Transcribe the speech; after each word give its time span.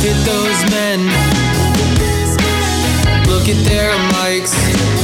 Look 0.00 0.16
at 0.16 0.24
those 0.24 0.70
men. 0.70 1.00
Look 3.26 3.50
at 3.50 3.62
their 3.66 3.92
mics. 4.14 4.99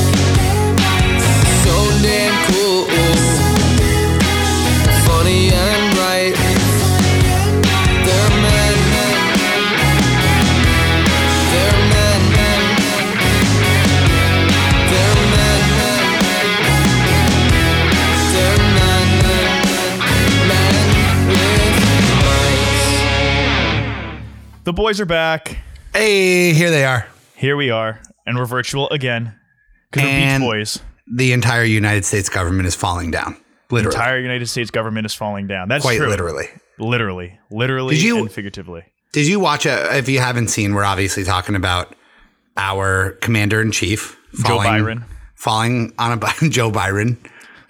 The 24.66 24.72
boys 24.72 25.00
are 25.00 25.06
back. 25.06 25.58
Hey, 25.94 26.52
here 26.52 26.72
they 26.72 26.84
are. 26.84 27.06
Here 27.36 27.56
we 27.56 27.70
are, 27.70 28.00
and 28.26 28.36
we're 28.36 28.46
virtual 28.46 28.90
again 28.90 29.32
because 29.92 30.04
we're 30.04 30.10
Beach 30.10 30.24
And- 30.24 30.42
Boys. 30.42 30.80
The 31.14 31.30
entire 31.32 31.62
United 31.62 32.04
States 32.04 32.28
government 32.28 32.66
is 32.66 32.74
falling 32.74 33.12
down. 33.12 33.36
The 33.68 33.76
Literally. 33.76 33.94
entire 33.96 34.18
United 34.18 34.48
States 34.48 34.72
government 34.72 35.06
is 35.06 35.14
falling 35.14 35.46
down. 35.46 35.68
That's 35.68 35.84
Quite 35.84 35.98
true. 35.98 36.08
literally. 36.08 36.48
Literally, 36.80 37.38
literally, 37.48 37.94
Did 37.94 38.02
you- 38.02 38.18
and 38.18 38.32
figuratively. 38.32 38.82
Did 39.12 39.28
you 39.28 39.38
watch 39.38 39.66
it? 39.66 39.78
If 39.94 40.08
you 40.08 40.18
haven't 40.18 40.48
seen, 40.48 40.74
we're 40.74 40.82
obviously 40.82 41.22
talking 41.22 41.54
about 41.54 41.94
our 42.56 43.12
commander 43.20 43.62
in 43.62 43.70
chief, 43.70 44.16
Joe 44.44 44.56
Byron. 44.58 45.04
falling 45.36 45.92
on 45.96 46.10
a 46.10 46.16
Bi- 46.16 46.34
Joe 46.48 46.72
Byron. 46.72 47.18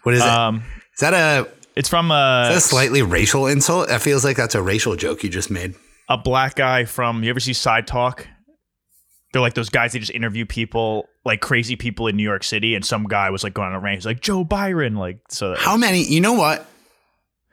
What 0.05 0.15
is 0.15 0.23
it? 0.23 0.25
Is 0.25 0.31
Um, 0.31 0.63
that 1.01 1.13
a, 1.13 1.47
it's 1.77 1.91
from 1.91 2.11
uh, 2.11 2.49
a 2.49 2.59
slightly 2.61 3.03
racial 3.03 3.47
insult? 3.49 3.89
That 3.89 4.01
feels 4.01 4.25
like 4.25 4.39
that's 4.39 4.55
a 4.55 4.63
racial 4.63 4.97
joke 4.97 5.23
you 5.23 5.29
just 5.29 5.51
made. 5.51 5.75
A 6.09 6.19
black 6.19 6.55
guy 6.57 6.85
from. 6.85 7.23
You 7.23 7.31
ever 7.31 7.41
see 7.41 7.53
Side 7.53 7.87
Talk? 7.87 8.27
They're 9.33 9.43
like 9.43 9.55
those 9.55 9.69
guys 9.69 9.93
that 9.93 9.99
just 9.99 10.13
interview 10.13 10.47
people, 10.47 11.09
like 11.25 11.41
crazy 11.41 11.77
people 11.77 12.07
in 12.07 12.17
New 12.17 12.23
York 12.23 12.45
City, 12.45 12.75
and 12.75 12.85
some 12.85 13.05
guy 13.05 13.31
was 13.31 13.45
like 13.45 13.55
going 13.55 13.69
on 13.69 13.75
a 13.75 13.81
rant. 13.81 13.97
He's 13.97 14.07
like 14.07 14.21
Joe 14.21 14.45
Byron, 14.45 14.97
like 14.97 15.19
so. 15.29 15.55
How 15.57 15.77
many? 15.77 16.03
You 16.03 16.21
know 16.21 16.33
what? 16.33 16.67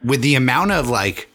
With 0.04 0.22
the 0.22 0.36
amount 0.36 0.72
of 0.72 0.90
like 0.90 1.30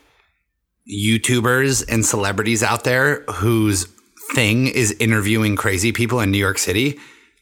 YouTubers 0.88 1.84
and 1.88 2.04
celebrities 2.04 2.62
out 2.62 2.84
there 2.84 3.22
whose 3.24 3.86
thing 4.32 4.66
is 4.68 4.92
interviewing 4.92 5.56
crazy 5.56 5.92
people 5.92 6.20
in 6.20 6.30
New 6.30 6.38
York 6.38 6.58
City, 6.58 6.98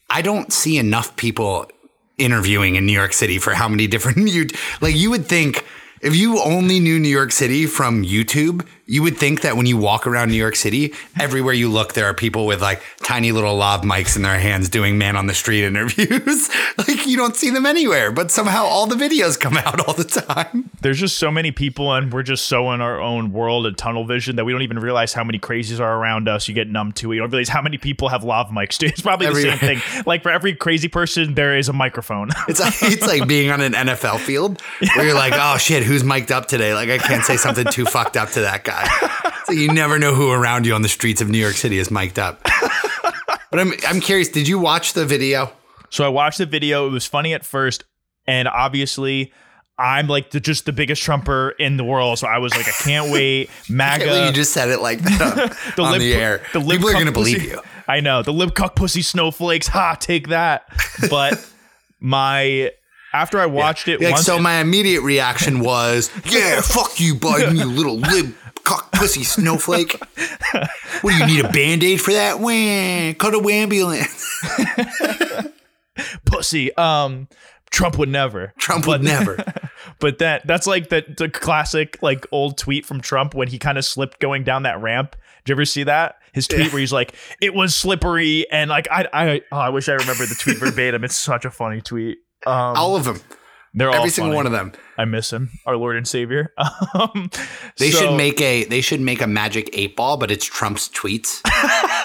I 0.09 0.21
don't 0.21 0.51
see 0.51 0.77
enough 0.77 1.15
people 1.15 1.69
interviewing 2.17 2.75
in 2.75 2.85
New 2.85 2.93
York 2.93 3.13
City 3.13 3.37
for 3.37 3.53
how 3.53 3.69
many 3.69 3.87
different 3.87 4.17
you 4.29 4.47
like 4.81 4.95
you 4.95 5.09
would 5.11 5.27
think 5.27 5.63
if 6.01 6.15
you 6.15 6.39
only 6.39 6.79
knew 6.79 6.99
New 6.99 7.07
York 7.07 7.31
City 7.31 7.65
from 7.65 8.03
YouTube, 8.03 8.65
you 8.87 9.03
would 9.03 9.17
think 9.17 9.41
that 9.41 9.57
when 9.57 9.65
you 9.65 9.77
walk 9.77 10.07
around 10.07 10.29
New 10.29 10.37
York 10.37 10.55
City, 10.55 10.93
everywhere 11.19 11.53
you 11.53 11.69
look, 11.69 11.93
there 11.93 12.05
are 12.05 12.13
people 12.13 12.45
with 12.45 12.61
like 12.61 12.81
tiny 13.03 13.33
little 13.33 13.55
lav 13.55 13.81
mics 13.81 14.15
in 14.15 14.21
their 14.21 14.39
hands 14.39 14.69
doing 14.69 14.97
man 14.97 15.17
on 15.17 15.27
the 15.27 15.33
street 15.33 15.65
interviews. 15.65 16.49
like 16.77 17.05
you 17.05 17.17
don't 17.17 17.35
see 17.35 17.49
them 17.49 17.65
anywhere, 17.65 18.11
but 18.11 18.31
somehow 18.31 18.63
all 18.63 18.87
the 18.87 18.95
videos 18.95 19.37
come 19.37 19.57
out 19.57 19.85
all 19.85 19.93
the 19.93 20.05
time. 20.05 20.69
There's 20.81 20.99
just 20.99 21.17
so 21.17 21.29
many 21.29 21.51
people, 21.51 21.93
and 21.93 22.13
we're 22.13 22.23
just 22.23 22.45
so 22.45 22.71
in 22.71 22.79
our 22.79 22.99
own 22.99 23.33
world 23.33 23.65
and 23.65 23.77
tunnel 23.77 24.05
vision 24.05 24.37
that 24.37 24.45
we 24.45 24.53
don't 24.53 24.61
even 24.61 24.79
realize 24.79 25.13
how 25.13 25.23
many 25.23 25.37
crazies 25.37 25.81
are 25.81 25.97
around 25.97 26.29
us. 26.29 26.47
You 26.47 26.53
get 26.53 26.69
numb 26.69 26.93
to 26.93 27.11
it. 27.11 27.15
You 27.15 27.21
don't 27.21 27.29
realize 27.29 27.49
how 27.49 27.61
many 27.61 27.77
people 27.77 28.07
have 28.07 28.23
lav 28.23 28.47
mics. 28.47 28.81
It's 28.87 29.01
probably 29.01 29.27
the 29.27 29.35
same 29.35 29.57
thing. 29.57 29.81
Like 30.05 30.23
for 30.23 30.29
every 30.29 30.55
crazy 30.55 30.87
person, 30.87 31.33
there 31.33 31.57
is 31.57 31.67
a 31.67 31.73
microphone. 31.73 32.29
It's 32.47 32.61
like, 32.61 32.75
it's 32.81 33.05
like 33.05 33.27
being 33.27 33.51
on 33.51 33.59
an 33.59 33.73
NFL 33.73 34.19
field 34.19 34.61
where 34.95 35.05
you're 35.05 35.13
like, 35.13 35.33
oh 35.35 35.57
shit, 35.57 35.83
who's 35.83 36.01
mic'd 36.03 36.31
up 36.31 36.47
today? 36.47 36.73
Like 36.73 36.89
I 36.89 36.97
can't 36.97 37.25
say 37.25 37.35
something 37.35 37.65
too 37.65 37.83
fucked 37.85 38.15
up 38.15 38.29
to 38.29 38.41
that 38.41 38.63
guy. 38.63 38.76
So 39.47 39.53
you 39.53 39.71
never 39.71 39.97
know 39.97 40.13
who 40.13 40.29
around 40.31 40.65
you 40.65 40.73
on 40.73 40.81
the 40.81 40.89
streets 40.89 41.21
of 41.21 41.29
New 41.29 41.37
York 41.37 41.53
City 41.53 41.77
is 41.77 41.89
mic'd 41.89 42.19
up. 42.19 42.45
But 43.49 43.61
I'm 43.61 43.71
I'm 43.87 43.99
curious, 44.01 44.27
did 44.27 44.45
you 44.47 44.59
watch 44.59 44.91
the 44.91 45.05
video? 45.05 45.51
So 45.89 46.03
I 46.03 46.09
watched 46.09 46.37
the 46.37 46.45
video. 46.45 46.85
It 46.85 46.89
was 46.89 47.05
funny 47.05 47.33
at 47.33 47.45
first, 47.45 47.85
and 48.27 48.45
obviously, 48.49 49.31
I'm 49.79 50.07
like 50.07 50.31
the, 50.31 50.41
just 50.41 50.65
the 50.65 50.73
biggest 50.73 51.01
Trumper 51.01 51.51
in 51.51 51.77
the 51.77 51.85
world. 51.85 52.19
So 52.19 52.27
I 52.27 52.39
was 52.39 52.53
like, 52.53 52.67
I 52.67 52.71
can't 52.83 53.09
wait. 53.09 53.49
MAGA. 53.69 54.03
can't 54.03 54.25
you 54.27 54.33
just 54.33 54.51
said 54.51 54.67
it 54.67 54.81
like 54.81 54.99
that 54.99 55.57
the 55.77 55.81
on 55.83 55.91
lip- 55.93 56.01
the 56.01 56.13
air. 56.13 56.41
the 56.51 56.59
lip 56.59 56.79
People 56.79 56.89
are 56.89 56.93
gonna 56.99 57.13
believe 57.13 57.37
pussy- 57.37 57.49
you. 57.51 57.61
I 57.87 58.01
know 58.01 58.21
the 58.21 58.33
lip 58.33 58.53
cock 58.53 58.75
pussy 58.75 59.01
snowflakes. 59.01 59.67
Ha, 59.67 59.95
take 59.97 60.27
that. 60.27 60.67
But 61.09 61.49
my 62.01 62.71
after 63.13 63.39
I 63.39 63.45
watched 63.45 63.87
it 63.87 64.01
Like, 64.01 64.11
once, 64.15 64.25
so 64.25 64.37
my 64.39 64.55
immediate 64.59 65.01
reaction 65.01 65.61
was, 65.61 66.11
yeah, 66.25 66.59
fuck 66.61 66.99
you, 66.99 67.15
Biden, 67.15 67.57
you 67.57 67.65
little 67.65 67.95
lib 67.95 68.35
cock 68.43 68.46
pussy 68.97 69.23
snowflake. 69.23 69.99
What 71.01 71.11
do 71.11 71.17
you 71.17 71.25
need 71.27 71.45
a 71.45 71.49
band-aid 71.49 72.01
for 72.01 72.11
that? 72.13 72.39
Wah, 72.39 73.13
cut 73.17 73.33
a 73.33 73.53
ambulance. 73.53 74.25
pussy. 76.25 76.75
Um, 76.75 77.27
Trump 77.69 77.97
would 77.97 78.09
never. 78.09 78.53
Trump 78.57 78.87
would 78.87 79.03
never. 79.03 79.43
But 79.99 80.19
that 80.19 80.45
that's 80.45 80.67
like 80.67 80.89
the, 80.89 81.03
the 81.17 81.27
classic 81.27 81.97
like 82.03 82.27
old 82.31 82.57
tweet 82.57 82.85
from 82.85 83.01
Trump 83.01 83.33
when 83.33 83.47
he 83.47 83.57
kind 83.57 83.79
of 83.79 83.85
slipped 83.85 84.19
going 84.19 84.43
down 84.43 84.63
that 84.63 84.79
ramp. 84.79 85.15
Did 85.43 85.49
you 85.49 85.55
ever 85.55 85.65
see 85.65 85.83
that? 85.83 86.17
His 86.33 86.47
tweet 86.47 86.71
where 86.71 86.79
he's 86.79 86.93
like, 86.93 87.15
"It 87.41 87.55
was 87.55 87.73
slippery," 87.73 88.45
and 88.51 88.69
like 88.69 88.87
I 88.91 89.07
I 89.11 89.41
oh, 89.51 89.57
I 89.57 89.69
wish 89.69 89.89
I 89.89 89.93
remember 89.93 90.25
the 90.27 90.35
tweet 90.39 90.57
verbatim. 90.57 91.03
It's 91.03 91.15
such 91.15 91.45
a 91.45 91.49
funny 91.49 91.81
tweet. 91.81 92.19
Um, 92.45 92.75
All 92.75 92.95
of 92.95 93.05
them. 93.05 93.19
They're 93.77 93.89
all 93.89 93.95
Every 93.95 94.09
single 94.09 94.31
funny. 94.31 94.35
one 94.35 94.45
of 94.47 94.51
them. 94.51 94.71
I 94.97 95.05
miss 95.05 95.31
him, 95.31 95.49
our 95.65 95.77
Lord 95.77 95.95
and 95.97 96.07
Savior. 96.07 96.53
Um, 96.93 97.29
They 97.77 97.91
so- 97.91 97.99
should 97.99 98.17
make 98.17 98.41
a 98.41 98.63
they 98.65 98.81
should 98.81 99.01
make 99.01 99.21
a 99.21 99.27
magic 99.27 99.69
eight 99.73 99.95
ball, 99.95 100.17
but 100.17 100.31
it's 100.31 100.45
Trump's 100.45 100.89
tweets. 100.89 101.41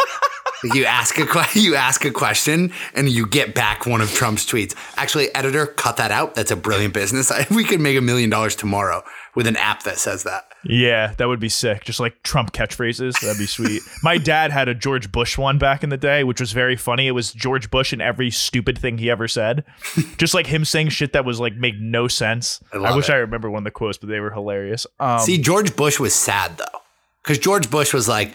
You 0.74 0.84
ask 0.84 1.18
a 1.18 1.26
you 1.58 1.74
ask 1.74 2.04
a 2.04 2.12
question 2.12 2.72
and 2.94 3.08
you 3.08 3.26
get 3.26 3.52
back 3.52 3.84
one 3.84 4.00
of 4.00 4.12
Trump's 4.12 4.46
tweets. 4.46 4.76
Actually, 4.96 5.34
editor, 5.34 5.66
cut 5.66 5.96
that 5.96 6.12
out. 6.12 6.36
That's 6.36 6.52
a 6.52 6.56
brilliant 6.56 6.94
business. 6.94 7.32
We 7.50 7.64
could 7.64 7.80
make 7.80 7.98
a 7.98 8.00
million 8.00 8.30
dollars 8.30 8.54
tomorrow 8.54 9.02
with 9.34 9.46
an 9.46 9.56
app 9.56 9.82
that 9.84 9.98
says 9.98 10.24
that. 10.24 10.44
Yeah, 10.64 11.14
that 11.16 11.26
would 11.26 11.40
be 11.40 11.48
sick. 11.48 11.84
Just 11.84 11.98
like 11.98 12.22
Trump 12.22 12.52
catchphrases. 12.52 13.20
That'd 13.20 13.38
be 13.38 13.46
sweet. 13.46 13.82
My 14.02 14.18
dad 14.18 14.52
had 14.52 14.68
a 14.68 14.74
George 14.74 15.10
Bush 15.10 15.36
one 15.36 15.58
back 15.58 15.82
in 15.82 15.90
the 15.90 15.96
day, 15.96 16.22
which 16.22 16.40
was 16.40 16.52
very 16.52 16.76
funny. 16.76 17.08
It 17.08 17.12
was 17.12 17.32
George 17.32 17.70
Bush 17.70 17.92
and 17.92 18.00
every 18.00 18.30
stupid 18.30 18.78
thing 18.78 18.98
he 18.98 19.10
ever 19.10 19.26
said. 19.26 19.64
Just 20.18 20.34
like 20.34 20.46
him 20.46 20.64
saying 20.64 20.90
shit 20.90 21.12
that 21.14 21.24
was 21.24 21.40
like 21.40 21.54
made 21.56 21.80
no 21.80 22.08
sense. 22.08 22.62
I 22.72 22.76
I, 22.76 22.94
wish 22.94 23.08
it. 23.08 23.12
I 23.12 23.16
remember 23.16 23.50
one 23.50 23.60
of 23.60 23.64
the 23.64 23.70
quotes, 23.70 23.98
but 23.98 24.08
they 24.08 24.20
were 24.20 24.30
hilarious. 24.30 24.86
Um, 25.00 25.20
See, 25.20 25.38
George 25.38 25.74
Bush 25.74 25.98
was 25.98 26.14
sad 26.14 26.58
though, 26.58 26.80
because 27.22 27.38
George 27.38 27.70
Bush 27.70 27.92
was 27.92 28.06
like, 28.06 28.32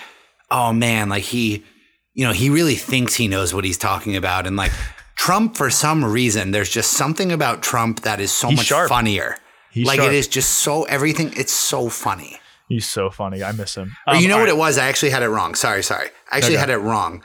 "Oh 0.52 0.74
man, 0.74 1.10
like 1.10 1.24
he, 1.24 1.64
you 2.14 2.26
know, 2.26 2.34
he 2.34 2.50
really 2.50 2.76
thinks 2.76 3.16
he 3.16 3.28
knows 3.28 3.54
what 3.54 3.64
he's 3.64 3.78
talking 3.78 4.16
about," 4.18 4.48
and 4.48 4.58
like 4.58 4.72
Trump, 5.16 5.58
for 5.58 5.70
some 5.70 6.06
reason, 6.06 6.52
there's 6.52 6.70
just 6.70 6.92
something 6.92 7.32
about 7.32 7.62
Trump 7.62 8.02
that 8.02 8.20
is 8.20 8.32
so 8.32 8.52
much 8.52 8.66
sharp. 8.68 8.90
funnier. 8.90 9.38
He's 9.78 9.88
like 9.88 9.98
sharp. 10.00 10.12
it 10.12 10.16
is 10.16 10.28
just 10.28 10.50
so 10.60 10.84
everything. 10.84 11.32
It's 11.36 11.54
so 11.54 11.90
funny. 11.90 12.40
he's 12.70 12.90
so 12.90 13.10
funny. 13.10 13.44
I 13.44 13.52
miss 13.54 13.76
him. 13.76 13.96
Um, 14.08 14.18
you 14.22 14.28
know 14.28 14.36
what 14.38 14.44
right. 14.44 14.50
it 14.50 14.58
was? 14.58 14.78
I 14.78 14.88
actually 14.88 15.12
had 15.12 15.24
it 15.24 15.30
wrong. 15.30 15.56
Sorry, 15.56 15.82
sorry. 15.84 16.10
I 16.32 16.38
actually 16.38 16.56
Okay. 16.56 16.60
had 16.60 16.70
it 16.70 16.78
wrong. 16.78 17.24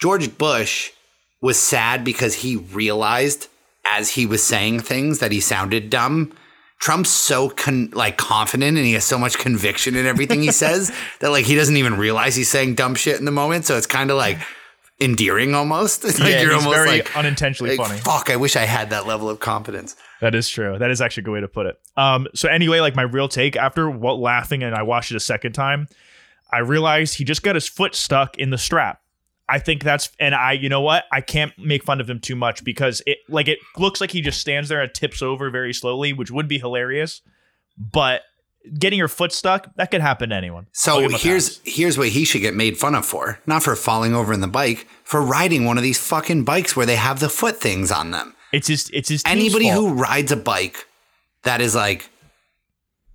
George 0.00 0.36
Bush 0.38 0.90
was 1.42 1.58
sad 1.58 2.04
because 2.04 2.34
he 2.36 2.56
realized 2.56 3.48
as 3.86 4.10
he 4.10 4.26
was 4.26 4.42
saying 4.42 4.80
things 4.80 5.18
that 5.20 5.30
he 5.32 5.40
sounded 5.40 5.90
dumb. 5.90 6.32
Trump's 6.80 7.10
so 7.10 7.48
con- 7.50 7.90
like 7.92 8.16
confident 8.16 8.76
and 8.76 8.86
he 8.86 8.92
has 8.92 9.04
so 9.04 9.18
much 9.18 9.38
conviction 9.38 9.96
in 9.96 10.06
everything 10.06 10.42
he 10.42 10.52
says 10.64 10.92
that 11.20 11.30
like 11.30 11.44
he 11.44 11.54
doesn't 11.56 11.76
even 11.76 11.96
realize 11.96 12.36
he's 12.36 12.48
saying 12.48 12.74
dumb 12.76 12.94
shit 12.94 13.18
in 13.18 13.24
the 13.24 13.30
moment. 13.32 13.64
So 13.66 13.76
it's 13.76 13.86
kind 13.86 14.10
of 14.10 14.16
like 14.16 14.38
endearing 15.00 15.54
almost. 15.54 16.04
It's 16.04 16.18
like 16.20 16.30
Yeah, 16.34 16.54
he's 16.54 16.64
very 16.64 16.88
like 16.98 17.16
unintentionally 17.16 17.76
like, 17.76 17.86
funny. 17.88 18.00
Fuck, 18.00 18.30
I 18.30 18.36
wish 18.36 18.56
I 18.56 18.64
had 18.64 18.90
that 18.90 19.06
level 19.06 19.28
of 19.28 19.40
confidence. 19.40 19.96
That 20.20 20.34
is 20.34 20.48
true. 20.48 20.78
That 20.78 20.90
is 20.90 21.00
actually 21.00 21.22
a 21.22 21.24
good 21.24 21.32
way 21.32 21.40
to 21.40 21.48
put 21.48 21.66
it. 21.66 21.80
Um, 21.96 22.26
so 22.34 22.48
anyway, 22.48 22.80
like 22.80 22.96
my 22.96 23.02
real 23.02 23.28
take 23.28 23.56
after 23.56 23.88
what 23.88 24.18
laughing 24.18 24.62
and 24.62 24.74
I 24.74 24.82
watched 24.82 25.12
it 25.12 25.16
a 25.16 25.20
second 25.20 25.52
time, 25.52 25.86
I 26.50 26.58
realized 26.58 27.16
he 27.16 27.24
just 27.24 27.42
got 27.42 27.54
his 27.54 27.68
foot 27.68 27.94
stuck 27.94 28.36
in 28.36 28.50
the 28.50 28.58
strap. 28.58 29.00
I 29.48 29.58
think 29.58 29.82
that's 29.82 30.10
and 30.20 30.34
I 30.34 30.52
you 30.52 30.68
know 30.68 30.82
what? 30.82 31.04
I 31.10 31.20
can't 31.20 31.52
make 31.58 31.82
fun 31.82 32.00
of 32.00 32.10
him 32.10 32.20
too 32.20 32.36
much 32.36 32.64
because 32.64 33.00
it 33.06 33.18
like 33.28 33.48
it 33.48 33.58
looks 33.76 34.00
like 34.00 34.10
he 34.10 34.20
just 34.20 34.40
stands 34.40 34.68
there 34.68 34.82
and 34.82 34.92
tips 34.92 35.22
over 35.22 35.50
very 35.50 35.72
slowly, 35.72 36.12
which 36.12 36.30
would 36.30 36.48
be 36.48 36.58
hilarious. 36.58 37.22
But 37.78 38.22
getting 38.78 38.98
your 38.98 39.08
foot 39.08 39.32
stuck, 39.32 39.74
that 39.76 39.90
could 39.90 40.02
happen 40.02 40.30
to 40.30 40.36
anyone. 40.36 40.66
So 40.72 41.00
give 41.00 41.10
him 41.10 41.14
a 41.14 41.18
here's 41.18 41.60
here's 41.64 41.96
what 41.96 42.08
he 42.08 42.24
should 42.24 42.42
get 42.42 42.54
made 42.54 42.76
fun 42.76 42.94
of 42.94 43.06
for. 43.06 43.40
Not 43.46 43.62
for 43.62 43.74
falling 43.74 44.14
over 44.14 44.34
in 44.34 44.40
the 44.40 44.48
bike, 44.48 44.86
for 45.02 45.22
riding 45.22 45.64
one 45.64 45.78
of 45.78 45.82
these 45.82 45.98
fucking 45.98 46.44
bikes 46.44 46.76
where 46.76 46.86
they 46.86 46.96
have 46.96 47.20
the 47.20 47.30
foot 47.30 47.58
things 47.58 47.90
on 47.90 48.10
them. 48.10 48.34
It's 48.52 48.66
just 48.66 48.90
it's 48.92 49.08
his 49.08 49.22
Anybody 49.26 49.68
who 49.68 49.92
rides 49.94 50.32
a 50.32 50.36
bike 50.36 50.86
that 51.44 51.60
is 51.60 51.74
like 51.74 52.10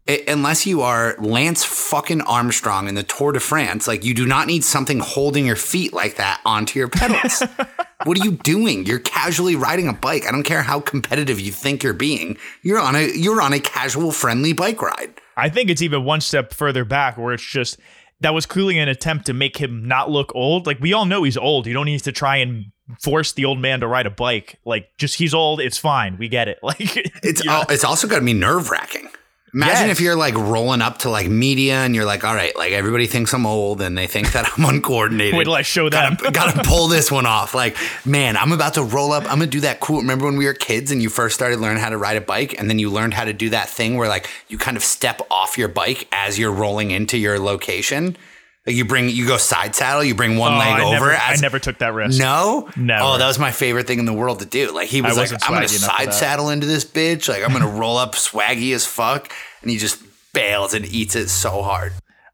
i- 0.08 0.24
unless 0.28 0.66
you 0.66 0.82
are 0.82 1.16
Lance 1.20 1.64
fucking 1.64 2.22
Armstrong 2.22 2.88
in 2.88 2.96
the 2.96 3.04
Tour 3.04 3.32
de 3.32 3.40
France, 3.40 3.88
like 3.88 4.04
you 4.04 4.14
do 4.14 4.26
not 4.26 4.48
need 4.48 4.64
something 4.64 5.00
holding 5.00 5.46
your 5.46 5.56
feet 5.56 5.94
like 5.94 6.16
that 6.18 6.42
onto 6.46 6.78
your 6.80 6.88
pedals. 6.90 7.42
what 8.04 8.20
are 8.20 8.24
you 8.26 8.32
doing? 8.34 8.86
You're 8.86 9.00
casually 9.00 9.56
riding 9.56 9.88
a 9.88 9.94
bike. 9.94 10.28
I 10.28 10.32
don't 10.32 10.44
care 10.44 10.64
how 10.64 10.80
competitive 10.80 11.40
you 11.40 11.52
think 11.52 11.84
you're 11.84 11.94
being. 11.94 12.38
You're 12.62 12.80
on 12.80 12.96
a 12.96 13.10
you're 13.16 13.42
on 13.42 13.54
a 13.54 13.60
casual 13.60 14.12
friendly 14.12 14.54
bike 14.54 14.82
ride. 14.82 15.14
I 15.36 15.50
think 15.50 15.70
it's 15.70 15.82
even 15.82 16.04
one 16.04 16.22
step 16.22 16.54
further 16.54 16.86
back 16.86 17.18
where 17.18 17.34
it's 17.34 17.44
just 17.44 17.80
that 18.24 18.34
was 18.34 18.46
clearly 18.46 18.80
an 18.80 18.90
attempt 18.90 19.28
to 19.28 19.34
make 19.34 19.58
him 19.58 19.88
not 19.88 20.10
look 20.10 20.34
old. 20.36 20.66
Like 20.66 20.80
we 20.80 20.94
all 20.94 21.06
know 21.06 21.24
he's 21.24 21.38
old. 21.38 21.68
You 21.68 21.74
don't 21.74 21.86
need 21.86 22.00
to 22.04 22.12
try 22.12 22.38
and 22.38 22.66
force 23.02 23.32
the 23.34 23.46
old 23.46 23.60
man 23.60 23.80
to 23.82 23.88
ride 23.88 24.06
a 24.06 24.10
bike. 24.10 24.60
Like 24.66 24.90
just 24.98 25.16
he's 25.16 25.34
old. 25.34 25.60
It's 25.62 25.78
fine. 25.78 26.18
We 26.18 26.28
get 26.28 26.48
it. 26.48 26.60
Like 26.64 26.80
It's 27.24 27.46
al- 27.48 27.66
it's 27.70 27.84
also 27.84 28.08
got 28.08 28.20
to 28.20 28.26
be 28.26 28.34
nerve 28.34 28.70
wracking. 28.70 29.10
Imagine 29.54 29.88
Yes. 29.90 29.98
if 30.00 30.02
you're 30.02 30.16
like 30.16 30.34
rolling 30.34 30.82
up 30.82 30.98
to 31.00 31.10
like 31.12 31.30
media 31.30 31.76
and 31.76 31.94
you're 31.94 32.06
like, 32.06 32.24
all 32.24 32.34
right, 32.34 32.56
like 32.56 32.72
everybody 32.72 33.06
thinks 33.06 33.34
I'm 33.34 33.46
old 33.46 33.82
and 33.82 33.96
they 33.96 34.08
think 34.08 34.32
that 34.32 34.50
I'm 34.58 34.66
uncoordinated. 34.76 35.38
Wait 35.38 35.44
till 35.44 35.54
I 35.54 35.62
show 35.62 35.90
them. 35.90 36.16
Gotta, 36.20 36.32
gotta 36.32 36.64
pull 36.68 36.88
this 36.88 37.12
one 37.12 37.28
off. 37.28 37.54
Like, 37.54 37.78
man, 38.04 38.36
I'm 38.36 38.52
about 38.52 38.74
to 38.76 38.84
roll 38.84 39.12
up. 39.12 39.24
I'm 39.26 39.38
gonna 39.38 39.48
do 39.48 39.60
that 39.62 39.80
cool. 39.80 39.98
Remember 39.98 40.26
when 40.26 40.38
we 40.38 40.46
were 40.46 40.54
kids 40.56 40.90
and 40.92 41.04
you 41.04 41.10
first 41.10 41.36
started 41.36 41.60
learning 41.60 41.84
how 41.84 41.90
to 41.90 41.98
ride 41.98 42.18
a 42.18 42.22
bike, 42.22 42.56
and 42.60 42.68
then 42.68 42.80
you 42.80 42.90
learned 42.90 43.14
how 43.14 43.26
to 43.26 43.34
do 43.34 43.50
that 43.52 43.70
thing 43.70 43.96
where 43.96 44.08
like 44.10 44.28
you 44.48 44.58
kind 44.58 44.76
of 44.76 44.84
step 44.84 45.22
off 45.30 45.56
your 45.58 45.68
bike 45.68 46.08
as 46.12 46.40
you're 46.40 46.52
rolling 46.52 46.90
into 46.90 47.18
your 47.20 47.38
location. 47.38 48.18
Like 48.66 48.76
you 48.78 48.86
bring, 48.86 49.10
you 49.10 49.28
go 49.28 49.36
side 49.38 49.76
saddle, 49.76 50.04
you 50.06 50.16
bring 50.16 50.38
one 50.38 50.54
Oh, 50.54 50.58
leg 50.58 50.68
I 50.68 50.84
over. 50.84 50.94
never, 50.94 51.12
as, 51.12 51.40
I 51.40 51.42
never 51.42 51.60
took 51.60 51.80
that 51.80 51.94
risk. 51.94 52.18
no, 52.20 52.70
Never. 52.78 53.04
Oh, 53.04 53.18
that 53.18 53.28
was 53.28 53.38
my 53.38 53.52
favorite 53.52 53.88
thing 53.88 54.00
in 54.00 54.06
the 54.06 54.14
world 54.14 54.40
to 54.40 54.46
do. 54.46 54.72
Like 54.74 54.88
he 54.88 55.02
was 55.02 55.18
I 55.18 55.22
like, 55.22 55.34
I'm 55.44 55.54
gonna 55.54 55.68
side 55.68 56.14
saddle 56.14 56.50
into 56.50 56.66
this 56.66 56.86
bitch. 56.86 57.28
Like 57.28 57.44
I'm 57.44 57.52
gonna 57.52 57.68
roll 57.80 57.98
up 57.98 58.14
swaggy 58.16 58.74
as 58.74 58.86
fuck, 58.86 59.32
and 59.62 59.70
he 59.70 59.78
just 59.78 60.02
bails 60.34 60.74
and 60.74 60.86
eats 60.86 61.16
it 61.16 61.28
so 61.28 61.62
hard. 61.62 61.92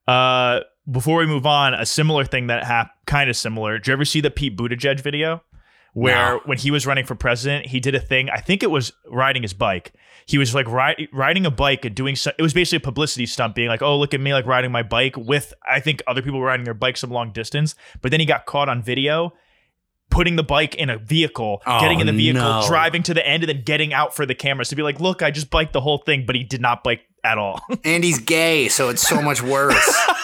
Uh, 0.08 0.60
before 0.90 1.18
we 1.20 1.26
move 1.26 1.46
on, 1.46 1.74
a 1.74 1.86
similar 1.86 2.26
thing 2.26 2.48
that 2.48 2.64
happened, 2.64 2.94
kind 3.08 3.30
of 3.30 3.36
similar. 3.36 3.78
Did 3.80 3.88
you 3.88 3.94
ever 3.94 4.06
see 4.06 4.22
the 4.22 4.32
Pete 4.32 4.56
Buttigieg 4.58 5.00
video? 5.02 5.42
Where 5.94 6.34
No. 6.34 6.42
when 6.46 6.58
he 6.60 6.70
was 6.70 6.86
running 6.86 7.06
for 7.06 7.16
president, 7.16 7.66
he 7.66 7.80
did 7.80 7.96
a 7.96 8.00
thing. 8.00 8.30
I 8.30 8.38
think 8.40 8.62
it 8.62 8.70
was 8.72 8.94
riding 9.08 9.42
his 9.42 9.54
bike. 9.54 9.94
He 10.30 10.38
was 10.38 10.54
like 10.54 10.68
ri- 10.68 11.10
riding 11.12 11.48
a 11.48 11.50
bike 11.52 11.86
and 11.86 11.96
doing. 11.96 12.16
So, 12.16 12.32
it 12.38 12.42
was 12.44 12.54
basically 12.54 12.78
a 12.78 12.82
publicity 12.92 13.26
stunt, 13.26 13.56
being 13.56 13.68
like, 13.68 13.82
"Oh, 13.82 13.98
look 13.98 14.14
at 14.14 14.22
me, 14.22 14.32
like 14.32 14.46
riding 14.46 14.72
my 14.72 14.84
bike." 14.84 15.18
With 15.18 15.56
I 15.68 15.80
think 15.80 16.04
other 16.06 16.22
people 16.22 16.40
were 16.40 16.46
riding 16.46 16.66
their 16.66 16.76
bikes 16.76 17.00
some 17.00 17.10
long 17.10 17.32
distance. 17.32 17.74
But 18.04 18.12
then 18.12 18.20
he 18.20 18.28
got 18.28 18.46
caught 18.46 18.70
on 18.70 18.84
video 18.84 19.34
putting 20.12 20.36
the 20.36 20.44
bike 20.44 20.74
in 20.76 20.90
a 20.90 20.98
vehicle, 20.98 21.62
Oh, 21.66 21.80
getting 21.80 22.00
in 22.00 22.06
the 22.08 22.14
vehicle, 22.14 22.42
no. 22.42 22.64
driving 22.68 23.02
to 23.04 23.14
the 23.16 23.26
end, 23.28 23.44
and 23.44 23.50
then 23.50 23.64
getting 23.64 23.92
out 23.94 24.16
for 24.16 24.26
the 24.28 24.36
cameras 24.36 24.70
to 24.70 24.76
be 24.76 24.84
like, 24.84 25.00
"Look, 25.00 25.24
I 25.24 25.32
just 25.32 25.50
biked 25.50 25.74
the 25.74 25.82
whole 25.82 25.98
thing," 26.00 26.26
but 26.28 26.36
he 26.36 26.44
did 26.44 26.62
not 26.62 26.84
bike 26.84 27.02
at 27.24 27.38
all. 27.40 27.60
And 27.84 28.04
he's 28.04 28.20
gay, 28.20 28.70
so 28.70 28.90
it's 28.90 29.02
so 29.08 29.22
much 29.24 29.42
worse. 29.42 29.98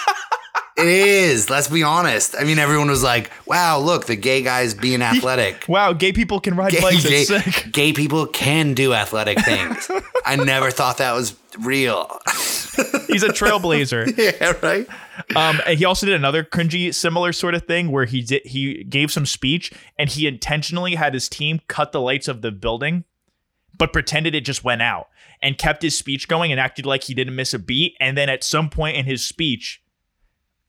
it 0.88 1.08
is. 1.08 1.50
Let's 1.50 1.68
be 1.68 1.84
honest. 1.84 2.36
I 2.40 2.44
mean, 2.44 2.60
everyone 2.60 2.90
was 2.90 3.04
like, 3.04 3.32
"Wow, 3.46 3.80
look, 3.80 4.06
the 4.06 4.16
gay 4.16 4.42
guy's 4.42 4.74
being 4.74 5.02
athletic." 5.02 5.66
wow, 5.68 5.94
gay 5.94 6.12
people 6.14 6.40
can 6.40 6.56
ride 6.56 6.72
Gay, 6.72 6.82
bikes. 6.82 7.04
gay, 7.04 7.24
sick. 7.24 7.68
gay 7.72 7.94
people 7.94 8.28
can 8.28 8.74
do 8.74 8.94
athletic 8.94 9.40
things. 9.46 9.90
I 10.26 10.36
never 10.36 10.72
thought 10.72 10.98
that 10.98 11.14
was 11.14 11.36
real. 11.60 12.10
He's 13.08 13.24
a 13.24 13.30
trailblazer. 13.30 14.18
yeah, 14.42 14.54
right. 14.62 14.88
Um, 15.36 15.62
and 15.66 15.78
he 15.78 15.86
also 15.86 16.06
did 16.06 16.16
another 16.16 16.44
cringy, 16.44 16.94
similar 16.94 17.32
sort 17.32 17.56
of 17.56 17.66
thing 17.66 17.90
where 17.92 18.06
he 18.06 18.22
did 18.22 18.42
he 18.46 18.84
gave 18.84 19.12
some 19.12 19.26
speech 19.26 19.72
and 19.98 20.10
he 20.10 20.28
intentionally 20.28 20.96
had 20.96 21.14
his 21.14 21.30
team 21.30 21.62
cut 21.68 21.92
the 21.94 22.02
lights 22.02 22.28
of 22.28 22.42
the 22.42 22.52
building, 22.52 23.06
but 23.78 23.94
pretended 23.94 24.36
it 24.36 24.42
just 24.42 24.64
went 24.64 24.82
out 24.82 25.08
and 25.42 25.58
kept 25.58 25.82
his 25.84 25.98
speech 25.98 26.28
going 26.28 26.52
and 26.52 26.60
acted 26.60 26.86
like 26.86 27.04
he 27.04 27.14
didn't 27.14 27.36
miss 27.36 27.54
a 27.54 27.60
beat. 27.60 27.96
And 28.00 28.18
then 28.18 28.30
at 28.30 28.44
some 28.44 28.70
point 28.70 28.98
in 28.98 29.06
his 29.06 29.26
speech, 29.26 29.82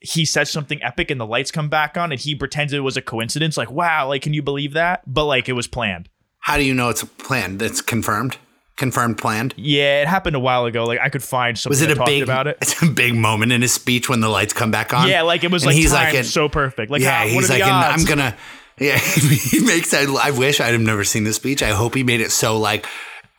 he 0.00 0.24
says 0.24 0.50
something 0.50 0.82
epic 0.82 1.10
and 1.10 1.20
the 1.20 1.26
lights 1.26 1.50
come 1.50 1.68
back 1.68 1.96
on 1.96 2.12
and 2.12 2.20
he 2.20 2.34
pretends 2.34 2.72
it 2.72 2.80
was 2.80 2.96
a 2.96 3.02
coincidence. 3.02 3.56
Like, 3.56 3.70
wow, 3.70 4.08
like, 4.08 4.22
can 4.22 4.34
you 4.34 4.42
believe 4.42 4.74
that? 4.74 5.02
But 5.06 5.24
like, 5.24 5.48
it 5.48 5.54
was 5.54 5.66
planned. 5.66 6.08
How 6.40 6.56
do 6.56 6.62
you 6.62 6.74
know 6.74 6.88
it's 6.88 7.02
a 7.02 7.06
plan? 7.06 7.58
That's 7.58 7.80
confirmed. 7.80 8.36
Confirmed 8.76 9.16
planned. 9.16 9.54
Yeah, 9.56 10.02
it 10.02 10.08
happened 10.08 10.36
a 10.36 10.40
while 10.40 10.66
ago. 10.66 10.84
Like, 10.84 11.00
I 11.00 11.08
could 11.08 11.22
find 11.22 11.58
something 11.58 11.70
Was 11.70 11.80
it 11.80 11.96
a 11.96 12.04
big 12.04 12.22
about 12.22 12.46
it. 12.46 12.58
It's 12.60 12.82
a 12.82 12.86
big 12.86 13.14
moment 13.14 13.52
in 13.52 13.62
his 13.62 13.72
speech 13.72 14.08
when 14.08 14.20
the 14.20 14.28
lights 14.28 14.52
come 14.52 14.70
back 14.70 14.92
on. 14.92 15.08
Yeah, 15.08 15.22
like 15.22 15.44
it 15.44 15.50
was 15.50 15.62
And 15.62 15.68
like 15.68 15.76
he's 15.76 15.92
like 15.92 16.24
so 16.24 16.48
perfect. 16.48 16.90
Like, 16.90 17.00
yeah, 17.00 17.22
how, 17.22 17.26
he's 17.26 17.48
like? 17.48 17.62
I'm 17.62 18.04
gonna. 18.04 18.36
Yeah, 18.78 18.98
he 18.98 19.60
makes. 19.60 19.94
I, 19.94 20.04
I 20.22 20.32
wish 20.32 20.60
I'd 20.60 20.72
have 20.72 20.82
never 20.82 21.02
seen 21.02 21.24
this 21.24 21.36
speech. 21.36 21.62
I 21.62 21.70
hope 21.70 21.94
he 21.94 22.04
made 22.04 22.20
it 22.20 22.30
so 22.30 22.58
like 22.58 22.86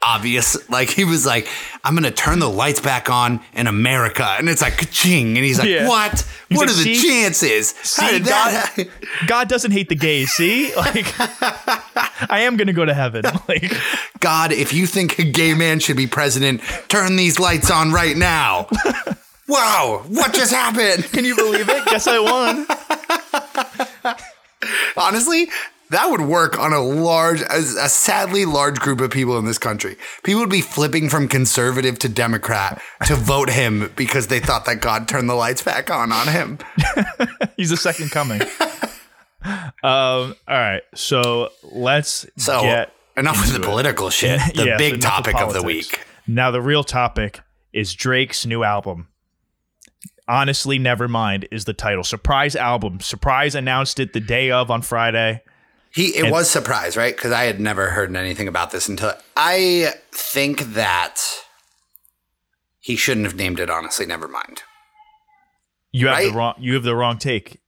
obvious. 0.03 0.69
Like 0.69 0.89
he 0.89 1.03
was 1.05 1.25
like, 1.25 1.47
I'm 1.83 1.95
gonna 1.95 2.11
turn 2.11 2.39
the 2.39 2.49
lights 2.49 2.79
back 2.79 3.09
on 3.09 3.39
in 3.53 3.67
America, 3.67 4.23
and 4.37 4.47
it's 4.49 4.61
like 4.61 4.89
ching, 4.91 5.37
and 5.37 5.45
he's 5.45 5.59
like, 5.59 5.67
Yeah. 5.69 5.87
what? 5.87 6.25
He's 6.49 6.57
what 6.57 6.67
like, 6.67 6.75
are 6.77 6.83
the 6.83 6.95
"See? 6.95 7.07
chances? 7.09 7.69
See? 7.69 8.19
God, 8.19 8.69
God 9.27 9.49
doesn't 9.49 9.71
hate 9.71 9.89
the 9.89 9.95
gays. 9.95 10.31
See, 10.31 10.73
like 10.77 11.05
I 11.19 12.39
am 12.41 12.57
gonna 12.57 12.73
go 12.73 12.85
to 12.85 12.93
heaven. 12.93 13.23
Like 13.47 13.71
God, 14.19 14.51
if 14.51 14.73
you 14.73 14.87
think 14.87 15.19
a 15.19 15.23
gay 15.23 15.53
man 15.53 15.79
should 15.79 15.95
be 15.97 16.07
president, 16.07 16.61
turn 16.89 17.15
these 17.15 17.39
lights 17.39 17.69
on 17.71 17.91
right 17.91 18.17
now. 18.17 18.67
wow, 19.47 20.03
what 20.07 20.33
just 20.33 20.51
happened? 20.51 21.05
Can 21.11 21.23
you 21.23 21.35
believe 21.35 21.69
it? 21.69 21.85
Guess 21.85 22.07
I 22.07 22.19
won. 22.19 22.65
Honestly, 24.97 25.47
that 25.89 26.09
would 26.09 26.21
work 26.21 26.59
on 26.59 26.73
a 26.73 26.81
large, 26.81 27.41
a, 27.41 27.57
a 27.57 27.89
sadly 27.89 28.45
large 28.45 28.79
group 28.79 28.99
of 28.99 29.11
people 29.11 29.37
in 29.37 29.45
this 29.45 29.57
country. 29.57 29.95
People 30.23 30.41
would 30.41 30.49
be 30.49 30.61
flipping 30.61 31.09
from 31.09 31.27
conservative 31.27 31.97
to 31.99 32.09
Democrat 32.09 32.81
to 33.05 33.15
vote 33.15 33.49
him 33.49 33.91
because 33.95 34.27
they 34.27 34.39
thought 34.39 34.65
that 34.65 34.81
God 34.81 35.07
turned 35.07 35.29
the 35.29 35.35
lights 35.35 35.61
back 35.61 35.89
on 35.89 36.11
on 36.11 36.27
him. 36.27 36.59
He's 37.57 37.69
the 37.69 37.77
second 37.77 38.11
coming. 38.11 38.41
Um. 39.43 39.63
All 39.83 40.35
right. 40.47 40.81
So 40.93 41.49
let's 41.63 42.25
So 42.37 42.61
get 42.61 42.91
enough 43.15 43.39
with 43.41 43.53
the 43.53 43.59
political 43.61 44.09
shit. 44.09 44.41
The 44.55 44.75
big 44.77 45.01
topic 45.01 45.39
of 45.39 45.53
the 45.53 45.63
week. 45.63 46.05
Now 46.27 46.51
the 46.51 46.61
real 46.61 46.83
topic 46.83 47.39
is 47.71 47.93
Drake's 47.93 48.45
new 48.45 48.63
album. 48.63 49.07
Honestly, 50.27 50.77
never 50.77 51.07
mind 51.07 51.47
is 51.51 51.63
the 51.63 51.73
title. 51.73 52.03
Surprise 52.03 52.55
album. 52.55 52.99
Surprise 52.99 53.55
announced 53.55 53.99
it 53.99 54.11
the 54.11 54.19
day 54.19 54.51
of 54.51 54.69
on 54.69 54.81
Friday. 54.81 55.41
He 55.97 56.15
it 56.15 56.25
And- 56.25 56.31
was 56.31 56.47
surprise, 56.47 56.95
right? 56.95 57.15
Because 57.15 57.31
I 57.31 57.45
had 57.45 57.59
never 57.59 57.89
heard 57.89 58.15
anything 58.15 58.47
about 58.47 58.69
this 58.69 58.87
until 58.87 59.13
I 59.35 59.95
think 60.13 60.59
that 60.75 61.19
he 62.79 62.95
shouldn't 62.95 63.25
have 63.25 63.35
named 63.35 63.59
it. 63.59 63.71
Honestly, 63.71 64.05
never 64.05 64.27
mind. 64.27 64.61
You 65.91 66.05
have 66.07 66.17
Right? 66.17 66.31
the 66.31 66.37
wrong. 66.37 66.53
You 66.59 66.75
have 66.75 66.83
the 66.83 66.95
wrong 66.95 67.17
take. 67.17 67.59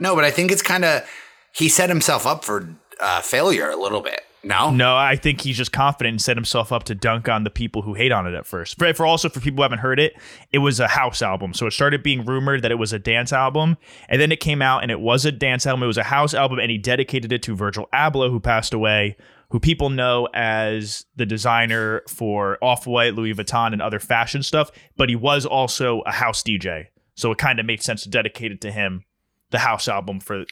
No, 0.00 0.14
but 0.14 0.24
I 0.24 0.30
think 0.30 0.50
it's 0.50 0.62
kind 0.62 0.82
of 0.84 1.06
he 1.52 1.68
set 1.68 1.90
himself 1.90 2.26
up 2.26 2.42
for 2.42 2.74
uh, 3.00 3.20
failure 3.20 3.68
a 3.68 3.76
little 3.76 4.00
bit. 4.00 4.22
No, 4.46 4.70
No, 4.70 4.96
I 4.96 5.16
think 5.16 5.40
he's 5.40 5.56
just 5.56 5.72
confident 5.72 6.14
and 6.14 6.22
set 6.22 6.36
himself 6.36 6.72
up 6.72 6.84
to 6.84 6.94
dunk 6.94 7.28
on 7.28 7.42
the 7.42 7.50
people 7.50 7.82
who 7.82 7.94
hate 7.94 8.12
on 8.12 8.26
it 8.26 8.34
at 8.34 8.46
first. 8.46 8.78
For, 8.78 8.94
for 8.94 9.04
also 9.04 9.28
for 9.28 9.40
people 9.40 9.56
who 9.56 9.62
haven't 9.62 9.80
heard 9.80 9.98
it, 9.98 10.14
it 10.52 10.58
was 10.58 10.78
a 10.78 10.86
house 10.86 11.20
album. 11.20 11.52
So 11.52 11.66
it 11.66 11.72
started 11.72 12.02
being 12.02 12.24
rumored 12.24 12.62
that 12.62 12.70
it 12.70 12.76
was 12.76 12.92
a 12.92 12.98
dance 12.98 13.32
album, 13.32 13.76
and 14.08 14.20
then 14.20 14.30
it 14.30 14.38
came 14.38 14.62
out 14.62 14.82
and 14.82 14.90
it 14.90 15.00
was 15.00 15.24
a 15.24 15.32
dance 15.32 15.66
album. 15.66 15.82
It 15.82 15.88
was 15.88 15.98
a 15.98 16.04
house 16.04 16.32
album, 16.32 16.60
and 16.60 16.70
he 16.70 16.78
dedicated 16.78 17.32
it 17.32 17.42
to 17.42 17.56
Virgil 17.56 17.88
Abloh, 17.92 18.30
who 18.30 18.38
passed 18.38 18.72
away, 18.72 19.16
who 19.50 19.58
people 19.58 19.90
know 19.90 20.28
as 20.32 21.04
the 21.16 21.26
designer 21.26 22.02
for 22.08 22.56
Off 22.62 22.86
White, 22.86 23.14
Louis 23.14 23.34
Vuitton, 23.34 23.72
and 23.72 23.82
other 23.82 23.98
fashion 23.98 24.44
stuff. 24.44 24.70
But 24.96 25.08
he 25.08 25.16
was 25.16 25.44
also 25.44 26.02
a 26.06 26.12
house 26.12 26.44
DJ, 26.44 26.86
so 27.14 27.32
it 27.32 27.38
kind 27.38 27.58
of 27.58 27.66
made 27.66 27.82
sense 27.82 28.04
to 28.04 28.08
dedicate 28.08 28.52
it 28.52 28.60
to 28.60 28.70
him, 28.70 29.04
the 29.50 29.58
house 29.58 29.88
album 29.88 30.20
for 30.20 30.44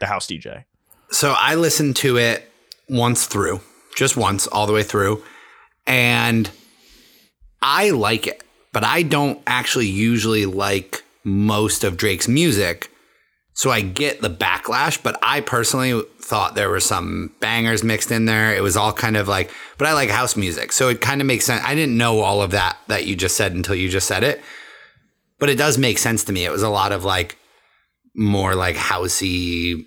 the 0.00 0.06
house 0.06 0.26
DJ. 0.26 0.64
So 1.10 1.34
I 1.36 1.56
listened 1.56 1.96
to 1.96 2.16
it 2.16 2.50
once 2.92 3.26
through, 3.26 3.60
just 3.96 4.16
once, 4.16 4.46
all 4.46 4.66
the 4.66 4.72
way 4.72 4.82
through, 4.82 5.24
and 5.86 6.50
I 7.60 7.90
like 7.90 8.26
it, 8.26 8.44
but 8.72 8.84
I 8.84 9.02
don't 9.02 9.40
actually 9.46 9.86
usually 9.86 10.46
like 10.46 11.02
most 11.24 11.84
of 11.84 11.96
Drake's 11.96 12.28
music. 12.28 12.90
So 13.54 13.70
I 13.70 13.80
get 13.80 14.22
the 14.22 14.30
backlash, 14.30 15.02
but 15.02 15.18
I 15.22 15.40
personally 15.40 16.02
thought 16.20 16.54
there 16.54 16.70
were 16.70 16.80
some 16.80 17.34
bangers 17.40 17.84
mixed 17.84 18.10
in 18.10 18.24
there. 18.24 18.54
It 18.54 18.62
was 18.62 18.76
all 18.76 18.92
kind 18.92 19.16
of 19.16 19.28
like, 19.28 19.50
but 19.76 19.86
I 19.86 19.92
like 19.92 20.08
house 20.08 20.36
music. 20.36 20.72
So 20.72 20.88
it 20.88 21.00
kind 21.00 21.20
of 21.20 21.26
makes 21.26 21.44
sense. 21.44 21.62
I 21.64 21.74
didn't 21.74 21.98
know 21.98 22.20
all 22.20 22.42
of 22.42 22.52
that 22.52 22.78
that 22.88 23.06
you 23.06 23.14
just 23.14 23.36
said 23.36 23.52
until 23.52 23.74
you 23.74 23.88
just 23.88 24.08
said 24.08 24.24
it. 24.24 24.40
But 25.38 25.50
it 25.50 25.58
does 25.58 25.76
make 25.76 25.98
sense 25.98 26.24
to 26.24 26.32
me. 26.32 26.44
It 26.44 26.52
was 26.52 26.62
a 26.62 26.70
lot 26.70 26.92
of 26.92 27.04
like 27.04 27.36
more 28.14 28.54
like 28.54 28.76
housey 28.76 29.86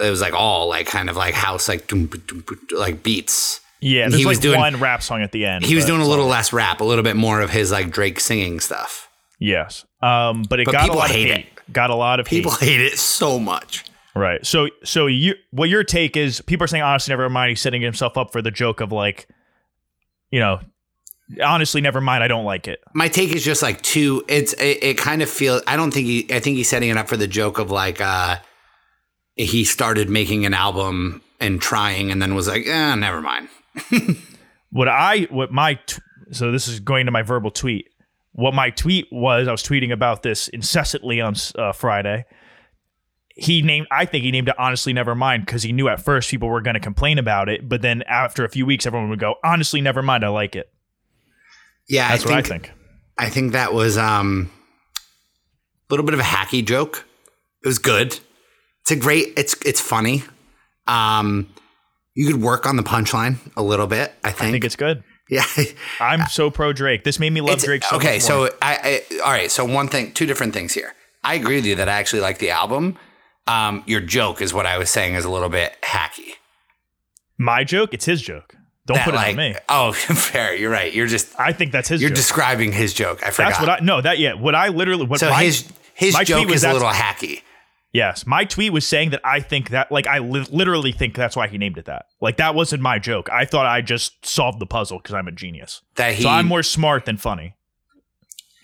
it 0.00 0.10
was 0.10 0.20
like 0.20 0.34
all 0.34 0.68
like 0.68 0.86
kind 0.86 1.08
of 1.10 1.16
like 1.16 1.34
house 1.34 1.68
like 1.68 1.86
doom, 1.86 2.06
doom, 2.06 2.40
doom, 2.40 2.58
like 2.78 3.02
beats. 3.02 3.60
Yeah, 3.80 4.08
he 4.08 4.18
like 4.18 4.26
was 4.26 4.38
doing- 4.38 4.58
one 4.58 4.80
rap 4.80 5.02
song 5.02 5.22
at 5.22 5.32
the 5.32 5.44
end. 5.44 5.64
He 5.64 5.74
was 5.74 5.84
doing 5.84 6.00
a 6.00 6.06
little 6.06 6.26
less 6.26 6.52
rap, 6.52 6.80
a 6.80 6.84
little 6.84 7.04
bit 7.04 7.16
more 7.16 7.40
of 7.40 7.50
his 7.50 7.70
like 7.70 7.90
Drake 7.90 8.20
singing 8.20 8.58
stuff. 8.60 9.08
Yes. 9.38 9.84
Um, 10.02 10.42
but 10.48 10.60
it 10.60 10.64
But 10.66 10.72
got 10.72 10.80
a 10.80 10.84
people 10.84 10.98
lot 10.98 11.10
hate 11.10 11.30
of 11.30 11.36
hate. 11.36 11.46
Got 11.72 11.90
a 11.90 11.94
lot 11.94 12.20
of 12.20 12.26
People 12.26 12.52
hate. 12.52 12.68
hate 12.68 12.80
it 12.80 12.98
so 12.98 13.38
much. 13.38 13.84
Right. 14.14 14.44
So 14.46 14.68
so 14.82 15.06
you 15.06 15.34
what 15.50 15.68
your 15.68 15.84
take 15.84 16.16
is 16.16 16.40
people 16.40 16.64
are 16.64 16.68
saying 16.68 16.82
honestly 16.82 17.12
never 17.12 17.28
mind 17.28 17.50
he's 17.50 17.60
setting 17.60 17.82
himself 17.82 18.16
up 18.16 18.32
for 18.32 18.40
the 18.40 18.50
joke 18.50 18.80
of 18.80 18.92
like 18.92 19.28
you 20.30 20.40
know 20.40 20.60
honestly 21.44 21.80
never 21.82 22.00
mind 22.00 22.24
I 22.24 22.28
don't 22.28 22.44
like 22.46 22.66
it. 22.66 22.80
My 22.94 23.08
take 23.08 23.34
is 23.34 23.44
just 23.44 23.60
like 23.62 23.82
too. 23.82 24.24
It's 24.26 24.54
it, 24.54 24.82
it 24.82 24.98
kind 24.98 25.20
of 25.20 25.28
feels. 25.28 25.60
I 25.66 25.76
don't 25.76 25.92
think 25.92 26.06
he. 26.06 26.26
I 26.32 26.40
think 26.40 26.56
he's 26.56 26.68
setting 26.68 26.88
it 26.88 26.96
up 26.96 27.08
for 27.08 27.18
the 27.18 27.26
joke 27.28 27.58
of 27.58 27.70
like 27.70 28.00
uh 28.00 28.36
he 29.36 29.64
started 29.64 30.08
making 30.10 30.44
an 30.46 30.54
album 30.54 31.22
and 31.40 31.60
trying, 31.60 32.10
and 32.10 32.20
then 32.20 32.34
was 32.34 32.48
like, 32.48 32.66
eh, 32.66 32.94
never 32.94 33.20
mind. 33.20 33.48
What 34.70 34.88
I 34.88 35.22
what 35.30 35.52
my 35.52 35.74
t- 35.74 35.98
so 36.32 36.50
this 36.52 36.66
is 36.68 36.80
going 36.80 37.06
to 37.06 37.12
my 37.12 37.22
verbal 37.22 37.50
tweet. 37.50 37.86
what 38.32 38.52
my 38.52 38.68
tweet 38.68 39.06
was, 39.10 39.48
I 39.48 39.52
was 39.52 39.62
tweeting 39.62 39.90
about 39.92 40.22
this 40.22 40.48
incessantly 40.48 41.20
on 41.20 41.34
uh, 41.56 41.72
Friday. 41.72 42.26
He 43.28 43.62
named, 43.62 43.86
I 43.90 44.04
think 44.06 44.24
he 44.24 44.30
named 44.32 44.48
it 44.48 44.54
honestly 44.58 44.92
never 44.92 45.14
mind 45.14 45.46
because 45.46 45.62
he 45.62 45.72
knew 45.72 45.88
at 45.88 46.00
first 46.00 46.30
people 46.30 46.48
were 46.48 46.60
going 46.60 46.74
to 46.74 46.80
complain 46.80 47.18
about 47.18 47.48
it, 47.48 47.66
but 47.68 47.80
then 47.80 48.02
after 48.02 48.44
a 48.44 48.48
few 48.50 48.66
weeks, 48.66 48.84
everyone 48.86 49.08
would 49.10 49.20
go, 49.20 49.36
honestly 49.44 49.80
never 49.80 50.02
mind, 50.02 50.24
I 50.24 50.28
like 50.28 50.56
it. 50.56 50.68
Yeah, 51.88 52.08
That's 52.08 52.26
I 52.26 52.28
what 52.28 52.38
I 52.38 52.42
think, 52.42 52.64
think. 52.66 52.74
I 53.16 53.28
think 53.30 53.52
that 53.52 53.72
was 53.72 53.96
um, 53.96 54.50
a 55.88 55.92
little 55.92 56.04
bit 56.04 56.12
of 56.14 56.20
a 56.20 56.24
hacky 56.24 56.66
joke. 56.66 57.06
It 57.62 57.68
was 57.68 57.78
good. 57.78 58.18
It's 58.86 58.92
a 58.92 58.96
great. 58.96 59.32
It's 59.36 59.56
it's 59.66 59.80
funny. 59.80 60.22
Um, 60.86 61.48
you 62.14 62.30
could 62.32 62.40
work 62.40 62.66
on 62.66 62.76
the 62.76 62.84
punchline 62.84 63.38
a 63.56 63.62
little 63.62 63.88
bit. 63.88 64.14
I 64.22 64.30
think. 64.30 64.42
I 64.48 64.50
think 64.52 64.64
it's 64.64 64.76
good. 64.76 65.02
yeah. 65.28 65.44
I'm 66.00 66.26
so 66.28 66.52
pro 66.52 66.72
Drake. 66.72 67.02
This 67.02 67.18
made 67.18 67.32
me 67.32 67.40
love 67.40 67.54
It's- 67.54 67.64
Drake 67.64 67.82
so 67.82 67.96
okay, 67.96 68.20
so 68.20 68.44
I, 68.62 69.02
I 69.10 69.18
all 69.24 69.32
right. 69.32 69.50
So 69.50 69.64
one 69.64 69.88
thing, 69.88 70.12
two 70.12 70.24
different 70.24 70.54
things 70.54 70.72
here. 70.72 70.94
I 71.24 71.34
agree 71.34 71.56
with 71.56 71.66
you 71.66 71.74
that 71.74 71.88
I 71.88 71.94
actually 71.94 72.22
like 72.22 72.38
the 72.38 72.50
album. 72.50 72.96
Um, 73.48 73.82
your 73.88 74.00
joke 74.00 74.40
is 74.40 74.54
what 74.54 74.66
I 74.66 74.78
was 74.78 74.88
saying 74.88 75.14
is 75.16 75.24
a 75.24 75.30
little 75.30 75.48
bit 75.48 75.76
hacky. 75.82 76.34
my 77.38 77.64
joke, 77.64 77.92
it's 77.92 78.04
his 78.04 78.22
joke. 78.22 78.54
Don't 78.86 78.98
That, 78.98 79.04
put 79.04 79.14
it 79.14 79.16
like, 79.16 79.30
on 79.30 79.36
me. 79.36 79.54
Oh, 79.68 79.90
fair. 79.96 80.54
You're 80.54 80.70
right. 80.70 80.94
You're 80.94 81.08
just 81.08 81.28
I 81.40 81.52
think 81.52 81.72
that's 81.72 81.88
his 81.88 82.00
you're 82.00 82.10
joke. 82.10 82.16
describing 82.16 82.70
his 82.70 82.94
joke. 82.94 83.20
I 83.26 83.30
forgot. 83.30 83.48
that's 83.48 83.60
what 83.60 83.68
I 83.70 83.78
no 83.84 84.00
that 84.00 84.20
yeah. 84.20 84.34
What 84.34 84.54
I 84.54 84.68
literally 84.68 85.06
what 85.06 85.18
so 85.18 85.30
my, 85.30 85.42
his 85.42 85.68
his 85.94 86.14
joke 86.24 86.46
was 86.46 86.58
is 86.58 86.64
a 86.64 86.72
little 86.72 86.88
hacky. 86.88 87.42
Yes, 87.96 88.26
my 88.26 88.44
tweet 88.44 88.74
was 88.74 88.86
saying 88.86 89.08
that 89.10 89.22
I 89.24 89.40
think 89.40 89.70
that, 89.70 89.90
like, 89.90 90.06
I 90.06 90.18
li- 90.18 90.46
literally 90.50 90.92
think 90.92 91.14
that's 91.14 91.34
why 91.34 91.48
he 91.48 91.56
named 91.56 91.78
it 91.78 91.86
that. 91.86 92.04
Like, 92.20 92.36
that 92.36 92.54
wasn't 92.54 92.82
my 92.82 92.98
joke. 92.98 93.30
I 93.32 93.46
thought 93.46 93.64
I 93.64 93.80
just 93.80 94.26
solved 94.26 94.58
the 94.58 94.66
puzzle 94.66 94.98
because 94.98 95.14
I'm 95.14 95.26
a 95.26 95.32
genius. 95.32 95.80
That 95.94 96.12
he 96.12 96.24
so 96.24 96.28
I'm 96.28 96.46
more 96.46 96.62
smart 96.62 97.06
than 97.06 97.16
funny. 97.16 97.54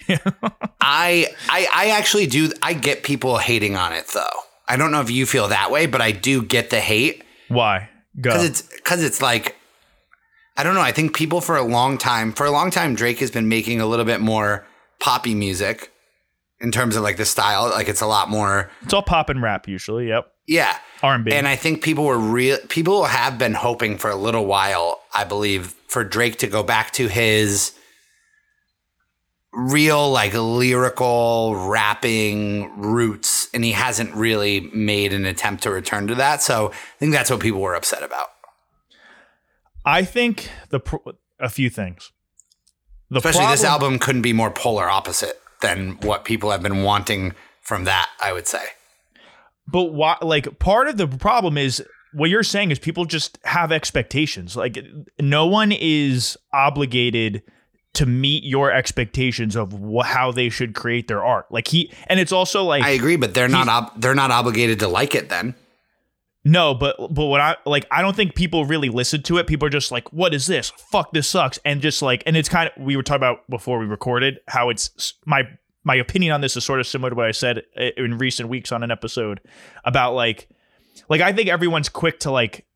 I, 0.11 1.29
I 1.49 1.67
I 1.73 1.91
actually 1.97 2.27
do 2.27 2.53
I 2.61 2.75
get 2.75 3.05
people 3.05 3.39
hating 3.39 3.75
on 3.75 3.95
it 3.95 4.09
though. 4.09 4.27
I 4.69 4.77
don't 4.77 4.93
know 4.93 5.01
if 5.01 5.11
you 5.11 5.25
feel 5.25 5.49
that 5.49 5.71
way, 5.71 5.87
but 5.87 6.03
I 6.03 6.13
do 6.13 6.43
get 6.43 6.69
the 6.69 6.81
hate 6.81 7.25
Why? 7.49 7.89
Go. 8.21 8.33
because 8.33 8.45
it's 8.45 8.63
because 8.63 9.03
it's 9.03 9.23
like 9.23 9.57
I 10.59 10.63
don't 10.63 10.75
know. 10.75 10.83
I 10.83 10.93
think 10.93 11.17
people 11.17 11.41
for 11.41 11.57
a 11.57 11.63
long 11.63 11.97
time 11.97 12.33
for 12.33 12.45
a 12.45 12.51
long 12.51 12.71
time 12.71 12.95
Drake 12.95 13.21
has 13.21 13.31
been 13.31 13.49
making 13.49 13.81
a 13.81 13.87
little 13.87 14.05
bit 14.05 14.21
more 14.21 14.67
poppy 14.99 15.35
music 15.35 15.92
in 16.63 16.71
terms 16.71 16.97
of 16.97 17.03
like 17.03 17.17
the 17.17 17.25
style. 17.25 17.69
Like 17.71 17.89
it's 17.89 18.01
a 18.01 18.07
lot 18.07 18.31
more 18.31 18.71
it's 18.83 18.95
all 18.95 19.03
pop 19.03 19.29
and 19.29 19.43
rap 19.43 19.69
usually. 19.69 20.09
Yep. 20.09 20.33
yeah. 20.47 20.79
R&B. 21.03 21.33
And 21.33 21.49
I 21.49 21.57
think 21.57 21.83
people 21.83 22.05
were 22.05 22.19
real. 22.19 22.59
People 22.69 23.05
have 23.05 23.37
been 23.37 23.55
hoping 23.55 23.99
for 23.99 24.09
a 24.09 24.15
little 24.17 24.47
while, 24.47 25.03
I 25.13 25.25
believe, 25.25 25.75
for 25.89 26.05
Drake 26.05 26.39
to 26.39 26.47
go 26.47 26.63
back 26.63 26.93
to 26.93 27.09
his 27.09 27.73
real, 29.53 30.11
like 30.11 30.33
lyrical 30.33 31.57
rapping 31.69 32.81
roots, 32.81 33.49
and 33.53 33.65
he 33.65 33.73
hasn't 33.73 34.15
really 34.15 34.61
made 34.73 35.13
an 35.13 35.27
attempt 35.27 35.65
to 35.65 35.71
return 35.71 36.07
to 36.07 36.15
that. 36.15 36.41
So 36.41 36.69
I 36.71 36.99
think 36.99 37.13
that's 37.13 37.31
what 37.31 37.41
people 37.41 37.61
were 37.61 37.75
upset 37.75 38.03
about. 38.03 38.29
I 39.85 40.05
think 40.05 40.49
the 40.71 40.81
a 41.41 41.49
few 41.49 41.69
things. 41.69 42.13
The 43.11 43.19
Especially 43.19 43.47
this 43.47 43.65
album 43.65 43.99
couldn't 43.99 44.23
be 44.23 44.33
more 44.33 44.51
polar 44.51 44.89
opposite 44.89 45.42
than 45.63 45.93
what 46.03 46.25
people 46.25 46.51
have 46.51 46.63
been 46.63 46.83
wanting 46.83 47.33
from 47.61 47.85
that. 47.85 48.11
I 48.23 48.33
would 48.33 48.47
say. 48.47 48.65
But 49.67 49.93
why? 49.93 50.17
Like, 50.21 50.59
part 50.59 50.89
of 50.89 50.97
the 50.97 51.09
problem 51.09 51.57
is 51.57 51.83
what 52.13 52.29
you're 52.29 52.43
saying 52.43 52.71
is 52.71 52.79
people 52.79 53.05
just 53.05 53.39
have 53.45 53.73
expectations. 53.73 54.57
Like, 54.57 54.79
no 55.19 55.47
one 55.47 55.73
is 55.73 56.37
obligated 56.53 57.43
to 57.95 58.07
meet 58.07 58.43
your 58.45 58.73
expectations 58.73 59.55
of 59.57 59.73
wh- 59.73 60.05
how 60.05 60.33
they 60.33 60.49
should 60.49 60.75
create 60.75 61.09
their 61.09 61.23
art. 61.25 61.47
Like 61.51 61.69
he, 61.69 61.93
and 62.07 62.19
it's 62.19 62.33
also 62.33 62.65
like 62.65 62.83
I 62.83 62.91
agree, 62.91 63.17
but 63.17 63.35
they're 63.35 63.49
not. 63.49 63.69
Ob- 63.69 64.01
they're 64.01 64.15
not 64.15 64.31
obligated 64.31 64.81
to 64.81 64.89
like 64.89 65.15
it. 65.15 65.29
Then 65.29 65.55
no, 66.45 66.75
but 66.75 66.97
but 66.99 67.27
what 67.27 67.41
I 67.41 67.57
like, 67.65 67.87
I 67.91 68.03
don't 68.03 68.17
think 68.17 68.35
people 68.35 68.65
really 68.65 68.89
listen 68.89 69.23
to 69.25 69.39
it. 69.39 69.47
People 69.47 69.67
are 69.67 69.71
just 69.71 69.93
like, 69.93 70.13
"What 70.13 70.35
is 70.35 70.47
this? 70.47 70.71
Fuck, 70.71 71.13
this 71.13 71.29
sucks," 71.29 71.59
and 71.65 71.81
just 71.81 72.03
like, 72.03 72.23
and 72.27 72.37
it's 72.37 72.49
kind 72.49 72.69
of 72.69 72.83
we 72.83 72.97
were 72.97 73.03
talking 73.03 73.21
about 73.21 73.49
before 73.49 73.79
we 73.79 73.87
recorded 73.87 74.41
how 74.49 74.69
it's 74.69 75.15
my 75.25 75.45
my 75.85 75.95
opinion 75.95 76.33
on 76.33 76.41
this 76.41 76.57
is 76.57 76.65
sort 76.65 76.81
of 76.81 76.87
similar 76.87 77.11
to 77.11 77.17
what 77.17 77.27
I 77.27 77.33
said 77.33 77.63
uh, 77.79 77.91
in 77.97 78.19
recent 78.19 78.49
weeks 78.49 78.73
on 78.73 78.83
an 78.83 78.91
episode 78.91 79.41
about 79.85 80.15
like 80.15 80.49
like 81.09 81.21
I 81.21 81.33
think 81.33 81.49
everyone's 81.49 81.89
quick 81.89 82.21
to 82.21 82.31
like 82.31 82.67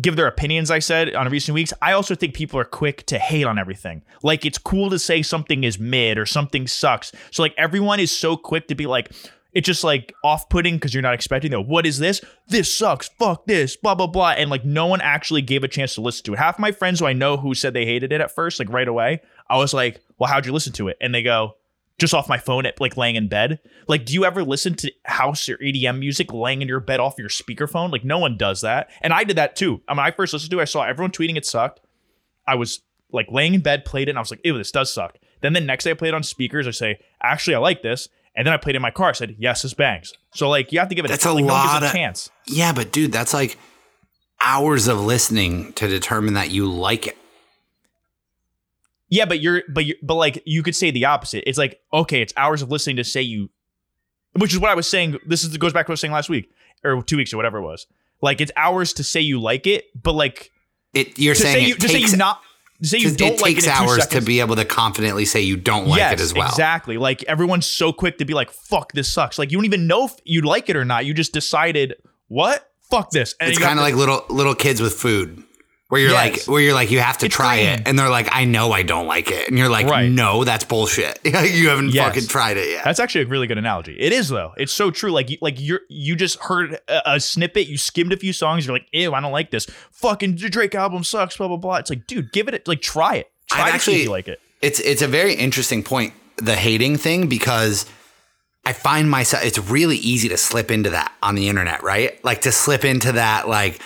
give 0.00 0.16
their 0.16 0.26
opinions 0.26 0.70
I 0.70 0.80
said 0.80 1.14
on 1.14 1.28
recent 1.28 1.54
weeks. 1.54 1.72
I 1.80 1.92
also 1.92 2.14
think 2.14 2.34
people 2.34 2.58
are 2.58 2.64
quick 2.64 3.06
to 3.06 3.18
hate 3.18 3.44
on 3.44 3.58
everything. 3.58 4.02
Like 4.22 4.44
it's 4.44 4.58
cool 4.58 4.90
to 4.90 4.98
say 4.98 5.22
something 5.22 5.62
is 5.62 5.78
mid 5.78 6.18
or 6.18 6.26
something 6.26 6.66
sucks. 6.66 7.12
So 7.30 7.42
like 7.42 7.54
everyone 7.56 8.00
is 8.00 8.10
so 8.10 8.36
quick 8.36 8.68
to 8.68 8.74
be 8.74 8.86
like 8.86 9.12
it's 9.54 9.66
just 9.66 9.84
like 9.84 10.14
off-putting 10.24 10.74
because 10.74 10.92
you're 10.92 11.02
not 11.02 11.14
expecting 11.14 11.50
though. 11.50 11.62
What 11.62 11.86
is 11.86 11.98
this? 11.98 12.20
This 12.48 12.76
sucks. 12.76 13.08
Fuck 13.08 13.46
this. 13.46 13.76
Blah 13.76 13.94
blah 13.94 14.06
blah. 14.06 14.30
And 14.30 14.50
like 14.50 14.64
no 14.64 14.86
one 14.86 15.00
actually 15.00 15.42
gave 15.42 15.64
a 15.64 15.68
chance 15.68 15.94
to 15.94 16.00
listen 16.00 16.24
to 16.24 16.34
it. 16.34 16.38
Half 16.38 16.58
my 16.58 16.72
friends 16.72 17.00
who 17.00 17.06
I 17.06 17.12
know 17.12 17.36
who 17.36 17.54
said 17.54 17.72
they 17.74 17.86
hated 17.86 18.12
it 18.12 18.20
at 18.20 18.34
first, 18.34 18.58
like 18.58 18.68
right 18.70 18.88
away, 18.88 19.22
I 19.48 19.56
was 19.56 19.72
like, 19.72 20.00
"Well, 20.18 20.30
how'd 20.30 20.46
you 20.46 20.52
listen 20.52 20.72
to 20.74 20.88
it?" 20.88 20.96
And 21.00 21.14
they 21.14 21.22
go, 21.22 21.56
just 21.98 22.14
off 22.14 22.28
my 22.28 22.38
phone 22.38 22.66
at 22.66 22.80
like 22.80 22.96
laying 22.96 23.16
in 23.16 23.28
bed. 23.28 23.60
Like, 23.86 24.04
do 24.04 24.14
you 24.14 24.24
ever 24.24 24.42
listen 24.42 24.74
to 24.76 24.92
house 25.04 25.48
or 25.48 25.56
EDM 25.58 25.98
music 25.98 26.32
laying 26.32 26.62
in 26.62 26.68
your 26.68 26.80
bed 26.80 27.00
off 27.00 27.18
your 27.18 27.28
speakerphone? 27.28 27.92
Like, 27.92 28.04
no 28.04 28.18
one 28.18 28.36
does 28.36 28.62
that. 28.62 28.90
And 29.00 29.12
I 29.12 29.24
did 29.24 29.36
that 29.36 29.56
too. 29.56 29.80
I 29.86 29.94
mean, 29.94 30.00
I 30.00 30.10
first 30.10 30.32
listened 30.32 30.50
to 30.50 30.58
it, 30.58 30.62
I 30.62 30.66
saw 30.66 30.82
everyone 30.82 31.12
tweeting 31.12 31.36
it 31.36 31.46
sucked. 31.46 31.80
I 32.46 32.56
was 32.56 32.80
like 33.12 33.26
laying 33.30 33.54
in 33.54 33.60
bed, 33.60 33.84
played 33.84 34.08
it, 34.08 34.12
and 34.12 34.18
I 34.18 34.22
was 34.22 34.30
like, 34.30 34.40
ew, 34.44 34.58
this 34.58 34.72
does 34.72 34.92
suck. 34.92 35.18
Then 35.40 35.52
the 35.52 35.60
next 35.60 35.84
day 35.84 35.92
I 35.92 35.94
played 35.94 36.08
it 36.08 36.14
on 36.14 36.22
speakers, 36.22 36.66
I 36.66 36.72
say, 36.72 36.98
actually, 37.22 37.54
I 37.54 37.58
like 37.58 37.82
this. 37.82 38.08
And 38.36 38.46
then 38.46 38.52
I 38.52 38.56
played 38.56 38.74
in 38.76 38.82
my 38.82 38.90
car. 38.90 39.10
I 39.10 39.12
said, 39.12 39.36
yes, 39.38 39.62
this 39.62 39.74
bangs. 39.74 40.12
So 40.34 40.48
like, 40.48 40.72
you 40.72 40.80
have 40.80 40.88
to 40.88 40.94
give 40.94 41.04
it 41.04 41.08
That's 41.08 41.24
a, 41.24 41.32
like, 41.32 41.44
no 41.44 41.52
one 41.52 41.62
gives 41.62 41.72
lot 41.74 41.82
a 41.84 41.92
chance. 41.92 42.30
yeah, 42.46 42.72
but 42.72 42.92
dude, 42.92 43.12
that's 43.12 43.32
like 43.32 43.58
hours 44.44 44.88
of 44.88 45.00
listening 45.00 45.72
to 45.74 45.88
determine 45.88 46.34
that 46.34 46.50
you 46.50 46.66
like 46.66 47.06
it. 47.06 47.16
Yeah, 49.08 49.26
but 49.26 49.40
you're, 49.40 49.62
but 49.68 49.84
you, 49.84 49.94
but 50.02 50.14
like, 50.14 50.42
you 50.44 50.62
could 50.64 50.74
say 50.74 50.90
the 50.90 51.04
opposite. 51.04 51.44
It's 51.46 51.58
like, 51.58 51.80
okay, 51.92 52.20
it's 52.20 52.32
hours 52.36 52.62
of 52.62 52.70
listening 52.70 52.96
to 52.96 53.04
say 53.04 53.22
you, 53.22 53.50
which 54.32 54.52
is 54.52 54.58
what 54.58 54.70
I 54.70 54.74
was 54.74 54.90
saying. 54.90 55.18
This 55.24 55.44
is 55.44 55.56
goes 55.56 55.72
back 55.72 55.86
to 55.86 55.90
what 55.90 55.92
I 55.92 55.94
was 55.94 56.00
saying 56.00 56.12
last 56.12 56.28
week 56.28 56.50
or 56.82 57.00
two 57.02 57.16
weeks 57.16 57.32
or 57.32 57.36
whatever 57.36 57.58
it 57.58 57.62
was. 57.62 57.86
Like, 58.20 58.40
it's 58.40 58.50
hours 58.56 58.92
to 58.94 59.04
say 59.04 59.20
you 59.20 59.40
like 59.40 59.68
it, 59.68 59.84
but 60.00 60.14
like 60.14 60.50
It 60.94 61.18
you're 61.18 61.34
to 61.34 61.40
saying 61.40 61.54
say 61.54 61.68
you 61.68 61.74
it 61.74 61.80
to 61.80 61.88
say 61.88 61.98
you 61.98 62.16
not 62.16 62.40
say 62.84 62.98
you 62.98 63.08
it 63.08 63.18
don't 63.18 63.40
like 63.40 63.54
takes 63.54 63.66
it 63.66 63.70
hours 63.70 64.06
to 64.08 64.20
be 64.20 64.40
able 64.40 64.56
to 64.56 64.64
confidently 64.64 65.24
say 65.24 65.40
you 65.40 65.56
don't 65.56 65.86
like 65.86 65.98
yes, 65.98 66.14
it 66.14 66.20
as 66.20 66.34
well. 66.34 66.48
Exactly. 66.48 66.98
Like 66.98 67.22
everyone's 67.24 67.66
so 67.66 67.92
quick 67.92 68.18
to 68.18 68.24
be 68.24 68.34
like, 68.34 68.50
"Fuck, 68.50 68.92
this 68.92 69.12
sucks." 69.12 69.38
Like 69.38 69.50
you 69.50 69.58
don't 69.58 69.64
even 69.64 69.86
know 69.86 70.06
if 70.06 70.14
you 70.24 70.42
like 70.42 70.68
it 70.68 70.76
or 70.76 70.84
not. 70.84 71.04
You 71.04 71.14
just 71.14 71.32
decided, 71.32 71.94
"What? 72.28 72.70
Fuck 72.90 73.10
this." 73.10 73.34
And 73.40 73.50
It's 73.50 73.58
kind 73.58 73.78
of 73.78 73.84
like 73.84 73.94
little 73.94 74.24
little 74.28 74.54
kids 74.54 74.80
with 74.80 74.94
food. 74.94 75.42
Where 75.88 76.00
you're 76.00 76.12
like, 76.12 76.42
where 76.44 76.60
you're 76.62 76.72
like, 76.74 76.90
you 76.90 76.98
have 77.00 77.18
to 77.18 77.26
It's 77.26 77.34
try 77.34 77.56
green. 77.56 77.80
it, 77.80 77.82
and 77.86 77.98
they're 77.98 78.08
like, 78.08 78.28
I 78.32 78.46
know 78.46 78.72
I 78.72 78.82
don't 78.82 79.06
like 79.06 79.30
it, 79.30 79.48
and 79.48 79.58
you're 79.58 79.68
like, 79.68 79.86
Right. 79.86 80.10
no, 80.10 80.42
that's 80.42 80.64
bullshit. 80.64 81.18
you 81.24 81.68
haven't 81.68 81.90
Yes. 81.90 82.06
fucking 82.08 82.26
tried 82.28 82.56
it 82.56 82.70
yet. 82.70 82.84
That's 82.84 82.98
actually 82.98 83.24
a 83.24 83.26
really 83.26 83.46
good 83.46 83.58
analogy. 83.58 83.94
It 84.00 84.12
is 84.12 84.28
though. 84.30 84.54
It's 84.56 84.72
so 84.72 84.90
true. 84.90 85.12
Like 85.12 85.28
you, 85.30 85.36
like 85.42 85.60
you're 85.60 85.80
you 85.90 86.16
just 86.16 86.38
heard 86.40 86.78
a, 86.88 87.12
a 87.14 87.20
snippet. 87.20 87.68
You 87.68 87.76
skimmed 87.76 88.12
a 88.12 88.16
few 88.16 88.32
songs. 88.32 88.66
You're 88.66 88.74
like, 88.74 88.86
"Ew, 88.92 89.12
I 89.12 89.20
don't 89.20 89.30
like 89.30 89.50
this." 89.50 89.66
Fucking 89.92 90.36
Drake 90.36 90.74
album 90.74 91.04
sucks. 91.04 91.36
Blah 91.36 91.48
blah 91.48 91.58
blah. 91.58 91.76
It's 91.76 91.90
like, 91.90 92.06
dude, 92.06 92.32
give 92.32 92.48
it. 92.48 92.54
a- 92.54 92.62
Like, 92.68 92.80
try 92.80 93.16
it. 93.16 93.30
Try 93.50 93.68
see 93.68 93.74
actually- 93.74 93.94
if 93.96 94.02
you 94.04 94.10
like 94.10 94.26
it. 94.28 94.40
it's 94.62 94.80
it's 94.80 95.02
a 95.02 95.06
very 95.08 95.34
interesting 95.34 95.82
point 95.82 96.14
the 96.36 96.56
hating 96.56 96.96
thing 96.96 97.26
because 97.28 97.84
I 98.64 98.72
find 98.72 99.10
myself 99.10 99.44
it's 99.44 99.58
really 99.58 99.98
easy 99.98 100.30
to 100.30 100.38
slip 100.38 100.70
into 100.70 100.90
that 100.90 101.12
on 101.22 101.34
the 101.34 101.48
internet, 101.48 101.82
right? 101.82 102.22
Like 102.24 102.40
to 102.40 102.52
slip 102.52 102.84
into 102.86 103.12
that 103.12 103.46
like 103.48 103.80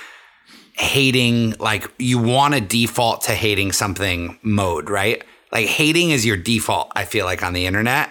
hating 0.78 1.54
like 1.58 1.90
you 1.98 2.18
want 2.18 2.54
to 2.54 2.60
default 2.60 3.22
to 3.22 3.32
hating 3.32 3.72
something 3.72 4.38
mode, 4.42 4.88
right? 4.88 5.22
Like 5.52 5.66
hating 5.66 6.10
is 6.10 6.24
your 6.24 6.36
default, 6.36 6.92
I 6.94 7.04
feel 7.04 7.26
like 7.26 7.42
on 7.42 7.52
the 7.52 7.66
internet. 7.66 8.10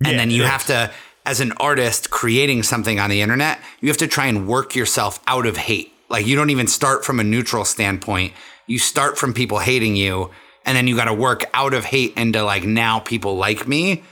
And 0.00 0.12
Yeah, 0.12 0.18
then 0.18 0.30
you 0.30 0.44
have 0.44 0.66
to 0.66 0.90
as 1.24 1.40
an 1.40 1.52
artist 1.52 2.10
creating 2.10 2.62
something 2.64 2.98
on 2.98 3.10
the 3.10 3.20
internet, 3.20 3.60
you 3.80 3.88
have 3.88 3.98
to 3.98 4.08
try 4.08 4.26
and 4.26 4.48
work 4.48 4.74
yourself 4.74 5.20
out 5.26 5.46
of 5.46 5.56
hate. 5.56 5.92
Like 6.08 6.26
you 6.26 6.34
don't 6.34 6.50
even 6.50 6.66
start 6.66 7.04
from 7.04 7.20
a 7.20 7.24
neutral 7.24 7.64
standpoint. 7.64 8.32
You 8.66 8.78
start 8.78 9.18
from 9.18 9.34
people 9.34 9.58
hating 9.58 9.94
you 9.94 10.30
and 10.64 10.76
then 10.76 10.86
you 10.86 10.96
got 10.96 11.06
to 11.06 11.14
work 11.14 11.44
out 11.54 11.74
of 11.74 11.84
hate 11.84 12.16
into 12.16 12.42
like 12.42 12.64
now 12.64 13.00
people 13.00 13.36
like 13.36 13.68
me. 13.68 14.02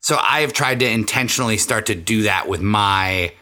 So 0.00 0.18
I 0.20 0.40
have 0.40 0.52
tried 0.52 0.80
to 0.80 0.88
intentionally 0.88 1.58
start 1.58 1.86
to 1.86 1.94
do 1.94 2.22
that 2.22 2.48
with 2.48 2.60
my 2.60 3.32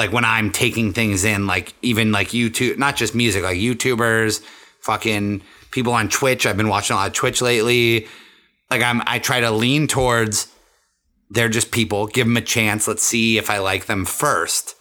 like 0.00 0.12
when 0.12 0.24
I'm 0.24 0.50
taking 0.50 0.94
things 0.94 1.24
in 1.26 1.46
like 1.46 1.74
even 1.82 2.10
like 2.10 2.28
YouTube, 2.28 2.78
not 2.78 2.96
just 2.96 3.14
music, 3.14 3.42
like 3.42 3.58
YouTubers, 3.58 4.42
fucking 4.80 5.42
people 5.72 5.92
on 5.92 6.08
Twitch. 6.08 6.46
I've 6.46 6.56
been 6.56 6.68
watching 6.68 6.94
a 6.94 6.98
lot 7.00 7.08
of 7.08 7.12
Twitch 7.12 7.42
lately. 7.42 8.08
Like 8.70 8.80
I'm 8.82 9.02
I 9.06 9.18
try 9.18 9.40
to 9.40 9.50
lean 9.50 9.86
towards 9.86 10.48
they're 11.28 11.50
just 11.50 11.70
people, 11.70 12.06
give 12.06 12.26
them 12.26 12.38
a 12.38 12.40
chance. 12.40 12.88
Let's 12.88 13.02
see 13.02 13.36
if 13.36 13.50
I 13.50 13.58
like 13.58 13.84
them 13.86 14.06
first. 14.06 14.74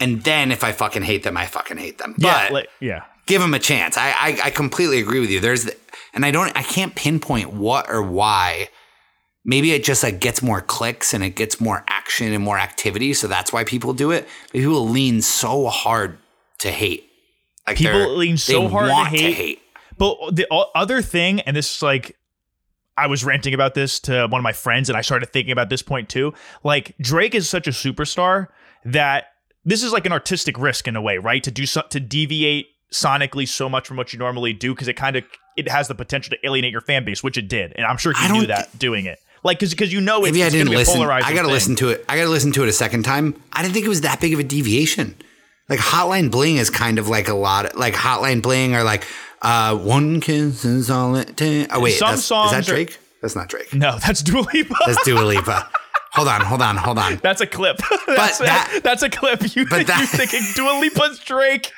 And 0.00 0.24
then 0.24 0.50
if 0.50 0.64
I 0.64 0.72
fucking 0.72 1.02
hate 1.02 1.22
them, 1.22 1.36
I 1.36 1.44
fucking 1.44 1.76
hate 1.76 1.98
them. 1.98 2.14
Yeah, 2.16 2.44
But 2.46 2.52
like, 2.52 2.68
yeah. 2.80 3.04
give 3.26 3.42
them 3.42 3.52
a 3.52 3.58
chance. 3.58 3.98
I, 3.98 4.08
I 4.08 4.38
I 4.44 4.50
completely 4.50 5.00
agree 5.00 5.20
with 5.20 5.30
you. 5.30 5.38
There's 5.40 5.64
the, 5.64 5.76
and 6.14 6.24
I 6.24 6.30
don't 6.30 6.56
I 6.56 6.62
can't 6.62 6.94
pinpoint 6.94 7.52
what 7.52 7.90
or 7.90 8.02
why 8.02 8.70
maybe 9.46 9.72
it 9.72 9.84
just 9.84 10.02
like 10.02 10.20
gets 10.20 10.42
more 10.42 10.60
clicks 10.60 11.14
and 11.14 11.24
it 11.24 11.30
gets 11.30 11.60
more 11.60 11.84
action 11.88 12.32
and 12.32 12.44
more 12.44 12.58
activity. 12.58 13.14
So 13.14 13.28
that's 13.28 13.52
why 13.52 13.64
people 13.64 13.94
do 13.94 14.10
it. 14.10 14.28
But 14.46 14.58
people 14.58 14.86
lean 14.86 15.22
so 15.22 15.68
hard 15.68 16.18
to 16.58 16.70
hate. 16.70 17.08
Like 17.66 17.78
People 17.78 18.16
lean 18.16 18.36
so 18.36 18.68
hard 18.68 18.86
to 18.86 18.92
want 18.92 19.08
hate. 19.08 19.62
But 19.96 20.36
the 20.36 20.46
other 20.74 21.00
thing, 21.00 21.40
and 21.40 21.56
this 21.56 21.76
is 21.76 21.82
like, 21.82 22.16
I 22.98 23.06
was 23.06 23.24
ranting 23.24 23.54
about 23.54 23.74
this 23.74 24.00
to 24.00 24.26
one 24.26 24.40
of 24.40 24.42
my 24.42 24.52
friends, 24.52 24.88
and 24.88 24.96
I 24.96 25.00
started 25.00 25.32
thinking 25.32 25.52
about 25.52 25.70
this 25.70 25.82
point 25.82 26.08
too. 26.08 26.34
Like 26.64 26.96
Drake 27.00 27.34
is 27.34 27.48
such 27.48 27.66
a 27.66 27.70
superstar 27.70 28.48
that 28.84 29.26
this 29.64 29.82
is 29.82 29.92
like 29.92 30.06
an 30.06 30.12
artistic 30.12 30.58
risk 30.58 30.88
in 30.88 30.96
a 30.96 31.02
way, 31.02 31.18
right? 31.18 31.42
To 31.44 31.50
do 31.50 31.66
so, 31.66 31.82
to 31.90 32.00
deviate 32.00 32.66
sonically 32.92 33.46
so 33.46 33.68
much 33.68 33.86
from 33.86 33.96
what 33.96 34.12
you 34.12 34.18
normally 34.18 34.52
do 34.52 34.74
because 34.74 34.88
it 34.88 34.94
kind 34.94 35.16
of 35.16 35.24
it 35.56 35.68
has 35.68 35.88
the 35.88 35.94
potential 35.94 36.30
to 36.30 36.46
alienate 36.46 36.72
your 36.72 36.80
fan 36.80 37.04
base, 37.04 37.22
which 37.22 37.36
it 37.36 37.48
did, 37.48 37.72
and 37.76 37.86
I'm 37.86 37.96
sure 37.96 38.12
he 38.12 38.32
knew 38.32 38.46
that 38.46 38.78
doing 38.78 39.06
it. 39.06 39.18
Like 39.46 39.58
because 39.60 39.70
because 39.70 39.92
you 39.92 40.00
know 40.00 40.24
it's, 40.24 40.32
Maybe 40.32 40.44
I 40.44 40.50
didn't 40.50 40.72
listen. 40.72 40.94
polarizing 40.96 41.30
I 41.30 41.34
got 41.34 41.42
to 41.42 41.48
listen 41.48 41.76
to 41.76 41.88
it. 41.88 42.04
I 42.08 42.16
got 42.16 42.24
to 42.24 42.30
listen 42.30 42.52
to 42.52 42.62
it 42.64 42.68
a 42.68 42.72
second 42.72 43.04
time. 43.04 43.40
I 43.52 43.62
didn't 43.62 43.74
think 43.74 43.86
it 43.86 43.88
was 43.88 44.02
that 44.02 44.20
big 44.20 44.34
of 44.34 44.40
a 44.40 44.44
deviation. 44.44 45.14
Like 45.68 45.78
Hotline 45.78 46.30
Bling 46.30 46.56
is 46.56 46.68
kind 46.70 46.98
of 46.98 47.08
like 47.08 47.28
a 47.28 47.34
lot. 47.34 47.76
Like 47.76 47.94
Hotline 47.94 48.42
Bling 48.42 48.74
or 48.74 48.82
like 48.82 49.06
uh, 49.42 49.76
one 49.76 50.20
kiss 50.20 50.64
is 50.64 50.90
all 50.90 51.16
it 51.16 51.36
takes. 51.36 51.72
Oh 51.74 51.80
wait, 51.80 51.92
Some 51.92 52.16
songs 52.16 52.52
is 52.52 52.58
that 52.66 52.68
are- 52.68 52.74
Drake? 52.74 52.98
That's 53.22 53.34
not 53.34 53.48
Drake. 53.48 53.72
No, 53.74 53.98
that's 53.98 54.22
Dua 54.22 54.46
Lipa. 54.52 54.74
That's 54.86 55.02
Dua 55.04 55.20
Lipa. 55.22 55.68
hold 56.12 56.28
on, 56.28 56.40
hold 56.42 56.62
on, 56.62 56.76
hold 56.76 56.98
on. 56.98 57.16
That's 57.16 57.40
a 57.40 57.46
clip. 57.46 57.78
that's, 58.06 58.38
that- 58.38 58.80
that's 58.84 59.02
a 59.02 59.10
clip. 59.10 59.40
You, 59.56 59.66
but 59.68 59.86
that- 59.86 59.98
you're 59.98 60.06
thinking 60.26 60.42
Dua 60.54 60.78
Lipa's 60.80 61.18
Drake. 61.20 61.72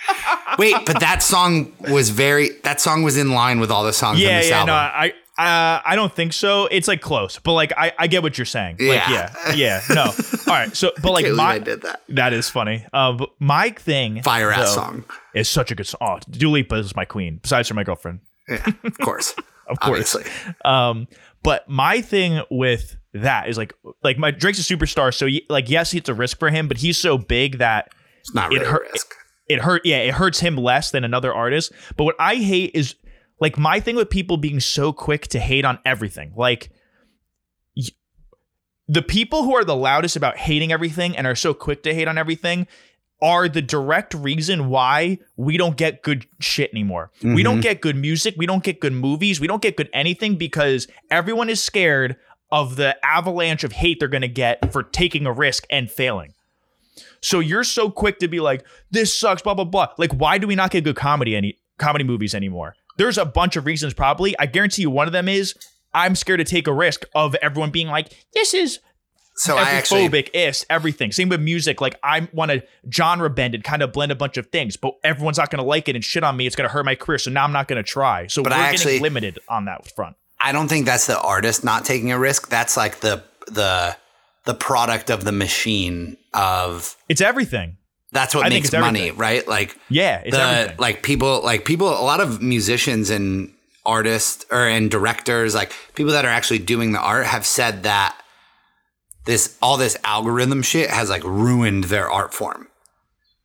Wait, 0.59 0.75
but 0.85 1.01
that 1.01 1.23
song 1.23 1.73
was 1.91 2.11
very. 2.11 2.51
That 2.65 2.81
song 2.81 3.03
was 3.03 3.17
in 3.17 3.33
line 3.33 3.61
with 3.61 3.71
all 3.71 3.85
the 3.85 3.93
songs 3.93 4.17
on 4.19 4.23
Yeah, 4.23 4.39
this 4.41 4.51
yeah, 4.51 4.57
album. 4.59 4.67
no, 4.69 4.75
I, 4.75 5.15
uh, 5.39 5.81
I 5.85 5.95
don't 5.95 6.13
think 6.13 6.33
so. 6.33 6.67
It's 6.67 6.89
like 6.89 7.01
close, 7.01 7.39
but 7.39 7.53
like 7.53 7.73
I, 7.77 7.93
I 7.99 8.07
get 8.09 8.23
what 8.23 8.37
you're 8.37 8.45
saying. 8.45 8.77
Like, 8.81 8.89
Yeah. 9.09 9.33
yeah, 9.49 9.53
yeah, 9.55 9.81
no. 9.95 10.03
All 10.49 10.55
right, 10.55 10.75
so 10.77 10.91
but 11.03 11.13
like 11.13 11.31
my 11.33 11.53
I 11.55 11.59
did 11.61 11.83
that. 11.83 12.03
that 12.11 12.33
is 12.33 12.51
funny. 12.51 12.85
Uh, 12.93 13.25
my 13.39 13.71
thing, 13.71 14.23
Fire 14.23 14.51
ass 14.51 14.75
song. 14.75 15.05
is 15.35 15.49
such 15.49 15.71
a 15.71 15.75
good 15.75 15.87
song. 15.87 15.99
Oh, 16.01 16.19
Dua 16.31 16.51
Lipa 16.51 16.75
is 16.77 16.97
my 16.97 17.05
queen, 17.05 17.39
besides 17.43 17.69
for 17.69 17.75
my 17.75 17.85
girlfriend, 17.85 18.21
Yeah, 18.49 18.65
of 18.85 18.99
course. 19.03 19.35
of 19.69 19.79
course. 19.81 20.15
Obviously. 20.17 20.25
Um, 20.65 21.07
but 21.43 21.69
my 21.69 22.01
thing 22.01 22.43
with 22.51 22.97
that 23.15 23.49
is 23.49 23.57
like, 23.57 23.73
like 24.03 24.19
my 24.19 24.31
Drake's 24.33 24.59
a 24.59 24.77
superstar, 24.77 25.15
so 25.15 25.27
y- 25.27 25.41
like 25.49 25.71
yes, 25.71 25.95
it's 25.95 26.09
a 26.09 26.15
risk 26.15 26.39
for 26.39 26.51
him, 26.51 26.67
but 26.69 26.79
he's 26.79 26.99
so 26.99 27.17
big 27.17 27.59
that 27.59 27.91
It's 28.21 28.35
not 28.35 28.51
It 28.53 28.57
really 28.57 28.67
hurt- 28.67 28.87
a 28.89 28.93
risk. 28.93 29.15
it 29.49 29.61
hurt 29.61 29.83
yeah 29.87 29.99
it 29.99 30.15
hurts 30.15 30.41
him 30.41 30.57
less 30.57 30.91
than 30.91 31.05
another 31.05 31.33
artist 31.33 31.73
but 31.97 32.05
what 32.05 32.17
i 32.19 32.35
hate 32.35 32.71
is 32.75 32.97
like 33.41 33.59
my 33.59 33.81
thing 33.81 33.97
with 33.97 34.11
people 34.11 34.37
being 34.37 34.61
so 34.61 34.93
quick 34.93 35.27
to 35.29 35.39
hate 35.39 35.65
on 35.65 35.79
everything 35.85 36.33
like 36.37 36.71
the 38.89 39.03
people 39.03 39.45
who 39.45 39.55
are 39.55 39.65
the 39.65 39.77
loudest 39.77 40.17
about 40.17 40.39
hating 40.39 40.73
everything 40.73 41.17
and 41.17 41.27
are 41.27 41.35
so 41.35 41.53
quick 41.53 41.83
to 41.83 41.95
hate 41.95 42.09
on 42.09 42.17
everything 42.17 42.67
are 43.21 43.49
the 43.49 43.61
direct 43.61 44.15
reason 44.15 44.69
why 44.69 45.19
we 45.37 45.57
don't 45.57 45.77
get 45.77 46.03
good 46.03 46.27
shit 46.39 46.71
anymore. 46.73 47.11
We 47.23 47.43
don't 47.43 47.55
mm-hmm. 47.55 47.63
get 47.63 47.81
good 47.81 47.97
music, 47.97 48.35
we 48.39 48.47
don't 48.47 48.63
get 48.63 48.81
good 48.81 48.93
movies, 48.93 49.41
we 49.41 49.47
don't 49.47 49.61
get 49.61 49.77
good 49.77 49.91
anything 49.93 50.37
because 50.37 50.87
everyone 51.11 51.51
is 51.51 51.63
scared 51.63 52.17
of 52.51 52.77
the 52.77 52.97
avalanche 53.05 53.65
of 53.65 53.73
hate 53.73 53.99
they're 53.99 54.09
going 54.09 54.23
to 54.23 54.29
get 54.29 54.73
for 54.73 54.83
taking 54.83 55.27
a 55.27 55.33
risk 55.33 55.67
and 55.71 55.91
failing. 55.91 56.33
So 57.21 57.41
you're 57.41 57.65
so 57.65 57.91
quick 57.91 58.21
to 58.21 58.29
be 58.29 58.41
like, 58.41 58.65
this 58.91 59.19
sucks, 59.19 59.43
blah 59.43 59.55
blah 59.55 59.65
blah. 59.65 59.89
Like, 59.99 60.13
why 60.13 60.39
do 60.39 60.47
we 60.47 60.55
not 60.55 60.71
get 60.71 60.85
good 60.85 60.97
comedy 60.97 61.35
any 61.35 61.59
comedy 61.77 62.05
movies 62.05 62.35
anymore? 62.35 62.77
There's 62.99 63.17
a 63.17 63.25
bunch 63.25 63.57
of 63.57 63.65
reasons, 63.65 63.95
probably. 63.95 64.39
I 64.39 64.47
guarantee 64.47 64.83
you, 64.83 64.91
one 64.91 65.07
of 65.07 65.13
them 65.13 65.29
is 65.29 65.55
I'm 65.95 66.15
scared 66.15 66.39
to 66.41 66.45
take 66.45 66.67
a 66.67 66.73
risk 66.73 67.05
of 67.15 67.35
everyone 67.37 67.71
being 67.71 67.89
like, 67.89 68.13
this 68.35 68.53
is 68.53 68.81
So 69.37 69.57
I 69.57 69.71
actually 69.71 70.09
phobic 70.09 70.31
is 70.35 70.67
everything. 70.69 71.13
Same 71.13 71.29
with 71.31 71.41
music. 71.41 71.81
Like 71.81 71.99
I 72.03 72.29
want 72.33 72.51
to 72.51 72.63
genre 72.93 73.31
bend 73.31 73.55
and 73.55 73.65
kind 73.65 73.83
of 73.83 73.93
blend 73.93 74.13
a 74.13 74.17
bunch 74.17 74.37
of 74.37 74.49
things, 74.49 74.77
but 74.77 74.95
everyone's 75.05 75.39
not 75.39 75.51
going 75.51 75.63
to 75.63 75.69
like 75.69 75.89
it 75.89 75.95
and 75.95 76.05
shit 76.05 76.25
on 76.25 76.37
me. 76.37 76.47
It's 76.47 76.57
going 76.57 76.69
to 76.69 76.73
hurt 76.73 76.85
my 76.85 76.95
career. 76.97 77.19
So 77.19 77.31
now 77.31 77.45
I'm 77.45 77.53
not 77.53 77.69
going 77.69 77.77
to 77.83 77.89
try. 77.89 78.27
So 78.27 78.43
But 78.43 78.53
we're 78.53 78.59
I 78.59 78.73
getting 78.73 78.75
actually- 78.75 78.99
limited 79.01 79.39
on 79.49 79.65
that 79.65 79.91
front. 79.95 80.17
I 80.41 80.53
don't 80.53 80.69
think 80.69 80.85
that's 80.87 81.07
the 81.07 81.19
artist 81.21 81.65
not 81.65 81.85
taking 81.85 82.13
a 82.13 82.19
risk. 82.19 82.49
That's 82.49 82.77
like 82.77 83.01
the 83.01 83.25
the 83.47 83.97
the 84.45 84.55
product 84.55 85.11
of 85.11 85.25
the 85.25 85.33
machine 85.33 86.17
of 86.33 86.97
It's 87.09 87.21
everything. 87.21 87.78
That's 88.13 88.35
what 88.35 88.47
I 88.47 88.49
makes 88.49 88.73
money, 88.73 89.01
everything. 89.01 89.19
right? 89.19 89.47
Like 89.47 89.77
Yeah, 89.89 90.23
it's 90.25 90.37
the 90.37 90.43
everything. 90.43 90.77
like 90.79 91.03
people 91.03 91.43
like 91.45 91.65
people 91.65 91.89
a 91.89 92.03
lot 92.05 92.21
of 92.21 92.41
musicians 92.43 93.11
and 93.11 93.53
artists 93.87 94.45
or 94.51 94.67
and 94.69 94.91
directors 94.91 95.55
like 95.55 95.73
people 95.95 96.13
that 96.13 96.25
are 96.25 96.31
actually 96.31 96.59
doing 96.59 96.93
the 96.93 97.01
art 97.01 97.25
have 97.27 97.47
said 97.47 97.85
that 97.85 98.19
this 99.25 99.57
all 99.63 99.77
this 99.77 99.97
algorithm 100.05 100.63
shit 100.63 100.91
has 100.91 101.11
like 101.11 101.25
ruined 101.25 101.85
their 101.85 102.11
art 102.11 102.35
form 102.35 102.69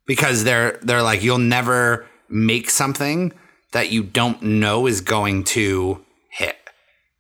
because 0.05 0.43
they're 0.43 0.79
they're 0.81 1.01
like 1.01 1.23
you'll 1.23 1.37
never 1.37 2.05
make 2.29 2.69
something 2.69 3.31
that 3.71 3.89
you 3.91 4.03
don't 4.03 4.41
know 4.41 4.85
is 4.87 5.01
going 5.01 5.43
to 5.43 6.03
hit 6.29 6.57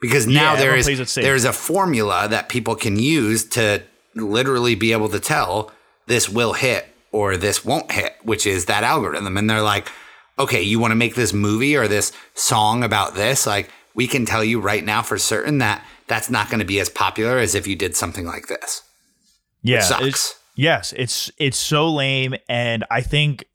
because 0.01 0.27
now 0.27 0.53
Yeah, 0.53 0.59
there 0.59 0.75
is 0.75 0.85
plays 0.85 0.99
it 0.99 1.09
safe. 1.09 1.23
there's 1.23 1.45
a 1.45 1.53
formula 1.53 2.27
that 2.29 2.49
people 2.49 2.75
can 2.75 2.97
use 2.99 3.45
to 3.49 3.83
literally 4.15 4.75
be 4.75 4.91
able 4.91 5.09
to 5.09 5.19
tell 5.19 5.71
this 6.07 6.27
will 6.29 6.53
hit 6.53 6.87
or 7.13 7.37
this 7.37 7.63
won't 7.63 7.89
hit 7.91 8.13
which 8.23 8.45
is 8.45 8.65
that 8.65 8.83
algorithm 8.83 9.37
and 9.37 9.49
they're 9.49 9.61
like 9.61 9.89
okay 10.37 10.61
you 10.61 10.79
want 10.79 10.91
to 10.91 10.95
make 10.95 11.15
this 11.15 11.31
movie 11.31 11.75
or 11.77 11.87
this 11.87 12.11
song 12.33 12.83
about 12.83 13.15
this 13.15 13.45
like 13.47 13.69
we 13.95 14.07
can 14.07 14.25
tell 14.25 14.43
you 14.43 14.59
right 14.59 14.83
now 14.83 15.01
for 15.01 15.17
certain 15.17 15.59
that 15.59 15.85
that's 16.07 16.29
not 16.29 16.49
going 16.49 16.59
to 16.59 16.65
be 16.65 16.79
as 16.79 16.89
popular 16.89 17.37
as 17.37 17.55
if 17.55 17.65
you 17.67 17.75
did 17.75 17.95
something 17.95 18.25
like 18.25 18.47
this 18.47 18.81
Yeah, 19.61 19.79
sucks. 19.81 20.01
it's- 20.03 20.35
yes, 20.55 20.93
it's 20.97 21.31
it's 21.37 21.57
so 21.57 21.89
lame, 21.89 22.35
and 22.49 22.83
I 22.91 23.01
think 23.01 23.45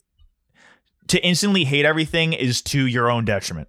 to 1.07 1.23
instantly 1.23 1.63
hate 1.65 1.85
everything 1.85 2.33
is 2.33 2.61
to 2.61 2.85
your 2.85 3.09
own 3.11 3.25
detriment. 3.25 3.67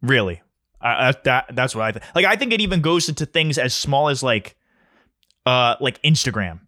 Really, 0.00 0.40
I, 0.80 1.08
I, 1.08 1.14
that 1.24 1.46
that's 1.54 1.74
what 1.74 1.84
I 1.84 1.92
think. 1.92 2.04
Like 2.14 2.24
I 2.24 2.36
think 2.36 2.52
it 2.52 2.60
even 2.60 2.80
goes 2.80 3.08
into 3.08 3.26
things 3.26 3.58
as 3.58 3.74
small 3.74 4.08
as 4.08 4.22
like, 4.22 4.56
uh, 5.46 5.76
like 5.80 6.00
Instagram. 6.02 6.60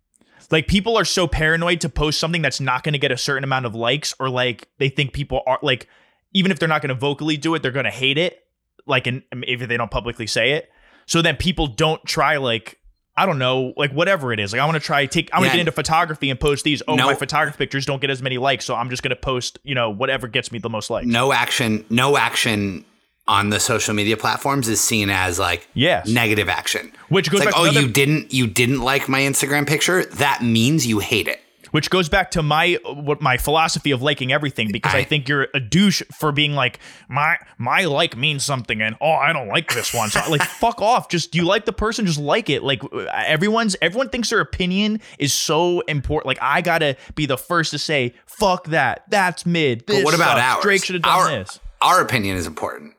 Like 0.51 0.67
people 0.67 0.97
are 0.97 1.05
so 1.05 1.27
paranoid 1.27 1.81
to 1.83 1.89
post 1.89 2.19
something 2.21 2.43
that's 2.43 2.61
not 2.61 2.83
going 2.85 2.93
to 2.93 2.99
get 2.99 3.11
a 3.13 3.17
certain 3.17 3.45
amount 3.45 3.67
of 3.67 3.75
likes, 3.75 4.15
or 4.19 4.29
like 4.29 4.69
they 4.79 4.89
think 4.89 5.13
people 5.13 5.43
are 5.47 5.59
like, 5.63 5.89
even 6.33 6.51
if 6.53 6.59
they're 6.59 6.69
not 6.69 6.83
going 6.83 6.89
to 6.91 6.95
vocally 6.95 7.37
do 7.37 7.55
it, 7.55 7.63
they're 7.63 7.71
going 7.73 7.85
to 7.85 7.91
hate 7.91 8.19
it. 8.19 8.41
Like, 8.87 9.07
and 9.07 9.23
um, 9.33 9.45
if 9.47 9.61
they 9.67 9.77
don't 9.77 9.91
publicly 9.91 10.27
say 10.27 10.53
it, 10.53 10.69
so 11.07 11.23
then 11.23 11.37
people 11.37 11.67
don't 11.67 12.05
try 12.05 12.37
like 12.37 12.79
I 13.17 13.27
don't 13.27 13.39
know, 13.39 13.73
like 13.77 13.93
whatever 13.93 14.33
it 14.33 14.41
is. 14.41 14.53
Like 14.53 14.61
I 14.61 14.65
want 14.67 14.75
to 14.75 14.81
try 14.81 15.07
take 15.07 15.33
I 15.33 15.39
want 15.39 15.45
to 15.45 15.49
Yeah. 15.51 15.53
get 15.55 15.61
into 15.61 15.73
photography 15.73 16.31
and 16.31 16.39
post 16.41 16.65
these. 16.65 16.83
Oh, 16.89 16.97
No. 16.97 17.07
my 17.07 17.15
photography 17.15 17.57
pictures 17.59 17.87
don't 17.87 18.01
get 18.01 18.11
as 18.11 18.21
many 18.21 18.39
likes, 18.39 18.65
so 18.65 18.75
I'm 18.75 18.91
just 18.91 19.03
gonna 19.05 19.15
post, 19.15 19.59
you 19.63 19.75
know, 19.75 19.89
whatever 19.91 20.27
gets 20.29 20.51
me 20.51 20.59
the 20.59 20.69
most 20.69 20.91
likes. 20.91 21.07
no 21.07 21.33
action 21.33 21.85
no 21.91 22.17
action 22.17 22.85
on 23.27 23.51
the 23.51 23.59
social 23.61 23.95
media 23.95 24.17
platforms 24.17 24.69
is 24.69 24.81
seen 24.81 25.09
as 25.11 25.39
like 25.39 25.67
Yes. 25.75 26.09
negative 26.09 26.49
action 26.49 26.93
Which 27.09 27.31
goes 27.31 27.41
it's 27.41 27.47
like 27.47 27.55
back 27.55 27.61
oh 27.61 27.65
another- 27.65 27.81
you 27.87 27.89
didn't 27.89 28.33
you 28.35 28.47
didn't 28.47 28.81
like 28.81 29.09
my 29.09 29.21
instagram 29.21 29.67
picture 29.67 30.05
that 30.05 30.43
means 30.43 30.87
you 30.87 30.99
hate 30.99 31.27
it 31.29 31.41
Which 31.71 31.89
goes 31.91 32.09
back 32.11 32.31
to 32.33 32.43
my 32.43 32.79
what 32.85 33.21
my 33.23 33.37
philosophy 33.39 33.91
of 33.93 34.03
liking 34.03 34.31
everything 34.31 34.71
because 34.71 34.95
I, 34.95 34.99
I- 34.99 35.05
think 35.05 35.29
you're 35.29 35.49
a 35.55 35.59
douche 35.61 36.03
for 36.19 36.33
being 36.33 36.53
like 36.53 36.79
my 37.09 37.39
my 37.59 37.87
like 37.87 38.17
means 38.17 38.45
something 38.45 38.81
and 38.83 38.95
oh 39.01 39.13
I 39.13 39.33
don't 39.33 39.49
like 39.49 39.73
this 39.73 39.93
one. 39.95 40.11
So 40.11 40.21
like 40.31 40.43
fuck 40.61 40.81
off. 40.83 41.09
Just 41.09 41.35
you 41.35 41.45
like 41.45 41.65
the 41.65 41.73
person, 41.73 42.05
just 42.07 42.21
like 42.21 42.49
it. 42.51 42.63
Like 42.63 42.83
everyone's 43.13 43.75
everyone 43.83 44.09
thinks 44.11 44.31
their 44.31 44.41
opinion 44.41 45.01
is 45.19 45.33
so 45.33 45.81
important. 45.89 46.27
Like 46.27 46.39
I 46.43 46.61
gotta 46.61 46.97
be 47.15 47.27
the 47.27 47.39
first 47.39 47.71
to 47.73 47.79
say 47.79 48.15
fuck 48.27 48.69
that. 48.69 49.05
That's 49.09 49.45
mid. 49.47 49.87
This 49.87 49.97
but 49.99 50.05
what 50.05 50.15
about 50.15 50.37
sucks. 50.39 50.57
ours 50.57 50.63
Drake 50.63 50.85
should 50.85 50.95
have 50.95 51.03
done 51.03 51.13
our, 51.21 51.31
this. 51.31 51.59
our 51.83 52.01
opinion 52.01 52.37
is 52.37 52.47
important 52.47 52.94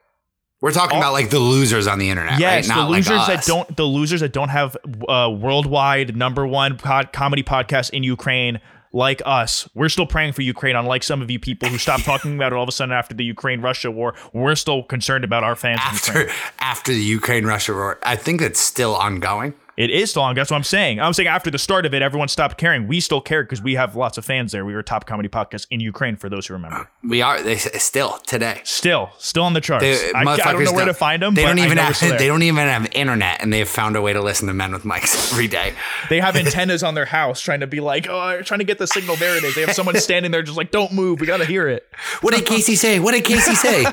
we're 0.65 0.71
talking 0.71 0.97
about 0.97 1.13
like 1.13 1.29
the 1.29 1.37
losers 1.37 1.85
on 1.85 1.99
the 1.99 2.09
internet 2.09 2.39
Yes, 2.39 2.67
right 2.67 2.75
the 2.75 2.81
Not 2.81 2.89
like 2.89 2.97
losers 3.07 3.27
that 3.27 3.43
don't 3.45 3.77
the 3.77 3.83
losers 3.83 4.21
that 4.21 4.33
don't 4.33 4.49
have 4.49 4.75
uh, 5.07 5.29
worldwide 5.31 6.17
number 6.17 6.45
one 6.47 6.77
pod, 6.77 7.13
comedy 7.13 7.43
podcast 7.43 7.91
in 7.91 8.01
Ukraine 8.01 8.59
like 8.91 9.21
us. 9.25 9.69
We're 9.75 9.89
still 9.89 10.07
praying 10.07 10.33
for 10.33 10.41
Ukraine. 10.41 10.75
Unlike 10.75 11.03
some 11.03 11.21
of 11.21 11.29
you 11.29 11.37
people 11.37 11.69
who 11.69 11.77
stopped 11.77 12.03
talking 12.05 12.33
about 12.33 12.51
it 12.51 12.55
all 12.55 12.63
of 12.63 12.69
a 12.69 12.71
sudden 12.71 12.93
after 12.93 13.13
the 13.13 13.25
Ukraine 13.25 13.61
Russia 13.61 13.91
war, 13.91 14.15
we're 14.33 14.55
still 14.55 14.81
concerned 14.81 15.23
about 15.23 15.43
our 15.43 15.55
fans 15.55 15.81
in 15.87 15.93
Ukraine. 15.93 16.29
after 16.29 16.55
after 16.59 16.91
the 16.93 17.01
ukraine 17.03 17.45
russia 17.45 17.73
war 17.73 17.99
i 18.03 18.15
think 18.15 18.41
it's 18.41 18.59
still 18.59 18.95
ongoing 18.95 19.53
It 19.77 19.89
is 19.89 20.09
still 20.11 20.21
on. 20.21 20.35
That's 20.35 20.49
what 20.51 20.57
I'm 20.57 20.63
saying. 20.63 21.01
I'm 21.01 21.11
saying 21.13 21.27
after 21.27 21.51
the 21.51 21.57
start 21.57 21.85
of 21.85 21.93
it, 21.93 22.01
everyone 22.01 22.29
stopped 22.29 22.57
caring. 22.57 22.87
We 22.87 23.01
still 23.01 23.19
care 23.19 23.43
because 23.43 23.61
we 23.61 23.73
have 23.75 23.95
lots 23.95 24.17
of 24.17 24.23
fans 24.23 24.53
there. 24.53 24.63
We 24.65 24.73
were 24.73 24.79
a 24.79 24.83
top 24.83 25.05
comedy 25.05 25.27
podcast 25.27 25.67
in 25.69 25.81
Ukraine 25.81 26.15
for 26.15 26.29
those 26.29 26.47
who 26.47 26.53
remember. 26.53 26.89
we 27.03 27.21
are 27.21 27.41
they 27.41 27.57
still 27.57 28.17
today 28.19 28.61
Still, 28.63 29.09
still 29.17 29.43
on 29.43 29.53
the 29.53 29.59
charts. 29.61 29.83
They- 29.83 30.13
I, 30.13 30.21
I 30.21 30.37
don't 30.37 30.63
know 30.63 30.71
where 30.73 30.85
to 30.85 30.93
find 30.93 31.21
them. 31.21 31.33
They 31.33 31.43
don't 31.43 31.59
even 31.59 31.77
have. 31.77 31.89
we're 31.89 31.93
still 31.93 32.09
there. 32.09 32.17
They 32.19 32.27
don't 32.27 32.43
even 32.43 32.67
have 32.67 32.87
internet, 32.93 33.41
and 33.41 33.51
they've 33.51 33.67
found 33.67 33.95
a 33.97 34.01
way 34.01 34.13
to 34.13 34.21
listen 34.21 34.47
to 34.47 34.53
Men 34.53 34.71
with 34.71 34.83
Mics 34.83 35.31
every 35.33 35.47
day. 35.47 35.73
They 36.09 36.21
have 36.21 36.35
antennas 36.45 36.81
on 36.83 36.93
their 36.95 37.05
house 37.05 37.41
trying 37.41 37.59
to 37.59 37.67
be 37.67 37.81
like, 37.81 38.07
oh, 38.09 38.41
trying 38.43 38.59
to 38.59 38.63
get 38.65 38.77
the 38.77 38.87
signal. 38.87 39.17
There 39.17 39.35
it 39.37 39.43
is. 39.43 39.55
They 39.55 39.61
have 39.61 39.73
someone 39.75 39.97
standing 39.99 40.31
there 40.31 40.41
just 40.43 40.57
like, 40.57 40.71
don't 40.71 40.93
move. 40.93 41.19
We 41.19 41.27
got 41.27 41.37
to 41.37 41.45
hear 41.45 41.67
it. 41.67 41.87
What 42.21 42.33
did 42.33 42.45
Casey 42.45 42.75
say? 42.75 42.99
What 42.99 43.11
did 43.13 43.23
Casey 43.25 43.53
say? 43.55 43.83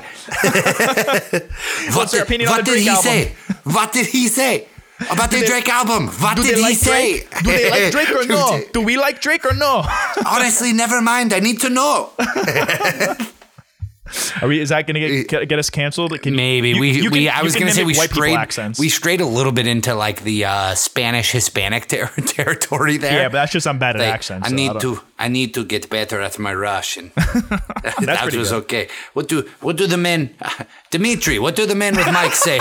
What's 1.93 2.11
their 2.11 2.23
opinion 2.23 2.49
on 2.49 2.55
what 2.57 2.65
the 2.65 2.71
did 2.71 2.79
he 2.81 2.89
album? 2.89 3.03
say? 3.03 3.35
What 3.63 3.91
did 3.91 4.07
he 4.07 4.27
say? 4.27 4.67
About 5.09 5.31
the 5.31 5.43
Drake 5.45 5.67
album. 5.69 6.07
What 6.07 6.37
did 6.37 6.55
he 6.55 6.61
like 6.61 6.77
say? 6.77 7.19
Drake? 7.19 7.43
Do 7.43 7.51
they 7.51 7.69
like 7.69 7.91
Drake 7.91 8.11
or 8.11 8.25
no? 8.27 8.61
Do 8.73 8.81
we 8.81 8.97
like 8.97 9.21
Drake 9.21 9.45
or 9.45 9.53
no? 9.53 9.83
Honestly, 10.25 10.71
never 10.71 11.01
mind. 11.01 11.33
I 11.33 11.39
need 11.39 11.59
to 11.61 11.69
know. 11.69 12.11
Are 14.41 14.47
we? 14.47 14.59
Is 14.59 14.69
that 14.69 14.87
going 14.87 14.95
to 15.01 15.23
get 15.23 15.49
get 15.49 15.59
us 15.59 15.69
canceled? 15.69 16.19
Can 16.21 16.35
Maybe 16.35 16.69
you- 16.69 16.79
we 16.79 16.91
you 16.91 17.09
we 17.11 17.29
I 17.29 17.41
was 17.41 17.55
gonna 17.55 17.71
say 17.71 17.83
we 17.83 17.95
white 17.95 18.09
strayed 18.11 18.37
accents. 18.37 18.79
we 18.79 18.89
strayed 18.89 19.21
a 19.21 19.25
little 19.25 19.51
bit 19.51 19.67
into 19.67 19.93
like 19.95 20.23
the 20.23 20.45
uh, 20.45 20.75
Spanish 20.75 21.31
Hispanic 21.31 21.87
ter- 21.87 22.07
territory 22.25 22.97
there. 22.97 23.13
yeah, 23.13 23.27
but 23.29 23.33
that's 23.33 23.51
just 23.51 23.67
I'm 23.67 23.79
bad 23.79 23.95
at 23.95 24.01
Like, 24.01 24.13
accents. 24.13 24.47
I 24.47 24.49
so 24.49 24.55
need 24.55 24.67
don't- 24.73 24.81
to 24.81 25.01
I 25.19 25.27
need 25.29 25.53
to 25.53 25.63
get 25.65 25.89
better 25.89 26.19
at 26.21 26.37
my 26.39 26.53
Russian. 26.53 27.11
that 27.15 28.19
pretty 28.23 28.37
was 28.37 28.49
good. 28.49 28.63
okay. 28.63 28.87
What 29.13 29.27
do 29.27 29.43
what 29.61 29.77
do 29.77 29.87
the 29.87 29.97
men 29.97 30.35
Dimitri, 30.91 31.39
what 31.39 31.55
do 31.55 31.65
the 31.65 31.75
men 31.75 31.95
with 31.95 32.07
Mike 32.11 32.33
say? 32.35 32.59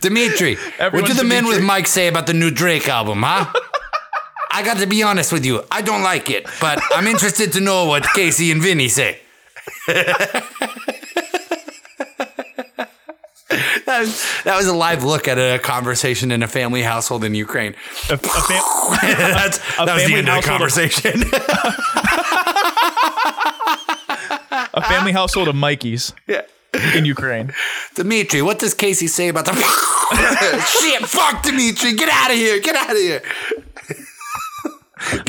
Dimitri, 0.00 0.54
what 0.56 0.76
do 0.78 0.82
Everyone's 0.84 1.16
the 1.16 1.24
men 1.24 1.44
with 1.46 1.56
Dimitri. 1.56 1.66
Mike 1.66 1.86
say 1.86 2.08
about 2.08 2.26
the 2.26 2.34
new 2.34 2.50
Drake 2.50 2.88
album, 2.88 3.22
huh? 3.22 3.50
I 4.50 4.62
got 4.62 4.78
to 4.78 4.86
be 4.86 5.02
honest 5.02 5.32
with 5.32 5.44
you. 5.44 5.62
I 5.70 5.82
don't 5.82 6.02
like 6.02 6.30
it, 6.30 6.46
but 6.60 6.80
I'm 6.94 7.06
interested 7.06 7.52
to 7.52 7.60
know 7.60 7.84
what 7.86 8.04
Casey 8.14 8.50
and 8.50 8.62
Vinny 8.62 8.88
say. 8.88 9.20
That, 13.48 14.00
was, 14.00 14.42
that 14.44 14.56
was 14.56 14.66
a 14.66 14.74
live 14.74 15.04
look 15.04 15.26
at 15.28 15.38
a 15.38 15.58
conversation 15.58 16.30
in 16.30 16.42
a 16.42 16.48
family 16.48 16.82
household 16.82 17.24
in 17.24 17.34
Ukraine. 17.34 17.74
a, 18.10 18.14
a 18.14 18.18
fam- 18.18 18.62
That's, 19.02 19.58
that 19.76 19.94
was 19.94 20.06
the 20.06 20.14
end 20.14 20.28
of 20.28 20.42
the 20.44 20.50
household 20.50 20.62
of- 20.62 20.82
conversation. 20.82 21.22
a 24.74 24.82
family 24.82 25.12
household 25.12 25.48
of 25.48 25.54
Mikeys 25.56 26.12
yeah. 26.26 26.42
in 26.94 27.04
Ukraine. 27.04 27.52
Dimitri, 27.94 28.42
what 28.42 28.58
does 28.58 28.74
Casey 28.74 29.06
say 29.06 29.28
about 29.28 29.46
the 29.46 29.54
shit? 30.82 31.02
Fuck 31.08 31.42
Dimitri, 31.42 31.94
get 31.94 32.08
out 32.10 32.30
of 32.30 32.36
here, 32.36 32.60
get 32.60 32.76
out 32.76 32.90
of 32.90 32.96
here. 32.96 33.22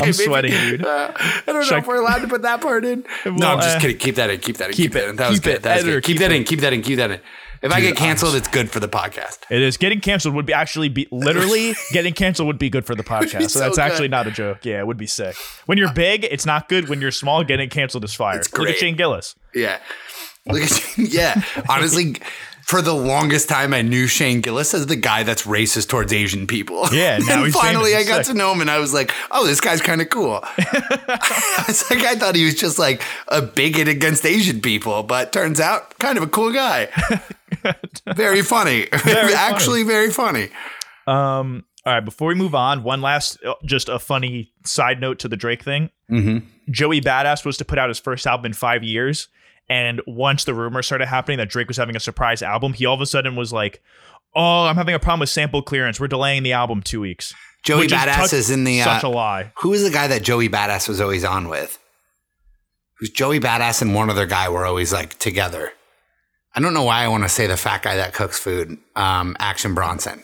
I'm 0.01 0.13
sweating, 0.13 0.51
dude. 0.51 0.85
Uh, 0.85 1.11
I 1.17 1.41
don't 1.45 1.69
know 1.69 1.75
I- 1.75 1.79
if 1.79 1.87
we're 1.87 2.01
allowed 2.01 2.19
to 2.19 2.27
put 2.27 2.41
that 2.43 2.61
part 2.61 2.85
in. 2.85 3.05
no, 3.25 3.33
Well, 3.33 3.55
I'm 3.57 3.59
just 3.61 3.77
uh, 3.77 3.79
kidding. 3.79 3.97
Keep 3.97 4.15
that 4.15 4.29
in. 4.29 4.39
Keep 4.39 4.57
that 4.57 4.69
in. 4.69 4.73
keep 4.75 4.91
that 4.93 5.03
it. 5.03 5.09
in. 5.09 5.15
That 5.17 5.29
was 5.29 5.39
Keep 5.39 5.43
good. 5.45 5.55
it. 5.55 5.61
That 5.63 5.75
was 5.77 5.85
good. 5.85 6.03
Keep, 6.03 6.13
keep 6.17 6.19
that 6.19 6.31
in. 6.31 6.43
Keep 6.43 6.59
that 6.61 6.73
in. 6.73 6.81
Keep 6.81 6.97
that 6.97 7.11
in. 7.11 7.19
If 7.61 7.73
I 7.73 7.81
get 7.81 7.97
canceled, 7.97 8.35
it's 8.35 8.47
good 8.47 8.71
for 8.71 8.79
the 8.79 8.87
podcast. 8.87 9.39
It 9.49 9.61
is 9.61 9.75
getting 9.75 9.99
canceled 9.99 10.33
would 10.35 10.45
be 10.45 10.53
actually 10.53 10.87
be 10.87 11.07
literally 11.11 11.73
getting 11.91 12.13
canceled 12.13 12.47
would 12.47 12.57
be 12.57 12.69
good 12.69 12.85
for 12.85 12.95
the 12.95 13.03
podcast. 13.03 13.41
So, 13.41 13.47
so 13.47 13.59
that's 13.59 13.75
good. 13.75 13.81
actually 13.81 14.07
not 14.07 14.27
a 14.27 14.31
joke. 14.31 14.59
Yeah, 14.63 14.79
it 14.79 14.87
would 14.87 14.95
be 14.95 15.07
sick. 15.07 15.35
When 15.65 15.77
you're 15.77 15.91
big, 15.93 16.23
it's 16.23 16.45
not 16.45 16.69
good. 16.69 16.87
When 16.87 17.01
you're 17.01 17.11
small, 17.11 17.43
getting 17.43 17.69
canceled 17.69 18.05
is 18.05 18.13
fire. 18.13 18.41
Look 18.57 18.69
at. 18.69 18.77
Shane 18.77 18.95
Gillis. 18.95 19.35
Yeah. 19.53 19.79
Look 20.45 20.61
at 20.61 20.97
yeah. 20.97 21.41
Honestly, 21.67 22.15
for 22.69 22.83
the 22.83 22.93
longest 22.93 23.49
time, 23.49 23.73
I 23.73 23.81
knew 23.81 24.05
Shane 24.05 24.41
Gillis 24.41 24.75
as 24.75 24.85
the 24.85 24.95
guy 24.95 25.23
that's 25.23 25.47
racist 25.47 25.87
towards 25.87 26.13
Asian 26.13 26.45
people. 26.45 26.85
Yeah, 26.93 27.17
now 27.27 27.43
and 27.43 27.51
finally. 27.51 27.95
I 27.95 28.03
got 28.03 28.27
Sick. 28.27 28.33
to 28.33 28.37
know 28.37 28.51
him, 28.51 28.61
and 28.61 28.69
I 28.69 28.77
was 28.77 28.93
like, 28.93 29.11
"Oh, 29.31 29.47
this 29.47 29.59
guy's 29.59 29.81
kind 29.81 30.01
of 30.01 30.09
cool." 30.11 30.43
it's 30.57 31.89
like 31.89 32.03
I 32.03 32.13
thought 32.13 32.35
he 32.35 32.45
was 32.45 32.53
just 32.53 32.77
like 32.77 33.01
a 33.27 33.41
bigot 33.41 33.87
against 33.87 34.23
Asian 34.23 34.61
people, 34.61 35.01
but 35.01 35.33
turns 35.33 35.59
out 35.59 35.97
kind 35.97 36.15
of 36.15 36.23
a 36.23 36.27
cool 36.27 36.53
guy. 36.53 36.89
very 38.15 38.43
funny, 38.43 38.85
Very 39.03 39.33
actually, 39.33 39.81
very 39.81 40.11
funny. 40.11 40.49
Um. 41.07 41.65
All 41.87 41.93
right. 41.93 42.05
Before 42.05 42.27
we 42.27 42.35
move 42.35 42.53
on, 42.53 42.83
one 42.83 43.01
last, 43.01 43.43
uh, 43.43 43.55
just 43.65 43.89
a 43.89 43.97
funny 43.97 44.53
side 44.63 45.01
note 45.01 45.17
to 45.19 45.27
the 45.27 45.37
Drake 45.37 45.63
thing. 45.63 45.89
Mm-hmm. 46.11 46.45
Joey 46.69 47.01
Badass 47.01 47.45
was 47.45 47.57
to 47.57 47.65
put 47.65 47.79
out 47.79 47.89
his 47.89 47.97
first 47.97 48.27
album 48.27 48.47
in 48.47 48.53
five 48.53 48.83
years. 48.83 49.27
And 49.69 50.01
once 50.07 50.45
the 50.45 50.53
rumor 50.53 50.81
started 50.81 51.05
happening 51.07 51.37
that 51.37 51.49
Drake 51.49 51.67
was 51.67 51.77
having 51.77 51.95
a 51.95 51.99
surprise 51.99 52.41
album, 52.41 52.73
he 52.73 52.85
all 52.85 52.95
of 52.95 53.01
a 53.01 53.05
sudden 53.05 53.35
was 53.35 53.53
like, 53.53 53.81
"Oh, 54.35 54.65
I'm 54.65 54.75
having 54.75 54.95
a 54.95 54.99
problem 54.99 55.19
with 55.21 55.29
sample 55.29 55.61
clearance. 55.61 55.99
We're 55.99 56.07
delaying 56.07 56.43
the 56.43 56.53
album 56.53 56.81
two 56.81 57.01
weeks." 57.01 57.33
Joey 57.63 57.81
Which 57.81 57.91
Badass 57.91 58.33
is 58.33 58.49
in 58.49 58.63
the. 58.63 58.81
such 58.81 59.03
uh, 59.03 59.07
a 59.07 59.09
lie. 59.09 59.51
Who 59.61 59.69
was 59.69 59.83
the 59.83 59.89
guy 59.91 60.07
that 60.07 60.23
Joey 60.23 60.49
Badass 60.49 60.87
was 60.87 60.99
always 61.01 61.23
on 61.25 61.49
with? 61.49 61.77
Who's 62.99 63.09
Joey 63.11 63.39
Badass 63.39 63.81
and 63.81 63.93
one 63.93 64.09
other 64.09 64.25
guy 64.25 64.49
were 64.49 64.65
always 64.65 64.91
like 64.91 65.19
together. 65.19 65.71
I 66.55 66.61
don't 66.61 66.73
know 66.73 66.83
why 66.83 67.03
I 67.03 67.07
want 67.09 67.23
to 67.23 67.29
say 67.29 67.47
the 67.47 67.57
fat 67.57 67.83
guy 67.83 67.95
that 67.97 68.13
cooks 68.13 68.39
food, 68.39 68.77
um, 68.95 69.37
Action 69.39 69.75
Bronson. 69.75 70.23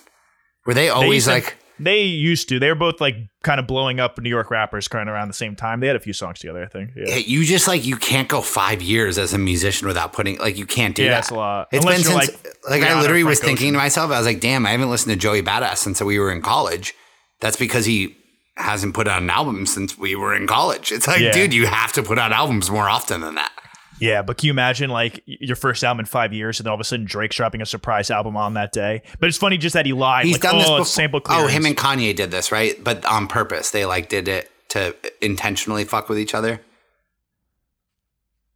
Were 0.66 0.74
they 0.74 0.86
They 0.86 0.90
always 0.90 1.26
to- 1.26 1.32
like? 1.32 1.58
They 1.80 2.02
used 2.04 2.50
to. 2.50 2.60
They 2.60 2.70
were 2.70 2.76
both 2.76 3.02
like 3.02 3.16
kind 3.44 3.60
of 3.60 3.68
blowing 3.68 4.00
up 4.00 4.18
New 4.20 4.30
York 4.30 4.50
rappers 4.52 4.88
kind 4.88 5.10
of 5.10 5.14
around 5.16 5.28
the 5.28 5.34
same 5.34 5.56
time. 5.56 5.80
They 5.80 5.88
had 5.88 5.96
a 5.96 6.00
few 6.00 6.14
songs 6.14 6.40
together, 6.40 6.64
I 6.64 6.68
think. 6.68 6.92
Yeah, 6.96 7.16
you 7.18 7.44
just 7.44 7.68
like 7.68 7.86
you 7.86 7.98
can't 7.98 8.28
go 8.28 8.42
five 8.42 8.82
years 8.82 9.18
as 9.18 9.34
a 9.34 9.38
musician 9.38 9.88
without 9.88 10.14
putting 10.14 10.38
like 10.40 10.58
you 10.58 10.66
can't 10.66 10.96
do 10.96 11.04
Yeah, 11.04 11.10
that. 11.10 11.16
that's 11.16 11.30
a 11.32 11.36
lot. 11.36 11.68
It's 11.72 11.84
Unless 11.86 12.04
been 12.04 12.20
since 12.28 12.44
like, 12.66 12.82
like, 12.82 12.84
I 12.90 13.00
literally 13.00 13.24
was 13.24 13.40
Frank 13.40 13.58
thinking 13.60 13.74
to 13.74 13.78
myself, 13.80 14.12
I 14.12 14.18
was 14.18 14.26
like, 14.26 14.40
damn, 14.40 14.66
I 14.66 14.72
haven't 14.72 14.90
listened 14.90 15.14
to 15.14 15.20
Joey 15.20 15.42
Badass 15.42 15.78
since 15.78 16.02
we 16.02 16.18
were 16.20 16.32
in 16.32 16.42
college. 16.42 16.94
That's 17.42 17.58
because 17.58 17.86
he 17.86 18.16
hasn't 18.58 18.94
put 18.94 19.08
out 19.08 19.22
an 19.22 19.30
album 19.30 19.66
since 19.66 19.98
we 19.98 20.16
were 20.16 20.34
in 20.34 20.48
college. 20.48 20.92
It's 20.94 21.08
like, 21.08 21.20
Yeah. 21.20 21.34
dude, 21.34 21.54
you 21.54 21.66
have 21.66 21.92
to 21.94 22.02
put 22.04 22.18
out 22.18 22.32
albums 22.32 22.72
more 22.72 22.88
often 22.90 23.20
than 23.22 23.36
that. 23.36 23.52
Yeah. 24.00 24.22
But 24.22 24.38
can 24.38 24.48
you 24.48 24.52
imagine 24.52 24.90
like 24.90 25.24
your 25.26 25.56
first 25.56 25.84
album 25.84 26.02
in 26.02 26.06
five 26.06 26.34
years, 26.34 26.60
and 26.60 26.66
then 26.66 26.72
all 26.72 26.76
of 26.76 26.82
a 26.82 26.84
sudden 26.84 27.06
Drake's 27.06 27.36
dropping 27.36 27.62
a 27.62 27.66
surprise 27.66 28.12
album 28.12 28.38
on 28.38 28.54
that 28.56 28.72
day? 28.72 29.02
But 29.20 29.30
it's 29.30 29.38
funny 29.38 29.58
just 29.58 29.74
that 29.74 29.86
he 29.86 29.94
lied. 29.94 30.26
He's 30.26 30.36
like, 30.36 30.42
done 30.42 30.56
oh, 30.56 30.60
this 30.60 30.70
before. 30.70 30.86
sample 30.86 31.22
oh, 31.26 31.48
him 31.48 31.66
and 31.66 31.76
Kanye 31.76 32.16
did 32.16 32.32
this, 32.32 32.52
right? 32.52 32.82
But 32.84 33.06
on 33.06 33.28
purpose. 33.28 33.72
They 33.72 33.86
like 33.86 34.10
did 34.10 34.28
it 34.28 34.52
to 34.70 34.96
intentionally 35.22 35.84
fuck 35.86 36.10
with 36.10 36.20
each 36.20 36.34
other. 36.34 36.62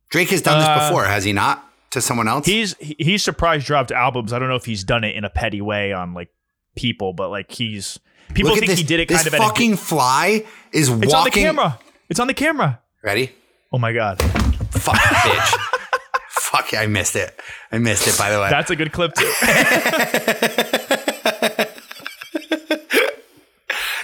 Drake 0.10 0.30
has 0.30 0.42
done 0.42 0.62
Uh, 0.62 0.78
this 0.78 0.90
before, 0.90 1.06
has 1.06 1.24
he 1.24 1.34
not? 1.34 1.66
To 1.94 2.02
someone 2.02 2.28
else? 2.28 2.46
he's 2.46 2.76
he's 2.78 3.24
surprise 3.24 3.66
dropped 3.66 3.92
albums. 3.92 4.32
I 4.32 4.38
don't 4.38 4.48
know 4.48 4.56
if 4.56 4.66
he's 4.66 4.84
done 4.84 5.04
it 5.04 5.16
in 5.16 5.24
a 5.24 5.30
petty 5.30 5.60
way 5.60 5.92
on 5.92 6.14
like 6.14 6.30
people, 6.76 7.14
but 7.14 7.30
like 7.30 7.52
he's 7.52 8.00
people 8.36 8.52
Look 8.52 8.60
think 8.60 8.70
this, 8.70 8.78
he 8.78 8.86
did 8.86 9.00
it 9.00 9.08
this 9.08 9.18
kind 9.18 9.28
of 9.28 9.34
at 9.34 9.42
a- 9.42 9.44
fucking 9.44 9.76
fly 9.76 10.46
is 10.72 10.88
it's 10.90 10.90
walking. 10.90 11.04
It's 11.04 11.14
on 11.16 11.24
the 11.24 11.32
camera. 11.32 11.80
It's 12.10 12.20
on 12.20 12.28
the 12.28 12.36
camera. 12.36 12.80
Ready? 13.04 13.32
Oh 13.74 13.80
my 13.80 13.92
god, 13.92 14.20
Fuck, 14.80 14.96
bitch. 14.98 15.60
Fuck, 16.30 16.74
I 16.74 16.88
missed 16.88 17.16
it. 17.16 17.40
I 17.72 17.78
missed 17.78 18.08
it, 18.08 18.18
by 18.18 18.32
the 18.32 18.40
way. 18.40 18.50
that's 18.50 18.72
a 18.72 18.76
good 18.76 18.92
clip 18.92 19.14
too. 19.14 19.32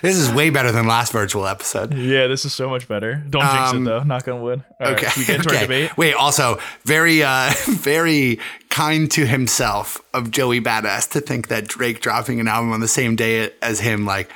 this 0.01 0.17
is 0.17 0.29
way 0.31 0.49
better 0.51 0.71
than 0.71 0.88
last 0.88 1.11
virtual 1.11 1.47
episode. 1.47 1.93
yeah, 1.93 2.27
this 2.27 2.45
is 2.45 2.53
so 2.53 2.69
much 2.69 2.88
better. 2.88 3.23
Don't 3.29 3.41
jinx 3.41 3.71
Um, 3.71 3.88
it 3.88 3.89
though. 3.89 4.03
Knock 4.03 4.27
on 4.27 4.41
wood. 4.41 4.63
All 4.79 4.88
right, 4.88 4.97
Okay. 4.97 5.07
should 5.09 5.17
we 5.19 5.25
get 5.25 5.35
into 5.38 5.49
our 5.49 5.55
okay. 5.55 5.63
debate? 5.65 5.97
Wait, 5.97 6.13
also 6.13 6.59
very 6.83 7.23
uh 7.23 7.51
very 7.67 8.39
kind 8.69 9.09
to 9.11 9.25
himself 9.25 10.01
of 10.13 10.31
Joey 10.31 10.61
Badass 10.61 11.09
to 11.11 11.21
think 11.21 11.47
that 11.47 11.67
Drake 11.67 12.01
dropping 12.01 12.39
an 12.39 12.47
album 12.47 12.71
on 12.73 12.81
the 12.81 12.88
same 12.88 13.15
day 13.15 13.51
as 13.61 13.79
him 13.79 14.05
like 14.05 14.29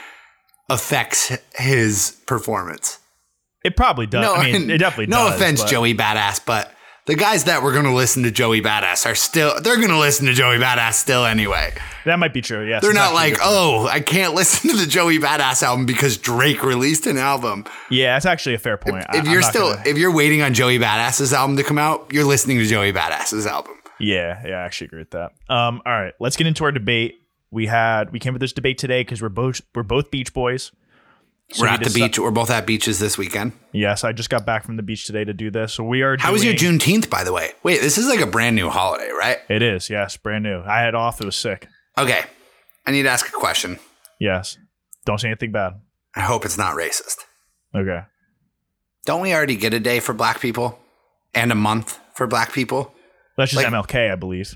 affects 0.70 1.38
his 1.56 2.18
performance. 2.26 3.00
It 3.64 3.76
probably 3.76 4.08
does. 4.08 4.26
I 4.38 4.52
mean, 4.52 4.70
it 4.70 4.78
definitely 4.78 5.08
no 5.08 5.28
does. 5.30 5.36
offense, 5.36 5.62
but- 5.62 5.70
Joey 5.70 5.94
Badass, 5.94 6.42
but 6.46 6.74
the 7.06 7.16
guys 7.16 7.46
that 7.46 7.64
were 7.64 7.72
going 7.72 7.86
to 7.86 7.94
listen 7.94 8.22
to 8.24 8.32
Joey 8.32 8.62
Badass 8.62 9.06
are 9.10 9.16
still 9.16 9.60
they're 9.62 9.78
going 9.78 9.90
to 9.90 9.98
listen 9.98 10.28
to 10.28 10.34
Joey 10.34 10.58
Badass 10.58 10.94
still 10.94 11.26
anyway. 11.26 11.74
That 12.06 12.20
might 12.20 12.34
be 12.34 12.42
true. 12.42 12.68
Yes, 12.68 12.82
They're 12.84 12.94
not 12.94 13.14
like, 13.14 13.38
"Oh, 13.42 13.88
I 13.88 14.00
can't 14.00 14.34
listen 14.36 14.70
to 14.70 14.78
the 14.78 14.86
Joey 14.86 15.18
Badass 15.20 15.64
album 15.64 15.86
because 15.86 16.18
Drake 16.18 16.64
released 16.64 17.06
an 17.08 17.18
album." 17.18 17.66
yeah, 17.90 18.16
that's 18.16 18.26
actually 18.26 18.56
a 18.56 18.60
fair 18.60 18.78
point. 18.78 19.06
I- 19.10 19.18
If 19.18 19.26
I'm 19.26 19.32
you're 19.32 19.42
still 19.42 19.74
gonna- 19.74 19.90
if 19.90 19.98
you're 19.98 20.14
waiting 20.14 20.42
on 20.42 20.54
Joey 20.54 20.78
Badass's 20.80 21.34
album 21.34 21.58
to 21.58 21.64
come 21.64 21.78
out, 21.80 22.08
you're 22.14 22.26
listening 22.26 22.60
to 22.60 22.66
Joey 22.66 22.94
Badass's 22.94 23.46
album. 23.48 23.74
yeah, 24.00 24.42
yeah, 24.48 24.56
I 24.58 24.62
actually 24.66 24.86
agree 24.86 25.00
with 25.00 25.12
that. 25.12 25.34
Um, 25.50 25.82
all 25.86 25.92
right, 26.00 26.14
let's 26.20 26.38
get 26.38 26.48
into 26.48 26.64
our 26.64 26.72
debate. 26.72 27.16
We 27.52 27.66
had 27.66 28.12
we 28.12 28.20
came 28.20 28.34
with 28.34 28.40
this 28.42 28.54
debate 28.54 28.78
today 28.78 29.02
because 29.02 29.22
we're 29.22 29.30
both 29.30 29.62
we're 29.74 29.84
both 29.84 30.12
Beach 30.12 30.32
Boys. 30.34 30.72
So 31.52 31.64
We're 31.64 31.70
we 31.70 31.74
at 31.74 31.84
the 31.84 31.90
beach. 31.90 32.20
We're 32.20 32.30
both 32.32 32.52
at 32.52 32.68
beaches 32.68 33.00
this 33.00 33.18
weekend. 33.18 33.54
Yes, 33.72 34.04
I 34.04 34.12
just 34.12 34.30
got 34.30 34.46
back 34.46 34.64
from 34.64 34.78
the 34.78 34.84
beach 34.84 35.06
today 35.08 35.24
to 35.24 35.34
do 35.34 35.50
this. 35.50 35.74
So 35.74 35.84
we 35.84 36.04
are. 36.04 36.16
How 36.20 36.32
was 36.32 36.44
your 36.44 36.54
doing- 36.54 36.78
Juneteenth, 36.78 37.10
by 37.10 37.24
the 37.24 37.34
way? 37.34 37.54
Wait, 37.64 37.82
this 37.82 37.98
is 37.98 38.08
like 38.08 38.20
a 38.20 38.28
brand 38.28 38.56
new 38.56 38.70
holiday, 38.70 39.10
right? 39.10 39.38
It 39.50 39.64
is. 39.64 39.90
Yes, 39.90 40.16
brand 40.16 40.44
new. 40.44 40.62
I 40.62 40.82
had 40.82 40.94
off. 40.94 41.20
It 41.22 41.26
was 41.26 41.36
sick. 41.36 41.68
Okay, 41.98 42.22
I 42.86 42.92
need 42.92 43.04
to 43.04 43.10
ask 43.10 43.28
a 43.28 43.32
question. 43.32 43.80
Yes. 44.20 44.58
Don't 45.06 45.20
say 45.20 45.28
anything 45.30 45.52
bad. 45.52 45.74
I 46.16 46.22
hope 46.22 46.46
it's 46.46 46.58
not 46.58 46.76
racist. 46.76 47.18
Okay. 47.76 48.02
Don't 49.06 49.22
we 49.22 49.34
already 49.34 49.56
get 49.56 49.74
a 49.74 49.80
day 49.80 50.00
for 50.00 50.14
black 50.14 50.40
people 50.40 50.78
and 51.34 51.52
a 51.52 51.56
month 51.56 52.00
for 52.14 52.28
black 52.28 52.52
people? 52.54 52.94
That's 53.38 53.52
just 53.52 53.64
Like- 53.64 53.74
MLK, 53.74 54.12
I 54.12 54.16
believe. 54.16 54.54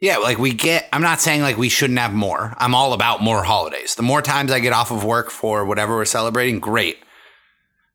Yeah, 0.00 0.18
like 0.18 0.38
we 0.38 0.52
get, 0.52 0.88
I'm 0.92 1.00
not 1.02 1.20
saying 1.20 1.40
like 1.42 1.56
we 1.56 1.68
shouldn't 1.70 1.98
have 1.98 2.12
more. 2.12 2.54
I'm 2.58 2.74
all 2.74 2.92
about 2.92 3.22
more 3.22 3.42
holidays. 3.44 3.94
The 3.94 4.02
more 4.02 4.20
times 4.20 4.52
I 4.52 4.60
get 4.60 4.72
off 4.74 4.90
of 4.90 5.04
work 5.04 5.30
for 5.30 5.64
whatever 5.64 5.96
we're 5.96 6.04
celebrating, 6.04 6.60
great. 6.60 6.98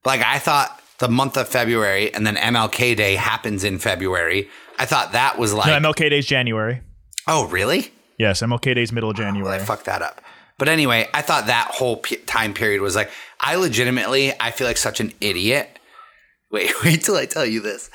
Like 0.03 0.21
I 0.21 0.39
thought 0.39 0.81
the 0.97 1.07
month 1.09 1.37
of 1.37 1.47
February 1.47 2.11
and 2.13 2.25
then 2.25 2.35
MLK 2.37 2.95
Day 2.95 3.15
happens 3.15 3.63
in 3.63 3.77
February. 3.77 4.49
I 4.79 4.85
thought 4.85 5.11
that 5.11 5.37
was 5.37 5.53
like, 5.53 5.67
no, 5.81 5.91
MLK 5.91 6.09
Day's 6.09 6.25
January. 6.25 6.81
oh, 7.27 7.47
really? 7.47 7.91
Yes, 8.17 8.41
MLK 8.41 8.73
Day's 8.75 8.91
middle 8.91 9.11
of 9.11 9.17
Well, 9.17 9.27
January. 9.27 9.55
I 9.55 9.59
fucked 9.59 9.85
that 9.85 10.01
up. 10.01 10.21
But 10.57 10.69
anyway, 10.69 11.07
I 11.13 11.21
thought 11.21 11.47
that 11.47 11.69
whole 11.71 11.97
p- 11.97 12.17
time 12.17 12.53
period 12.53 12.81
was 12.81 12.95
like, 12.95 13.09
I 13.39 13.55
legitimately, 13.55 14.33
I 14.39 14.51
feel 14.51 14.67
like 14.67 14.77
such 14.77 14.99
an 14.99 15.11
idiot. 15.21 15.79
Wait, 16.51 16.69
wait 16.83 17.01
till 17.03 17.15
I 17.15 17.25
tell 17.25 17.45
you 17.45 17.61
this. 17.61 17.89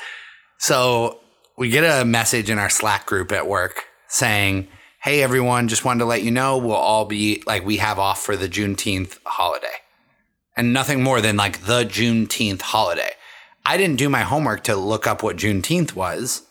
So 0.59 1.21
we 1.59 1.69
get 1.69 1.83
a 1.85 2.05
message 2.07 2.49
in 2.49 2.59
our 2.59 2.71
Slack 2.71 3.05
group 3.05 3.31
at 3.33 3.47
work 3.47 3.85
saying, 4.09 4.69
hey 5.03 5.23
everyone, 5.23 5.69
just 5.69 5.85
wanted 5.85 6.01
to 6.01 6.05
let 6.05 6.23
you 6.23 6.31
know 6.31 6.59
we'll 6.59 6.73
all 6.75 7.05
be 7.05 7.43
like 7.47 7.65
we 7.65 7.77
have 7.79 7.99
off 7.99 8.23
for 8.23 8.37
the 8.37 8.49
Juneteenth 8.49 9.19
holiday. 9.25 9.67
And 10.57 10.73
nothing 10.73 11.03
more 11.03 11.21
than 11.21 11.37
like 11.37 11.67
the 11.67 11.85
Juneteenth 11.85 12.63
holiday. 12.63 13.11
I 13.65 13.77
didn't 13.77 13.97
do 13.97 14.09
my 14.09 14.23
homework 14.23 14.65
to 14.65 14.77
look 14.77 15.07
up 15.07 15.23
what 15.23 15.37
Juneteenth 15.37 15.95
was. 15.95 16.43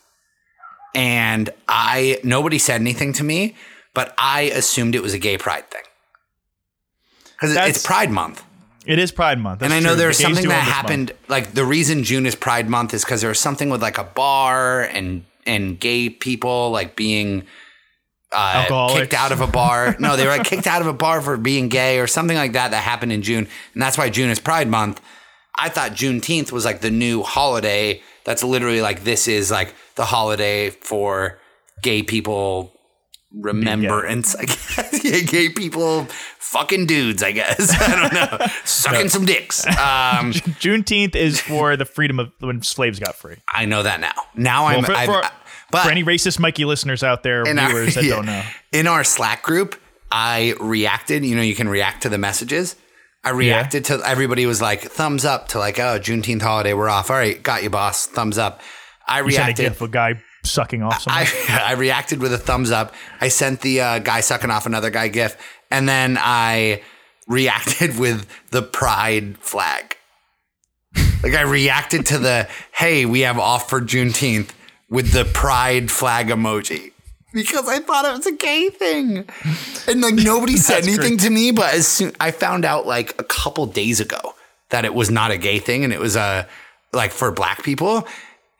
And 0.94 1.50
I 1.68 2.18
nobody 2.22 2.58
said 2.58 2.80
anything 2.80 3.12
to 3.14 3.24
me, 3.24 3.56
but 3.94 4.14
I 4.16 4.42
assumed 4.42 4.94
it 4.94 5.02
was 5.02 5.12
a 5.12 5.18
gay 5.18 5.36
pride 5.38 5.68
thing. 5.70 5.82
Because 7.32 7.54
it's 7.56 7.84
Pride 7.84 8.10
Month. 8.10 8.42
It 8.86 8.98
is 8.98 9.12
Pride 9.12 9.38
Month. 9.38 9.62
And 9.62 9.72
I 9.74 9.80
know 9.80 9.90
true. 9.90 9.96
there's 9.96 10.16
The 10.16 10.22
something 10.22 10.48
that 10.48 10.62
happened. 10.62 11.08
month. 11.10 11.28
Like 11.28 11.52
the 11.52 11.64
reason 11.64 12.04
June 12.04 12.24
is 12.24 12.34
Pride 12.34 12.68
Month 12.68 12.94
is 12.94 13.04
because 13.04 13.20
there 13.20 13.28
was 13.28 13.40
something 13.40 13.68
with 13.68 13.82
like 13.82 13.98
a 13.98 14.04
bar 14.04 14.82
and 14.82 15.24
and 15.46 15.78
gay 15.78 16.10
people 16.10 16.70
like 16.70 16.96
being 16.96 17.44
uh, 18.32 18.88
kicked 18.92 19.14
out 19.14 19.32
of 19.32 19.40
a 19.40 19.46
bar. 19.46 19.96
no, 20.00 20.16
they 20.16 20.24
were 20.24 20.36
like, 20.36 20.44
kicked 20.44 20.66
out 20.66 20.80
of 20.80 20.86
a 20.86 20.92
bar 20.92 21.20
for 21.20 21.36
being 21.36 21.68
gay 21.68 21.98
or 21.98 22.06
something 22.06 22.36
like 22.36 22.52
that 22.52 22.70
that 22.72 22.82
happened 22.82 23.12
in 23.12 23.22
June, 23.22 23.48
and 23.72 23.82
that's 23.82 23.96
why 23.96 24.10
June 24.10 24.30
is 24.30 24.40
Pride 24.40 24.68
Month. 24.68 25.00
I 25.58 25.68
thought 25.68 25.92
Juneteenth 25.92 26.52
was 26.52 26.64
like 26.64 26.80
the 26.80 26.90
new 26.90 27.22
holiday. 27.22 28.02
That's 28.24 28.44
literally 28.44 28.82
like 28.82 29.04
this 29.04 29.26
is 29.28 29.50
like 29.50 29.74
the 29.94 30.04
holiday 30.04 30.70
for 30.70 31.38
gay 31.82 32.02
people 32.02 32.75
remembrance. 33.40 34.34
I 34.34 34.44
guess 34.44 35.00
yeah, 35.04 35.20
gay 35.20 35.48
people 35.48 36.06
fucking 36.38 36.86
dudes. 36.86 37.22
I 37.22 37.32
guess 37.32 37.70
I 37.80 37.96
don't 38.00 38.12
know, 38.12 38.46
sucking 38.64 39.08
some 39.08 39.24
dicks. 39.24 39.66
Um, 39.66 39.72
Juneteenth 40.60 41.14
is 41.14 41.40
for 41.40 41.76
the 41.76 41.84
freedom 41.84 42.18
of 42.18 42.32
when 42.40 42.62
slaves 42.62 42.98
got 42.98 43.14
free. 43.14 43.36
I 43.52 43.64
know 43.66 43.82
that 43.82 44.00
now. 44.00 44.12
Now 44.34 44.66
I'm. 44.66 44.84
for- 44.84 44.94
for- 44.94 45.22
but 45.68 45.82
For 45.82 45.90
any 45.90 46.04
racist 46.04 46.38
Mikey 46.38 46.64
listeners 46.64 47.02
out 47.02 47.24
there, 47.24 47.42
in 47.42 47.58
our- 47.58 47.68
viewers 47.68 47.96
that 47.96 48.04
yeah. 48.04 48.14
don't 48.14 48.26
know, 48.26 48.42
in 48.70 48.86
our 48.86 49.02
Slack 49.02 49.42
group, 49.42 49.74
I 50.12 50.54
reacted. 50.60 51.24
You 51.24 51.34
know, 51.34 51.42
you 51.42 51.56
can 51.56 51.68
react 51.68 52.02
to 52.02 52.08
the 52.08 52.18
messages. 52.18 52.76
I 53.24 53.30
reacted 53.30 53.84
to 53.86 54.00
everybody 54.06 54.46
was 54.46 54.62
like 54.62 54.82
thumbs 54.82 55.24
up 55.24 55.48
to 55.48 55.58
like 55.58 55.80
oh 55.80 55.98
Juneteenth 55.98 56.42
holiday 56.42 56.72
we're 56.72 56.88
off. 56.88 57.10
All 57.10 57.16
right, 57.16 57.42
got 57.42 57.64
you, 57.64 57.70
boss. 57.70 58.06
Thumbs 58.06 58.38
up. 58.38 58.60
I 59.08 59.18
you 59.18 59.26
reacted. 59.26 59.80
a 59.82 59.88
guy 59.88 60.22
sucking 60.46 60.82
off 60.82 61.02
someone. 61.02 61.26
I, 61.48 61.64
I 61.68 61.72
reacted 61.72 62.20
with 62.20 62.32
a 62.32 62.38
thumbs 62.38 62.70
up. 62.70 62.94
I 63.20 63.28
sent 63.28 63.60
the 63.60 63.80
uh, 63.80 63.98
guy 63.98 64.20
sucking 64.20 64.50
off 64.50 64.66
another 64.66 64.90
guy 64.90 65.08
gif, 65.08 65.36
and 65.70 65.88
then 65.88 66.18
I 66.20 66.82
reacted 67.26 67.98
with 67.98 68.26
the 68.50 68.62
pride 68.62 69.38
flag. 69.38 69.96
Like 71.22 71.34
I 71.34 71.42
reacted 71.42 72.06
to 72.06 72.18
the 72.18 72.48
hey, 72.72 73.06
we 73.06 73.20
have 73.20 73.38
off 73.38 73.68
for 73.68 73.80
Juneteenth 73.80 74.50
with 74.88 75.12
the 75.12 75.24
pride 75.24 75.90
flag 75.90 76.28
emoji 76.28 76.92
because 77.32 77.68
I 77.68 77.80
thought 77.80 78.04
it 78.04 78.16
was 78.16 78.26
a 78.26 78.32
gay 78.32 78.70
thing, 78.70 79.28
and 79.88 80.00
like 80.00 80.14
nobody 80.14 80.56
said 80.56 80.84
anything 80.84 81.16
great. 81.16 81.20
to 81.20 81.30
me. 81.30 81.50
But 81.50 81.74
as 81.74 81.86
soon 81.86 82.12
I 82.20 82.30
found 82.30 82.64
out 82.64 82.86
like 82.86 83.20
a 83.20 83.24
couple 83.24 83.66
days 83.66 84.00
ago 84.00 84.34
that 84.70 84.84
it 84.84 84.94
was 84.94 85.10
not 85.10 85.30
a 85.30 85.38
gay 85.38 85.58
thing 85.58 85.84
and 85.84 85.92
it 85.92 86.00
was 86.00 86.16
a 86.16 86.46
like 86.92 87.12
for 87.12 87.30
black 87.30 87.62
people. 87.62 88.06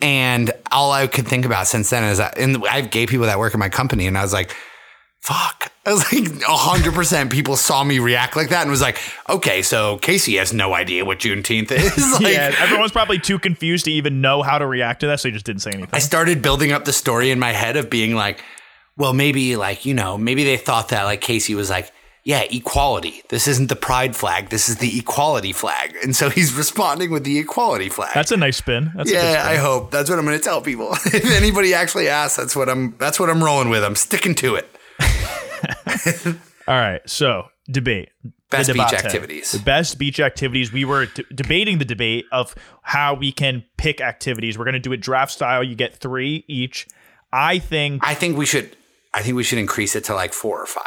And 0.01 0.53
all 0.71 0.93
I 0.93 1.07
could 1.07 1.27
think 1.27 1.45
about 1.47 1.67
since 1.67 1.91
then 1.91 2.05
is 2.05 2.19
that, 2.19 2.39
and 2.39 2.65
I 2.67 2.81
have 2.81 2.91
gay 2.91 3.07
people 3.07 3.27
that 3.27 3.39
work 3.39 3.55
in 3.55 3.61
my 3.61 3.69
company, 3.69 4.07
and 4.07 4.17
I 4.17 4.23
was 4.23 4.33
like, 4.33 4.55
fuck. 5.21 5.73
I 5.87 5.93
was 5.93 6.13
like, 6.13 6.25
100% 6.25 7.31
people 7.31 7.57
saw 7.57 7.83
me 7.85 8.01
react 8.01 8.37
like 8.37 8.49
that 8.49 8.63
and 8.63 8.71
was 8.71 8.81
like, 8.81 8.99
okay, 9.29 9.63
so 9.63 9.99
Casey 9.99 10.37
has 10.37 10.53
no 10.53 10.75
idea 10.75 11.05
what 11.05 11.21
Juneteenth 11.21 11.71
is. 11.71 12.13
like, 12.21 12.35
yeah, 12.35 12.55
everyone's 12.59 12.93
probably 12.93 13.19
too 13.19 13.39
confused 13.39 13.85
to 13.85 13.93
even 13.93 14.21
know 14.21 14.43
how 14.43 14.59
to 14.59 14.67
react 14.67 15.01
to 15.01 15.07
that, 15.07 15.21
so 15.21 15.29
they 15.29 15.33
just 15.33 15.47
didn't 15.47 15.63
say 15.63 15.71
anything. 15.71 15.91
I 15.93 16.01
started 16.01 16.43
building 16.43 16.73
up 16.73 16.85
the 16.85 16.93
story 16.93 17.31
in 17.31 17.39
my 17.39 17.53
head 17.53 17.77
of 17.77 17.89
being 17.89 18.15
like, 18.15 18.43
well, 18.97 19.13
maybe 19.13 19.57
like, 19.57 19.87
you 19.87 19.95
know, 19.95 20.19
maybe 20.19 20.43
they 20.45 20.57
thought 20.57 20.89
that 20.89 21.05
like 21.05 21.21
Casey 21.21 21.55
was 21.55 21.71
like, 21.71 21.93
yeah, 22.27 22.43
equality. 22.51 23.23
This 23.29 23.47
isn't 23.47 23.69
the 23.69 23.77
pride 23.77 24.17
flag. 24.17 24.49
This 24.49 24.69
is 24.69 24.79
the 24.79 24.99
equality 24.99 25.53
flag. 25.53 25.95
And 26.03 26.17
so 26.17 26.29
he's 26.29 26.53
responding 26.55 27.12
with 27.12 27.23
the 27.23 27.39
equality 27.39 27.89
flag. 27.89 28.11
That's 28.15 28.33
a 28.33 28.37
nice 28.37 28.57
spin. 28.57 28.91
That's 28.97 29.12
yeah, 29.12 29.45
spin. 29.45 29.53
I 29.53 29.55
hope. 29.59 29.93
That's 29.93 30.11
what 30.11 30.19
I'm 30.19 30.25
going 30.25 30.37
to 30.37 30.43
tell 30.43 30.61
people. 30.61 30.91
if 31.05 31.25
anybody 31.31 31.73
actually 31.73 32.09
asks, 32.09 32.37
that's 32.37 32.57
what 32.57 32.69
I'm 32.69 32.97
that's 32.99 33.21
what 33.21 33.31
I'm 33.31 33.45
rolling 33.45 33.69
with. 33.69 33.85
I'm 33.85 33.95
sticking 33.95 34.35
to 34.37 34.57
it. 34.57 34.69
All 36.67 36.75
right, 36.75 37.01
so 37.09 37.47
debate. 37.71 38.09
Best 38.51 38.73
beach 38.73 38.93
activities. 38.93 39.53
The 39.53 39.61
best 39.61 39.97
beach 39.97 40.19
activities. 40.19 40.73
We 40.73 40.85
were 40.85 41.07
d- 41.07 41.25
debating 41.33 41.79
the 41.79 41.85
debate 41.85 42.25
of 42.33 42.57
how 42.83 43.15
we 43.15 43.31
can 43.31 43.65
pick 43.77 44.01
activities. 44.01 44.59
We're 44.59 44.65
going 44.65 44.75
to 44.75 44.81
do 44.81 44.93
it 44.93 44.97
draft 44.97 45.31
style. 45.31 45.62
You 45.62 45.77
get 45.77 45.95
three 45.95 46.45
each. 46.49 46.89
I 47.33 47.61
think 47.61 48.05
I 48.05 48.15
think 48.15 48.37
we 48.37 48.47
should 48.47 48.77
I 49.15 49.23
think 49.23 49.37
we 49.37 49.45
should 49.45 49.61
increase 49.61 49.95
it 49.95 50.03
to 50.05 50.15
like 50.15 50.33
4 50.33 50.61
or 50.61 50.67
5. 50.67 50.85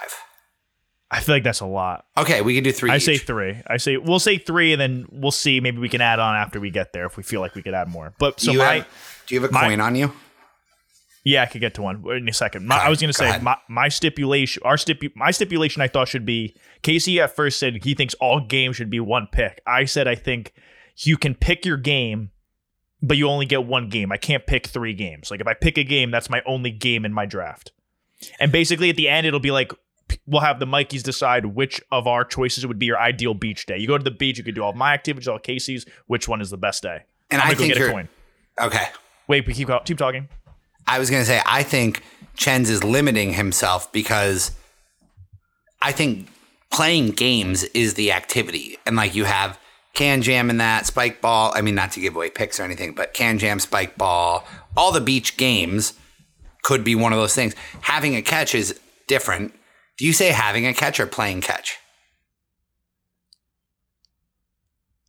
I 1.11 1.21
feel 1.21 1.33
like 1.35 1.43
that's 1.43 1.59
a 1.61 1.65
lot. 1.65 2.05
Okay, 2.17 2.41
we 2.41 2.53
can 2.53 2.63
do 2.63 2.71
3 2.71 2.91
I 2.91 2.97
each. 2.97 3.03
say 3.05 3.17
three. 3.17 3.61
I 3.65 3.77
say 3.77 3.97
we'll 3.97 4.19
say 4.19 4.37
three, 4.37 4.73
and 4.73 4.79
then 4.81 5.05
we'll 5.11 5.31
see. 5.31 5.59
Maybe 5.59 5.79
we 5.79 5.89
can 5.89 6.01
add 6.01 6.19
on 6.19 6.35
after 6.35 6.59
we 6.59 6.69
get 6.69 6.93
there 6.93 7.05
if 7.07 7.17
we 7.17 7.23
feel 7.23 7.41
like 7.41 7.55
we 7.55 7.63
could 7.63 7.73
add 7.73 7.87
more. 7.87 8.13
But 8.19 8.39
so 8.39 8.51
you 8.51 8.59
my 8.59 8.75
have, 8.75 8.87
do 9.25 9.35
you 9.35 9.41
have 9.41 9.49
a 9.49 9.53
my- 9.53 9.61
coin 9.61 9.81
on 9.81 9.95
you? 9.95 10.13
yeah, 11.25 11.41
I 11.43 11.47
could 11.47 11.61
get 11.61 11.73
to 11.75 11.81
one 11.81 12.03
in 12.15 12.29
a 12.29 12.33
second. 12.33 12.65
My, 12.67 12.77
I 12.77 12.89
was 12.89 12.99
going 13.01 13.09
to 13.09 13.13
say 13.17 13.39
my, 13.41 13.57
my 13.67 13.89
stipulation, 13.89 14.63
our 14.63 14.75
stipu- 14.77 15.15
my 15.15 15.31
stipulation, 15.31 15.81
I 15.81 15.87
thought 15.87 16.07
should 16.07 16.25
be 16.25 16.55
Casey 16.81 17.19
at 17.19 17.35
first 17.35 17.59
said 17.59 17.83
he 17.83 17.93
thinks 17.93 18.13
all 18.15 18.39
games 18.39 18.75
should 18.77 18.89
be 18.89 18.99
one 18.99 19.27
pick. 19.31 19.61
I 19.67 19.85
said 19.85 20.07
I 20.07 20.15
think 20.15 20.53
you 20.97 21.17
can 21.17 21.33
pick 21.35 21.65
your 21.65 21.77
game, 21.77 22.31
but 23.01 23.17
you 23.17 23.27
only 23.27 23.45
get 23.45 23.65
one 23.65 23.89
game. 23.89 24.11
I 24.11 24.17
can't 24.17 24.45
pick 24.45 24.67
three 24.67 24.93
games. 24.93 25.29
Like 25.31 25.41
if 25.41 25.47
I 25.47 25.53
pick 25.55 25.77
a 25.77 25.83
game, 25.83 26.11
that's 26.11 26.29
my 26.29 26.41
only 26.45 26.71
game 26.71 27.03
in 27.03 27.13
my 27.13 27.25
draft. 27.25 27.71
And 28.39 28.51
basically 28.51 28.89
at 28.89 28.95
the 28.95 29.09
end, 29.09 29.25
it'll 29.27 29.39
be 29.39 29.51
like 29.51 29.71
we'll 30.27 30.41
have 30.41 30.59
the 30.59 30.65
Mikeys 30.65 31.03
decide 31.03 31.45
which 31.47 31.81
of 31.91 32.07
our 32.07 32.23
choices 32.23 32.65
would 32.65 32.79
be 32.79 32.85
your 32.85 32.99
ideal 32.99 33.33
beach 33.33 33.65
day. 33.65 33.77
You 33.77 33.87
go 33.87 33.97
to 33.97 34.03
the 34.03 34.11
beach, 34.11 34.37
you 34.37 34.43
could 34.43 34.55
do 34.55 34.63
all 34.63 34.73
my 34.73 34.93
activities, 34.93 35.27
all 35.27 35.39
Casey's. 35.39 35.85
Which 36.07 36.27
one 36.27 36.41
is 36.41 36.49
the 36.49 36.57
best 36.57 36.83
day? 36.83 37.03
And 37.31 37.41
I 37.41 37.45
gonna 37.45 37.55
go 37.55 37.63
think 37.63 37.73
get 37.75 37.89
a 37.89 37.91
coin. 37.91 38.09
Okay. 38.61 38.87
Wait, 39.27 39.45
we 39.45 39.53
keep 39.53 39.69
keep 39.85 39.97
talking. 39.97 40.27
I 40.87 40.97
was 40.97 41.11
going 41.11 41.21
to 41.21 41.25
say, 41.25 41.39
I 41.45 41.61
think 41.61 42.03
Chen's 42.35 42.69
is 42.69 42.83
limiting 42.83 43.33
himself 43.33 43.91
because 43.91 44.51
I 45.83 45.91
think 45.91 46.27
playing 46.71 47.11
games 47.11 47.63
is 47.63 47.93
the 47.93 48.11
activity. 48.11 48.77
And 48.87 48.95
like 48.95 49.13
you 49.13 49.25
have 49.25 49.59
KanJam 49.93 50.49
and 50.49 50.59
that, 50.59 50.85
Spikeball. 50.85 51.51
I 51.53 51.61
mean, 51.61 51.75
not 51.75 51.91
to 51.91 51.99
give 51.99 52.15
away 52.15 52.31
picks 52.31 52.59
or 52.59 52.63
anything, 52.63 52.93
but 52.93 53.13
KanJam, 53.13 53.61
spike 53.61 53.97
ball, 53.97 54.47
all 54.75 54.91
the 54.91 55.01
beach 55.01 55.37
games 55.37 55.93
could 56.63 56.83
be 56.83 56.95
one 56.95 57.13
of 57.13 57.19
those 57.19 57.35
things. 57.35 57.55
Having 57.81 58.15
a 58.15 58.21
catch 58.21 58.55
is 58.55 58.79
different. 59.07 59.53
Do 59.99 60.05
you 60.05 60.13
say 60.13 60.29
having 60.29 60.65
a 60.65 60.73
catch 60.73 60.99
or 60.99 61.05
playing 61.05 61.41
catch? 61.41 61.77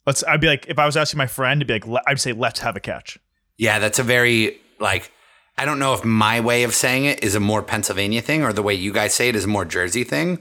Let's. 0.05 0.24
I'd 0.24 0.40
be 0.40 0.48
like, 0.48 0.66
if 0.68 0.79
I 0.79 0.87
was 0.87 0.96
asking 0.96 1.18
my 1.18 1.29
friend, 1.29 1.61
to 1.61 1.64
be 1.64 1.79
like, 1.79 2.05
I'd 2.07 2.20
say, 2.20 2.33
let's 2.33 2.61
have 2.61 2.76
a 2.76 2.81
catch. 2.81 3.18
Yeah, 3.57 3.79
that's 3.79 3.98
a 3.98 4.03
very 4.03 4.61
like 4.81 5.12
I 5.57 5.64
don't 5.64 5.79
know 5.79 5.94
if 5.94 6.05
my 6.05 6.40
way 6.40 6.64
of 6.64 6.74
saying 6.74 7.05
it 7.05 7.22
is 7.22 7.35
a 7.35 7.40
more 7.40 7.62
Pennsylvania 7.62 8.20
thing 8.22 8.42
or 8.42 8.53
the 8.53 8.62
way 8.62 8.74
you 8.74 8.92
guys 8.92 9.14
say 9.14 9.29
it 9.29 9.37
is 9.37 9.44
a 9.44 9.48
more 9.48 9.64
Jersey 9.64 10.05
thing. 10.05 10.38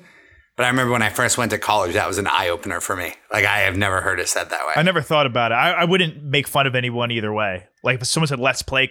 But 0.56 0.66
I 0.66 0.70
remember 0.70 0.92
when 0.92 1.02
I 1.02 1.10
first 1.10 1.38
went 1.38 1.52
to 1.52 1.58
college, 1.58 1.94
that 1.94 2.08
was 2.08 2.18
an 2.18 2.28
eye 2.28 2.50
opener 2.50 2.82
for 2.82 2.96
me. 2.96 3.14
Like 3.32 3.46
I 3.46 3.60
have 3.60 3.78
never 3.78 4.02
heard 4.02 4.20
it 4.20 4.30
said 4.30 4.50
that 4.50 4.66
way. 4.66 4.74
I 4.76 4.82
never 4.82 5.02
thought 5.02 5.26
about 5.26 5.52
it. 5.52 5.56
I, 5.56 5.72
I 5.72 5.84
wouldn't 5.86 6.24
make 6.24 6.48
fun 6.48 6.68
of 6.68 6.76
anyone 6.76 7.12
either 7.12 7.32
way. 7.32 7.68
Like 7.84 8.02
if 8.02 8.08
someone 8.08 8.28
said, 8.28 8.40
let's 8.40 8.62
play 8.62 8.88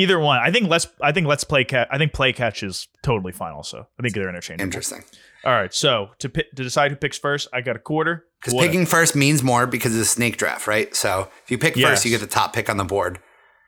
either 0.00 0.18
one. 0.18 0.38
I 0.38 0.50
think 0.50 0.68
let's. 0.68 0.86
I 1.00 1.12
think 1.12 1.26
let's 1.26 1.44
play 1.44 1.64
catch. 1.64 1.88
I 1.90 1.98
think 1.98 2.12
play 2.12 2.32
catch 2.32 2.62
is 2.62 2.88
totally 3.02 3.32
fine. 3.32 3.52
Also, 3.52 3.86
I 3.98 4.02
think 4.02 4.14
they're 4.14 4.28
interchangeable. 4.28 4.64
Interesting. 4.66 5.02
All 5.44 5.52
right. 5.52 5.72
So 5.72 6.10
to 6.18 6.28
pi- 6.28 6.44
to 6.56 6.62
decide 6.62 6.90
who 6.90 6.96
picks 6.96 7.18
first, 7.18 7.48
I 7.52 7.60
got 7.60 7.76
a 7.76 7.78
quarter. 7.78 8.24
Because 8.40 8.54
picking 8.54 8.86
first 8.86 9.14
means 9.14 9.42
more 9.42 9.66
because 9.66 9.94
it's 9.94 10.08
a 10.08 10.10
snake 10.10 10.36
draft, 10.38 10.66
right? 10.66 10.94
So 10.96 11.28
if 11.44 11.50
you 11.50 11.58
pick 11.58 11.76
Yes. 11.76 11.88
first, 11.90 12.04
you 12.06 12.10
get 12.10 12.20
the 12.20 12.26
top 12.26 12.52
pick 12.54 12.68
on 12.70 12.76
the 12.78 12.84
board. 12.84 13.18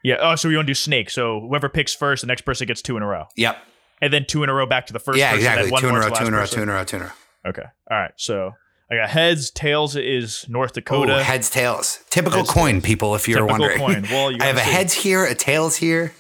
Yeah. 0.03 0.17
Oh, 0.21 0.35
so 0.35 0.49
we 0.49 0.57
want 0.57 0.67
to 0.67 0.71
do 0.71 0.75
snake. 0.75 1.11
So 1.11 1.41
whoever 1.41 1.69
picks 1.69 1.95
first, 1.95 2.23
the 2.23 2.27
next 2.27 2.43
person 2.43 2.67
gets 2.67 2.83
two 2.83 2.97
in 2.97 3.03
a 3.03 3.07
row, 3.07 3.27
Yep. 3.37 3.57
and 4.01 4.13
then 4.13 4.25
two 4.27 4.43
in 4.43 4.49
a 4.49 4.55
row 4.55 4.67
back 4.67 4.87
to 4.87 4.93
the 4.93 4.99
first. 4.99 5.19
yeah, 5.19 5.31
person, 5.33 5.39
exactly. 5.47 5.71
Two 5.81 5.89
in 5.89 5.95
a 5.95 6.01
row, 6.01 6.09
two 6.11 6.25
in 6.27 6.35
a 6.35 6.37
row, 6.39 6.47
two 6.47 6.63
in 6.63 6.69
a 6.69 6.73
row, 6.73 6.85
two 6.85 6.97
in 6.97 7.03
a 7.03 7.05
row. 7.07 7.11
Okay. 7.51 7.63
All 7.91 7.99
right. 7.99 8.13
So 8.17 8.53
I 8.91 8.97
got 8.97 9.11
heads. 9.11 9.51
Tails 9.51 9.95
is 9.97 10.45
North 10.49 10.71
Oh, 10.73 10.75
Dakota. 10.75 11.23
heads, 11.23 11.49
tails. 11.51 12.01
Typical 12.11 12.39
Heads, 12.41 12.51
coin, 12.51 12.81
people, 12.81 13.15
if 13.15 13.29
you're 13.29 13.47
Typical 13.47 13.61
wondering. 13.69 13.79
coin. 13.79 14.07
Well, 14.11 14.31
you 14.33 14.39
I 14.41 14.47
have 14.47 14.57
a 14.57 14.61
see. 14.61 14.71
heads 14.71 14.93
here, 14.95 15.25
a 15.25 15.35
tails 15.35 15.77
here. 15.77 16.13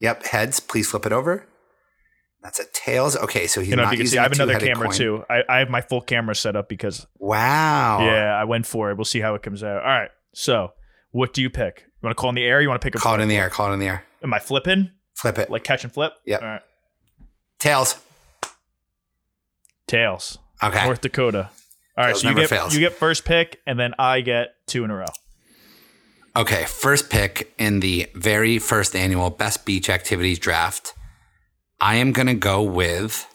Yep, 0.00 0.24
heads. 0.26 0.60
Please 0.60 0.88
flip 0.90 1.06
it 1.06 1.12
over. 1.12 1.46
That's 2.42 2.58
a 2.58 2.64
tails. 2.72 3.16
Okay, 3.16 3.46
so 3.46 3.60
he's 3.60 3.70
you 3.70 3.76
know, 3.76 3.82
not 3.84 3.92
you 3.92 3.98
can 3.98 4.04
using 4.04 4.16
see, 4.16 4.18
I 4.18 4.22
have 4.22 4.32
another 4.32 4.58
camera 4.58 4.88
coin. 4.88 4.96
too. 4.96 5.24
I, 5.28 5.42
I 5.48 5.58
have 5.58 5.68
my 5.68 5.82
full 5.82 6.00
camera 6.00 6.34
set 6.34 6.56
up 6.56 6.68
because 6.70 7.06
Wow. 7.18 7.98
yeah, 8.02 8.34
I 8.34 8.44
went 8.44 8.64
for 8.66 8.90
it. 8.90 8.96
We'll 8.96 9.04
see 9.04 9.20
how 9.20 9.34
it 9.34 9.42
comes 9.42 9.62
out. 9.62 9.82
All 9.82 9.88
right. 9.88 10.10
So 10.32 10.72
what 11.10 11.34
do 11.34 11.42
you 11.42 11.50
pick? 11.50 11.84
You 11.86 12.06
want 12.06 12.16
to 12.16 12.20
call 12.20 12.30
in 12.30 12.36
the 12.36 12.44
air? 12.44 12.62
You 12.62 12.68
want 12.68 12.80
to 12.80 12.84
pick 12.86 12.94
a 12.94 12.98
Call 12.98 13.14
it 13.16 13.20
in 13.20 13.28
the 13.28 13.36
air. 13.36 13.50
Call 13.50 13.70
it 13.70 13.74
in 13.74 13.78
the 13.78 13.88
air. 13.88 14.04
Am 14.22 14.32
I 14.32 14.38
flipping? 14.38 14.90
Flip 15.16 15.38
it. 15.38 15.50
Like 15.50 15.64
catch 15.64 15.84
and 15.84 15.92
flip? 15.92 16.14
Yep. 16.24 16.40
All 16.40 16.48
right. 16.48 16.62
tails. 17.58 17.96
Tails. 19.86 20.38
Okay. 20.62 20.84
North 20.84 21.00
Dakota. 21.00 21.50
All 21.98 22.04
right. 22.04 22.06
Tails 22.10 22.22
so 22.22 22.28
you 22.28 22.34
get 22.34 22.48
fails. 22.48 22.72
you 22.74 22.80
get 22.80 22.94
first 22.94 23.24
pick, 23.24 23.60
and 23.66 23.78
then 23.78 23.92
I 23.98 24.20
get 24.20 24.54
two 24.66 24.84
in 24.84 24.90
a 24.90 24.96
row. 24.96 25.04
Okay, 26.40 26.64
first 26.64 27.10
pick 27.10 27.52
in 27.58 27.80
the 27.80 28.08
very 28.14 28.58
first 28.58 28.96
annual 28.96 29.28
Best 29.28 29.66
Beach 29.66 29.90
Activities 29.90 30.38
draft. 30.38 30.94
I 31.82 31.96
am 31.96 32.12
going 32.12 32.28
to 32.28 32.34
go 32.34 32.62
with. 32.62 33.26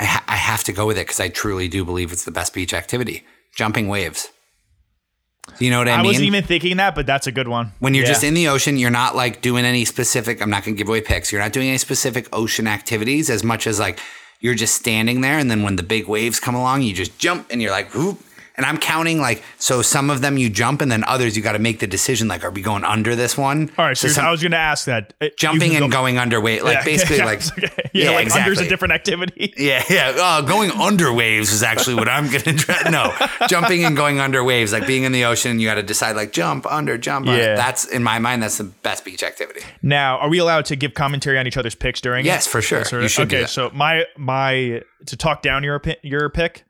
I, 0.00 0.04
ha- 0.04 0.24
I 0.26 0.34
have 0.34 0.64
to 0.64 0.72
go 0.72 0.86
with 0.88 0.98
it 0.98 1.06
because 1.06 1.20
I 1.20 1.28
truly 1.28 1.68
do 1.68 1.84
believe 1.84 2.10
it's 2.10 2.24
the 2.24 2.32
best 2.32 2.52
beach 2.54 2.74
activity 2.74 3.22
jumping 3.54 3.86
waves. 3.86 4.30
Do 5.58 5.64
you 5.64 5.70
know 5.70 5.78
what 5.78 5.86
I, 5.88 5.92
I, 5.92 5.96
mean? 5.98 6.06
I 6.06 6.08
wasn't 6.08 6.24
even 6.26 6.42
thinking 6.42 6.78
that, 6.78 6.96
but 6.96 7.06
that's 7.06 7.28
a 7.28 7.32
good 7.32 7.46
one. 7.46 7.72
when 7.78 7.94
you're 7.94 8.02
Yeah. 8.04 8.10
just 8.10 8.24
in 8.24 8.34
the 8.34 8.48
ocean, 8.48 8.76
you're 8.76 8.90
not 8.90 9.14
like 9.14 9.42
doing 9.42 9.64
any 9.64 9.84
specific, 9.84 10.42
I'm 10.42 10.50
not 10.50 10.64
going 10.64 10.74
to 10.74 10.78
give 10.78 10.88
away 10.88 11.02
picks. 11.02 11.30
You're 11.30 11.40
not 11.40 11.52
doing 11.52 11.68
any 11.68 11.78
specific 11.78 12.28
ocean 12.32 12.66
activities 12.66 13.30
as 13.30 13.44
much 13.44 13.68
as 13.68 13.78
like 13.78 14.00
you're 14.40 14.54
just 14.56 14.74
standing 14.74 15.20
there. 15.20 15.38
And 15.38 15.48
then 15.48 15.62
when 15.62 15.76
the 15.76 15.84
big 15.84 16.08
waves 16.08 16.40
come 16.40 16.56
along, 16.56 16.82
you 16.82 16.94
just 16.94 17.16
jump 17.16 17.46
and 17.50 17.62
you're 17.62 17.70
like, 17.70 17.94
whoop. 17.94 18.18
And 18.60 18.66
I'm 18.66 18.76
counting 18.76 19.20
like, 19.22 19.42
so 19.58 19.80
some 19.80 20.10
of 20.10 20.20
them 20.20 20.36
you 20.36 20.50
jump 20.50 20.82
and 20.82 20.92
then 20.92 21.02
others 21.04 21.34
you 21.34 21.42
got 21.42 21.52
to 21.52 21.58
make 21.58 21.78
the 21.78 21.86
decision 21.86 22.28
like, 22.28 22.44
are 22.44 22.50
we 22.50 22.60
going 22.60 22.84
under 22.84 23.16
this 23.16 23.38
one? 23.38 23.70
All 23.78 23.86
right, 23.86 23.96
so, 23.96 24.08
some- 24.08 24.26
I 24.26 24.30
was 24.30 24.42
going 24.42 24.52
to 24.52 24.58
ask 24.58 24.84
that. 24.84 25.14
Uh, 25.18 25.28
jumping 25.38 25.74
and 25.76 25.86
go- 25.86 25.88
going 25.88 26.16
underweight, 26.16 26.62
like 26.62 26.74
Yeah, 26.74 26.84
basically 26.92 27.16
yeah, 27.16 27.24
like, 27.24 27.40
okay. 27.58 27.90
yeah, 27.94 28.04
yeah, 28.04 28.10
like 28.10 28.18
under's 28.26 28.36
exactly. 28.58 28.66
a 28.66 28.68
different 28.68 28.92
activity. 28.92 29.54
yeah, 29.56 29.82
yeah. 29.88 30.12
Oh, 30.16 30.42
going 30.46 30.70
under 30.72 31.10
waves 31.10 31.52
is 31.54 31.62
actually 31.62 31.94
what 31.94 32.08
I'm 32.10 32.26
gonna 32.26 32.58
try. 32.58 32.90
No, 32.90 33.14
jumping 33.48 33.84
and 33.86 33.96
going 33.96 34.20
under 34.20 34.44
waves, 34.44 34.72
like 34.74 34.86
being 34.86 35.04
in 35.04 35.12
the 35.12 35.24
ocean, 35.24 35.58
you 35.58 35.66
got 35.66 35.76
to 35.76 35.82
decide 35.82 36.14
like 36.16 36.32
jump 36.32 36.66
under, 36.70 36.98
jump. 36.98 37.28
Under. 37.28 37.40
Yeah. 37.40 37.56
That's 37.56 37.86
in 37.86 38.02
my 38.02 38.18
mind, 38.18 38.42
that's 38.42 38.58
the 38.58 38.64
best 38.64 39.04
beach 39.06 39.22
activity. 39.22 39.62
Now, 39.80 40.18
are 40.18 40.28
we 40.28 40.38
allowed 40.38 40.66
to 40.66 40.76
give 40.76 40.92
commentary 40.92 41.38
on 41.38 41.46
each 41.46 41.56
other's 41.56 41.74
picks 41.74 42.00
during? 42.02 42.26
Yes, 42.26 42.46
it? 42.46 42.50
for 42.50 42.60
sure. 42.60 42.78
Yes, 42.80 42.92
or- 42.92 43.00
You 43.00 43.08
should 43.08 43.28
do 43.28 43.38
Okay, 43.38 43.46
so 43.46 43.70
my 43.72 44.04
my 44.18 44.82
to 45.06 45.16
talk 45.16 45.40
down 45.40 45.64
your 45.64 45.80
your 46.02 46.28
pick, 46.28 46.64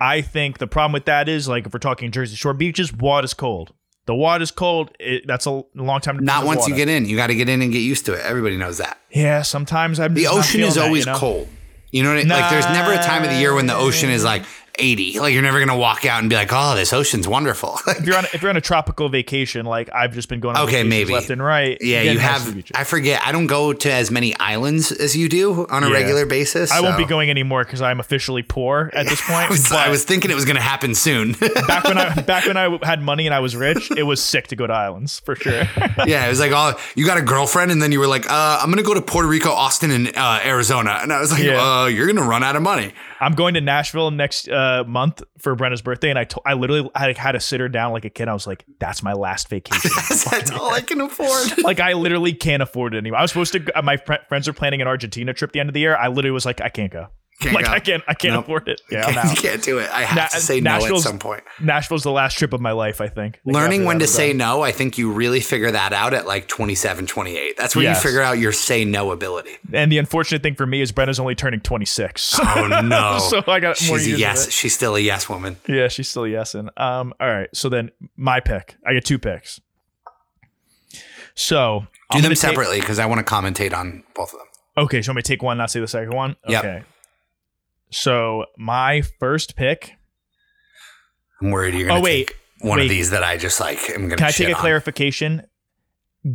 I 0.00 0.20
think 0.20 0.58
the 0.58 0.66
problem 0.66 0.92
with 0.92 1.06
that 1.06 1.28
is 1.28 1.48
like 1.48 1.66
if 1.66 1.72
we're 1.72 1.78
talking 1.78 2.10
Jersey 2.10 2.36
Shore 2.36 2.54
beaches, 2.54 2.92
water's 2.92 3.34
cold. 3.34 3.72
The 4.06 4.14
water's 4.14 4.50
cold. 4.50 4.90
It, 4.98 5.26
that's 5.26 5.44
a 5.44 5.64
long 5.74 6.00
time. 6.00 6.18
to 6.18 6.24
Not 6.24 6.46
once 6.46 6.66
you 6.66 6.74
get 6.74 6.88
in, 6.88 7.04
you 7.04 7.16
got 7.16 7.26
to 7.26 7.34
get 7.34 7.48
in 7.48 7.60
and 7.60 7.70
get 7.70 7.80
used 7.80 8.06
to 8.06 8.14
it. 8.14 8.24
Everybody 8.24 8.56
knows 8.56 8.78
that. 8.78 8.98
Yeah, 9.10 9.42
sometimes 9.42 10.00
I'm. 10.00 10.14
The 10.14 10.28
ocean 10.28 10.62
is 10.62 10.74
feeling 10.74 10.74
that, 10.74 10.84
always 10.86 11.06
you 11.06 11.12
know? 11.12 11.18
cold. 11.18 11.48
You 11.90 12.02
know 12.02 12.10
what 12.10 12.16
I 12.16 12.20
mean? 12.20 12.28
Like, 12.28 12.50
there's 12.50 12.66
never 12.66 12.92
a 12.92 13.02
time 13.02 13.22
of 13.22 13.30
the 13.30 13.36
year 13.36 13.54
when 13.54 13.66
the 13.66 13.74
ocean 13.74 14.10
is 14.10 14.24
like 14.24 14.44
80. 14.78 15.20
Like, 15.20 15.32
you're 15.32 15.42
never 15.42 15.58
gonna 15.58 15.76
walk 15.76 16.04
out 16.06 16.20
and 16.20 16.30
be 16.30 16.36
like, 16.36 16.50
"Oh, 16.52 16.74
this 16.74 16.92
ocean's 16.92 17.26
wonderful." 17.28 17.78
If 17.98 18.06
you're 18.06 18.16
on 18.16 18.24
if 18.32 18.40
you're 18.42 18.50
on 18.50 18.56
a 18.56 18.60
tropical 18.60 19.08
vacation, 19.08 19.66
like 19.66 19.88
I've 19.92 20.14
just 20.14 20.28
been 20.28 20.40
going 20.40 20.56
on 20.56 20.62
Okay, 20.68 20.82
maybe. 20.84 21.12
left 21.12 21.30
and 21.30 21.42
right. 21.42 21.76
yeah, 21.80 22.02
you 22.02 22.18
have. 22.18 22.56
I 22.74 22.84
forget. 22.84 23.20
I 23.24 23.32
don't 23.32 23.46
go 23.46 23.72
to 23.72 23.92
as 23.92 24.10
many 24.10 24.36
islands 24.38 24.92
as 24.92 25.16
you 25.16 25.28
do 25.28 25.66
on 25.68 25.82
a 25.84 25.88
Yeah. 25.88 25.92
regular 25.94 26.26
basis. 26.26 26.70
I 26.70 26.80
won't 26.80 26.96
be 26.96 27.04
going 27.04 27.28
anymore 27.30 27.64
because 27.64 27.82
I'm 27.82 27.98
officially 28.00 28.42
poor 28.42 28.90
at 28.94 29.06
this 29.06 29.20
point. 29.26 29.46
I 29.46 29.50
was, 29.50 29.68
but 29.68 29.78
I 29.78 29.88
was 29.90 30.04
thinking 30.04 30.30
it 30.30 30.34
was 30.34 30.44
gonna 30.44 30.60
happen 30.60 30.94
soon. 30.94 31.32
back 31.66 31.84
when 31.84 31.98
I 31.98 32.14
back 32.22 32.46
when 32.46 32.56
I 32.56 32.78
had 32.82 33.02
money 33.02 33.26
and 33.26 33.34
I 33.34 33.40
was 33.40 33.56
rich, 33.56 33.90
it 33.96 34.04
was 34.04 34.22
sick 34.22 34.46
to 34.48 34.56
go 34.56 34.66
to 34.66 34.72
islands 34.72 35.20
for 35.20 35.34
sure. 35.34 35.62
yeah, 36.06 36.26
it 36.26 36.28
was 36.28 36.40
like, 36.40 36.52
"Oh, 36.54 36.78
you 36.94 37.04
got 37.06 37.18
a 37.18 37.22
girlfriend," 37.22 37.70
and 37.72 37.82
then 37.82 37.90
you 37.92 37.98
were 37.98 38.06
like, 38.06 38.30
uh, 38.30 38.60
"I'm 38.62 38.70
gonna 38.70 38.82
go 38.82 38.94
to 38.94 39.02
Puerto 39.02 39.28
Rico, 39.28 39.50
Austin, 39.50 39.90
and 39.90 40.16
uh, 40.16 40.40
Arizona," 40.44 40.98
and 41.02 41.12
I 41.12 41.20
was 41.20 41.32
like, 41.32 41.42
Yeah. 41.42 41.60
uh, 41.82 41.86
"You're 41.86 42.06
gonna 42.06 42.22
run 42.26 42.44
out 42.44 42.54
of 42.56 42.62
money." 42.62 42.92
I'm 43.20 43.32
going 43.34 43.54
to 43.54 43.60
Nashville 43.60 44.10
next 44.10 44.48
uh, 44.48 44.84
month 44.86 45.22
for 45.38 45.54
Brenna's 45.54 45.82
birthday, 45.82 46.10
and 46.10 46.18
I 46.18 46.24
to- 46.24 46.40
I 46.46 46.54
literally 46.54 46.88
had, 46.94 47.16
had 47.16 47.32
to 47.32 47.40
sit 47.40 47.60
her 47.60 47.68
down 47.68 47.92
like 47.92 48.04
a 48.04 48.10
kid. 48.10 48.28
I 48.28 48.32
was 48.32 48.46
like, 48.46 48.64
"That's 48.78 49.02
my 49.02 49.12
last 49.12 49.48
vacation." 49.48 49.90
That's 50.08 50.50
all 50.50 50.70
I 50.72 50.80
can 50.80 51.00
afford. 51.08 51.58
like 51.64 51.80
I 51.80 51.94
literally 51.94 52.32
can't 52.32 52.62
afford 52.62 52.94
it 52.94 52.98
anymore. 52.98 53.18
I 53.18 53.22
was 53.22 53.30
supposed 53.30 53.52
to. 53.54 53.82
My 53.82 53.96
fr- 53.96 54.14
friends 54.28 54.46
are 54.48 54.52
planning 54.52 54.80
an 54.80 54.88
Argentina 54.88 55.32
trip 55.34 55.52
the 55.52 55.60
end 55.60 55.68
of 55.68 55.74
the 55.74 55.80
year. 55.80 55.96
I 55.96 56.08
literally 56.08 56.30
was 56.32 56.46
like, 56.46 56.60
I 56.60 56.68
can't 56.68 56.92
go. 56.92 57.08
Can't 57.40 57.54
like 57.54 57.66
go. 57.66 57.70
I 57.70 57.78
can't. 57.78 58.02
I 58.08 58.14
can't 58.14 58.34
Nope. 58.34 58.44
afford 58.46 58.66
it. 58.68 58.80
Yeah, 58.90 59.06
out. 59.24 59.36
can't 59.36 59.62
do 59.62 59.78
it. 59.78 59.88
I 59.90 60.02
have 60.02 60.16
Na- 60.16 60.26
to 60.26 60.40
say 60.40 60.60
no 60.60 60.72
at 60.84 60.96
some 60.98 61.20
point. 61.20 61.44
Nashville's 61.60 62.02
the 62.02 62.10
last 62.10 62.36
trip 62.36 62.52
of 62.52 62.60
my 62.60 62.72
life. 62.72 63.00
I 63.00 63.06
think. 63.06 63.38
Like, 63.44 63.54
Learning 63.54 63.84
when 63.84 64.00
to 64.00 64.08
say 64.08 64.30
done. 64.30 64.38
no, 64.38 64.62
I 64.62 64.72
think 64.72 64.98
you 64.98 65.12
really 65.12 65.38
figure 65.38 65.70
that 65.70 65.92
out 65.92 66.14
at 66.14 66.26
like 66.26 66.48
27, 66.48 67.06
28. 67.06 67.56
That's 67.56 67.76
where 67.76 67.84
Yes. 67.84 68.02
you 68.02 68.08
figure 68.10 68.22
out 68.22 68.38
your 68.38 68.50
say 68.50 68.84
no 68.84 69.12
ability. 69.12 69.52
And 69.72 69.92
the 69.92 69.98
unfortunate 69.98 70.42
thing 70.42 70.56
for 70.56 70.66
me 70.66 70.80
is 70.80 70.90
Brenna's 70.90 71.20
only 71.20 71.36
turning 71.36 71.60
26. 71.60 72.40
Oh 72.42 72.66
no. 72.82 73.18
so 73.30 73.38
I 73.46 73.60
got 73.60 73.80
more 73.86 73.98
She's 73.98 74.06
a 74.06 74.08
years. 74.10 74.20
yes. 74.20 74.50
She's 74.50 74.74
still 74.74 74.96
a 74.96 75.00
yes 75.00 75.28
woman. 75.28 75.58
Yeah, 75.68 75.86
she's 75.86 76.08
still 76.08 76.24
yesing. 76.24 76.68
Um, 76.76 77.14
all 77.20 77.28
right. 77.28 77.48
So 77.54 77.68
then 77.68 77.92
my 78.16 78.40
pick. 78.40 78.74
I 78.84 78.94
get 78.94 79.04
two 79.04 79.18
picks. 79.20 79.60
So 81.34 81.86
Do 82.10 82.18
I'm 82.18 82.22
them 82.22 82.34
separately 82.34 82.80
because 82.80 82.98
I 82.98 83.06
want 83.06 83.24
to 83.24 83.32
commentate 83.32 83.72
on 83.72 84.02
both 84.14 84.32
of 84.32 84.38
them. 84.40 84.48
okay, 84.86 85.02
so 85.02 85.10
I'm 85.10 85.14
gonna 85.14 85.22
take 85.22 85.42
one, 85.42 85.56
not 85.58 85.70
say 85.70 85.78
the 85.80 85.86
second 85.86 86.14
one. 86.14 86.34
Yep. 86.48 86.84
So 87.90 88.44
my 88.56 89.02
first 89.18 89.56
pick. 89.56 89.94
I'm 91.40 91.50
worried 91.50 91.74
you're 91.74 91.88
gonna 91.88 92.00
Oh, 92.00 92.02
wait. 92.02 92.28
take 92.28 92.36
one 92.60 92.78
Wait. 92.78 92.84
of 92.84 92.90
these 92.90 93.10
that 93.10 93.22
I 93.22 93.36
just 93.36 93.60
like. 93.60 93.78
I'm 93.94 94.02
gonna. 94.08 94.16
Can 94.16 94.26
I 94.26 94.30
take 94.30 94.48
a 94.48 94.54
on. 94.54 94.60
clarification? 94.60 95.42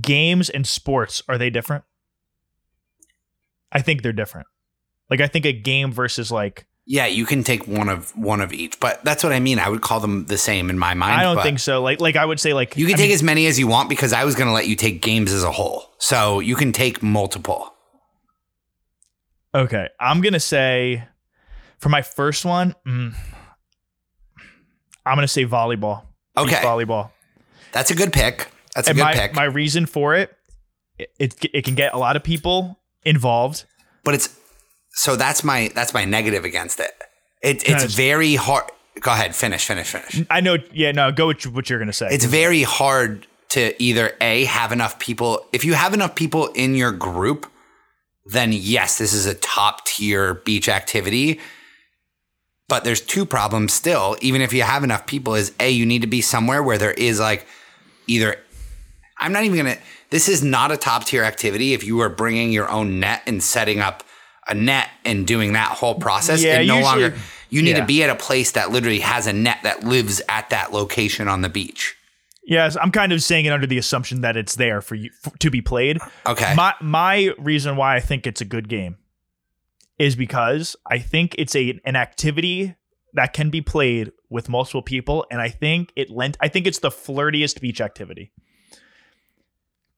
Games 0.01 0.49
and 0.49 0.65
sports 0.65 1.21
are 1.27 1.37
they 1.37 1.49
different? 1.49 1.83
I 3.71 3.81
think 3.81 4.01
they're 4.01 4.13
different. 4.13 4.47
Like 5.09 5.19
I 5.21 5.27
think 5.27 5.45
a 5.45 5.51
game 5.53 5.91
versus 5.91 6.31
like 6.31 6.65
Yeah, 6.85 7.05
you 7.05 7.25
can 7.25 7.43
take 7.43 7.67
one 7.67 7.89
of 7.89 8.15
one 8.17 8.39
of 8.39 8.53
each, 8.53 8.79
but 8.79 9.03
that's 9.03 9.23
what 9.23 9.33
I 9.33 9.39
mean. 9.39 9.59
I 9.59 9.67
would 9.69 9.81
call 9.81 9.99
them 9.99 10.25
the 10.27 10.37
same 10.37 10.69
in 10.69 10.79
my 10.79 10.93
mind. 10.93 11.19
I 11.19 11.23
don't 11.23 11.43
think 11.43 11.59
so. 11.59 11.81
Like 11.83 11.99
like 11.99 12.15
I 12.15 12.23
would 12.25 12.39
say 12.39 12.53
like 12.53 12.77
You 12.77 12.85
can 12.85 12.95
I 12.95 12.97
take 12.97 13.07
mean, 13.09 13.15
as 13.15 13.23
many 13.23 13.45
as 13.47 13.59
you 13.59 13.67
want 13.67 13.89
because 13.89 14.13
I 14.13 14.23
was 14.23 14.35
going 14.35 14.47
to 14.47 14.53
let 14.53 14.67
you 14.67 14.75
take 14.77 15.01
games 15.01 15.31
as 15.33 15.43
a 15.43 15.51
whole. 15.51 15.93
So 15.99 16.39
you 16.39 16.55
can 16.55 16.71
take 16.71 17.03
multiple. 17.03 17.73
Okay, 19.53 19.87
I'm 19.99 20.21
gonna 20.21 20.39
say 20.39 21.03
for 21.83 21.89
my 21.89 22.01
first 22.01 22.45
one, 22.45 22.73
mm, 22.87 23.13
I'm 25.05 25.15
gonna 25.17 25.27
say 25.27 25.45
volleyball. 25.45 26.03
Okay. 26.37 26.55
volleyball. 26.55 27.11
That's 27.73 27.91
a 27.91 27.95
good 27.95 28.13
pick. 28.13 28.49
That's 28.73 28.87
a 28.87 28.93
good 28.93 29.03
my 29.03 29.13
pick. 29.13 29.35
my 29.35 29.43
reason 29.43 29.85
for 29.85 30.15
it, 30.15 30.33
it, 30.97 31.11
it 31.19 31.45
it 31.53 31.65
can 31.65 31.75
get 31.75 31.93
a 31.93 31.97
lot 31.97 32.15
of 32.15 32.23
people 32.23 32.79
involved. 33.03 33.65
but 34.05 34.15
it's 34.15 34.39
so 34.93 35.17
that's 35.17 35.43
my 35.43 35.71
that's 35.75 35.93
my 35.93 36.05
negative 36.05 36.45
against 36.45 36.79
it. 36.79 36.91
It 37.41 37.67
it's 37.67 37.93
very 37.93 38.35
hard. 38.35 38.63
Go 39.01 39.11
ahead, 39.11 39.35
finish, 39.35 39.65
finish, 39.65 39.87
finish. 39.87 40.25
I 40.29 40.39
know. 40.39 40.57
Yeah, 40.71 40.93
no. 40.93 41.11
Go 41.11 41.27
with 41.27 41.45
what 41.47 41.69
you're 41.69 41.79
gonna 41.79 41.91
say. 41.91 42.07
It's 42.11 42.25
very 42.25 42.63
hard 42.63 43.27
to 43.49 43.83
either 43.83 44.15
a 44.21 44.45
have 44.45 44.71
enough 44.71 44.99
people. 44.99 45.45
If 45.51 45.65
you 45.65 45.73
have 45.73 45.93
enough 45.93 46.15
people 46.15 46.47
in 46.47 46.75
your 46.75 46.93
group, 46.93 47.51
then 48.25 48.53
yes, 48.53 48.99
this 48.99 49.11
is 49.11 49.25
a 49.25 49.33
top 49.33 49.85
tier 49.85 50.35
beach 50.35 50.69
activity. 50.69 51.41
But 52.73 52.83
there's 52.85 53.01
two 53.01 53.23
problems 53.23 53.71
still. 53.71 54.17
Even 54.21 54.41
if 54.41 54.51
you 54.51 54.63
have 54.63 54.83
enough 54.83 55.05
people, 55.05 55.35
is 55.35 55.53
a 55.59 55.69
you 55.69 55.85
need 55.85 56.01
to 56.01 56.07
be 56.07 56.21
somewhere 56.21 56.63
where 56.63 56.79
there 56.79 56.91
is 56.91 57.19
like 57.19 57.45
either. 58.07 58.35
I'm 59.19 59.31
not 59.31 59.43
even 59.43 59.57
gonna. 59.57 59.77
This 60.09 60.27
is 60.27 60.43
not 60.43 60.71
a 60.71 60.77
top 60.77 61.03
tier 61.05 61.23
activity. 61.23 61.73
If 61.73 61.83
you 61.83 61.99
are 62.01 62.09
bringing 62.09 62.51
your 62.51 62.67
own 62.71 62.99
net 62.99 63.21
and 63.27 63.43
setting 63.43 63.79
up 63.79 64.03
a 64.47 64.55
net 64.55 64.89
and 65.05 65.27
doing 65.27 65.53
that 65.53 65.69
whole 65.69 65.93
process, 65.99 66.41
Yeah, 66.43 66.61
it 66.61 66.65
no 66.65 66.79
usually- 66.79 67.01
longer. 67.03 67.17
You 67.51 67.61
need 67.61 67.75
yeah. 67.75 67.81
to 67.81 67.85
be 67.85 68.01
at 68.03 68.09
a 68.09 68.15
place 68.15 68.49
that 68.53 68.71
literally 68.71 69.01
has 69.01 69.27
a 69.27 69.33
net 69.33 69.59
that 69.61 69.83
lives 69.83 70.23
at 70.27 70.49
that 70.49 70.73
location 70.73 71.27
on 71.27 71.41
the 71.41 71.49
beach. 71.49 71.95
Yes, 72.43 72.75
I'm 72.81 72.91
kind 72.91 73.13
of 73.13 73.21
saying 73.21 73.45
it 73.45 73.49
under 73.53 73.67
the 73.67 73.77
assumption 73.77 74.21
that 74.21 74.35
it's 74.35 74.55
there 74.55 74.81
for 74.81 74.95
you 74.95 75.11
f- 75.23 75.37
to 75.37 75.51
be 75.51 75.61
played. 75.61 75.99
Okay. 76.25 76.55
My 76.55 76.73
my 76.81 77.29
reason 77.37 77.75
why 77.75 77.95
I 77.95 77.99
think 77.99 78.25
it's 78.25 78.41
a 78.41 78.45
good 78.45 78.67
game 78.67 78.97
is 80.03 80.15
because 80.15 80.75
I 80.85 80.99
think 80.99 81.35
it's 81.37 81.55
a 81.55 81.79
an 81.85 81.95
activity 81.95 82.75
that 83.13 83.33
can 83.33 83.49
be 83.49 83.61
played 83.61 84.11
with 84.29 84.49
multiple 84.49 84.81
people, 84.81 85.25
and 85.31 85.39
I 85.39 85.49
think 85.49 85.93
it 85.95 86.09
lent. 86.09 86.37
I 86.41 86.47
think 86.49 86.67
it's 86.67 86.79
the 86.79 86.89
flirtiest 86.89 87.61
beach 87.61 87.79
activity 87.79 88.31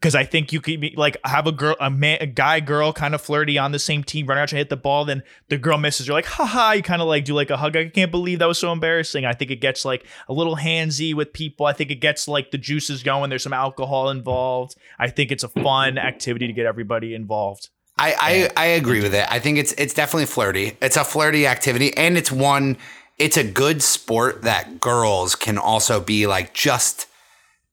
because 0.06 0.14
I 0.14 0.24
think 0.24 0.54
you 0.54 0.62
could 0.62 0.80
be 0.80 0.94
like 0.96 1.18
have 1.26 1.48
a 1.48 1.52
girl, 1.52 1.76
a 1.80 1.90
man, 1.90 2.20
a 2.22 2.28
guy, 2.28 2.60
girl, 2.60 2.94
kind 2.94 3.16
of 3.16 3.22
flirty 3.22 3.58
on 3.58 3.72
the 3.72 3.80
same 3.80 4.04
team, 4.04 4.28
run 4.28 4.38
out 4.38 4.50
to 4.50 4.56
hit 4.56 4.70
the 4.70 4.78
ball. 4.78 5.06
Then 5.06 5.24
the 5.50 5.58
girl 5.58 5.80
misses. 5.80 6.06
You're 6.06 6.16
like, 6.16 6.28
haha. 6.28 6.74
You 6.74 6.84
kind 6.84 7.02
of 7.02 7.08
like 7.08 7.26
do 7.26 7.34
like 7.34 7.50
a 7.50 7.58
hug. 7.58 7.76
I 7.76 7.90
can't 7.90 8.12
believe 8.12 8.38
that 8.38 8.48
was 8.48 8.60
so 8.60 8.72
embarrassing. 8.72 9.26
I 9.26 9.34
think 9.34 9.50
it 9.50 9.62
gets 9.62 9.84
like 9.84 10.06
a 10.30 10.34
little 10.34 10.58
handsy 10.58 11.16
with 11.16 11.34
people. 11.34 11.66
I 11.66 11.74
think 11.74 11.90
it 11.90 12.02
gets 12.02 12.28
like 12.28 12.52
the 12.52 12.60
juices 12.60 13.02
going. 13.02 13.32
There's 13.32 13.42
some 13.42 13.54
alcohol 13.54 14.10
involved. 14.12 14.76
I 15.00 15.10
think 15.10 15.32
it's 15.32 15.44
a 15.44 15.50
fun 15.50 15.98
activity 15.98 16.46
to 16.46 16.54
get 16.54 16.68
everybody 16.68 17.16
involved. 17.16 17.70
I, 17.98 18.50
I 18.58 18.64
I 18.64 18.66
agree 18.68 19.02
with 19.02 19.14
it. 19.16 19.26
I 19.32 19.40
think 19.40 19.58
it's 19.58 19.72
it's 19.74 19.94
definitely 19.94 20.26
flirty. 20.26 20.78
It's 20.82 20.98
a 20.98 21.04
flirty 21.04 21.48
activity, 21.48 21.96
and 21.96 22.18
it's 22.18 22.32
one. 22.32 22.78
It's 23.18 23.38
a 23.38 23.44
good 23.44 23.82
sport 23.82 24.42
that 24.42 24.82
girls 24.82 25.36
can 25.36 25.58
also 25.58 26.02
be 26.02 26.28
like 26.28 26.54
just 26.54 27.08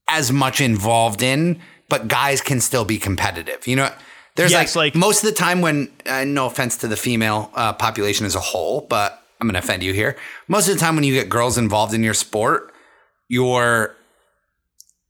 as 0.08 0.30
much 0.30 0.60
involved 0.60 1.22
in, 1.22 1.60
but 1.88 2.06
guys 2.06 2.40
can 2.40 2.60
still 2.60 2.84
be 2.84 2.98
competitive. 2.98 3.66
You 3.66 3.76
know, 3.76 3.90
there's 4.36 4.52
Yes, 4.52 4.76
like, 4.76 4.94
like- 4.94 5.00
most 5.00 5.24
of 5.24 5.28
the 5.30 5.34
time 5.34 5.60
when 5.60 5.90
uh, 6.06 6.24
no 6.24 6.46
offense 6.46 6.76
to 6.78 6.88
the 6.88 6.96
female 6.96 7.50
uh, 7.54 7.72
population 7.72 8.24
as 8.24 8.36
a 8.36 8.40
whole, 8.40 8.82
but 8.82 9.22
I'm 9.40 9.48
going 9.48 9.54
to 9.54 9.58
offend 9.58 9.82
you 9.82 9.92
here. 9.92 10.16
Most 10.46 10.68
of 10.68 10.74
the 10.74 10.80
time 10.80 10.94
when 10.94 11.02
you 11.04 11.14
get 11.14 11.28
girls 11.28 11.58
involved 11.58 11.94
in 11.94 12.04
your 12.04 12.14
sport, 12.14 12.72
your 13.28 13.96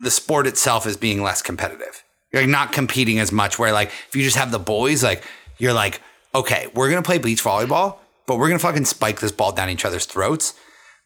the 0.00 0.10
sport 0.10 0.46
itself 0.46 0.86
is 0.86 0.96
being 0.96 1.22
less 1.22 1.42
competitive. 1.42 2.02
You're 2.32 2.42
like 2.42 2.50
not 2.50 2.72
competing 2.72 3.18
as 3.18 3.30
much. 3.32 3.58
Where 3.58 3.72
like 3.72 3.88
if 4.08 4.16
you 4.16 4.22
just 4.22 4.36
have 4.36 4.50
the 4.50 4.58
boys, 4.58 5.02
like 5.02 5.22
you're 5.58 5.72
like, 5.72 6.00
okay, 6.34 6.68
we're 6.74 6.88
gonna 6.90 7.02
play 7.02 7.18
beach 7.18 7.42
volleyball, 7.42 7.96
but 8.26 8.38
we're 8.38 8.48
gonna 8.48 8.58
fucking 8.58 8.86
spike 8.86 9.20
this 9.20 9.32
ball 9.32 9.52
down 9.52 9.68
each 9.70 9.84
other's 9.84 10.06
throats. 10.06 10.54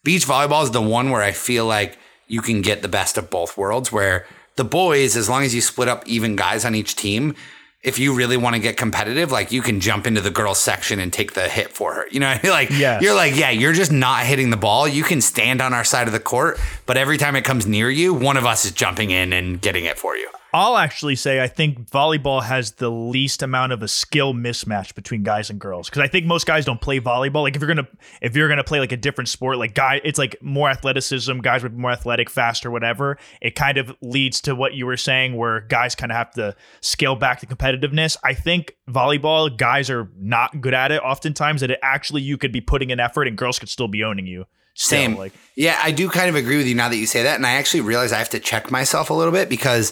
Beach 0.03 0.25
volleyball 0.25 0.63
is 0.63 0.71
the 0.71 0.81
one 0.81 1.09
where 1.09 1.21
I 1.21 1.31
feel 1.33 1.65
like 1.65 1.97
you 2.27 2.41
can 2.41 2.61
get 2.61 2.81
the 2.81 2.87
best 2.87 3.17
of 3.17 3.29
both 3.29 3.57
worlds 3.57 3.91
where 3.91 4.25
the 4.55 4.63
boys, 4.63 5.15
as 5.15 5.29
long 5.29 5.43
as 5.43 5.53
you 5.53 5.61
split 5.61 5.87
up 5.87 6.07
even 6.07 6.35
guys 6.35 6.65
on 6.65 6.75
each 6.75 6.95
team, 6.95 7.35
if 7.83 7.99
you 7.99 8.13
really 8.13 8.37
want 8.37 8.55
to 8.55 8.59
get 8.61 8.75
competitive, 8.75 9.31
like 9.31 9.51
you 9.51 9.61
can 9.61 9.79
jump 9.79 10.07
into 10.07 10.19
the 10.19 10.31
girls 10.31 10.59
section 10.59 10.99
and 10.99 11.13
take 11.13 11.33
the 11.33 11.47
hit 11.47 11.71
for 11.71 11.93
her. 11.93 12.05
You 12.11 12.19
know, 12.19 12.27
what 12.29 12.39
I 12.39 12.43
mean? 12.43 12.51
like 12.59 12.69
Yes. 12.71 13.01
you're 13.01 13.13
like, 13.15 13.35
yeah, 13.35 13.49
you're 13.51 13.73
just 13.73 13.91
not 13.91 14.25
hitting 14.25 14.49
the 14.49 14.57
ball. 14.57 14.87
You 14.87 15.03
can 15.03 15.21
stand 15.21 15.61
on 15.61 15.73
our 15.73 15.83
side 15.83 16.07
of 16.07 16.13
the 16.13 16.19
court, 16.19 16.59
but 16.85 16.97
every 16.97 17.17
time 17.17 17.35
it 17.35 17.43
comes 17.43 17.67
near 17.67 17.89
you, 17.89 18.13
one 18.13 18.35
of 18.37 18.45
us 18.45 18.65
is 18.65 18.71
jumping 18.71 19.11
in 19.11 19.31
and 19.33 19.61
getting 19.61 19.85
it 19.85 19.97
for 19.97 20.15
you. 20.17 20.27
I'll 20.53 20.77
actually 20.77 21.15
say 21.15 21.41
I 21.41 21.47
think 21.47 21.89
volleyball 21.89 22.41
has 22.41 22.73
the 22.73 22.89
least 22.89 23.43
amount 23.43 23.73
of 23.73 23.83
a 23.83 23.87
skill 23.87 24.33
mismatch 24.33 24.95
between 24.95 25.23
guys 25.23 25.49
and 25.49 25.59
girls 25.59 25.89
because 25.89 26.01
I 26.01 26.07
think 26.07 26.25
most 26.25 26.45
guys 26.45 26.65
don't 26.65 26.79
play 26.79 26.99
volleyball. 26.99 27.43
Like 27.43 27.55
if 27.55 27.61
you're 27.61 27.67
gonna 27.67 27.87
if 28.21 28.35
you're 28.35 28.47
gonna 28.47 28.63
play 28.63 28.79
like 28.79 28.91
a 28.91 28.97
different 28.97 29.27
sport, 29.29 29.57
like 29.57 29.73
guy, 29.73 29.99
it's 30.03 30.17
like 30.17 30.37
more 30.41 30.69
athleticism. 30.69 31.39
Guys 31.39 31.63
would 31.63 31.75
be 31.75 31.81
more 31.81 31.91
athletic, 31.91 32.29
faster, 32.29 32.71
whatever. 32.71 33.17
It 33.41 33.55
kind 33.55 33.77
of 33.77 33.93
leads 34.01 34.39
to 34.41 34.55
what 34.55 34.73
you 34.73 34.85
were 34.85 34.97
saying, 34.97 35.35
where 35.35 35.61
guys 35.61 35.95
kind 35.95 36.11
of 36.11 36.17
have 36.17 36.31
to 36.35 36.55
scale 36.81 37.15
back 37.15 37.41
the 37.41 37.47
competitiveness. 37.47 38.15
I 38.23 38.33
think 38.33 38.75
volleyball 38.89 39.55
guys 39.55 39.89
are 39.89 40.09
not 40.17 40.61
good 40.61 40.73
at 40.73 40.91
it. 40.91 41.01
Oftentimes, 41.01 41.61
that 41.61 41.71
it 41.71 41.79
actually 41.83 42.21
you 42.21 42.37
could 42.37 42.53
be 42.53 42.61
putting 42.61 42.91
an 42.91 42.99
effort 42.99 43.27
and 43.27 43.37
girls 43.37 43.59
could 43.59 43.69
still 43.69 43.87
be 43.87 44.03
owning 44.03 44.27
you. 44.27 44.45
Still, 44.75 44.99
Same. 44.99 45.17
like 45.17 45.33
yeah, 45.55 45.79
I 45.81 45.91
do 45.91 46.07
kind 46.07 46.29
of 46.29 46.35
agree 46.35 46.57
with 46.57 46.67
you 46.67 46.75
now 46.75 46.87
that 46.87 46.97
you 46.97 47.07
say 47.07 47.23
that. 47.23 47.35
And 47.35 47.45
I 47.45 47.53
actually 47.53 47.81
realize 47.81 48.13
I 48.13 48.19
have 48.19 48.29
to 48.29 48.39
check 48.39 48.71
myself 48.71 49.09
a 49.09 49.13
little 49.13 49.33
bit 49.33 49.49
because 49.49 49.91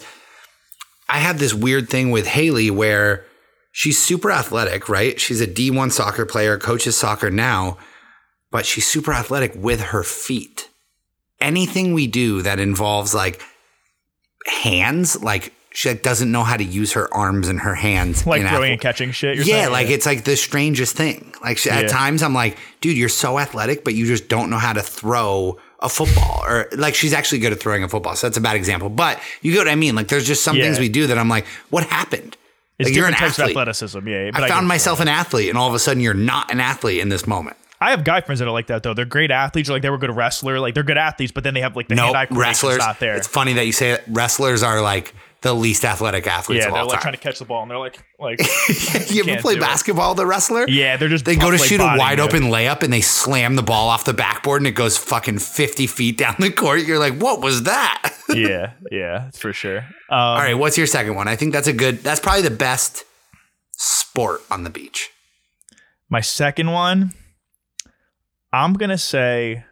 I 1.08 1.20
have 1.20 1.40
this 1.40 1.54
weird 1.54 1.90
thing 1.90 2.12
with 2.12 2.26
Haley 2.28 2.72
where 2.72 3.26
she's 3.72 4.02
super 4.02 4.32
athletic, 4.32 4.90
right? 4.90 5.20
She's 5.20 5.42
a 5.42 5.48
D1 5.48 5.92
soccer 5.92 6.26
player, 6.26 6.58
coaches 6.58 6.98
soccer 6.98 7.30
now, 7.30 7.78
but 8.52 8.66
she's 8.66 8.88
super 8.88 9.14
athletic 9.14 9.54
with 9.56 9.82
her 9.82 10.04
feet. 10.04 10.70
Anything 11.40 11.94
we 11.94 12.08
do 12.08 12.42
that 12.42 12.60
involves 12.60 13.14
like 13.14 13.42
hands, 14.48 15.22
like 15.22 15.54
she 15.72 15.90
like, 15.90 16.02
doesn't 16.04 16.32
know 16.32 16.44
how 16.44 16.56
to 16.56 16.64
use 16.64 16.94
her 16.94 17.14
arms 17.14 17.50
and 17.50 17.60
her 17.60 17.76
hands. 17.76 18.26
like 18.26 18.42
throwing 18.42 18.64
ath- 18.64 18.72
and 18.72 18.82
catching 18.82 19.12
shit. 19.12 19.36
You're 19.36 19.46
yeah, 19.46 19.62
saying? 19.64 19.72
like 19.72 19.90
it's 19.90 20.06
like 20.06 20.24
the 20.24 20.36
strangest 20.38 20.96
thing. 20.96 21.34
Like 21.44 21.58
she- 21.58 21.70
at 21.70 21.84
Yeah. 21.84 21.88
times, 21.90 22.24
I'm 22.24 22.34
like, 22.34 22.58
dude, 22.82 22.98
you're 22.98 23.10
so 23.10 23.38
athletic, 23.38 23.84
but 23.84 23.94
you 23.94 24.06
just 24.06 24.28
don't 24.30 24.50
know 24.50 24.58
how 24.58 24.74
to 24.74 24.82
throw 24.82 25.58
a 25.80 25.90
football. 25.90 26.44
Or 26.46 26.68
like 26.78 26.96
she's 26.96 27.14
actually 27.14 27.40
good 27.40 27.52
at 27.54 27.60
throwing 27.60 27.84
a 27.84 27.90
football, 27.90 28.16
so 28.16 28.28
that's 28.28 28.38
a 28.38 28.42
bad 28.42 28.56
example. 28.56 28.90
But 28.90 29.20
you 29.42 29.52
get 29.52 29.60
what 29.60 29.68
I 29.68 29.76
mean. 29.76 29.96
Like 29.96 30.08
there's 30.08 30.26
just 30.28 30.44
some 30.44 30.56
Yeah. 30.56 30.64
things 30.64 30.80
we 30.80 30.90
do 30.90 31.08
that 31.08 31.18
I'm 31.18 31.30
like, 31.30 31.46
what 31.70 31.84
happened? 31.86 32.38
it's 32.78 32.90
like, 32.90 32.96
you're 32.96 33.08
an 33.08 33.14
types 33.14 33.40
athlete. 33.40 33.46
of 33.56 33.62
athleticism. 33.62 34.08
Yeah, 34.08 34.32
but 34.32 34.44
I 34.44 34.48
get 34.48 34.54
found 34.54 34.68
myself 34.68 35.00
an 35.00 35.08
athlete, 35.08 35.48
and 35.50 35.58
all 35.58 35.70
of 35.70 35.74
a 35.76 35.80
sudden 35.80 36.02
you're 36.02 36.14
not 36.14 36.52
an 36.52 36.60
athlete 36.60 37.00
in 37.00 37.10
this 37.10 37.26
moment. 37.26 37.56
I 37.80 37.92
have 37.92 38.04
guy 38.04 38.22
friends 38.22 38.40
that 38.40 38.48
are 38.48 38.52
like 38.52 38.68
that 38.68 38.84
though. 38.84 38.94
They're 38.94 39.06
great 39.06 39.32
athletes. 39.32 39.70
Or 39.70 39.74
like 39.74 39.82
they 39.82 39.90
were 39.90 39.98
good 39.98 40.16
wrestler. 40.16 40.60
Like 40.60 40.74
they're 40.74 40.84
good 40.84 40.98
athletes, 40.98 41.32
but 41.32 41.44
then 41.44 41.54
they 41.54 41.62
have 41.62 41.76
like 41.76 41.88
the 41.90 41.96
No 41.96 42.14
hand-eye 42.14 42.28
wrestlers. 42.32 42.78
not 42.80 43.00
there. 43.00 43.16
It's 43.16 43.28
funny 43.28 43.54
that 43.54 43.66
you 43.66 43.72
say 43.74 43.92
that 43.92 44.04
wrestlers 44.08 44.64
are 44.64 44.82
like 44.82 45.14
the 45.46 45.54
least 45.54 45.86
athletic 45.86 46.26
athletes 46.26 46.64
yeah, 46.64 46.70
of 46.70 46.74
they're 46.74 46.82
all 46.82 46.88
like 46.88 46.96
time. 46.96 47.02
trying 47.04 47.14
to 47.14 47.20
catch 47.20 47.38
the 47.38 47.46
ball, 47.46 47.62
and 47.62 47.70
they're 47.70 47.78
like, 47.78 48.04
like, 48.20 48.40
you 49.12 49.24
ever 49.28 49.40
play 49.40 49.54
do 49.54 49.60
it. 49.60 49.62
basketball, 49.62 50.16
the 50.16 50.26
wrestler? 50.26 50.68
yeah, 50.68 50.98
they're 50.98 51.08
just 51.08 51.24
They 51.24 51.36
go 51.36 51.52
to 51.52 51.58
like, 51.58 51.70
shoot 51.70 51.80
a 51.80 51.96
wide 52.00 52.20
open 52.20 52.46
layup 52.46 52.82
and 52.82 52.92
they 52.92 53.02
slam 53.02 53.56
the 53.56 53.62
ball 53.62 53.88
off 53.90 54.06
the 54.06 54.14
backboard 54.14 54.62
and 54.62 54.68
it 54.68 54.72
goes 54.72 54.98
fucking 54.98 55.38
50 55.38 55.86
feet 55.86 56.18
down 56.18 56.36
the 56.40 56.50
court. 56.52 56.82
You're 56.88 56.98
like, 56.98 57.20
what 57.20 57.42
was 57.42 57.62
that? 57.64 58.12
yeah, 58.34 58.74
yeah, 58.92 59.30
for 59.36 59.54
sure. 59.54 59.78
Um, 59.78 59.86
All 60.10 60.38
right, 60.38 60.56
what's 60.56 60.80
your 60.80 60.88
second 60.88 61.14
one? 61.14 61.28
I 61.28 61.36
think 61.36 61.54
that's 61.54 61.68
a 61.68 61.74
good, 61.74 62.00
that's 62.00 62.20
probably 62.20 62.42
the 62.42 62.50
best 62.50 63.04
sport 63.78 64.42
on 64.50 64.64
the 64.64 64.72
beach. 64.72 65.12
my 66.10 66.22
second 66.22 66.72
one, 66.72 67.14
I'm 68.52 68.74
gonna 68.74 68.98
say, 68.98 69.64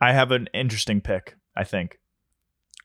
I 0.00 0.12
have 0.14 0.30
an 0.30 0.48
interesting 0.54 1.02
pick. 1.02 1.36
I 1.54 1.64
think 1.64 1.98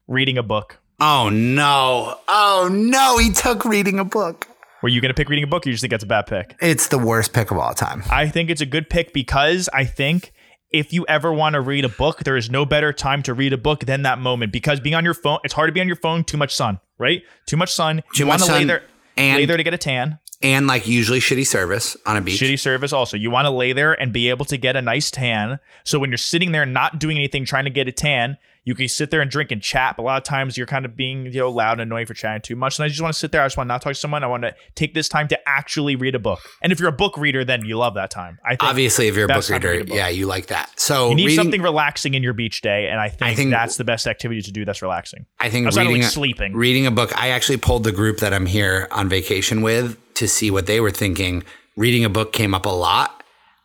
reading 0.10 0.38
a 0.38 0.44
book. 0.44 0.80
Oh 1.00 1.30
no. 1.30 2.18
Oh 2.28 2.68
no. 2.72 3.18
He 3.20 3.32
took 3.32 3.64
reading 3.64 4.00
a 4.00 4.04
book. 4.04 4.48
Were 4.82 4.90
you 4.90 5.00
gonna 5.02 5.14
pick 5.14 5.30
reading 5.30 5.44
a 5.44 5.48
book? 5.48 5.66
Or 5.66 5.70
you 5.70 5.74
just 5.74 5.82
think 5.82 5.92
that's 5.92 6.04
a 6.04 6.08
bad 6.08 6.26
pick? 6.28 6.56
It's 6.62 6.88
the 6.88 6.98
worst 6.98 7.32
pick 7.32 7.52
of 7.52 7.58
all 7.58 7.74
time. 7.74 8.04
I 8.10 8.28
think 8.28 8.50
it's 8.50 8.62
a 8.62 8.66
good 8.66 8.90
pick 8.90 9.14
because 9.14 9.70
I 9.72 9.86
think 9.86 10.34
if 10.72 10.92
you 10.94 11.06
ever 11.08 11.32
want 11.32 11.54
to 11.54 11.62
read 11.62 11.86
a 11.86 11.90
book, 11.90 12.24
there 12.24 12.36
is 12.38 12.50
no 12.50 12.66
better 12.66 12.92
time 12.92 13.24
to 13.24 13.34
read 13.34 13.54
a 13.54 13.58
book 13.58 13.86
than 13.86 14.02
that 14.04 14.20
moment 14.20 14.52
because 14.52 14.80
being 14.80 14.96
on 14.96 15.04
your 15.06 15.14
phone, 15.14 15.40
it's 15.44 15.54
hard 15.54 15.68
to 15.68 15.72
be 15.74 15.80
on 15.82 15.88
your 15.88 15.96
phone, 15.96 16.24
too 16.24 16.38
much 16.38 16.54
sun, 16.56 16.80
right? 16.98 17.22
Too 17.46 17.58
much 17.58 17.72
sun. 17.74 18.04
Too 18.16 18.24
you 18.24 18.26
much 18.26 18.42
wanna 18.42 18.54
lay 18.54 18.64
there, 18.66 18.84
and- 19.18 19.38
lay 19.38 19.46
there 19.46 19.58
to 19.58 19.64
get 19.64 19.74
a 19.74 19.78
tan. 19.78 20.20
And 20.42 20.68
like 20.68 20.88
usually 20.88 21.20
shitty 21.20 21.46
service 21.46 21.98
on 22.06 22.16
a 22.16 22.22
beach. 22.22 22.40
Shitty 22.40 22.58
service 22.60 22.94
also. 22.94 23.18
You 23.18 23.30
want 23.30 23.46
to 23.46 23.50
lay 23.50 23.74
there 23.74 23.92
and 24.00 24.14
be 24.14 24.30
able 24.30 24.46
to 24.46 24.56
get 24.56 24.78
a 24.78 24.82
nice 24.82 25.12
tan. 25.12 25.60
So 25.84 26.00
when 26.00 26.12
you're 26.12 26.18
sitting 26.18 26.54
there 26.54 26.66
not 26.66 26.98
doing 26.98 27.18
anything, 27.18 27.44
trying 27.44 27.66
to 27.66 27.70
get 27.70 27.90
a 27.90 27.92
tan, 27.92 28.38
you 28.64 28.76
can 28.76 28.88
sit 28.88 29.12
there 29.12 29.22
and 29.22 29.32
drink 29.32 29.52
and 29.52 29.62
chat. 29.62 29.96
But 29.98 30.04
a 30.04 30.06
lot 30.06 30.18
of 30.18 30.24
times 30.24 30.58
you're 30.58 30.68
kind 30.68 30.86
of 30.86 30.96
being 30.96 31.26
you 31.26 31.40
know 31.40 31.50
loud 31.50 31.74
and 31.74 31.82
annoying 31.82 32.06
for 32.06 32.14
chatting 32.14 32.42
too 32.42 32.56
much. 32.56 32.78
And 32.78 32.86
I 32.86 32.88
just 32.88 33.02
want 33.02 33.14
to 33.14 33.20
sit 33.20 33.32
there. 33.32 33.42
I 33.42 33.46
just 33.46 33.58
want 33.58 33.68
to 33.68 33.74
not 33.74 33.82
talk 33.82 33.92
to 33.94 34.00
someone. 34.00 34.24
I 34.24 34.28
want 34.28 34.44
to 34.44 34.56
take 34.76 34.94
this 34.94 35.10
time 35.10 35.28
to 35.30 35.40
actually 35.50 35.96
read 35.96 36.16
a 36.16 36.20
book. 36.20 36.40
And 36.62 36.72
if 36.72 36.80
you're 36.80 36.90
a 36.90 36.94
book 36.94 37.18
reader, 37.18 37.44
then 37.46 37.66
you 37.66 37.78
love 37.78 37.96
that 37.96 38.12
time. 38.12 38.38
I 38.46 38.52
think 38.52 38.64
Obviously, 38.64 39.08
if 39.08 39.16
you're 39.16 39.26
a 39.26 39.28
book 39.28 39.38
best 39.38 39.50
time 39.50 39.62
to 39.62 39.68
reader, 39.68 39.82
a 39.82 39.86
book. 39.86 39.96
yeah, 39.96 40.08
you 40.10 40.26
like 40.26 40.48
that. 40.48 40.72
So 40.80 41.10
you 41.10 41.16
need 41.16 41.26
reading, 41.28 41.36
something 41.44 41.62
relaxing 41.62 42.14
in 42.14 42.24
your 42.24 42.34
beach 42.34 42.62
day, 42.62 42.88
and 42.90 43.00
I 43.00 43.10
think, 43.10 43.38
think- 43.38 43.52
that's 43.52 43.78
the 43.78 43.84
best 43.84 44.08
activity 44.08 44.42
to 44.42 44.52
do. 44.52 44.66
That's 44.66 44.82
relaxing. 44.82 45.26
I 45.40 45.50
think 45.50 45.68
reading 45.76 45.94
like, 45.94 46.02
a- 46.02 46.06
sleeping. 46.06 46.56
Reading 46.56 46.86
a 46.86 46.92
book. 46.92 47.12
I 47.20 47.30
actually 47.30 47.58
pulled 47.58 47.84
the 47.84 47.92
group 47.92 48.18
that 48.20 48.34
I'm 48.34 48.46
here 48.46 48.88
on 48.92 49.10
vacation 49.10 49.62
with 49.62 49.98
to 50.16 50.28
see 50.28 50.52
what 50.52 50.66
they 50.66 50.80
were 50.80 50.92
thinking. 50.92 51.44
Reading 51.78 52.04
a 52.04 52.10
book 52.10 52.34
came 52.34 52.54
up 52.54 52.66
a 52.66 52.70
lot. 52.70 53.24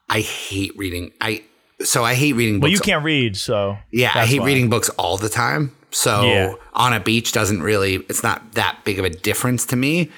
I 0.09 0.21
hate 0.21 0.73
reading. 0.77 1.11
I 1.21 1.43
so 1.85 2.05
I 2.05 2.15
hate 2.15 2.35
reading 2.35 2.61
books. 2.61 2.65
Well, 2.69 2.73
you 2.73 2.81
can't 2.81 3.05
read, 3.05 3.37
so 3.37 3.77
Yeah, 3.93 4.11
I 4.15 4.27
hate 4.27 4.41
why. 4.41 4.47
reading 4.47 4.69
books 4.71 4.89
all 4.91 5.17
the 5.17 5.29
time. 5.29 5.73
So 5.91 6.23
Yeah. 6.23 6.55
on 6.73 6.93
a 6.93 7.01
beach 7.01 7.33
doesn't 7.33 7.63
really. 7.63 7.97
It's 8.09 8.23
not 8.23 8.53
that 8.55 8.79
big 8.85 8.99
of 8.99 9.05
a 9.05 9.11
difference 9.11 9.65
to 9.67 9.77
me. 9.77 10.11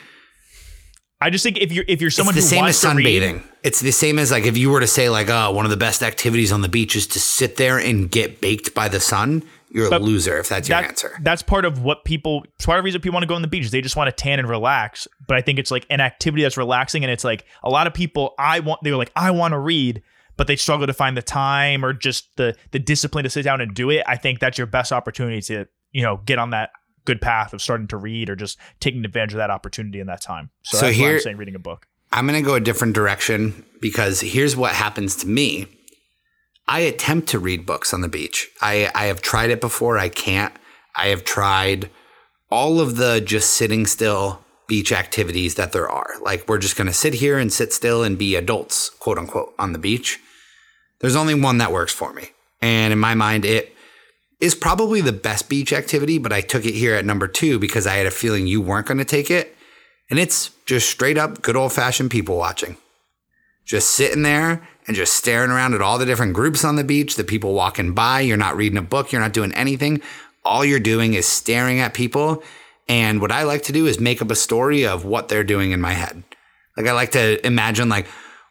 I 1.21 1.31
just 1.31 1.43
think 1.43 1.59
if 1.59 1.73
you're 1.73 1.85
if 1.89 2.01
you're 2.01 2.11
someone 2.11 2.37
it's 2.37 2.49
the 2.51 2.57
who 2.57 2.61
same 2.61 2.69
as 2.69 2.85
wants 2.85 3.05
read, 3.05 3.23
sunbathing. 3.23 3.43
It's 3.63 3.81
the 3.81 3.91
same 3.91 4.19
as 4.19 4.31
like 4.31 4.45
if 4.45 4.57
you 4.57 4.71
were 4.71 4.81
to 4.81 4.87
say 4.87 5.09
like, 5.09 5.29
oh, 5.31 5.51
one 5.51 5.65
of 5.65 5.71
the 5.71 5.77
best 5.77 6.03
activities 6.03 6.53
on 6.53 6.61
the 6.61 6.69
beach 6.69 6.95
is 6.95 7.07
to 7.09 7.21
sit 7.21 7.57
there 7.57 7.79
and 7.79 8.11
get 8.11 8.41
baked 8.41 8.75
by 8.75 8.89
the 8.89 9.01
sun. 9.01 9.43
You're 9.71 9.93
a 9.93 9.99
loser 9.99 10.39
if 10.39 10.49
that's 10.49 10.69
your 10.69 10.79
answer. 10.79 11.19
That's 11.23 11.43
part 11.43 11.65
of 11.65 11.83
what 11.83 12.05
people. 12.05 12.45
It's 12.57 12.65
part 12.67 12.79
of 12.79 12.83
the 12.83 12.85
reason 12.87 13.01
people 13.01 13.15
want 13.15 13.25
to 13.25 13.29
go 13.29 13.35
on 13.35 13.43
the 13.43 13.49
beach. 13.49 13.65
is 13.65 13.71
They 13.71 13.81
just 13.81 13.97
want 13.97 14.09
to 14.09 14.13
tan 14.13 14.39
and 14.39 14.49
relax. 14.49 15.09
But 15.27 15.37
I 15.37 15.41
think 15.43 15.59
it's 15.59 15.71
like 15.71 15.87
an 15.91 16.01
activity 16.01 16.43
that's 16.43 16.57
relaxing, 16.57 17.03
and 17.03 17.11
it's 17.11 17.25
like 17.25 17.45
a 17.63 17.69
lot 17.71 17.87
of 17.87 17.93
people. 17.93 18.35
I 18.39 18.61
want. 18.61 18.81
They're 18.83 18.97
like, 18.97 19.13
I 19.17 19.33
want 19.33 19.53
to 19.53 19.59
read, 19.59 20.03
but 20.37 20.47
they 20.47 20.57
struggle 20.57 20.87
to 20.87 20.93
find 20.93 21.17
the 21.17 21.23
time 21.23 21.85
or 21.85 21.93
just 21.93 22.37
the 22.37 22.55
the 22.71 22.79
discipline 22.79 23.25
to 23.25 23.31
sit 23.31 23.43
down 23.43 23.61
and 23.61 23.75
do 23.75 23.91
it. 23.91 24.03
I 24.07 24.17
think 24.17 24.41
that's 24.41 24.59
your 24.59 24.67
best 24.67 24.93
opportunity 24.93 25.41
to 25.43 25.67
you 25.93 26.03
know 26.03 26.21
get 26.27 26.39
on 26.39 26.51
that 26.51 26.71
good 27.05 27.21
path 27.21 27.53
of 27.53 27.63
starting 27.63 27.87
to 27.89 27.97
read 27.97 28.29
or 28.29 28.37
just 28.37 28.59
taking 28.81 29.05
advantage 29.05 29.33
of 29.33 29.39
that 29.39 29.51
opportunity 29.51 30.01
in 30.01 30.09
that 30.09 30.21
time. 30.21 30.51
So, 30.65 30.79
So 30.79 30.87
that's 30.87 30.99
why 30.99 31.05
here- 31.05 31.15
I'm 31.15 31.21
saying 31.21 31.37
reading 31.37 31.55
a 31.55 31.61
book. 31.61 31.87
I'm 32.13 32.27
going 32.27 32.41
to 32.41 32.47
go 32.47 32.55
a 32.55 32.61
different 32.61 32.95
direction 32.95 33.65
because 33.81 34.21
here's 34.21 34.57
what 34.57 34.73
happens 34.73 35.17
to 35.17 35.27
me. 35.27 35.67
I 36.69 36.81
attempt 36.81 37.29
to 37.31 37.39
read 37.39 37.67
books 37.67 37.93
on 37.93 38.01
the 38.01 38.09
beach. 38.09 38.49
I, 38.61 38.91
I 38.95 39.07
have 39.07 39.21
tried 39.23 39.51
it 39.51 39.61
before. 39.61 39.99
I 39.99 40.09
can't. 40.09 40.55
I 40.97 41.09
have 41.09 41.25
tried 41.25 41.91
all 42.51 42.81
of 42.81 42.97
the 42.97 43.21
just 43.21 43.51
sitting 43.55 43.87
still 43.87 44.45
beach 44.69 44.93
activities 44.93 45.57
that 45.57 45.73
there 45.73 45.89
are. 45.89 46.11
Like, 46.23 46.49
we're 46.49 46.59
just 46.59 46.77
going 46.77 46.87
to 46.87 46.93
sit 46.93 47.15
here 47.15 47.39
and 47.39 47.53
sit 47.53 47.73
still 47.73 48.03
and 48.03 48.17
be 48.17 48.35
adults, 48.37 48.89
quote 48.91 49.19
unquote, 49.19 49.55
on 49.59 49.73
the 49.73 49.79
beach. 49.79 50.19
There's 51.01 51.17
only 51.17 51.35
one 51.35 51.59
that 51.59 51.73
works 51.73 51.93
for 51.93 52.13
me. 52.13 52.31
And 52.61 52.93
in 52.93 52.99
my 52.99 53.15
mind, 53.15 53.45
it 53.45 53.75
is 54.41 54.55
probably 54.55 55.01
the 55.01 55.13
best 55.13 55.49
beach 55.49 55.73
activity, 55.73 56.19
but 56.19 56.33
I 56.33 56.41
took 56.41 56.65
it 56.65 56.75
here 56.75 56.95
at 56.95 57.05
number 57.05 57.29
two 57.29 57.59
because 57.59 57.87
I 57.87 57.95
had 57.95 58.07
a 58.07 58.11
feeling 58.11 58.47
you 58.47 58.61
weren't 58.61 58.87
going 58.87 58.99
to 58.99 59.05
take 59.05 59.31
it. 59.31 59.57
And 60.11 60.19
it's 60.19 60.51
just 60.67 60.89
straight 60.89 61.19
up 61.19 61.43
good 61.43 61.57
old 61.57 61.73
fashioned 61.73 62.11
people 62.11 62.37
watching. 62.37 62.77
Just 63.65 63.89
sitting 63.89 64.23
there 64.23 64.67
and 64.87 64.97
just 64.97 65.15
staring 65.15 65.51
around 65.51 65.75
at 65.75 65.83
all 65.83 65.99
the 65.99 66.07
different 66.07 66.35
groups 66.35 66.65
on 66.65 66.77
the 66.77 66.85
beach, 66.85 67.17
the 67.17 67.25
people 67.25 67.55
walking 67.55 67.93
by. 67.93 68.21
You're 68.21 68.37
not 68.37 68.57
reading 68.57 68.79
a 68.79 68.83
book, 68.83 69.11
you're 69.11 69.21
not 69.21 69.33
doing 69.33 69.53
anything. 69.55 70.01
All 70.45 70.65
you're 70.65 70.79
doing 70.79 71.15
is 71.15 71.27
staring 71.27 71.81
at 71.81 71.93
people. 71.93 72.43
And 72.89 73.21
what 73.21 73.33
I 73.33 73.43
like 73.43 73.65
to 73.65 73.73
do 73.73 73.87
is 73.87 73.99
make 73.99 74.23
up 74.23 74.31
a 74.31 74.37
story 74.37 74.87
of 74.87 75.05
what 75.05 75.29
they're 75.29 75.43
doing 75.43 75.73
in 75.73 75.81
my 75.81 75.93
head. 75.93 76.23
Like 76.77 76.87
I 76.87 76.93
like 76.93 77.13
to 77.13 77.45
imagine 77.45 77.89
like 77.89 78.07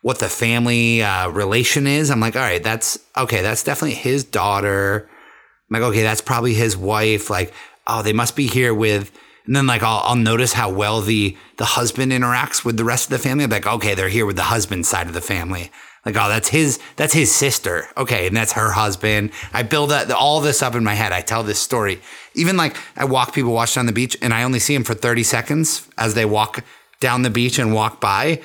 what 0.05 0.19
the 0.19 0.29
family 0.29 1.01
uh, 1.01 1.27
relation 1.29 1.87
is. 1.87 2.11
I'm 2.11 2.19
like, 2.19 2.35
all 2.35 2.43
right, 2.43 2.61
that's 2.61 2.99
okay. 3.17 3.41
That's 3.41 3.63
definitely 3.63 3.95
his 3.95 4.23
daughter. 4.23 5.09
I'm 5.09 5.81
like, 5.81 5.89
okay, 5.89 6.03
that's 6.03 6.21
probably 6.21 6.53
his 6.53 6.77
wife. 6.77 7.31
Like, 7.31 7.51
oh, 7.87 8.03
they 8.03 8.13
must 8.13 8.35
be 8.35 8.45
here 8.45 8.71
with. 8.71 9.11
And 9.47 9.55
then 9.55 9.65
like 9.65 9.81
I'll, 9.81 10.01
I'll 10.03 10.15
notice 10.15 10.53
how 10.53 10.69
well 10.69 11.01
the 11.01 11.35
the 11.57 11.65
husband 11.65 12.11
interacts 12.11 12.63
with 12.63 12.77
the 12.77 12.83
rest 12.83 13.05
of 13.05 13.09
the 13.09 13.17
family. 13.17 13.45
I'm 13.45 13.49
like, 13.49 13.65
okay, 13.65 13.95
they're 13.95 14.09
here 14.09 14.27
with 14.27 14.35
the 14.35 14.43
husband 14.43 14.85
side 14.85 15.07
of 15.07 15.15
the 15.15 15.21
family. 15.21 15.71
Like, 16.05 16.15
oh, 16.17 16.29
that's 16.29 16.49
his 16.49 16.79
that's 16.97 17.13
his 17.13 17.33
sister. 17.33 17.87
Okay, 17.97 18.27
and 18.27 18.37
that's 18.37 18.51
her 18.51 18.73
husband. 18.73 19.31
I 19.53 19.63
build 19.63 19.89
that 19.89 20.11
all 20.11 20.39
this 20.39 20.61
up 20.61 20.75
in 20.75 20.83
my 20.83 20.93
head. 20.93 21.13
I 21.13 21.21
tell 21.21 21.41
this 21.41 21.59
story. 21.59 21.99
Even 22.35 22.57
like 22.57 22.77
I 22.95 23.05
walk 23.05 23.33
people 23.33 23.53
watch 23.53 23.75
on 23.75 23.87
the 23.87 23.91
beach, 23.91 24.15
and 24.21 24.35
I 24.35 24.43
only 24.43 24.59
see 24.59 24.75
them 24.75 24.83
for 24.83 24.93
30 24.93 25.23
seconds 25.23 25.89
as 25.97 26.13
they 26.13 26.25
walk 26.25 26.63
down 26.99 27.23
the 27.23 27.31
beach 27.31 27.57
and 27.57 27.73
walk 27.73 27.99
by, 27.99 28.43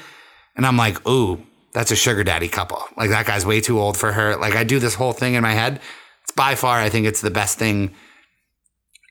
and 0.56 0.64
I'm 0.64 0.78
like, 0.78 1.06
ooh, 1.06 1.44
that's 1.72 1.90
a 1.90 1.96
sugar 1.96 2.24
daddy 2.24 2.48
couple. 2.48 2.82
Like 2.96 3.10
that 3.10 3.26
guy's 3.26 3.46
way 3.46 3.60
too 3.60 3.78
old 3.78 3.96
for 3.96 4.12
her. 4.12 4.36
Like 4.36 4.54
I 4.54 4.64
do 4.64 4.78
this 4.78 4.94
whole 4.94 5.12
thing 5.12 5.34
in 5.34 5.42
my 5.42 5.52
head. 5.52 5.80
It's 6.22 6.32
by 6.32 6.54
far, 6.54 6.78
I 6.78 6.88
think 6.88 7.06
it's 7.06 7.20
the 7.20 7.30
best 7.30 7.58
thing. 7.58 7.94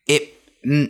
It. 0.08 0.34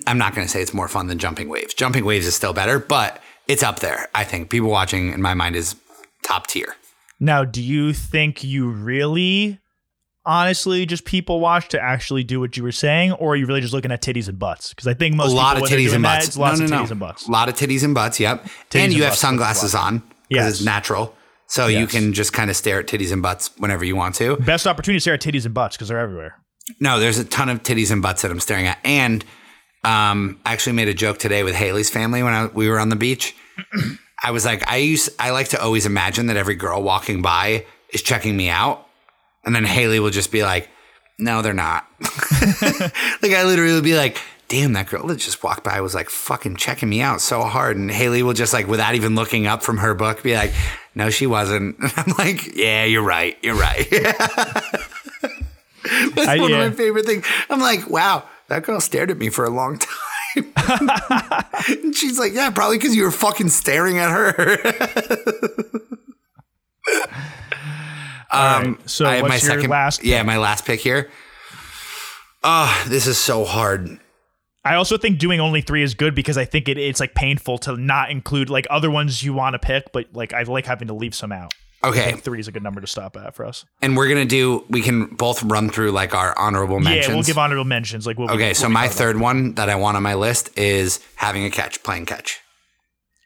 I'm 0.07 0.17
not 0.17 0.33
going 0.33 0.47
to 0.47 0.51
say 0.51 0.63
it's 0.63 0.73
more 0.73 0.87
fun 0.87 1.07
than 1.07 1.19
jumping 1.19 1.47
waves. 1.47 1.75
Jumping 1.75 2.03
waves 2.03 2.25
is 2.25 2.35
still 2.35 2.53
better, 2.53 2.79
but 2.79 3.21
it's 3.47 3.61
up 3.61 3.81
there. 3.81 4.07
I 4.15 4.23
think 4.23 4.49
people 4.49 4.69
watching 4.69 5.13
in 5.13 5.21
my 5.21 5.35
mind 5.35 5.55
is 5.55 5.75
top 6.23 6.47
tier. 6.47 6.75
Now, 7.19 7.45
do 7.45 7.61
you 7.61 7.93
think 7.93 8.43
you 8.43 8.67
really, 8.67 9.59
honestly, 10.25 10.87
just 10.87 11.05
people 11.05 11.39
watch 11.39 11.67
to 11.69 11.79
actually 11.79 12.23
do 12.23 12.39
what 12.39 12.57
you 12.57 12.63
were 12.63 12.71
saying, 12.71 13.11
or 13.13 13.33
are 13.33 13.35
you 13.35 13.45
really 13.45 13.61
just 13.61 13.73
looking 13.73 13.91
at 13.91 14.01
titties 14.01 14.27
and 14.27 14.39
butts? 14.39 14.69
Because 14.69 14.87
I 14.87 14.95
think 14.95 15.13
most 15.15 15.33
a 15.33 15.35
lot 15.35 15.55
people, 15.57 15.67
of 15.67 15.71
titties 15.71 15.93
and 15.93 16.03
that, 16.03 16.17
butts. 16.17 16.27
it's 16.29 16.37
lots 16.37 16.59
no, 16.59 16.65
of 16.65 16.71
no, 16.71 16.77
titties 16.77 16.85
no. 16.85 16.91
and 16.91 16.99
butts. 16.99 17.27
A 17.27 17.31
lot 17.31 17.49
of 17.49 17.55
titties 17.55 17.83
and 17.83 17.93
butts. 17.93 18.19
Yep. 18.19 18.43
Titties 18.71 18.79
and 18.79 18.93
you 18.93 18.99
and 19.03 19.09
have 19.09 19.15
sunglasses 19.15 19.75
on 19.75 19.99
because 19.99 20.15
Yes. 20.29 20.51
it's 20.53 20.63
natural. 20.63 21.15
So 21.49 21.65
you 21.65 21.87
can 21.87 22.13
just 22.13 22.31
kind 22.31 22.49
of 22.49 22.55
stare 22.55 22.79
at 22.79 22.85
titties 22.85 23.11
and 23.11 23.21
butts 23.23 23.49
whenever 23.57 23.83
you 23.83 23.95
want 23.95 24.15
to. 24.15 24.37
Best 24.37 24.67
opportunity 24.67 24.97
to 24.97 25.01
stare 25.01 25.15
at 25.15 25.21
titties 25.21 25.45
and 25.45 25.53
butts 25.53 25.75
because 25.75 25.87
they're 25.87 25.99
everywhere. 25.99 26.35
No, 26.79 26.99
there's 26.99 27.17
a 27.17 27.25
ton 27.25 27.49
of 27.49 27.63
titties 27.63 27.91
and 27.91 28.01
butts 28.03 28.21
that 28.21 28.29
I'm 28.29 28.39
staring 28.39 28.67
at. 28.67 28.77
And 28.83 29.25
um, 29.83 30.39
I 30.45 30.53
actually 30.53 30.73
made 30.73 30.87
a 30.87 30.93
joke 30.93 31.17
today 31.17 31.43
with 31.43 31.55
Haley's 31.55 31.89
family 31.89 32.21
when 32.21 32.33
I, 32.33 32.45
we 32.45 32.69
were 32.69 32.79
on 32.79 32.89
the 32.89 32.95
beach. 32.95 33.35
I 34.23 34.31
was 34.31 34.45
like, 34.45 34.67
I 34.69 34.77
use 34.77 35.09
I 35.17 35.31
like 35.31 35.49
to 35.49 35.61
always 35.61 35.85
imagine 35.85 36.27
that 36.27 36.37
every 36.37 36.55
girl 36.55 36.83
walking 36.83 37.21
by 37.21 37.65
is 37.93 38.01
checking 38.01 38.35
me 38.35 38.49
out, 38.49 38.85
and 39.45 39.55
then 39.55 39.63
Haley 39.63 39.99
will 39.99 40.09
just 40.09 40.29
be 40.29 40.43
like, 40.43 40.69
"No, 41.17 41.41
they're 41.41 41.53
not." 41.53 41.87
like 43.21 43.31
I 43.31 43.45
literally 43.45 43.73
would 43.73 43.83
be 43.83 43.95
like, 43.95 44.21
"Damn, 44.49 44.73
that 44.73 44.89
girl 44.89 45.07
that 45.07 45.17
just 45.19 45.41
walked 45.43 45.63
by 45.63 45.79
was 45.79 45.95
like 45.95 46.09
fucking 46.09 46.57
checking 46.57 46.89
me 46.89 46.99
out 47.01 47.21
so 47.21 47.41
hard," 47.43 47.77
and 47.77 47.89
Haley 47.89 48.21
will 48.23 48.33
just 48.33 48.51
like, 48.51 48.67
without 48.67 48.95
even 48.95 49.15
looking 49.15 49.47
up 49.47 49.63
from 49.63 49.77
her 49.77 49.93
book, 49.93 50.21
be 50.23 50.35
like, 50.35 50.51
"No, 50.95 51.09
she 51.09 51.25
wasn't." 51.27 51.77
And 51.81 51.93
I'm 51.95 52.13
like, 52.17 52.55
"Yeah, 52.55 52.83
you're 52.83 53.03
right. 53.03 53.37
You're 53.41 53.55
right." 53.55 53.87
That's 56.15 56.27
I- 56.27 56.37
one 56.39 56.49
yeah. 56.51 56.63
of 56.63 56.71
my 56.71 56.75
favorite 56.77 57.05
things. 57.05 57.25
I'm 57.49 57.59
like, 57.61 57.89
wow, 57.89 58.23
that 58.49 58.63
girl 58.63 58.79
stared 58.81 59.09
at 59.11 59.17
me 59.17 59.29
for 59.29 59.45
a 59.45 59.49
long 59.49 59.79
time. 60.35 60.51
and 61.67 61.95
she's 61.95 62.19
like, 62.19 62.33
yeah, 62.33 62.49
probably 62.51 62.77
because 62.77 62.95
you 62.95 63.03
were 63.03 63.11
fucking 63.11 63.49
staring 63.49 63.97
at 63.97 64.09
her. 64.11 64.57
um, 68.31 68.77
so 68.85 69.05
I 69.05 69.15
have 69.15 69.21
what's 69.23 69.29
my 69.29 69.35
your 69.47 69.55
second, 69.57 69.69
last 69.69 70.01
Pick? 70.01 70.09
yeah, 70.09 70.23
my 70.23 70.37
last 70.37 70.65
pick 70.65 70.79
here. 70.79 71.09
Oh, 72.43 72.83
this 72.87 73.07
is 73.07 73.17
so 73.17 73.43
hard. 73.45 73.99
I 74.69 74.75
also 74.75 74.97
think 74.97 75.17
doing 75.19 75.39
only 75.39 75.61
three 75.61 75.81
is 75.83 75.95
good 75.95 76.13
because 76.13 76.37
I 76.37 76.45
think 76.45 76.69
it, 76.69 76.77
it's 76.77 76.99
like 76.99 77.15
painful 77.15 77.57
to 77.59 77.75
not 77.75 78.11
include 78.11 78.49
like 78.49 78.67
other 78.69 78.91
ones 78.91 79.23
you 79.23 79.33
want 79.33 79.53
to 79.55 79.59
pick, 79.59 79.91
but 79.91 80.05
like 80.13 80.31
I 80.33 80.43
like 80.43 80.65
having 80.67 80.87
to 80.89 80.93
leave 80.93 81.15
some 81.15 81.31
out. 81.31 81.53
Okay, 81.83 82.11
three 82.11 82.39
is 82.41 82.47
a 82.49 82.51
good 82.51 82.61
number 82.61 82.81
to 82.81 82.87
stop 82.87 83.15
at 83.15 83.35
for 83.35 83.45
us. 83.45 83.65
and 83.81 83.95
we're 83.95 84.09
gonna 84.09 84.25
do. 84.25 84.65
We 84.69 84.81
can 84.81 85.05
both 85.05 85.41
run 85.43 85.69
through 85.69 85.91
like 85.91 86.13
our 86.13 86.37
honorable 86.37 86.79
mentions. 86.79 87.07
Yeah, 87.07 87.13
we'll 87.13 87.23
give 87.23 87.37
honorable 87.37 87.63
mentions. 87.65 88.05
Like 88.05 88.19
what 88.19 88.29
we- 88.29 88.35
Okay, 88.35 88.49
what 88.49 88.57
so 88.57 88.67
we 88.67 88.73
my 88.73 88.87
third 88.89 89.19
one 89.19 89.53
that 89.55 89.69
I 89.69 89.75
want 89.75 89.95
on 89.97 90.03
my 90.03 90.13
list 90.15 90.55
is 90.57 90.99
having 91.15 91.45
a 91.45 91.49
catch, 91.49 91.81
playing 91.83 92.05
catch. 92.05 92.39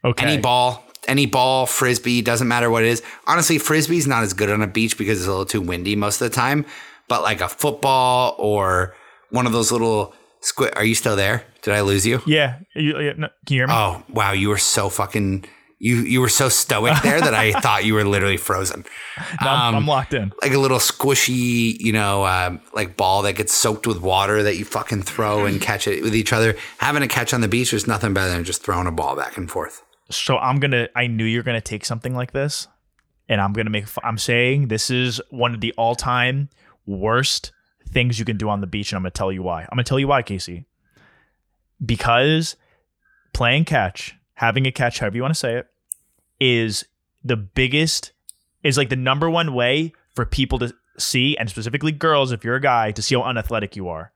Okay. 0.04 0.24
Any 0.26 0.40
ball, 0.40 0.84
any 1.08 1.26
ball, 1.26 1.66
frisbee, 1.66 2.22
doesn't 2.22 2.46
matter 2.46 2.70
what 2.70 2.84
it 2.84 2.88
is. 2.88 3.02
Honestly, 3.26 3.58
frisbee's 3.58 4.06
not 4.06 4.22
as 4.22 4.32
good 4.34 4.50
on 4.50 4.62
a 4.62 4.66
beach 4.68 4.96
because 4.96 5.18
it's 5.18 5.26
a 5.26 5.30
little 5.30 5.46
too 5.46 5.60
windy 5.60 5.96
most 5.96 6.20
of 6.20 6.30
the 6.30 6.34
time. 6.34 6.64
But 7.08 7.22
like 7.22 7.40
a 7.40 7.48
football 7.48 8.36
or 8.38 8.94
one 9.30 9.46
of 9.46 9.52
those 9.52 9.72
little 9.72 10.14
squid. 10.44 10.72
Are 10.76 10.84
you 10.84 10.94
still 10.94 11.16
there? 11.16 11.44
Did 11.62 11.74
I 11.74 11.80
lose 11.80 12.06
you? 12.06 12.20
Yeah. 12.26 12.58
You, 12.74 13.00
yeah, 13.00 13.12
no, 13.16 13.28
can 13.46 13.54
you 13.54 13.60
hear 13.60 13.66
me? 13.66 13.74
Oh 13.74 14.02
wow, 14.10 14.32
you 14.32 14.48
were 14.48 14.58
so 14.58 14.88
fucking. 14.88 15.44
You 15.80 15.96
you 15.96 16.20
were 16.20 16.28
so 16.28 16.48
stoic 16.48 16.94
there 17.02 17.20
that 17.20 17.34
I 17.34 17.52
thought 17.60 17.84
you 17.84 17.94
were 17.94 18.04
literally 18.04 18.36
frozen. 18.36 18.84
No, 19.42 19.50
I'm, 19.50 19.74
um, 19.74 19.74
I'm 19.74 19.86
locked 19.86 20.14
in. 20.14 20.32
Like 20.40 20.52
a 20.52 20.58
little 20.58 20.78
squishy, 20.78 21.76
you 21.78 21.92
know, 21.92 22.24
um, 22.24 22.60
like 22.72 22.96
ball 22.96 23.22
that 23.22 23.34
gets 23.34 23.52
soaked 23.52 23.86
with 23.86 24.00
water 24.00 24.42
that 24.42 24.56
you 24.56 24.64
fucking 24.64 25.02
throw 25.02 25.46
and 25.46 25.60
catch 25.60 25.86
it 25.86 26.02
with 26.02 26.14
each 26.14 26.32
other. 26.32 26.56
Having 26.78 27.02
a 27.02 27.08
catch 27.08 27.34
on 27.34 27.40
the 27.40 27.48
beach, 27.48 27.72
there's 27.72 27.86
nothing 27.86 28.14
better 28.14 28.32
than 28.32 28.44
just 28.44 28.62
throwing 28.62 28.86
a 28.86 28.92
ball 28.92 29.16
back 29.16 29.36
and 29.36 29.50
forth. 29.50 29.82
So 30.10 30.38
I'm 30.38 30.60
gonna. 30.60 30.88
I 30.94 31.06
knew 31.06 31.24
you're 31.24 31.42
gonna 31.42 31.60
take 31.60 31.84
something 31.84 32.14
like 32.14 32.32
this, 32.32 32.68
and 33.28 33.40
I'm 33.40 33.52
gonna 33.52 33.70
make. 33.70 33.86
I'm 34.02 34.18
saying 34.18 34.68
this 34.68 34.90
is 34.90 35.20
one 35.30 35.54
of 35.54 35.60
the 35.60 35.72
all-time 35.76 36.50
worst 36.86 37.52
things 37.94 38.18
you 38.18 38.24
can 38.24 38.36
do 38.36 38.48
on 38.48 38.60
the 38.60 38.66
beach, 38.66 38.92
and 38.92 38.96
I'm 38.96 39.02
gonna 39.02 39.10
tell 39.12 39.32
you 39.32 39.42
why. 39.42 39.62
I'm 39.62 39.76
gonna 39.76 39.84
tell 39.84 39.98
you 39.98 40.08
why, 40.08 40.22
Casey. 40.22 40.66
Because 41.84 42.56
playing 43.32 43.64
catch, 43.64 44.14
having 44.34 44.66
a 44.66 44.72
catch, 44.72 44.98
however 44.98 45.16
you 45.16 45.22
want 45.22 45.34
to 45.34 45.40
say 45.40 45.56
it, 45.56 45.66
is 46.40 46.84
the 47.24 47.36
biggest, 47.36 48.12
is 48.62 48.76
like 48.76 48.90
the 48.90 48.96
number 48.96 49.30
one 49.30 49.54
way 49.54 49.92
for 50.14 50.26
people 50.26 50.58
to 50.58 50.74
see, 50.98 51.36
and 51.36 51.48
specifically 51.48 51.92
girls, 51.92 52.32
if 52.32 52.44
you're 52.44 52.56
a 52.56 52.60
guy, 52.60 52.90
to 52.92 53.02
see 53.02 53.14
how 53.14 53.22
unathletic 53.22 53.76
you 53.76 53.88
are. 53.88 54.12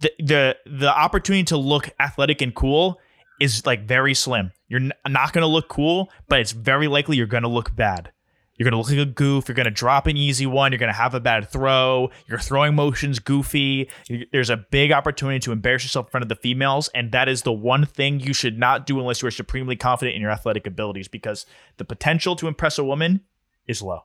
The 0.00 0.12
the 0.18 0.56
the 0.66 0.94
opportunity 0.94 1.44
to 1.44 1.56
look 1.56 1.90
athletic 1.98 2.42
and 2.42 2.54
cool 2.54 3.00
is 3.40 3.66
like 3.66 3.86
very 3.86 4.14
slim. 4.14 4.52
You're 4.68 4.80
n- 4.80 4.92
not 5.06 5.32
going 5.32 5.42
to 5.42 5.48
look 5.48 5.68
cool, 5.68 6.10
but 6.28 6.40
it's 6.40 6.52
very 6.52 6.88
likely 6.88 7.16
you're 7.16 7.26
going 7.26 7.42
to 7.42 7.48
look 7.48 7.74
bad. 7.74 8.12
You're 8.56 8.70
going 8.70 8.72
to 8.72 8.78
look 8.78 8.88
like 8.88 9.08
a 9.08 9.10
goof. 9.10 9.48
You're 9.48 9.54
going 9.54 9.64
to 9.64 9.70
drop 9.70 10.06
an 10.06 10.16
easy 10.16 10.46
one. 10.46 10.72
You're 10.72 10.78
going 10.78 10.92
to 10.92 10.98
have 10.98 11.14
a 11.14 11.20
bad 11.20 11.50
throw. 11.50 12.10
Your 12.26 12.38
throwing 12.38 12.74
motion's 12.74 13.18
goofy. 13.18 13.90
There's 14.32 14.48
a 14.48 14.56
big 14.56 14.92
opportunity 14.92 15.38
to 15.40 15.52
embarrass 15.52 15.84
yourself 15.84 16.06
in 16.06 16.10
front 16.10 16.22
of 16.22 16.28
the 16.28 16.36
females, 16.36 16.88
and 16.94 17.12
that 17.12 17.28
is 17.28 17.42
the 17.42 17.52
one 17.52 17.84
thing 17.84 18.18
you 18.18 18.32
should 18.32 18.58
not 18.58 18.86
do 18.86 18.98
unless 18.98 19.20
you 19.20 19.28
are 19.28 19.32
supremely 19.32 19.76
confident 19.76 20.16
in 20.16 20.22
your 20.22 20.30
athletic 20.30 20.66
abilities 20.66 21.06
because 21.08 21.44
the 21.76 21.84
potential 21.84 22.34
to 22.36 22.48
impress 22.48 22.78
a 22.78 22.84
woman 22.84 23.20
is 23.66 23.82
low. 23.82 24.04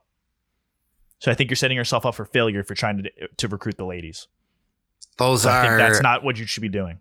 So 1.18 1.30
I 1.30 1.34
think 1.34 1.48
you're 1.50 1.56
setting 1.56 1.76
yourself 1.76 2.04
up 2.04 2.16
for 2.16 2.24
failure 2.24 2.60
if 2.60 2.68
you're 2.68 2.74
trying 2.76 3.04
to 3.04 3.10
to 3.36 3.48
recruit 3.48 3.78
the 3.78 3.86
ladies. 3.86 4.26
Those 5.18 5.42
So 5.42 5.50
I 5.50 5.58
are 5.58 5.62
think 5.62 5.78
that's 5.78 6.02
not 6.02 6.24
what 6.24 6.36
you 6.36 6.46
should 6.46 6.62
be 6.62 6.68
doing. 6.68 6.98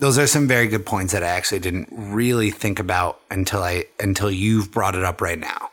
those 0.00 0.18
are 0.18 0.26
some 0.26 0.48
very 0.48 0.68
good 0.68 0.86
points 0.86 1.12
that 1.12 1.22
I 1.22 1.28
actually 1.28 1.58
didn't 1.60 1.88
really 1.90 2.50
think 2.50 2.78
about 2.78 3.20
until 3.30 3.62
I 3.62 3.84
until 4.00 4.30
you've 4.30 4.70
brought 4.70 4.94
it 4.94 5.04
up 5.04 5.20
right 5.20 5.38
now. 5.38 5.70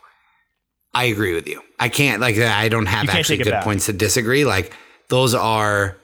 I 0.94 1.04
agree 1.04 1.34
with 1.34 1.46
you. 1.48 1.62
I 1.78 1.88
can't 1.88 2.20
like 2.20 2.36
uh, 2.38 2.44
I 2.46 2.68
don't 2.68 2.86
have 2.86 3.08
actually 3.08 3.38
good 3.38 3.50
back. 3.50 3.64
points 3.64 3.86
to 3.86 3.92
disagree. 3.92 4.44
Like 4.44 4.72
those 5.08 5.34
are 5.34 5.96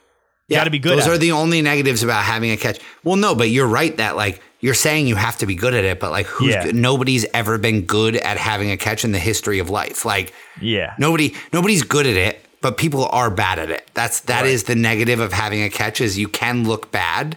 You 0.48 0.56
gotta 0.56 0.70
be 0.70 0.78
good 0.78 0.96
Those 0.98 1.08
are 1.08 1.14
it. 1.14 1.18
the 1.18 1.32
only 1.32 1.60
negatives 1.62 2.02
about 2.02 2.22
having 2.24 2.50
a 2.52 2.56
catch. 2.56 2.78
Well, 3.04 3.16
no, 3.16 3.34
but 3.34 3.50
you're 3.50 3.66
right 3.66 3.96
that 3.96 4.16
like 4.16 4.40
you're 4.60 4.74
saying 4.74 5.06
you 5.06 5.16
have 5.16 5.36
to 5.38 5.46
be 5.46 5.54
good 5.54 5.74
at 5.74 5.84
it, 5.84 5.98
but 6.00 6.10
like 6.10 6.26
who's 6.26 6.54
Yeah. 6.54 6.70
nobody's 6.72 7.26
ever 7.34 7.58
been 7.58 7.82
good 7.82 8.16
at 8.16 8.36
having 8.38 8.70
a 8.70 8.76
catch 8.76 9.04
in 9.04 9.12
the 9.12 9.18
history 9.18 9.58
of 9.58 9.68
life. 9.70 10.04
Like 10.04 10.32
Yeah. 10.60 10.94
nobody 10.98 11.34
nobody's 11.52 11.82
good 11.82 12.06
at 12.06 12.16
it, 12.16 12.44
but 12.62 12.76
people 12.78 13.06
are 13.06 13.28
bad 13.30 13.58
at 13.58 13.70
it. 13.70 13.88
That's 13.94 14.20
that 14.20 14.46
is 14.46 14.64
the 14.64 14.76
negative 14.76 15.18
of 15.20 15.32
having 15.32 15.62
a 15.62 15.68
catch 15.68 16.00
is 16.00 16.16
you 16.16 16.28
can 16.28 16.64
look 16.64 16.90
bad. 16.92 17.36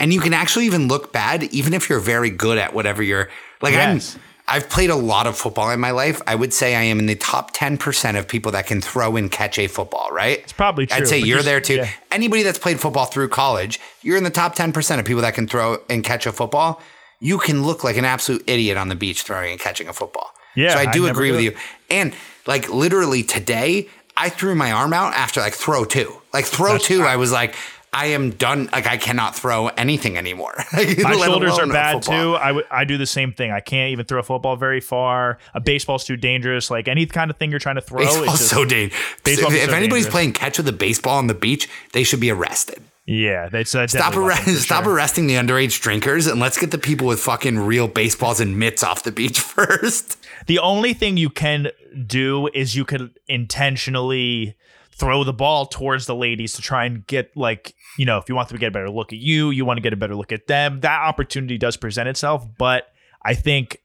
And 0.00 0.12
you 0.14 0.20
can 0.20 0.32
actually 0.32 0.64
even 0.66 0.86
look 0.88 1.12
bad 1.12 1.42
even 1.44 1.74
if 1.74 1.90
you're 1.90 1.98
very 2.00 2.30
good 2.30 2.56
at 2.56 2.72
whatever 2.72 3.02
you're 3.02 3.28
like 3.60 3.74
Yes. 3.74 4.14
I'm 4.14 4.22
I've 4.48 4.68
played 4.68 4.90
a 4.90 4.96
lot 4.96 5.26
of 5.26 5.36
football 5.36 5.70
in 5.70 5.78
my 5.80 5.90
life. 5.90 6.22
I 6.26 6.34
would 6.34 6.54
say 6.54 6.74
I 6.74 6.82
am 6.82 6.98
in 6.98 7.06
the 7.06 7.14
top 7.14 7.54
10% 7.54 8.18
of 8.18 8.26
people 8.26 8.52
that 8.52 8.66
can 8.66 8.80
throw 8.80 9.16
and 9.16 9.30
catch 9.30 9.58
a 9.58 9.66
football, 9.66 10.08
right? 10.10 10.38
It's 10.38 10.52
probably 10.52 10.86
true, 10.86 10.96
I'd 10.96 11.06
say 11.08 11.18
you're 11.18 11.38
just- 11.38 11.44
there 11.46 11.60
too. 11.60 11.76
yeah. 11.76 11.88
Anybody 12.10 12.42
that's 12.42 12.58
played 12.58 12.80
football 12.80 13.04
through 13.04 13.28
college, 13.28 13.78
you're 14.02 14.16
in 14.16 14.24
the 14.24 14.30
top 14.30 14.56
10% 14.56 14.98
of 14.98 15.04
people 15.04 15.22
that 15.22 15.34
can 15.34 15.46
throw 15.46 15.78
and 15.90 16.02
catch 16.02 16.26
a 16.26 16.32
football. 16.32 16.80
You 17.20 17.38
can 17.38 17.62
look 17.64 17.84
like 17.84 17.96
an 17.96 18.04
absolute 18.04 18.42
idiot 18.46 18.76
on 18.76 18.88
the 18.88 18.94
beach 18.94 19.22
throwing 19.22 19.50
and 19.52 19.60
catching 19.60 19.88
a 19.88 19.92
football. 19.92 20.30
Yeah, 20.54 20.72
So 20.74 20.78
I 20.78 20.86
do 20.86 21.06
I 21.06 21.10
agree 21.10 21.30
with 21.30 21.40
you. 21.42 21.54
And 21.90 22.14
like 22.46 22.68
literally 22.70 23.22
today, 23.22 23.88
I 24.16 24.28
threw 24.30 24.54
my 24.54 24.72
arm 24.72 24.92
out 24.92 25.14
after 25.14 25.40
like 25.40 25.54
throw 25.54 25.84
two. 25.84 26.20
Like 26.32 26.44
throw 26.46 26.72
That's- 26.72 26.86
two, 26.86 27.02
I 27.04 27.16
was 27.16 27.30
like, 27.32 27.54
I 27.92 28.06
am 28.08 28.30
done. 28.30 28.68
Like 28.72 28.86
I 28.86 28.96
cannot 28.96 29.34
throw 29.34 29.68
anything 29.68 30.16
anymore. 30.16 30.54
My 30.72 30.84
shoulders 31.24 31.58
are 31.58 31.66
bad 31.66 32.02
too. 32.02 32.36
I, 32.36 32.48
w- 32.48 32.66
I 32.70 32.84
do 32.84 32.98
the 32.98 33.06
same 33.06 33.32
thing. 33.32 33.50
I 33.50 33.60
can't 33.60 33.92
even 33.92 34.04
throw 34.04 34.20
a 34.20 34.22
football 34.22 34.56
very 34.56 34.80
far. 34.80 35.38
A 35.54 35.60
baseball's 35.60 36.04
too 36.04 36.16
dangerous. 36.16 36.70
Like 36.70 36.86
any 36.86 37.06
kind 37.06 37.30
of 37.30 37.36
thing 37.38 37.50
you're 37.50 37.58
trying 37.60 37.76
to 37.76 37.80
throw. 37.80 38.00
it's 38.02 38.14
Baseball's 38.16 38.38
just- 38.38 38.50
so 38.50 38.64
dangerous. 38.64 39.00
Baseball's 39.24 39.54
if, 39.54 39.64
if 39.64 39.68
anybody's 39.70 40.04
dangerous. 40.04 40.12
playing 40.12 40.32
catch 40.34 40.58
with 40.58 40.68
a 40.68 40.72
baseball 40.72 41.16
on 41.18 41.26
the 41.28 41.34
beach, 41.34 41.68
they 41.92 42.02
should 42.04 42.20
be 42.20 42.30
arrested. 42.30 42.82
yeah, 43.06 43.48
that's 43.48 43.74
uh, 43.74 43.86
Stop, 43.86 44.12
deadly 44.12 44.26
arre- 44.34 44.54
stop 44.56 44.84
sure. 44.84 44.92
arresting 44.92 45.26
the 45.26 45.34
underage 45.34 45.80
drinkers 45.80 46.26
and 46.26 46.38
let's 46.38 46.58
get 46.58 46.70
the 46.70 46.78
people 46.78 47.06
with 47.06 47.20
fucking 47.20 47.58
real 47.58 47.88
baseballs 47.88 48.38
and 48.38 48.58
mitts 48.58 48.82
off 48.82 49.02
the 49.02 49.12
beach 49.12 49.40
first. 49.56 50.18
The 50.46 50.58
only 50.58 50.92
thing 50.92 51.16
you 51.16 51.30
can 51.30 51.68
do 52.06 52.48
is 52.52 52.76
you 52.76 52.84
could 52.84 53.14
intentionally 53.26 54.56
throw 54.92 55.22
the 55.24 55.32
ball 55.32 55.64
towards 55.66 56.06
the 56.06 56.14
ladies 56.14 56.54
to 56.54 56.60
try 56.62 56.84
and 56.84 57.06
get 57.06 57.36
like 57.36 57.74
you 57.98 58.06
know 58.06 58.18
if 58.18 58.28
you 58.28 58.34
want 58.34 58.48
them 58.48 58.56
to 58.56 58.60
get 58.60 58.68
a 58.68 58.70
better 58.70 58.90
look 58.90 59.12
at 59.12 59.18
you, 59.18 59.50
you 59.50 59.64
want 59.64 59.76
to 59.76 59.82
get 59.82 59.92
a 59.92 59.96
better 59.96 60.14
look 60.14 60.32
at 60.32 60.46
them. 60.46 60.80
That 60.80 61.00
opportunity 61.02 61.58
does 61.58 61.76
present 61.76 62.08
itself, 62.08 62.46
but 62.56 62.92
I 63.22 63.34
think 63.34 63.82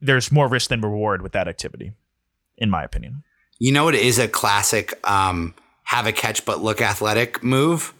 there's 0.00 0.30
more 0.32 0.48
risk 0.48 0.68
than 0.68 0.80
reward 0.80 1.22
with 1.22 1.32
that 1.32 1.48
activity, 1.48 1.92
in 2.58 2.68
my 2.68 2.82
opinion. 2.82 3.22
You 3.58 3.72
know, 3.72 3.88
it 3.88 3.94
is 3.94 4.18
a 4.18 4.26
classic 4.26 4.98
um, 5.08 5.54
have 5.84 6.06
a 6.06 6.12
catch 6.12 6.44
but 6.44 6.60
look 6.60 6.80
athletic 6.80 7.42
move. 7.42 7.94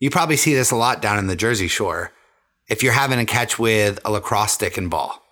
You 0.00 0.10
probably 0.10 0.36
see 0.36 0.54
this 0.54 0.70
a 0.70 0.76
lot 0.76 1.02
down 1.02 1.18
in 1.18 1.26
the 1.26 1.36
Jersey 1.36 1.68
Shore. 1.68 2.12
If 2.68 2.82
you're 2.82 2.92
having 2.92 3.18
a 3.18 3.26
catch 3.26 3.58
with 3.58 3.98
a 4.04 4.10
lacrosse 4.10 4.52
stick 4.52 4.76
and 4.76 4.90
ball, 4.90 5.22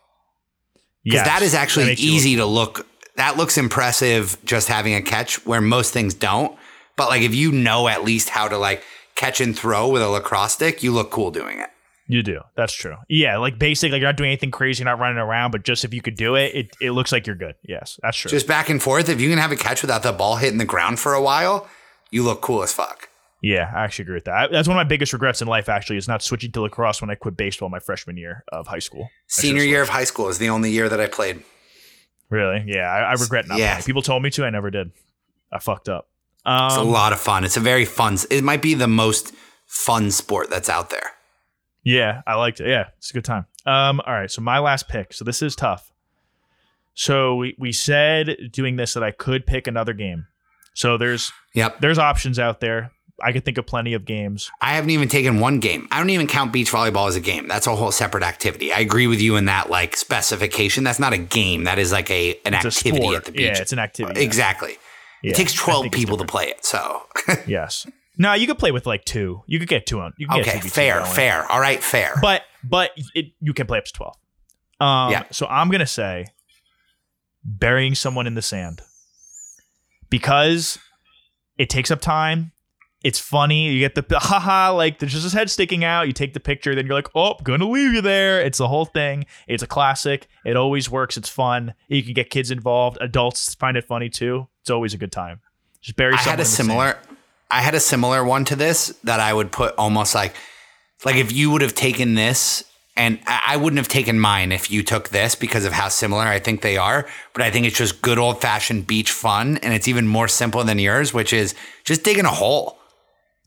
because 1.05 1.19
Yes, 1.19 1.27
that 1.27 1.43
is 1.43 1.55
actually 1.55 1.87
makes 1.87 2.01
you 2.01 2.11
look 2.11 2.17
easy 2.17 2.37
to 2.37 2.47
look. 2.47 2.87
That 3.17 3.37
looks 3.37 3.57
impressive 3.57 4.37
just 4.45 4.69
having 4.69 4.95
a 4.95 5.03
catch 5.03 5.45
where 5.47 5.61
most 5.61 5.93
things 5.93 6.15
don't. 6.15 6.57
But 6.97 7.09
like 7.09 7.23
if 7.23 7.35
you 7.35 7.53
know 7.53 7.89
at 7.89 8.05
least 8.05 8.29
how 8.29 8.49
to 8.49 8.59
like 8.59 8.83
catch 9.17 9.41
and 9.41 9.57
throw 9.59 9.89
with 9.89 10.03
a 10.03 10.09
lacrosse 10.09 10.53
stick, 10.55 10.83
you 10.83 10.93
look 10.93 11.11
cool 11.11 11.31
doing 11.31 11.59
it. 11.59 11.71
You 12.09 12.23
do. 12.23 12.41
That's 12.57 12.73
true. 12.73 12.95
Yeah, 13.09 13.39
like 13.39 13.59
basic, 13.59 13.91
like 13.91 14.01
you're 14.01 14.09
not 14.09 14.17
doing 14.17 14.29
anything 14.31 14.53
crazy, 14.53 14.83
you're 14.85 14.91
not 14.93 15.01
running 15.01 15.19
around, 15.19 15.51
but 15.51 15.65
just 15.65 15.85
if 15.85 15.93
you 15.93 16.01
could 16.01 16.15
do 16.15 16.37
it, 16.37 16.55
it, 16.55 16.77
it 16.81 16.91
looks 16.93 17.11
like 17.11 17.27
you're 17.27 17.35
good. 17.35 17.57
Yes, 17.65 17.99
that's 18.03 18.17
true. 18.17 18.31
Just 18.31 18.47
back 18.47 18.69
and 18.71 18.81
forth. 18.81 19.09
If 19.09 19.21
you 19.21 19.29
can 19.29 19.39
have 19.39 19.51
a 19.51 19.57
catch 19.57 19.83
without 19.83 20.05
the 20.05 20.13
ball 20.13 20.37
hitting 20.37 20.59
the 20.59 20.65
ground 20.65 21.01
for 21.01 21.15
a 21.15 21.21
while, 21.23 21.67
you 22.13 22.23
look 22.23 22.43
cool 22.43 22.63
as 22.63 22.73
fuck. 22.73 23.09
yeah, 23.43 23.73
I 23.75 23.83
actually 23.83 24.05
agree 24.05 24.15
with 24.15 24.25
that. 24.27 24.35
I- 24.35 24.47
That's 24.53 24.69
one 24.69 24.77
of 24.77 24.79
my 24.79 24.89
biggest 24.89 25.13
regrets 25.13 25.43
in 25.43 25.49
life. 25.49 25.69
Actually, 25.69 25.97
is 25.97 26.07
not 26.07 26.23
switching 26.23 26.53
to 26.53 26.61
lacrosse 26.63 27.01
when 27.01 27.11
I 27.11 27.17
quit 27.17 27.37
baseball 27.37 27.69
my 27.71 27.81
freshman 27.81 28.17
year 28.17 28.45
of 28.53 28.69
high 28.69 28.79
school. 28.79 29.09
Senior 29.27 29.65
year 29.65 29.83
of 29.83 29.89
high 29.89 30.05
school 30.05 30.29
is 30.29 30.39
the 30.39 30.49
only 30.49 30.71
year 30.71 30.89
that 30.89 31.01
I 31.01 31.07
played. 31.09 31.43
Really? 32.31 32.65
Yeah, 32.67 32.89
I, 32.91 33.01
I 33.01 33.13
regret 33.15 33.49
not 33.49 33.59
Yeah. 33.59 33.75
playing. 33.75 33.85
People 33.85 34.03
told 34.03 34.23
me 34.23 34.31
to, 34.31 34.45
I 34.45 34.51
never 34.51 34.71
did. 34.71 34.93
I 35.53 35.59
fucked 35.59 35.89
up. 35.89 36.09
It's 36.47 36.77
a 36.77 36.81
Um, 36.81 36.91
lot 36.91 37.13
of 37.13 37.21
fun. 37.21 37.45
It's 37.45 37.57
a 37.57 37.61
very 37.61 37.85
fun. 37.85 38.17
It 38.31 38.45
might 38.45 38.63
be 38.63 38.75
the 38.75 38.87
most 38.87 39.33
fun 39.67 40.11
sport 40.13 40.49
that's 40.51 40.69
out 40.69 40.91
there. 40.91 41.11
yeah, 41.83 42.23
I 42.27 42.35
liked 42.35 42.61
it. 42.61 42.69
Yeah, 42.69 42.87
it's 42.99 43.11
a 43.11 43.15
good 43.15 43.25
time. 43.25 43.47
Um, 43.65 44.01
all 44.07 44.13
right, 44.13 44.31
so 44.31 44.41
my 44.43 44.59
last 44.61 44.89
pick. 44.89 45.13
So 45.13 45.25
this 45.25 45.43
is 45.43 45.57
tough. 45.57 45.93
So 46.95 47.37
we, 47.37 47.55
we 47.59 47.73
said 47.73 48.37
doing 48.53 48.77
this 48.77 48.95
that 48.95 49.03
I 49.03 49.11
could 49.11 49.47
pick 49.47 49.67
another 49.67 49.93
game. 49.93 50.27
So 50.75 50.97
there's 50.97 51.33
Yep. 51.55 51.81
there's 51.81 51.99
options 51.99 52.39
out 52.39 52.61
there. 52.61 52.93
I 53.23 53.33
could 53.33 53.45
think 53.47 53.57
of 53.57 53.67
plenty 53.67 53.95
of 53.95 54.05
games. 54.05 54.51
I 54.61 54.75
haven't 54.75 54.91
even 54.91 55.09
taken 55.09 55.41
one 55.41 55.59
game. 55.59 55.89
I 55.91 55.99
don't 55.99 56.11
even 56.11 56.27
count 56.27 56.53
beach 56.53 56.71
volleyball 56.71 57.09
as 57.09 57.17
a 57.17 57.21
game. 57.21 57.49
That's 57.49 57.67
a 57.67 57.75
whole 57.75 57.91
separate 57.91 58.23
activity. 58.23 58.73
I 58.75 58.81
agree 58.81 59.07
with 59.07 59.21
you 59.23 59.37
in 59.37 59.47
that 59.47 59.71
like 59.71 59.97
specification. 59.97 60.85
That's 60.85 60.99
not 60.99 61.13
a 61.15 61.19
game. 61.19 61.65
That 61.65 61.79
is 61.79 61.93
like 61.93 62.11
a 62.11 62.39
an 62.45 62.53
It's 62.55 62.67
activity 62.67 63.03
sport. 63.03 63.17
at 63.17 63.25
the 63.25 63.33
beach. 63.33 63.41
Yeah, 63.43 63.59
it's 63.59 63.73
an 63.73 63.79
activity. 63.79 64.21
Exactly. 64.23 64.73
Yeah, 64.73 64.77
it 65.31 65.35
takes 65.37 65.53
12 65.53 65.91
people 65.93 66.17
to 66.19 66.25
play 66.25 66.47
it. 66.49 66.65
So, 66.65 67.03
Yes. 67.47 67.87
No, 68.19 68.33
you 68.33 68.47
could 68.47 68.59
play 68.59 68.71
with 68.73 68.87
like 68.87 69.05
two. 69.05 69.43
You 69.47 69.59
could 69.59 69.69
get 69.69 69.85
two 69.87 70.01
on. 70.01 70.15
You 70.17 70.27
can 70.27 70.41
okay, 70.41 70.59
2v2 70.59 70.71
fair, 70.71 70.99
going. 71.01 71.13
fair. 71.13 71.53
All 71.53 71.61
right, 71.61 71.83
fair. 71.83 72.15
But 72.23 72.43
but 72.65 72.91
it, 73.15 73.27
you 73.41 73.53
can 73.53 73.67
play 73.67 73.77
up 73.79 73.85
to 73.85 73.93
twelve. 73.93 74.17
Um, 74.81 75.11
Yeah. 75.13 75.25
So 75.33 75.47
I'm 75.47 75.71
gonna 75.71 75.87
say 75.87 76.25
burying 77.45 77.95
someone 77.95 78.27
in 78.27 78.35
the 78.35 78.41
sand 78.43 78.81
because 80.09 80.79
it 81.59 81.69
takes 81.69 81.91
up 81.91 82.01
time. 82.01 82.53
It's 83.05 83.19
funny. 83.19 83.69
You 83.71 83.79
get 83.79 83.95
the 83.95 84.19
haha, 84.19 84.73
like 84.73 84.99
there's 84.99 85.13
just 85.13 85.25
his 85.25 85.33
head 85.33 85.51
sticking 85.51 85.85
out. 85.85 86.07
You 86.07 86.13
take 86.13 86.35
the 86.35 86.41
picture, 86.41 86.75
then 86.75 86.87
you're 86.87 86.95
like, 86.95 87.09
oh, 87.15 87.35
gonna 87.43 87.69
leave 87.69 87.93
you 87.93 88.01
there. 88.01 88.41
It's 88.41 88.59
the 88.59 88.69
whole 88.69 88.87
thing. 88.87 89.27
It's 89.47 89.63
a 89.63 89.67
classic. 89.67 90.29
It 90.45 90.57
always 90.57 90.91
works. 90.91 91.17
It's 91.17 91.29
fun. 91.29 91.75
You 91.89 92.03
can 92.03 92.15
get 92.15 92.31
kids 92.31 92.51
involved. 92.51 92.99
Adults 93.01 93.55
find 93.55 93.77
it 93.77 93.85
funny 93.85 94.09
too. 94.09 94.49
It's 94.61 94.71
always 94.71 94.95
a 94.95 94.99
good 94.99 95.13
time. 95.13 95.41
Just 95.81 95.97
bury 95.97 96.15
I 96.15 96.17
had 96.17 96.41
a 96.41 96.45
sand. 96.45 96.69
similar 96.69 96.99
I 97.51 97.61
had 97.61 97.75
a 97.75 97.81
similar 97.81 98.25
one 98.25 98.45
to 98.47 98.57
this 98.57 98.89
that 99.05 99.21
I 99.21 99.33
would 99.33 99.53
put 99.53 99.75
almost 99.77 100.15
like 100.15 100.35
like 101.05 101.17
if 101.17 101.33
you 101.33 101.51
would 101.51 101.63
have 101.63 101.75
taken 101.75 102.15
this 102.15 102.65
and 102.97 103.19
I 103.27 103.59
wouldn't 103.59 103.77
have 103.77 103.89
taken 103.89 104.19
mine 104.19 104.53
if 104.53 104.71
you 104.71 104.83
took 104.83 105.11
this 105.11 105.35
because 105.35 105.67
of 105.67 105.73
how 105.73 105.89
similar 105.89 106.23
I 106.23 106.39
think 106.39 106.63
they 106.63 106.79
are, 106.79 107.07
but 107.35 107.43
I 107.43 107.51
think 107.51 107.67
it's 107.67 107.77
just 107.77 108.01
good 108.01 108.19
old 108.19 108.41
fashioned 108.41 108.87
beach 108.87 109.11
fun 109.11 109.59
and 109.59 109.75
it's 109.75 109.87
even 109.87 110.07
more 110.07 110.29
simple 110.29 110.65
than 110.65 110.79
yours, 110.79 111.13
which 111.13 111.35
is 111.35 111.55
just 111.85 112.05
digging 112.05 112.25
a 112.25 112.31
hole. 112.31 112.76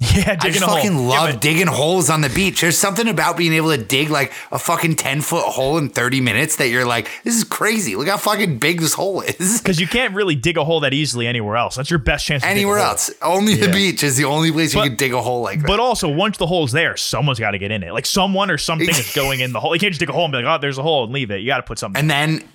Yeah, 0.15 0.31
I 0.31 0.35
digging 0.37 0.53
just 0.53 0.63
a 0.63 0.67
hole. 0.67 0.75
fucking 0.77 0.93
Yeah, 0.93 1.07
love 1.07 1.29
but- 1.33 1.41
digging 1.41 1.67
holes 1.67 2.09
on 2.09 2.21
the 2.21 2.29
beach. 2.29 2.61
There's 2.61 2.77
something 2.77 3.07
about 3.09 3.35
being 3.35 3.51
able 3.53 3.75
to 3.75 3.77
dig 3.83 4.09
like 4.09 4.31
a 4.51 4.57
fucking 4.57 4.95
10 4.95 5.19
foot 5.21 5.43
hole 5.43 5.77
in 5.77 5.89
30 5.89 6.21
minutes 6.21 6.55
that 6.55 6.69
you're 6.69 6.85
like, 6.85 7.09
this 7.25 7.35
is 7.35 7.43
crazy. 7.43 7.95
Look 7.97 8.07
how 8.07 8.15
fucking 8.17 8.59
big 8.59 8.79
this 8.79 8.93
hole 8.93 9.21
is. 9.21 9.59
Because 9.69 9.79
you 9.79 9.87
can't 9.87 10.13
really 10.15 10.35
dig 10.35 10.57
a 10.57 10.63
hole 10.63 10.79
that 10.81 10.93
easily 10.93 11.27
anywhere 11.27 11.57
else. 11.57 11.75
That's 11.75 11.89
your 11.89 11.99
best 11.99 12.25
chance. 12.25 12.43
To 12.43 12.47
dig 12.47 12.55
a 12.55 12.59
Anywhere 12.59 12.77
hole. 12.77 12.87
else. 12.91 13.11
Only 13.21 13.55
the 13.55 13.67
beach 13.71 14.01
is 14.03 14.15
the 14.15 14.23
only 14.25 14.51
place 14.53 14.73
you 14.73 14.81
can 14.81 14.95
dig 14.95 15.13
a 15.13 15.21
hole 15.21 15.41
like 15.41 15.59
that. 15.59 15.67
But 15.67 15.81
also, 15.81 16.07
once 16.07 16.37
the 16.37 16.47
hole's 16.47 16.71
there, 16.71 16.95
someone's 16.95 17.39
got 17.39 17.51
to 17.51 17.57
get 17.59 17.71
in 17.71 17.83
it. 17.83 17.91
Like 17.91 18.05
someone 18.05 18.49
or 18.49 18.57
something 18.57 18.87
is 18.89 19.13
going 19.15 19.41
in 19.41 19.51
the 19.51 19.59
hole. 19.59 19.75
You 19.75 19.79
can't 19.81 19.91
just 19.91 19.99
dig 19.99 20.09
a 20.09 20.13
hole 20.13 20.23
and 20.25 20.31
be 20.31 20.37
like, 20.41 20.45
"Oh, 20.45 20.59
there's 20.61 20.77
a 20.77 20.83
hole," 20.83 21.03
and 21.03 21.13
leave 21.13 21.29
it. 21.29 21.41
You 21.41 21.47
got 21.47 21.57
to 21.57 21.63
put 21.63 21.77
something. 21.77 21.99
And 21.99 22.09
then, 22.09 22.47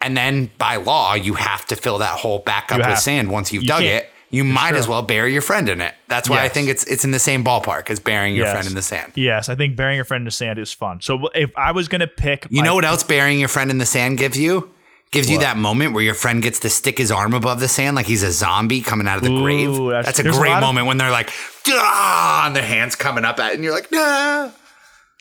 and 0.00 0.16
then 0.16 0.50
by 0.58 0.76
law, 0.76 1.14
you 1.14 1.34
have 1.34 1.66
to 1.66 1.76
fill 1.76 1.98
that 1.98 2.18
hole 2.20 2.38
back 2.38 2.70
up 2.70 2.78
with 2.88 2.98
sand 3.00 3.30
once 3.30 3.52
you've 3.52 3.64
you 3.64 3.68
dug 3.68 3.82
it. 3.82 4.10
You 4.34 4.44
might 4.44 4.74
as 4.74 4.86
well 4.88 5.02
bury 5.02 5.32
your 5.32 5.42
friend 5.42 5.68
in 5.68 5.80
it. 5.80 5.94
That's 6.08 6.28
why 6.28 6.42
I 6.42 6.48
think 6.48 6.68
it's 6.68 6.84
it's 6.84 7.04
in 7.04 7.10
the 7.12 7.18
same 7.18 7.44
ballpark 7.44 7.88
as 7.90 8.00
burying 8.00 8.34
your 8.34 8.46
Yes. 8.46 8.52
friend 8.54 8.66
in 8.68 8.74
the 8.74 8.82
sand. 8.82 9.12
yes, 9.14 9.48
I 9.48 9.54
think 9.54 9.76
burying 9.76 9.96
your 9.96 10.04
friend 10.04 10.22
in 10.22 10.26
the 10.26 10.30
sand 10.30 10.58
is 10.58 10.72
fun. 10.72 11.00
So 11.00 11.28
if 11.34 11.50
I 11.56 11.72
was 11.72 11.88
gonna 11.88 12.06
pick, 12.06 12.46
You 12.50 12.60
my- 12.60 12.66
know 12.66 12.74
what 12.74 12.84
else 12.84 13.02
burying 13.02 13.38
your 13.38 13.48
friend 13.48 13.70
in 13.70 13.78
the 13.78 13.86
sand 13.86 14.18
gives 14.18 14.38
you? 14.38 14.70
Gives 15.10 15.30
you 15.30 15.38
that 15.38 15.56
moment 15.56 15.92
where 15.94 16.02
your 16.02 16.14
friend 16.14 16.42
gets 16.42 16.58
to 16.60 16.68
stick 16.68 16.98
his 16.98 17.12
arm 17.12 17.34
above 17.34 17.60
the 17.60 17.68
sand 17.68 17.94
like 17.94 18.06
he's 18.06 18.24
a 18.24 18.32
zombie 18.32 18.80
coming 18.80 19.06
out 19.06 19.18
of 19.18 19.22
the 19.22 19.30
Ooh, 19.30 19.42
grave. 19.44 19.68
that's- 19.76 20.06
That's, 20.06 20.18
a 20.18 20.22
there's 20.24 20.36
a 20.36 20.40
great 20.40 20.52
of- 20.54 20.60
moment 20.60 20.88
when 20.88 20.96
they're 20.96 21.12
like, 21.12 21.30
ah, 21.68 22.46
and 22.46 22.56
their 22.56 22.64
hands 22.64 22.96
coming 22.96 23.24
up 23.24 23.38
at 23.38 23.52
it, 23.52 23.54
and 23.54 23.62
you're 23.62 23.72
like, 23.72 23.92
nah. 23.92 24.48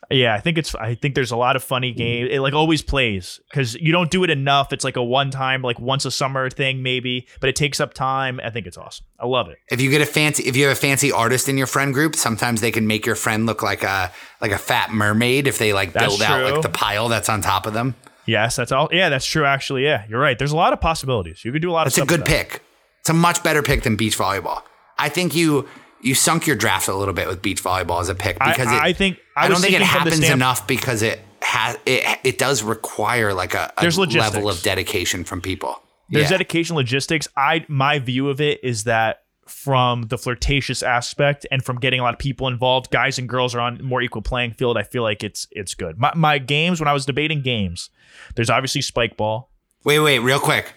Yeah, 0.10 0.36
I 0.36 0.40
think 0.40 0.58
it's. 0.58 0.76
I 0.76 0.96
think 0.96 1.16
there's 1.16 1.32
a 1.32 1.38
lot 1.38 1.56
of 1.56 1.64
funny 1.64 1.92
mm-hmm. 1.92 1.98
games. 1.98 2.30
It 2.32 2.40
like 2.40 2.54
always 2.54 2.82
plays 2.82 3.40
because 3.50 3.76
you 3.76 3.92
don't 3.92 4.12
do 4.12 4.24
it 4.24 4.30
enough. 4.30 4.74
It's 4.74 4.84
like 4.84 4.96
a 4.96 5.04
one 5.04 5.32
time, 5.32 5.62
like 5.62 5.80
once 5.80 6.06
a 6.06 6.12
summer 6.12 6.50
thing 6.50 6.84
maybe, 6.84 7.28
but 7.40 7.50
it 7.50 7.56
takes 7.56 7.80
up 7.80 7.94
time. 7.94 8.40
I 8.44 8.50
think 8.50 8.68
it's 8.68 8.78
awesome. 8.78 9.06
I 9.20 9.26
love 9.26 9.50
it. 9.50 9.58
If 9.72 9.82
you 9.82 9.90
get 9.90 10.02
a 10.02 10.06
fancy, 10.06 10.44
if 10.44 10.56
you 10.56 10.64
have 10.64 10.74
a 10.74 10.80
fancy 10.80 11.12
artist 11.12 11.48
in 11.48 11.58
your 11.58 11.68
friend 11.68 11.94
group, 11.94 12.16
sometimes 12.16 12.62
they 12.62 12.72
can 12.72 12.88
make 12.88 13.06
your 13.06 13.16
friend 13.16 13.46
look 13.46 13.64
like 13.64 13.84
a 13.84 14.12
like 14.42 14.52
a 14.52 14.58
fat 14.58 14.92
mermaid 14.92 15.48
if 15.48 15.58
they 15.58 15.74
like 15.74 15.94
That's 15.94 16.06
build 16.08 16.22
out 16.22 16.54
like 16.54 16.62
the 16.62 16.70
pile 16.70 17.08
that's 17.08 17.30
on 17.30 17.42
top 17.42 17.66
of 17.66 17.74
them. 17.74 17.96
Yes, 18.26 18.56
that's 18.56 18.72
all. 18.72 18.90
Yeah, 18.92 19.10
that's 19.10 19.26
true. 19.26 19.46
Actually, 19.46 19.84
yeah, 19.84 20.06
you're 20.08 20.20
right. 20.20 20.38
There's 20.38 20.52
a 20.52 20.58
lot 20.58 20.74
of 20.74 20.80
possibilities. 20.80 21.44
You 21.44 21.52
could 21.52 21.62
do 21.62 21.70
a 21.70 21.74
lot 21.74 21.86
That's 21.86 21.98
of 21.98 22.04
a 22.04 22.08
good 22.08 22.26
pick. 22.26 22.62
It's 23.02 23.10
a 23.10 23.14
much 23.14 23.44
better 23.44 23.62
pick 23.62 23.84
than 23.84 23.96
beach 23.98 24.18
volleyball. 24.18 24.62
I 24.98 25.10
think 25.10 25.36
you 25.36 25.68
you 26.04 26.14
sunk 26.14 26.46
your 26.46 26.56
draft 26.56 26.88
a 26.88 26.94
little 26.94 27.14
bit 27.14 27.28
with 27.28 27.42
beach 27.42 27.64
volleyball 27.64 28.02
as 28.02 28.10
a 28.10 28.16
pick 28.16 28.38
because 28.38 28.68
I, 28.68 28.76
it, 28.76 28.82
I 28.82 28.94
think 28.94 29.20
I, 29.36 29.46
I, 29.46 29.48
don't 29.48 29.60
think 29.60 29.74
it 29.74 29.80
thinking 29.80 29.88
from 29.88 29.94
the 29.94 30.00
happens 30.00 30.18
stamp- 30.18 30.34
enough 30.34 30.68
because 30.68 31.02
it 31.02 31.20
has 31.42 31.78
it 31.86 32.20
it 32.24 32.38
does 32.38 32.62
require 32.62 33.34
like 33.34 33.54
a, 33.54 33.72
a 33.78 33.82
There's 33.82 33.98
level 33.98 34.50
of 34.50 34.62
dedication 34.62 35.24
from 35.24 35.42
people. 35.42 35.82
There's 36.10 36.26
yeah. 36.26 36.38
dedication 36.38 36.76
logistics. 36.76 37.28
I 37.36 37.66
my 37.68 38.00
view 38.00 38.30
of 38.30 38.42
it 38.42 38.60
is 38.64 38.84
that 38.84 39.24
from 39.48 40.04
the 40.04 40.18
flirtatious 40.18 40.84
aspect 40.84 41.46
and 41.52 41.64
from 41.64 41.80
getting 41.80 42.00
a 42.00 42.04
lot 42.04 42.14
of 42.14 42.20
people 42.20 42.48
involved, 42.48 42.92
guys 42.92 43.18
and 43.18 43.28
girls 43.28 43.54
are 43.56 43.60
on 43.60 43.84
more 43.84 44.02
equal 44.02 44.22
playing 44.22 44.52
field. 44.52 44.78
I 44.78 44.84
feel 44.84 45.04
like 45.04 45.24
it's 45.24 45.48
it's 45.52 45.74
good. 45.74 45.98
My 45.98 46.12
my 46.16 46.38
games 46.38 46.80
when 46.80 46.88
I 46.88 46.94
was 46.94 47.06
debating 47.06 47.42
games, 47.42 47.90
there's 48.36 48.50
obviously 48.50 48.82
Spikeball. 48.82 49.48
Wait, 49.84 50.00
wait, 50.00 50.20
real 50.20 50.40
quick. 50.40 50.74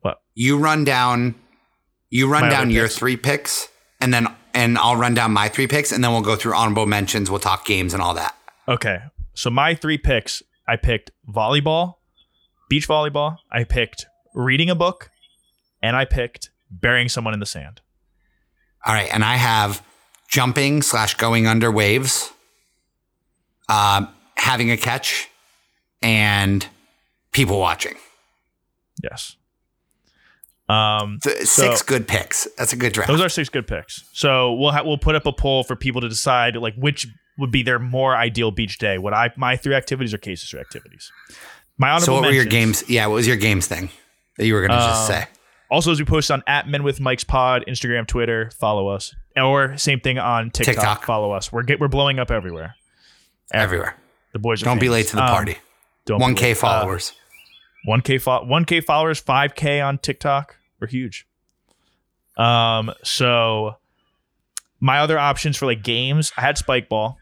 What? 0.00 0.20
You 0.34 0.58
run 0.58 0.84
down 0.84 1.34
you 2.10 2.28
run 2.28 2.42
My 2.42 2.50
down 2.50 2.70
your 2.70 2.84
picks. 2.86 2.96
three 2.98 3.16
picks 3.16 3.68
and 4.00 4.12
then 4.12 4.28
and 4.54 4.78
I'll 4.78 4.96
run 4.96 5.14
down 5.14 5.32
my 5.32 5.48
three 5.48 5.66
picks 5.66 5.92
and 5.92 6.02
then 6.02 6.12
we'll 6.12 6.22
go 6.22 6.36
through 6.36 6.54
honorable 6.54 6.86
mentions, 6.86 7.30
we'll 7.30 7.40
talk 7.40 7.64
games 7.66 7.92
and 7.92 8.02
all 8.02 8.14
that. 8.14 8.36
Okay. 8.68 8.98
So 9.34 9.50
my 9.50 9.74
three 9.74 9.98
picks, 9.98 10.42
I 10.66 10.76
picked 10.76 11.10
volleyball, 11.28 11.96
beach 12.70 12.88
volleyball, 12.88 13.36
I 13.52 13.64
picked 13.64 14.06
reading 14.34 14.70
a 14.70 14.74
book, 14.74 15.10
and 15.82 15.94
I 15.94 16.04
picked 16.06 16.50
burying 16.70 17.08
someone 17.08 17.34
in 17.34 17.40
the 17.40 17.46
sand. 17.46 17.80
All 18.84 18.94
right, 18.94 19.12
and 19.12 19.22
I 19.24 19.36
have 19.36 19.84
jumping 20.28 20.80
slash 20.82 21.14
going 21.14 21.46
under 21.46 21.70
waves, 21.70 22.32
um, 23.68 24.08
having 24.36 24.70
a 24.70 24.76
catch, 24.76 25.28
and 26.02 26.66
people 27.32 27.58
watching. 27.58 27.94
Yes. 29.02 29.36
Um 30.68 31.18
Th- 31.22 31.38
So- 31.46 31.62
six 31.68 31.82
good 31.82 32.08
picks. 32.08 32.48
That's 32.58 32.72
a 32.72 32.76
good 32.76 32.92
draft. 32.92 33.08
Those 33.08 33.20
are 33.20 33.28
six 33.28 33.48
good 33.48 33.66
picks. 33.66 34.04
So 34.12 34.52
we'll 34.54 34.72
ha- 34.72 34.82
we'll 34.84 34.98
put 34.98 35.14
up 35.14 35.26
a 35.26 35.32
poll 35.32 35.62
for 35.64 35.76
people 35.76 36.00
to 36.00 36.08
decide 36.08 36.56
like 36.56 36.74
which 36.74 37.06
would 37.38 37.50
be 37.50 37.62
their 37.62 37.78
more 37.78 38.16
ideal 38.16 38.50
beach 38.50 38.78
day. 38.78 38.98
What 38.98 39.14
I 39.14 39.30
my 39.36 39.56
three 39.56 39.74
activities 39.74 40.12
or 40.14 40.18
Casey's 40.18 40.48
three 40.50 40.60
activities. 40.60 41.12
My 41.78 41.90
honorable 41.90 42.04
so, 42.06 42.12
what 42.14 42.22
were 42.24 42.32
your 42.32 42.46
games? 42.46 42.82
Yeah, 42.88 43.06
what 43.06 43.14
was 43.16 43.26
your 43.26 43.36
games 43.36 43.66
thing 43.66 43.90
that 44.38 44.46
you 44.46 44.54
were 44.54 44.60
going 44.66 44.70
to 44.70 44.76
just 44.84 45.10
Um, 45.10 45.16
say? 45.16 45.26
Also, 45.70 45.90
as 45.92 45.98
we 45.98 46.04
post 46.06 46.30
on 46.30 46.42
at 46.46 46.66
Men 46.68 46.82
with 46.84 47.00
Mike's 47.00 47.24
Pod, 47.24 47.64
Instagram, 47.68 48.06
Twitter, 48.06 48.50
follow 48.58 48.88
us, 48.88 49.14
or 49.36 49.76
same 49.76 50.00
thing 50.00 50.16
on 50.18 50.50
TikTok. 50.50 50.74
TikTok. 50.76 51.04
Follow 51.04 51.32
us. 51.32 51.52
We're 51.52 51.64
get, 51.64 51.78
we're 51.80 51.88
blowing 51.88 52.18
up 52.18 52.30
everywhere. 52.30 52.76
Everywhere. 53.52 53.96
The 54.32 54.38
boys 54.38 54.62
are 54.62 54.66
Don't 54.66 54.80
be 54.80 54.88
late 54.88 55.08
to 55.08 55.16
the 55.16 55.22
Um, 55.24 55.28
party. 55.28 55.58
don't 56.06 56.20
One 56.20 56.34
K. 56.34 56.52
Uh, 56.52 56.54
followers. 56.54 57.12
1k 57.86 58.20
fo- 58.20 58.44
1k 58.44 58.82
followers 58.84 59.22
5k 59.22 59.84
on 59.86 59.98
tiktok 59.98 60.56
we're 60.80 60.88
huge. 60.88 61.26
Um 62.36 62.92
so 63.02 63.76
my 64.80 64.98
other 65.00 65.18
options 65.18 65.56
for 65.56 65.66
like 65.66 65.82
games 65.82 66.32
i 66.36 66.40
had 66.42 66.56
Spikeball. 66.56 67.16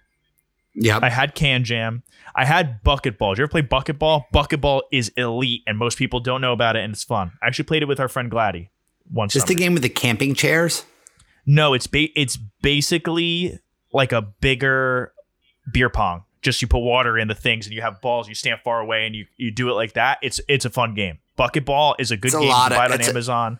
Yeah. 0.74 0.98
i 1.02 1.08
had 1.08 1.36
KanJam. 1.36 2.02
I 2.34 2.44
had 2.44 2.82
bucket 2.82 3.16
ball 3.16 3.34
did 3.34 3.38
you 3.38 3.44
ever 3.44 3.50
play 3.50 3.60
bucket 3.60 3.98
ball 3.98 4.26
bucket 4.32 4.60
ball 4.60 4.82
is 4.90 5.10
elite 5.16 5.62
and 5.66 5.78
most 5.78 5.96
people 5.98 6.18
don't 6.20 6.40
know 6.40 6.52
about 6.52 6.74
it 6.76 6.82
and 6.82 6.92
it's 6.92 7.04
fun. 7.04 7.32
I 7.42 7.46
actually 7.46 7.66
played 7.66 7.82
it 7.82 7.86
with 7.86 8.00
our 8.00 8.08
friend 8.08 8.30
gladdy 8.30 8.70
once 9.12 9.32
just 9.34 9.46
the 9.46 9.54
game 9.54 9.74
with 9.74 9.82
the 9.82 9.88
camping 9.88 10.34
chairs. 10.34 10.84
no 11.46 11.74
it's 11.74 11.86
ba- 11.86 12.18
it's 12.18 12.36
basically 12.62 13.58
like 13.92 14.10
a 14.12 14.22
bigger 14.22 15.12
beer 15.72 15.88
pong 15.90 16.24
just 16.44 16.62
you 16.62 16.68
put 16.68 16.78
water 16.78 17.18
in 17.18 17.26
the 17.26 17.34
things 17.34 17.66
and 17.66 17.74
you 17.74 17.80
have 17.82 18.00
balls 18.00 18.28
you 18.28 18.34
stand 18.36 18.60
far 18.62 18.78
away 18.80 19.06
and 19.06 19.16
you 19.16 19.26
you 19.36 19.50
do 19.50 19.68
it 19.68 19.72
like 19.72 19.94
that 19.94 20.18
it's 20.22 20.40
it's 20.46 20.64
a 20.64 20.70
fun 20.70 20.94
game 20.94 21.18
bucket 21.36 21.64
ball 21.64 21.96
is 21.98 22.12
a 22.12 22.16
good 22.16 22.28
It's 22.28 22.34
a 22.36 22.38
game 22.38 22.48
lot 22.48 22.70
you 22.70 22.76
of- 22.76 22.80
buy 22.80 22.86
it 22.86 22.92
on 22.92 23.00
a- 23.00 23.04
amazon 23.10 23.58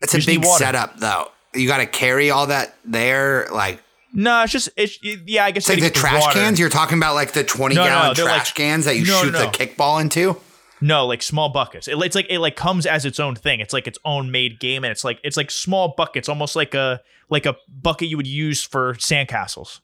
It's 0.00 0.14
a 0.14 0.18
big 0.24 0.44
setup 0.44 0.98
though. 1.00 1.30
You 1.54 1.66
got 1.66 1.78
to 1.78 1.86
carry 1.86 2.30
all 2.30 2.46
that 2.46 2.74
there, 2.84 3.46
like 3.52 3.82
No, 4.12 4.42
it's 4.42 4.52
just 4.52 4.68
it's 4.76 4.98
yeah. 5.02 5.44
I 5.44 5.50
guess 5.50 5.68
it's 5.68 5.80
like 5.82 5.92
the 5.92 5.98
trash 5.98 6.22
water. 6.22 6.38
cans. 6.38 6.58
You're 6.60 6.68
talking 6.70 6.96
about 6.98 7.14
like 7.14 7.32
the 7.32 7.44
20 7.44 7.74
No, 7.74 7.82
no, 7.84 7.88
gallon 7.88 8.14
they're 8.16 8.24
trash 8.24 8.48
like- 8.48 8.54
cans 8.54 8.84
that 8.86 8.96
you 8.96 9.04
no, 9.06 9.22
shoot 9.22 9.32
no, 9.32 9.38
the 9.40 9.46
kickball 9.46 10.00
into. 10.00 10.36
No, 10.80 11.06
like 11.06 11.22
small 11.22 11.48
buckets. 11.50 11.86
It, 11.88 11.96
it's 12.02 12.16
like 12.16 12.26
it 12.28 12.38
like 12.40 12.56
comes 12.56 12.86
as 12.86 13.04
its 13.04 13.20
own 13.20 13.36
thing. 13.36 13.60
It's 13.60 13.72
like 13.72 13.86
its 13.86 13.98
own 14.04 14.30
made 14.32 14.58
game, 14.60 14.82
and 14.82 14.90
it's 14.90 15.04
like 15.04 15.18
it's 15.22 15.36
like 15.36 15.50
small 15.50 15.94
buckets, 15.96 16.28
almost 16.28 16.56
like 16.56 16.74
a 16.74 17.00
like 17.28 17.46
a 17.46 17.54
bucket 17.68 18.08
you 18.08 18.16
would 18.16 18.26
use 18.26 18.62
for 18.64 18.94
sandcastles, 18.94 19.78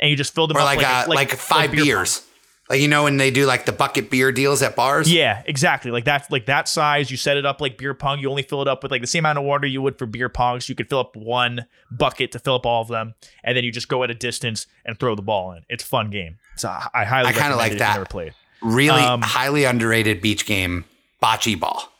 and 0.00 0.10
you 0.10 0.16
just 0.16 0.34
fill 0.34 0.46
them 0.48 0.56
Or 0.56 0.60
up 0.60 0.66
like, 0.66 0.82
uh, 0.82 1.04
a- 1.06 1.08
like, 1.10 1.30
five 1.30 1.70
beer 1.70 1.84
beers. 1.84 2.26
Like 2.68 2.80
you 2.80 2.86
know 2.86 3.02
when 3.02 3.16
they 3.16 3.32
do 3.32 3.46
like 3.46 3.66
the 3.66 3.72
bucket 3.72 4.10
beer 4.10 4.30
deals 4.30 4.62
at 4.62 4.76
bars. 4.76 5.12
Yeah, 5.12 5.42
exactly. 5.44 5.90
Like 5.90 6.04
that's 6.04 6.30
like 6.30 6.46
that 6.46 6.68
size. 6.68 7.10
You 7.10 7.16
set 7.16 7.36
it 7.36 7.44
up 7.44 7.60
like 7.60 7.76
beer 7.76 7.94
pong. 7.94 8.20
You 8.20 8.30
only 8.30 8.44
fill 8.44 8.62
it 8.62 8.68
up 8.68 8.84
with 8.84 8.92
like 8.92 9.00
the 9.00 9.08
same 9.08 9.22
amount 9.24 9.38
of 9.38 9.44
water 9.44 9.66
you 9.66 9.82
would 9.82 9.98
for 9.98 10.06
beer 10.06 10.28
pong. 10.28 10.60
So 10.60 10.70
you 10.70 10.76
could 10.76 10.88
fill 10.88 11.00
up 11.00 11.16
one 11.16 11.66
bucket 11.90 12.30
to 12.30 12.38
fill 12.38 12.54
up 12.54 12.64
all 12.66 12.80
of 12.80 12.86
them, 12.86 13.14
and 13.42 13.56
then 13.56 13.64
you 13.64 13.72
just 13.72 13.88
go 13.88 14.04
at 14.04 14.10
a 14.12 14.14
distance 14.14 14.68
and 14.84 14.96
throw 14.96 15.16
the 15.16 15.22
ball 15.22 15.50
in. 15.52 15.62
It's 15.68 15.82
a 15.82 15.86
fun 15.86 16.10
game. 16.10 16.36
So 16.56 16.68
I 16.68 17.04
highly 17.04 17.30
I 17.30 17.32
kinda 17.32 17.56
like 17.56 17.72
that. 17.78 17.94
never 17.94 18.04
played. 18.06 18.34
Really 18.62 19.02
Um, 19.02 19.20
highly 19.22 19.64
underrated 19.64 20.20
beach 20.20 20.46
game, 20.46 20.84
bocce 21.20 21.58
ball. 21.58 21.92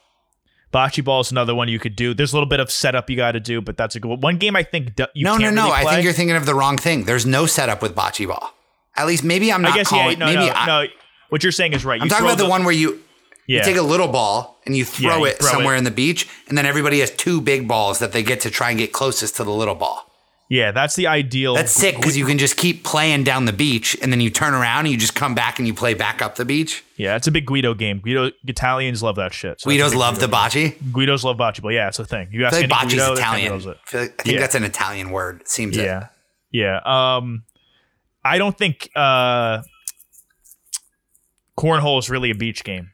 Bocce 0.72 1.02
ball 1.04 1.20
is 1.20 1.30
another 1.32 1.54
one 1.54 1.68
you 1.68 1.78
could 1.80 1.96
do. 1.96 2.14
There's 2.14 2.32
a 2.32 2.36
little 2.36 2.48
bit 2.48 2.60
of 2.60 2.70
setup 2.70 3.10
you 3.10 3.16
got 3.16 3.32
to 3.32 3.40
do, 3.40 3.60
but 3.60 3.76
that's 3.76 3.96
a 3.96 4.00
good 4.00 4.08
one. 4.08 4.20
One 4.20 4.36
game 4.38 4.54
I 4.54 4.62
think 4.62 4.98
you 5.14 5.24
no, 5.24 5.36
no, 5.36 5.50
no. 5.50 5.64
really 5.64 5.76
I 5.76 5.84
think 5.90 6.04
you're 6.04 6.12
thinking 6.12 6.36
of 6.36 6.46
the 6.46 6.54
wrong 6.54 6.76
thing. 6.78 7.04
There's 7.04 7.26
no 7.26 7.46
setup 7.46 7.82
with 7.82 7.94
bocce 7.96 8.26
ball. 8.28 8.54
At 8.96 9.06
least 9.06 9.24
maybe 9.24 9.52
I'm 9.52 9.62
not 9.62 9.72
I 9.72 9.76
guess 9.76 9.88
calling. 9.88 10.12
yeah. 10.12 10.18
No, 10.18 10.26
maybe 10.26 10.46
no, 10.46 10.52
I, 10.54 10.66
no. 10.66 10.86
What 11.30 11.42
you're 11.42 11.52
saying 11.52 11.72
is 11.72 11.84
right. 11.84 12.00
I'm 12.00 12.06
You 12.06 12.10
talking 12.10 12.26
about 12.26 12.38
the, 12.38 12.48
one 12.48 12.64
where 12.64 12.74
you 12.74 13.00
Yeah. 13.46 13.58
you 13.58 13.64
take 13.64 13.76
a 13.76 13.82
little 13.82 14.08
ball 14.08 14.60
and 14.66 14.76
you 14.76 14.84
throw 14.84 15.10
Yeah, 15.10 15.18
you 15.18 15.24
it 15.26 15.38
throw 15.38 15.48
somewhere 15.50 15.74
it. 15.74 15.78
in 15.78 15.84
the 15.84 15.90
beach, 15.90 16.28
and 16.48 16.56
then 16.58 16.66
everybody 16.66 17.00
has 17.00 17.10
two 17.10 17.40
big 17.40 17.66
balls 17.68 17.98
that 18.00 18.12
they 18.12 18.22
get 18.22 18.40
to 18.40 18.50
try 18.50 18.70
and 18.70 18.78
get 18.78 18.92
closest 18.92 19.36
to 19.36 19.44
the 19.44 19.50
little 19.52 19.74
ball. 19.74 20.09
Yeah, 20.52 20.72
that's 20.72 20.96
the 20.96 21.06
ideal. 21.06 21.54
That's 21.54 21.70
sick 21.70 21.94
because 21.94 22.16
you 22.18 22.26
can 22.26 22.36
just 22.36 22.56
keep 22.56 22.82
playing 22.82 23.22
down 23.22 23.44
the 23.44 23.52
beach, 23.52 23.96
and 24.02 24.12
then 24.12 24.20
you 24.20 24.30
turn 24.30 24.52
around 24.52 24.80
and 24.80 24.88
you 24.88 24.96
just 24.96 25.14
come 25.14 25.32
back 25.32 25.60
and 25.60 25.68
you 25.68 25.72
play 25.72 25.94
back 25.94 26.20
up 26.20 26.34
the 26.34 26.44
beach. 26.44 26.82
Yeah, 26.96 27.14
it's 27.14 27.28
a 27.28 27.30
big 27.30 27.46
Guido 27.46 27.72
game. 27.72 28.00
Guido 28.00 28.32
Italians 28.48 29.00
love 29.00 29.14
that 29.14 29.32
shit. 29.32 29.60
So 29.60 29.70
Guidos 29.70 29.94
love 29.94 30.18
the 30.18 30.26
bocce. 30.26 30.52
game. 30.54 30.74
Guidos 30.92 31.22
love 31.22 31.36
bocce 31.36 31.62
but 31.62 31.68
Yeah, 31.68 31.86
it's 31.86 32.00
a 32.00 32.04
thing. 32.04 32.30
You 32.32 32.42
I 32.42 32.48
ask 32.48 32.56
feel 32.58 32.68
like 32.68 32.70
bocce's 32.88 32.94
Guido, 32.94 33.12
Italian. 33.12 33.52
it. 33.52 33.56
I, 33.56 33.60
feel 33.60 34.00
like- 34.00 34.10
I 34.20 34.22
think 34.24 34.34
Yeah. 34.34 34.40
that's 34.40 34.54
an 34.56 34.64
Italian 34.64 35.10
word. 35.10 35.42
It 35.42 35.48
seems 35.48 35.76
it. 35.76 35.84
Yeah, 35.84 36.08
yeah. 36.50 36.80
Um, 36.84 37.44
I 38.24 38.36
don't 38.36 38.58
think 38.58 38.90
uh, 38.96 39.62
cornhole 41.56 42.00
is 42.00 42.10
really 42.10 42.30
a 42.30 42.34
beach 42.34 42.64
game. 42.64 42.89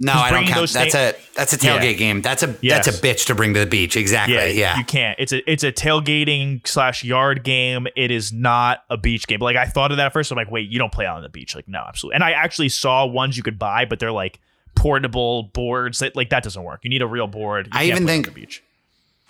No, 0.00 0.12
I 0.12 0.30
don't 0.30 0.46
count. 0.46 0.70
That's 0.70 0.92
thing- 0.94 1.14
a 1.14 1.34
that's 1.34 1.52
a 1.52 1.58
tailgate 1.58 1.82
Yeah. 1.92 1.92
game. 1.94 2.22
That's 2.22 2.42
a 2.44 2.54
Yes. 2.60 2.86
that's 2.86 2.98
a 2.98 3.02
bitch 3.02 3.26
to 3.26 3.34
bring 3.34 3.52
to 3.54 3.60
the 3.60 3.66
beach. 3.66 3.96
Exactly. 3.96 4.36
Yeah, 4.36 4.44
Yeah. 4.46 4.78
You 4.78 4.84
can't. 4.84 5.18
It's 5.18 5.32
a 5.32 5.50
it's 5.50 5.64
a 5.64 5.72
tailgating 5.72 6.64
slash 6.66 7.02
yard 7.02 7.42
game. 7.42 7.88
It 7.96 8.10
is 8.12 8.32
not 8.32 8.84
a 8.90 8.96
beach 8.96 9.26
game. 9.26 9.40
Like 9.40 9.56
I 9.56 9.64
thought 9.64 9.90
of 9.90 9.96
that 9.96 10.06
at 10.06 10.12
first. 10.12 10.30
I'm 10.30 10.36
like, 10.36 10.50
wait, 10.52 10.68
you 10.70 10.78
don't 10.78 10.92
play 10.92 11.04
out 11.06 11.16
on 11.16 11.22
the 11.22 11.28
beach. 11.28 11.56
Like 11.56 11.66
no, 11.68 11.84
absolutely. 11.88 12.14
And 12.14 12.22
I 12.24 12.30
actually 12.30 12.68
saw 12.68 13.04
ones 13.06 13.36
you 13.36 13.42
could 13.42 13.58
buy, 13.58 13.84
but 13.86 13.98
they're 13.98 14.12
like 14.12 14.38
portable 14.76 15.44
boards. 15.52 15.98
That 15.98 16.14
like 16.14 16.30
that 16.30 16.44
doesn't 16.44 16.62
work. 16.62 16.80
You 16.84 16.90
need 16.90 17.02
a 17.02 17.06
real 17.06 17.26
board. 17.26 17.66
You 17.66 17.72
I 17.74 17.78
can't 17.86 17.90
even 17.96 18.06
think- 18.06 18.26
the 18.26 18.32
beach. 18.32 18.62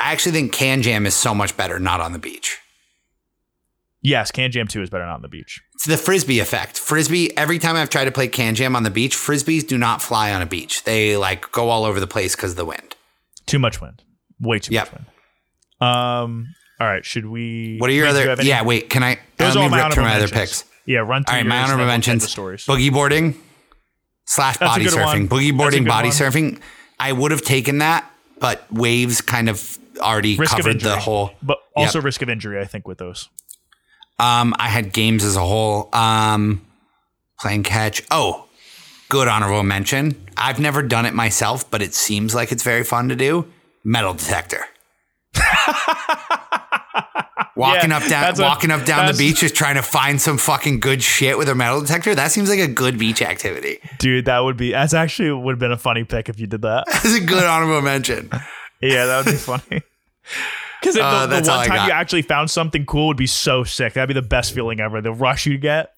I 0.00 0.12
actually 0.12 0.32
think 0.32 0.54
KanJam 0.54 1.06
is 1.06 1.14
so 1.14 1.34
much 1.34 1.56
better 1.56 1.78
not 1.80 2.00
on 2.00 2.12
the 2.12 2.20
beach. 2.20 2.58
Yes, 4.00 4.30
Can 4.30 4.50
Jam 4.52 4.68
too 4.68 4.80
is 4.82 4.90
better 4.90 5.04
not 5.04 5.16
on 5.16 5.22
the 5.22 5.28
beach. 5.28 5.60
It's 5.74 5.84
the 5.86 5.96
frisbee 5.96 6.38
effect. 6.38 6.78
Frisbee. 6.78 7.36
Every 7.36 7.58
time 7.58 7.74
I've 7.76 7.90
tried 7.90 8.04
to 8.04 8.12
play 8.12 8.28
KanJam 8.28 8.76
on 8.76 8.84
the 8.84 8.90
beach, 8.90 9.16
frisbees 9.16 9.66
do 9.66 9.76
not 9.76 10.00
fly 10.00 10.32
on 10.32 10.40
a 10.40 10.46
beach. 10.46 10.84
They 10.84 11.16
like 11.16 11.50
go 11.50 11.68
all 11.68 11.84
over 11.84 11.98
the 11.98 12.06
place 12.06 12.36
because 12.36 12.52
of 12.52 12.56
the 12.56 12.64
wind. 12.64 12.94
Too 13.46 13.58
much 13.58 13.80
wind. 13.80 14.02
Way 14.40 14.60
too 14.60 14.72
Yep. 14.74 14.92
much 14.92 15.00
wind. 15.00 15.06
Um. 15.80 16.46
All 16.80 16.86
right. 16.86 17.04
Should 17.04 17.26
we? 17.26 17.76
What 17.78 17.90
are 17.90 17.92
your 17.92 18.06
wait, 18.06 18.12
do 18.12 18.24
you 18.24 18.30
other? 18.30 18.42
Yeah. 18.44 18.62
Wait. 18.62 18.88
Can 18.90 19.02
I? 19.02 19.18
Those 19.36 19.56
let 19.56 19.70
me 19.70 19.76
rip 19.76 19.92
through 19.92 20.04
my 20.04 20.14
other 20.14 20.28
picks. 20.28 20.64
Yeah. 20.86 21.00
Run 21.00 21.24
through 21.24 21.32
All 21.32 21.38
right. 21.40 21.46
My 21.46 21.56
honorable 21.62 21.78
then 21.78 21.78
we'll 21.78 21.86
get 21.86 21.92
mentions: 21.92 22.30
stories. 22.30 22.64
boogie 22.66 22.92
boarding 22.92 23.34
slash 24.26 24.58
That's 24.58 24.72
body 24.72 24.84
surfing. 24.86 25.04
one. 25.04 25.28
Boogie 25.28 25.56
boarding, 25.56 25.84
body 25.84 26.08
one. 26.08 26.16
surfing. 26.16 26.60
I 27.00 27.12
would 27.12 27.30
have 27.32 27.42
taken 27.42 27.78
that, 27.78 28.08
but 28.38 28.70
waves 28.72 29.20
kind 29.20 29.48
of 29.48 29.78
already 29.98 30.36
risk 30.36 30.54
covered 30.56 30.80
the 30.80 30.96
whole. 30.98 31.32
but 31.42 31.58
also 31.74 32.00
risk 32.00 32.22
of 32.22 32.28
injury. 32.28 32.60
I 32.60 32.64
think 32.64 32.86
with 32.86 32.98
those. 32.98 33.28
Um, 34.18 34.54
I 34.58 34.68
had 34.68 34.92
games 34.92 35.24
as 35.24 35.36
a 35.36 35.40
whole. 35.40 35.88
Um, 35.92 36.64
playing 37.40 37.62
catch. 37.62 38.02
Oh, 38.10 38.46
good 39.08 39.28
honorable 39.28 39.62
mention. 39.62 40.26
I've 40.36 40.58
never 40.58 40.82
done 40.82 41.06
it 41.06 41.14
myself, 41.14 41.70
but 41.70 41.82
it 41.82 41.94
seems 41.94 42.34
like 42.34 42.50
it's 42.52 42.62
very 42.62 42.84
fun 42.84 43.08
to 43.10 43.16
do. 43.16 43.46
Metal 43.84 44.14
detector. 44.14 44.64
walking 47.56 47.90
Yeah, 47.90 47.96
up 47.96 48.06
down, 48.08 48.34
walking 48.38 48.70
up 48.70 48.84
down 48.84 49.06
the 49.10 49.16
beach, 49.16 49.40
just 49.40 49.54
trying 49.54 49.74
to 49.76 49.82
find 49.82 50.20
some 50.20 50.38
fucking 50.38 50.80
good 50.80 51.02
shit 51.02 51.38
with 51.38 51.48
a 51.48 51.54
metal 51.54 51.80
detector. 51.80 52.14
That 52.14 52.30
seems 52.30 52.48
like 52.48 52.58
a 52.60 52.68
good 52.68 52.98
beach 52.98 53.22
activity. 53.22 53.78
Dude, 53.98 54.24
that 54.26 54.40
would 54.40 54.56
be. 54.56 54.72
That's 54.72 54.94
actually 54.94 55.30
would 55.32 55.52
have 55.52 55.58
been 55.58 55.72
a 55.72 55.78
funny 55.78 56.04
pick 56.04 56.28
if 56.28 56.38
you 56.40 56.46
did 56.46 56.62
that. 56.62 56.84
That's 56.92 57.16
a 57.16 57.20
good 57.20 57.44
honorable 57.44 57.82
mention. 57.82 58.30
Yeah, 58.80 59.06
that 59.06 59.24
would 59.24 59.32
be 59.32 59.38
funny. 59.38 59.82
Because 60.80 60.96
Uh, 60.96 61.20
the, 61.22 61.26
the 61.26 61.34
that's 61.36 61.48
all 61.48 61.58
one 61.58 61.66
time 61.68 61.86
you 61.88 61.92
actually 61.92 62.22
found 62.22 62.50
something 62.50 62.86
cool 62.86 63.08
would 63.08 63.16
be 63.16 63.26
so 63.26 63.64
sick. 63.64 63.94
That'd 63.94 64.08
be 64.08 64.14
the 64.14 64.26
best 64.26 64.54
feeling 64.54 64.80
ever. 64.80 65.00
The 65.00 65.12
rush 65.12 65.46
you 65.46 65.58
get. 65.58 65.92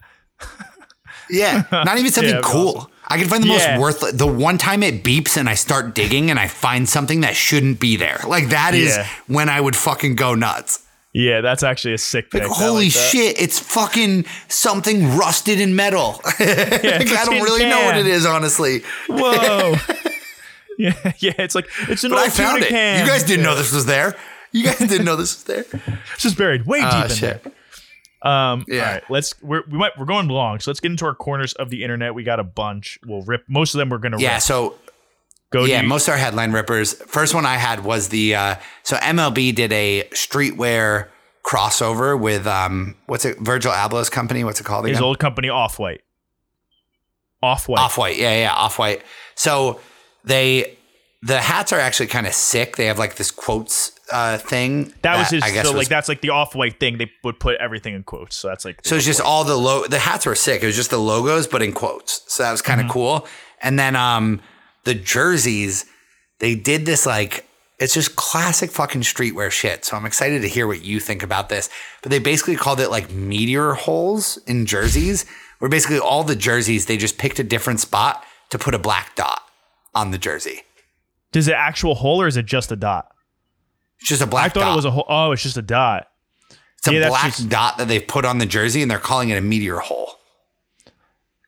Yeah, 1.28 1.64
not 1.72 1.98
even 1.98 2.10
something 2.10 2.34
Yeah, 2.34 2.40
cool. 2.42 2.76
awesome. 2.78 2.90
I 3.08 3.18
can 3.18 3.28
find 3.28 3.42
the 3.42 3.48
Yeah. 3.48 3.72
most 3.76 3.80
worthless. 3.80 4.12
The 4.12 4.26
one 4.26 4.58
time 4.58 4.82
it 4.82 5.02
beeps 5.04 5.36
and 5.36 5.48
I 5.48 5.54
start 5.54 5.94
digging 5.94 6.30
and 6.30 6.38
I 6.38 6.48
find 6.48 6.88
something 6.88 7.20
that 7.22 7.36
shouldn't 7.36 7.78
be 7.80 7.96
there. 7.96 8.20
Like 8.26 8.48
that 8.50 8.74
is 8.74 8.96
Yeah. 8.96 9.06
when 9.26 9.48
I 9.48 9.60
would 9.60 9.76
fucking 9.76 10.14
go 10.16 10.34
nuts. 10.34 10.80
Yeah, 11.12 11.40
that's 11.40 11.64
actually 11.64 11.94
a 11.94 11.98
sick 11.98 12.30
pick. 12.30 12.42
Like, 12.42 12.50
holy 12.52 12.84
like 12.84 12.92
shit, 12.92 13.40
it's 13.40 13.58
fucking 13.58 14.26
something 14.46 15.16
rusted 15.16 15.60
in 15.60 15.74
metal. 15.74 16.20
like, 16.24 16.36
it's 16.38 17.10
a 17.12 17.18
I 17.18 17.24
don't 17.24 17.34
tin 17.34 17.42
really 17.42 17.64
know 17.68 17.84
what 17.84 17.96
it 17.96 18.06
is, 18.06 18.24
honestly. 18.24 18.82
Whoa. 19.08 19.74
yeah, 20.78 20.94
yeah. 21.18 21.32
It's 21.38 21.56
like 21.56 21.68
it's 21.88 22.04
an 22.04 22.10
But 22.10 22.18
old 22.20 22.26
I 22.26 22.30
found 22.30 22.54
tuna 22.62 22.66
it. 22.66 22.68
can. 22.68 23.00
You 23.04 23.10
guys 23.10 23.24
didn't 23.24 23.42
know 23.44 23.56
this 23.56 23.72
was 23.72 23.86
there. 23.86 24.16
You 24.52 24.64
guys 24.64 24.78
didn't 24.78 25.04
know 25.04 25.16
this 25.16 25.34
was 25.34 25.44
there. 25.44 25.64
It's 26.14 26.22
just 26.22 26.36
buried 26.38 26.66
way 26.66 26.80
deep 26.80 26.88
Ah, 26.90 27.04
in 27.04 27.10
shit. 27.10 27.42
there. 27.44 27.52
Um, 28.22 28.64
Yeah. 28.68 28.78
All 28.86 28.92
right, 28.94 29.02
let's 29.10 29.34
we're 29.42 29.62
we 29.70 29.78
might 29.78 29.96
we're 29.98 30.04
going 30.06 30.28
long, 30.28 30.60
so 30.60 30.70
let's 30.70 30.80
get 30.80 30.90
into 30.90 31.04
our 31.06 31.14
corners 31.14 31.52
of 31.54 31.70
the 31.70 31.82
internet. 31.82 32.14
We 32.14 32.22
got 32.24 32.38
a 32.40 32.44
bunch. 32.44 32.98
We'll 33.06 33.22
rip 33.22 33.44
most 33.48 33.74
of 33.74 33.78
them. 33.78 33.88
We're 33.90 33.98
gonna 33.98 34.18
Yeah, 34.20 34.34
rip. 34.34 34.42
so 34.42 34.74
Go 35.50 35.64
yeah, 35.64 35.82
most 35.82 36.06
of 36.06 36.12
our 36.12 36.18
headline 36.18 36.52
rippers. 36.52 36.94
First 36.94 37.34
one 37.34 37.44
I 37.46 37.54
had 37.56 37.82
was 37.84 38.08
the 38.08 38.34
uh, 38.36 38.54
so 38.82 38.96
MLB 38.96 39.52
did 39.54 39.72
a 39.72 40.04
streetwear 40.12 41.08
crossover 41.44 42.18
with 42.20 42.46
um 42.46 42.94
what's 43.06 43.24
it 43.24 43.38
Virgil 43.40 43.72
Abloh's 43.72 44.10
company? 44.10 44.44
What's 44.44 44.60
it 44.60 44.64
called 44.64 44.84
again? 44.84 44.94
his 44.96 45.02
old 45.02 45.18
company 45.18 45.48
Off 45.48 45.78
White. 45.78 46.02
Off 47.42 47.68
White. 47.68 47.80
Off 47.80 47.96
white, 47.96 48.18
yeah, 48.18 48.38
yeah, 48.42 48.52
off 48.52 48.78
white. 48.78 49.02
So 49.34 49.80
they 50.24 50.76
the 51.22 51.38
hats 51.40 51.72
are 51.72 51.80
actually 51.80 52.06
kind 52.08 52.26
of 52.26 52.34
sick. 52.34 52.76
They 52.76 52.86
have 52.86 52.98
like 52.98 53.16
this 53.16 53.30
quotes 53.30 53.92
uh, 54.12 54.38
thing. 54.38 54.92
That 55.02 55.18
was 55.18 55.30
his. 55.30 55.44
So 55.44 55.52
was- 55.62 55.72
like 55.74 55.88
that's 55.88 56.08
like 56.08 56.20
the 56.20 56.30
Off 56.30 56.54
White 56.54 56.78
thing. 56.80 56.98
They 56.98 57.10
would 57.24 57.38
put 57.40 57.56
everything 57.56 57.94
in 57.94 58.02
quotes. 58.02 58.36
So 58.36 58.48
that's 58.48 58.64
like. 58.64 58.80
So 58.84 58.96
it's 58.96 59.04
just 59.04 59.20
all 59.20 59.44
the 59.44 59.56
lo- 59.56 59.86
the 59.86 59.98
hats 59.98 60.26
were 60.26 60.34
sick. 60.34 60.62
It 60.62 60.66
was 60.66 60.76
just 60.76 60.90
the 60.90 60.98
logos, 60.98 61.46
but 61.46 61.62
in 61.62 61.72
quotes. 61.72 62.22
So 62.32 62.42
that 62.42 62.50
was 62.52 62.62
kind 62.62 62.80
of 62.80 62.84
Mm-hmm. 62.86 62.92
cool. 62.92 63.26
And 63.62 63.78
then 63.78 63.94
um 63.96 64.40
the 64.84 64.94
jerseys, 64.94 65.84
they 66.38 66.54
did 66.54 66.86
this 66.86 67.06
like 67.06 67.46
it's 67.78 67.94
just 67.94 68.14
classic 68.16 68.70
fucking 68.70 69.00
streetwear 69.02 69.50
shit. 69.50 69.84
So 69.86 69.96
I'm 69.96 70.04
excited 70.04 70.42
to 70.42 70.48
hear 70.48 70.66
what 70.66 70.82
you 70.84 71.00
think 71.00 71.22
about 71.22 71.48
this. 71.48 71.70
But 72.02 72.10
they 72.10 72.18
basically 72.18 72.56
called 72.56 72.78
it 72.80 72.90
like 72.90 73.10
meteor 73.10 73.72
holes 73.72 74.36
in 74.46 74.66
jerseys, 74.66 75.24
where 75.60 75.68
basically 75.70 75.98
all 75.98 76.22
the 76.24 76.36
jerseys 76.36 76.86
they 76.86 76.96
just 76.98 77.16
picked 77.18 77.38
a 77.38 77.44
different 77.44 77.80
spot 77.80 78.24
to 78.50 78.58
put 78.58 78.74
a 78.74 78.78
black 78.78 79.14
dot 79.16 79.42
on 79.94 80.10
the 80.10 80.18
jersey. 80.18 80.62
Does 81.32 81.48
it 81.48 81.54
actual 81.54 81.94
hole 81.94 82.20
or 82.20 82.26
is 82.26 82.36
it 82.36 82.44
just 82.46 82.70
a 82.72 82.76
dot? 82.76 83.08
It's 84.00 84.08
just 84.08 84.22
a 84.22 84.26
black 84.26 84.46
I 84.46 84.48
thought 84.48 84.60
dot. 84.60 84.72
it 84.72 84.76
was 84.76 84.84
a 84.84 84.90
hole. 84.90 85.04
Oh, 85.08 85.32
it's 85.32 85.42
just 85.42 85.56
a 85.56 85.62
dot. 85.62 86.08
it's 86.78 86.88
a 86.88 86.94
yeah, 86.94 87.08
black 87.08 87.26
just- 87.36 87.48
dot 87.48 87.78
that 87.78 87.88
they've 87.88 88.06
put 88.06 88.24
on 88.24 88.38
the 88.38 88.46
jersey 88.46 88.82
and 88.82 88.90
they're 88.90 88.98
calling 88.98 89.28
it 89.30 89.36
a 89.36 89.40
meteor 89.42 89.78
hole. 89.78 90.14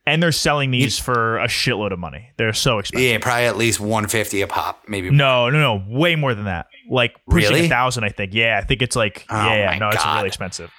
And 0.05 0.21
they're 0.21 0.33
selling 0.33 0.71
these 0.71 0.99
for 0.99 1.37
a 1.39 1.47
shitload 1.47 1.93
of 1.93 1.99
money. 1.99 2.31
They're 2.35 2.51
so 2.51 2.79
expensive. 2.79 3.09
Yeah, 3.09 3.19
probably 3.19 3.45
at 3.45 3.55
least 3.55 3.79
150 3.79 4.41
a 4.41 4.47
pop, 4.47 4.83
maybe 4.85 5.09
No, 5.09 5.49
no, 5.49 5.77
no, 5.77 5.83
way 5.87 6.17
more 6.17 6.35
than 6.35 6.43
that. 6.45 6.67
Like 6.89 7.15
pushing 7.29 7.51
Really? 7.53 7.65
a 7.67 7.69
thousand, 7.69 8.03
I 8.03 8.09
think. 8.09 8.33
Yeah, 8.33 8.59
I 8.61 8.65
think 8.65 8.81
it's 8.81 8.97
like 8.97 9.25
Oh 9.29 9.35
yeah, 9.53 9.77
No, 9.79 9.89
it's 9.89 10.05
really 10.05 10.27
expensive. 10.27 10.71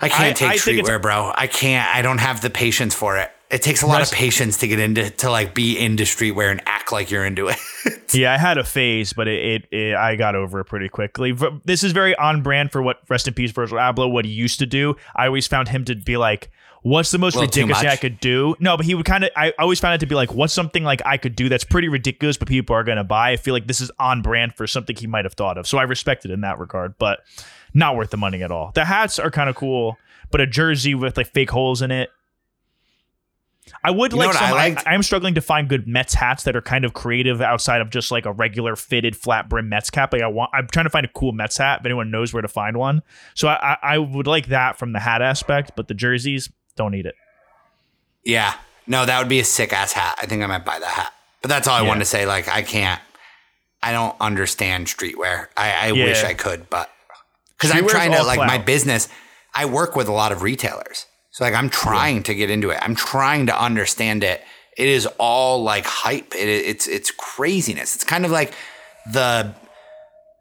I 0.00 0.08
can't 0.08 0.30
I- 0.30 0.32
take 0.32 0.50
I 0.50 0.56
streetwear, 0.56 1.02
bro. 1.02 1.32
I 1.34 1.48
can't. 1.48 1.92
I 1.92 2.02
don't 2.02 2.18
have 2.18 2.40
the 2.40 2.50
patience 2.50 2.94
for 2.94 3.16
it. 3.18 3.32
It 3.50 3.62
takes 3.62 3.82
a 3.82 3.86
lot 3.86 4.02
of 4.02 4.10
patience 4.10 4.58
to 4.58 4.68
get 4.68 4.80
into 4.80 5.08
to 5.10 5.30
like 5.30 5.54
be 5.54 5.78
into 5.78 6.02
streetwear 6.02 6.50
and 6.50 6.60
act 6.66 6.90
like 6.90 7.10
you're 7.10 7.24
into 7.24 7.48
it. 7.48 7.56
Yeah, 8.12 8.32
I 8.32 8.38
had 8.38 8.56
a 8.56 8.64
phase, 8.64 9.12
but 9.12 9.26
it, 9.28 9.64
it, 9.70 9.76
it 9.76 9.94
I 9.96 10.14
got 10.16 10.34
over 10.36 10.60
it 10.60 10.64
pretty 10.66 10.88
quickly. 10.88 11.32
V- 11.32 11.60
This 11.64 11.82
is 11.84 11.92
very 11.92 12.14
on 12.16 12.40
brand 12.42 12.70
for 12.72 12.80
what 12.80 13.00
rest 13.08 13.26
in 13.28 13.34
peace 13.34 13.50
Virgil 13.50 13.78
Abloh 13.78 14.10
what 14.10 14.24
he 14.24 14.30
used 14.30 14.58
to 14.60 14.66
do. 14.66 14.94
I 15.14 15.26
always 15.26 15.46
found 15.46 15.68
him 15.68 15.84
to 15.86 15.94
be 15.96 16.16
like, 16.16 16.50
"What's 16.82 17.10
the 17.10 17.18
most 17.18 17.34
ridiculous 17.42 17.80
thing 17.80 17.88
I 17.88 17.96
could 17.96 18.18
do?" 18.20 18.54
No, 18.60 18.76
but 18.76 18.86
he 18.86 18.94
would 18.94 19.04
kind 19.06 19.24
of. 19.24 19.30
I 19.36 19.52
always 19.58 19.80
found 19.80 19.94
it 19.96 19.98
to 19.98 20.06
be 20.06 20.14
like, 20.14 20.32
"What's 20.32 20.52
something 20.52 20.82
like 20.84 21.02
I 21.04 21.16
could 21.16 21.36
do 21.36 21.48
that's 21.48 21.64
pretty 21.64 21.88
ridiculous, 21.88 22.36
but 22.36 22.48
people 22.48 22.74
are 22.74 22.84
gonna 22.84 23.04
buy?" 23.04 23.32
I 23.32 23.36
feel 23.36 23.54
like 23.54 23.66
this 23.66 23.80
is 23.80 23.90
on 23.98 24.22
brand 24.22 24.54
for 24.54 24.66
something 24.66 24.96
he 24.96 25.06
might 25.08 25.24
have 25.24 25.34
thought 25.34 25.58
of. 25.58 25.66
So 25.66 25.76
I 25.78 25.82
respect 25.82 26.24
it 26.24 26.30
in 26.30 26.40
that 26.42 26.58
regard, 26.58 26.96
but 26.98 27.20
not 27.74 27.96
worth 27.96 28.10
the 28.10 28.16
money 28.16 28.42
at 28.42 28.50
all. 28.52 28.70
The 28.74 28.84
hats 28.84 29.18
are 29.18 29.30
kind 29.32 29.50
of 29.50 29.56
cool, 29.56 29.98
but 30.30 30.40
a 30.40 30.46
jersey 30.46 30.94
with 30.94 31.16
like 31.16 31.32
fake 31.32 31.50
holes 31.50 31.82
in 31.82 31.90
it. 31.90 32.10
I 33.84 33.90
would 33.90 34.12
You 34.12 34.18
like 34.18 34.28
I 34.30 34.32
some. 34.32 34.58
I? 34.58 34.90
I 34.90 34.94
am 34.94 35.02
struggling 35.02 35.34
to 35.34 35.40
find 35.40 35.68
good 35.68 35.86
Mets 35.88 36.14
hats 36.14 36.44
that 36.44 36.54
are 36.56 36.62
kind 36.62 36.84
of 36.84 36.92
creative 36.94 37.40
outside 37.40 37.80
of 37.80 37.90
just 37.90 38.10
like 38.10 38.24
a 38.26 38.32
regular 38.32 38.76
fitted 38.76 39.16
flat 39.16 39.48
brim 39.48 39.68
Mets 39.68 39.90
cap. 39.90 40.12
Like 40.12 40.22
I 40.22 40.28
want, 40.28 40.50
I'm 40.54 40.66
trying 40.68 40.86
to 40.86 40.90
find 40.90 41.04
a 41.04 41.10
cool 41.10 41.32
Mets 41.32 41.56
hat. 41.58 41.80
If 41.80 41.86
anyone 41.86 42.10
knows 42.10 42.32
where 42.32 42.42
to 42.42 42.48
find 42.48 42.76
one, 42.76 43.02
so 43.34 43.48
I, 43.48 43.54
I, 43.72 43.76
I 43.94 43.98
would 43.98 44.26
like 44.26 44.46
that 44.48 44.78
from 44.78 44.92
the 44.92 45.00
hat 45.00 45.22
aspect, 45.22 45.72
but 45.76 45.88
the 45.88 45.94
jerseys 45.94 46.50
don't 46.76 46.92
need 46.92 47.06
it. 47.06 47.14
yeah. 48.24 48.54
No, 48.88 49.04
that 49.04 49.18
would 49.18 49.28
be 49.28 49.40
a 49.40 49.44
sick 49.44 49.72
ass 49.72 49.92
hat. 49.92 50.16
I 50.22 50.26
think 50.26 50.44
I 50.44 50.46
might 50.46 50.64
buy 50.64 50.78
that 50.78 50.86
hat. 50.88 51.12
But 51.42 51.48
that's 51.48 51.66
all 51.66 51.74
I 51.74 51.82
Yeah. 51.82 51.88
wanted 51.88 52.00
to 52.00 52.04
say. 52.06 52.24
Like 52.24 52.48
I 52.48 52.62
can't. 52.62 53.00
I 53.82 53.90
don't 53.92 54.14
understand 54.20 54.86
streetwear. 54.86 55.48
I, 55.56 55.88
I 55.88 55.92
wish 55.92 56.22
I 56.22 56.34
could, 56.34 56.70
but 56.70 56.88
because 57.56 57.72
I'm 57.72 57.88
trying 57.88 58.12
to 58.12 58.22
like 58.22 58.38
my 58.38 58.58
business. 58.58 59.08
I 59.54 59.64
work 59.66 59.96
with 59.96 60.06
a 60.08 60.12
lot 60.12 60.32
of 60.32 60.42
retailers, 60.42 61.06
so 61.36 61.44
like 61.44 61.52
I'm 61.54 61.68
trying 61.68 62.22
to 62.22 62.34
get 62.34 62.48
into 62.48 62.70
it. 62.70 62.78
I'm 62.80 62.94
trying 62.94 63.44
to 63.46 63.62
understand 63.62 64.24
it. 64.24 64.42
It 64.74 64.88
is 64.88 65.06
all 65.18 65.62
like 65.62 65.84
hype. 65.84 66.34
It, 66.34 66.48
it's 66.48 66.86
it's 66.88 67.10
craziness. 67.10 67.94
It's 67.94 68.04
kind 68.04 68.24
of 68.24 68.30
like 68.30 68.54
the. 69.12 69.54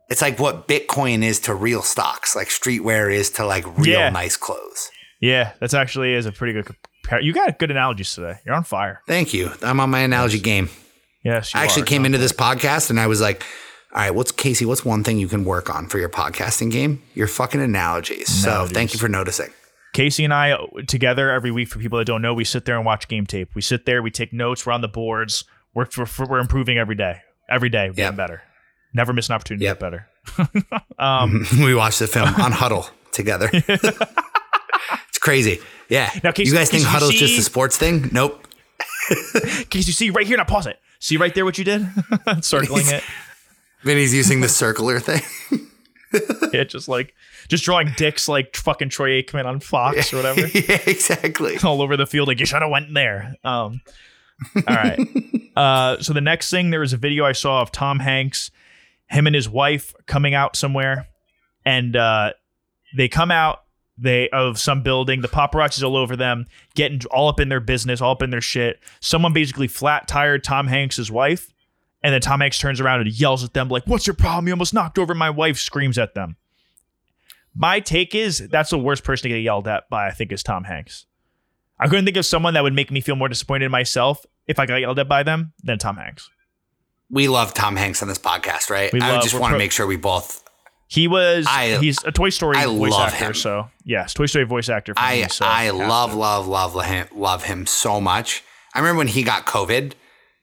It's 0.09 0.21
like 0.21 0.39
what 0.39 0.69
Bitcoin 0.69 1.21
is 1.21 1.39
to 1.41 1.53
real 1.53 1.81
stocks, 1.81 2.33
like 2.35 2.47
streetwear 2.47 3.11
is 3.13 3.29
to 3.31 3.45
like 3.45 3.65
real 3.77 3.99
Yeah. 3.99 4.09
nice 4.09 4.37
clothes. 4.37 4.89
Yeah, 5.19 5.51
that's 5.59 5.73
actually 5.73 6.13
is 6.13 6.25
a 6.27 6.31
pretty 6.31 6.53
good. 6.53 6.65
Compar- 7.07 7.23
you 7.23 7.33
got 7.33 7.59
good 7.59 7.71
analogies 7.71 8.13
today. 8.15 8.35
You're 8.45 8.55
on 8.55 8.63
fire. 8.63 9.01
Thank 9.07 9.33
you. 9.33 9.51
I'm 9.63 9.79
on 9.81 9.89
my 9.89 9.99
analogy 9.99 10.39
game. 10.39 10.69
Yes, 11.23 11.53
you 11.53 11.59
I 11.59 11.63
actually 11.63 11.81
are. 11.83 11.85
came 11.87 12.05
into 12.05 12.19
this 12.19 12.31
podcast 12.31 12.89
and 12.89 12.99
I 12.99 13.07
was 13.07 13.19
like, 13.19 13.43
all 13.93 13.99
right, 14.01 14.13
what's 14.15 14.31
Casey? 14.31 14.63
What's 14.65 14.85
one 14.85 15.03
thing 15.03 15.17
you 15.17 15.27
can 15.27 15.43
work 15.43 15.73
on 15.73 15.87
for 15.89 15.97
your 15.97 16.09
podcasting 16.09 16.71
game? 16.71 17.01
Your 17.15 17.27
fucking 17.27 17.59
analogies. 17.61 18.27
So 18.29 18.67
thank 18.67 18.93
you 18.93 18.99
for 18.99 19.09
noticing. 19.09 19.49
Casey 19.95 20.23
and 20.25 20.33
I 20.33 20.57
together 20.87 21.31
every 21.31 21.51
week. 21.51 21.69
For 21.69 21.79
people 21.79 21.97
that 21.99 22.05
don't 22.05 22.21
know, 22.21 22.33
we 22.33 22.43
sit 22.43 22.65
there 22.65 22.75
and 22.75 22.85
watch 22.85 23.07
game 23.07 23.25
tape. 23.25 23.55
We 23.55 23.61
sit 23.61 23.85
there, 23.85 24.03
we 24.03 24.11
take 24.11 24.33
notes, 24.33 24.65
we're 24.65 24.73
on 24.73 24.81
the 24.81 24.87
boards. 24.87 25.45
We're 25.73 25.87
we're, 25.97 26.05
we're 26.29 26.39
improving 26.39 26.77
every 26.77 26.95
day. 26.95 27.21
Every 27.49 27.69
day, 27.69 27.87
we're 27.89 27.93
getting 27.93 28.17
Yep. 28.17 28.17
better. 28.17 28.41
Never 28.93 29.13
miss 29.13 29.29
an 29.29 29.35
opportunity 29.35 29.65
Yep. 29.65 29.79
to 29.79 29.85
get 29.85 29.91
better. 30.59 30.81
um, 30.99 31.45
we 31.59 31.73
watch 31.73 31.97
the 31.99 32.07
film 32.07 32.27
on 32.35 32.51
Hudl 32.51 32.89
together. 33.11 33.49
it's 33.53 35.17
crazy. 35.19 35.59
Yeah. 35.89 36.09
Now, 36.23 36.31
Casey- 36.31 36.49
you 36.51 36.55
guys 36.55 36.69
think 36.69 36.83
Hudl's 36.85 37.13
just 37.15 37.37
a 37.39 37.41
sports 37.41 37.77
thing? 37.77 38.09
Nope. 38.11 38.45
Casey, 39.69 39.91
see 39.91 40.09
right 40.09 40.25
here. 40.27 40.37
Now 40.37 40.43
pause 40.45 40.67
it. 40.67 40.77
See 40.99 41.17
right 41.17 41.33
there 41.35 41.45
what 41.45 41.57
you 41.57 41.63
did, 41.63 41.87
circling 42.41 42.85
it. 42.87 43.03
Vinny's 43.83 44.13
using 44.13 44.41
the 44.41 44.49
circular 44.49 44.99
thing. 44.99 45.21
Yeah, 46.53 46.63
just 46.63 46.87
like 46.87 47.13
just 47.49 47.65
drawing 47.65 47.91
dicks 47.97 48.29
like 48.29 48.55
fucking 48.55 48.89
Troy 48.89 49.21
Aikman 49.21 49.45
on 49.45 49.59
Fox 49.59 50.13
or 50.13 50.17
whatever. 50.17 50.41
yeah, 50.53 50.79
exactly. 50.85 51.57
all 51.63 51.81
over 51.81 51.97
the 51.97 52.07
field. 52.07 52.27
Like 52.27 52.39
you 52.39 52.45
should 52.45 52.61
have 52.61 52.71
went 52.71 52.93
there. 52.93 53.35
Um, 53.43 53.81
all 54.55 54.75
right. 54.75 54.99
uh, 55.55 56.01
so 56.01 56.13
the 56.13 56.21
next 56.21 56.49
thing, 56.49 56.69
there 56.69 56.79
was 56.79 56.93
a 56.93 56.97
video 56.97 57.25
I 57.25 57.33
saw 57.33 57.61
of 57.61 57.71
Tom 57.71 57.99
Hanks, 57.99 58.51
him 59.09 59.27
and 59.27 59.35
his 59.35 59.49
wife 59.49 59.93
coming 60.05 60.33
out 60.33 60.55
somewhere, 60.55 61.07
and 61.65 61.95
uh, 61.95 62.33
they 62.95 63.09
come 63.09 63.31
out 63.31 63.65
they 63.97 64.29
of 64.29 64.59
some 64.59 64.83
building. 64.83 65.21
The 65.21 65.27
paparazzi's 65.27 65.83
all 65.83 65.95
over 65.95 66.15
them, 66.15 66.47
getting 66.75 67.01
all 67.11 67.29
up 67.29 67.39
in 67.39 67.49
their 67.49 67.59
business, 67.59 68.01
all 68.01 68.11
up 68.11 68.21
in 68.21 68.29
their 68.29 68.41
shit. 68.41 68.79
Someone 68.99 69.33
basically 69.33 69.67
flat 69.67 70.07
tired 70.07 70.43
Tom 70.43 70.67
Hanks' 70.67 71.09
wife. 71.09 71.53
And 72.05 72.13
then 72.13 72.21
Tom 72.21 72.39
Hanks 72.39 72.59
turns 72.59 72.79
around 72.79 73.01
and 73.01 73.09
yells 73.09 73.43
at 73.43 73.53
them, 73.55 73.67
like, 73.67 73.81
What's 73.87 74.05
your 74.05 74.13
problem? 74.13 74.45
You 74.45 74.53
almost 74.53 74.75
knocked 74.75 74.99
over 74.99 75.15
my 75.15 75.31
wife, 75.31 75.57
screams 75.57 75.97
at 75.97 76.13
them. 76.13 76.35
My 77.55 77.79
take 77.79 78.13
is 78.13 78.37
that's 78.49 78.69
the 78.69 78.77
worst 78.77 79.03
person 79.03 79.23
to 79.23 79.29
get 79.35 79.41
yelled 79.41 79.67
at 79.67 79.89
by, 79.89 80.07
I 80.07 80.11
think, 80.11 80.31
is 80.31 80.43
Tom 80.43 80.65
Hanks. 80.65 81.07
I 81.79 81.87
couldn't 81.87 82.05
think 82.05 82.17
of 82.17 82.25
someone 82.27 82.53
that 82.53 82.61
would 82.61 82.73
make 82.75 82.91
me 82.91 83.01
feel 83.01 83.15
more 83.15 83.27
disappointed 83.27 83.65
in 83.65 83.71
myself 83.71 84.23
if 84.45 84.59
I 84.59 84.67
got 84.67 84.75
yelled 84.75 84.99
at 84.99 85.07
by 85.09 85.23
them 85.23 85.53
than 85.63 85.79
Tom 85.79 85.95
Hanks. 85.95 86.29
We 87.09 87.27
love 87.27 87.55
Tom 87.55 87.75
Hanks 87.75 88.03
on 88.03 88.07
this 88.07 88.19
podcast, 88.19 88.69
right? 88.69 88.93
We 88.93 89.01
I 89.01 89.13
love- 89.13 89.23
just 89.23 89.33
want 89.33 89.45
to 89.45 89.55
pro- 89.55 89.57
make 89.57 89.71
sure 89.71 89.87
we 89.87 89.97
both. 89.97 90.43
He 90.87 91.07
was 91.07 91.47
I- 91.49 91.77
he's 91.79 92.03
a 92.03 92.11
Toy 92.11 92.29
Story 92.29 92.57
I 92.57 92.65
voice 92.67 92.91
love 92.91 93.13
actor, 93.13 93.25
him. 93.29 93.33
so 93.33 93.69
yes, 93.83 94.13
Toy 94.13 94.27
Story 94.27 94.45
voice 94.45 94.69
actor. 94.69 94.93
For 94.93 94.99
I 94.99 95.21
me, 95.23 95.27
so 95.29 95.43
I 95.43 95.63
has 95.63 95.73
love 95.73 96.13
love 96.13 96.45
love 96.47 96.85
him 96.85 97.07
love 97.15 97.43
him 97.45 97.65
so 97.65 97.99
much. 97.99 98.43
I 98.75 98.79
remember 98.79 98.99
when 98.99 99.07
he 99.07 99.23
got 99.23 99.47
COVID. 99.47 99.93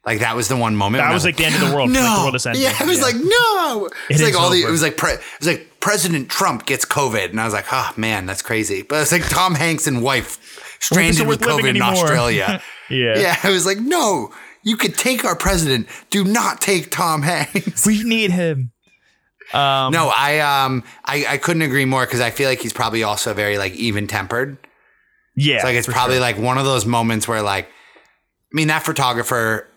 Like 0.04 0.18
that 0.20 0.34
was 0.34 0.48
the 0.48 0.56
one 0.56 0.74
moment. 0.74 1.04
That 1.04 1.12
was 1.12 1.24
like 1.24 1.36
the 1.36 1.44
end 1.44 1.54
of 1.54 1.60
the 1.60 1.74
world. 1.74 1.90
No, 1.90 2.00
Like 2.00 2.16
the 2.16 2.22
world 2.24 2.34
is 2.34 2.46
ending. 2.46 2.62
yeah, 2.62 2.74
I 2.80 2.84
was 2.84 2.98
Yeah. 2.98 3.04
like, 3.04 3.14
no. 3.16 3.88
It's 4.08 4.20
It 4.20 4.24
like 4.24 4.34
all 4.40 4.50
the. 4.50 4.62
It 4.62 4.70
was 4.70 4.82
like 4.82 4.96
pre, 4.96 5.12
it 5.12 5.20
was 5.38 5.46
like 5.48 5.68
President 5.80 6.28
Trump 6.28 6.66
gets 6.66 6.84
COVID, 6.84 7.30
and 7.30 7.40
I 7.40 7.44
was 7.44 7.54
like, 7.54 7.66
oh 7.72 7.92
man, 7.96 8.26
that's 8.26 8.42
crazy. 8.42 8.82
But 8.82 9.02
it's 9.02 9.12
like 9.12 9.28
Tom 9.28 9.54
Hanks 9.54 9.86
and 9.86 10.02
wife 10.02 10.76
stranded 10.80 11.26
with 11.28 11.40
COVID 11.40 11.76
in. 11.76 11.82
Australia. 11.82 12.60
Yeah. 12.90 13.18
yeah, 13.18 13.36
I 13.42 13.48
was 13.50 13.64
like, 13.64 13.78
no, 13.78 14.34
you 14.64 14.76
could 14.76 14.98
take 14.98 15.24
our 15.24 15.34
president. 15.34 15.86
Do 16.10 16.24
not 16.24 16.60
take 16.60 16.90
Tom 16.90 17.22
Hanks. 17.22 17.86
We 17.86 18.02
need 18.02 18.30
him. 18.30 18.70
Um, 19.54 19.92
No, 19.92 20.12
I 20.14 20.40
um 20.40 20.84
I, 21.06 21.24
I 21.26 21.36
couldn't 21.38 21.62
agree 21.62 21.86
more 21.86 22.04
because 22.04 22.20
I 22.20 22.28
feel 22.30 22.50
like 22.50 22.60
he's 22.60 22.74
probably 22.74 23.02
also 23.02 23.32
very 23.32 23.56
like 23.56 23.72
even 23.76 24.06
tempered. 24.08 24.58
yeah, 25.36 25.54
It's 25.56 25.64
like 25.64 25.76
it's 25.76 25.86
probably 25.86 26.16
sure. 26.16 26.20
like 26.20 26.36
one 26.38 26.58
of 26.58 26.66
those 26.66 26.84
moments 26.84 27.26
where 27.26 27.40
like, 27.40 27.64
I 27.66 27.70
mean, 28.52 28.68
that 28.68 28.82
photographer 28.84 29.68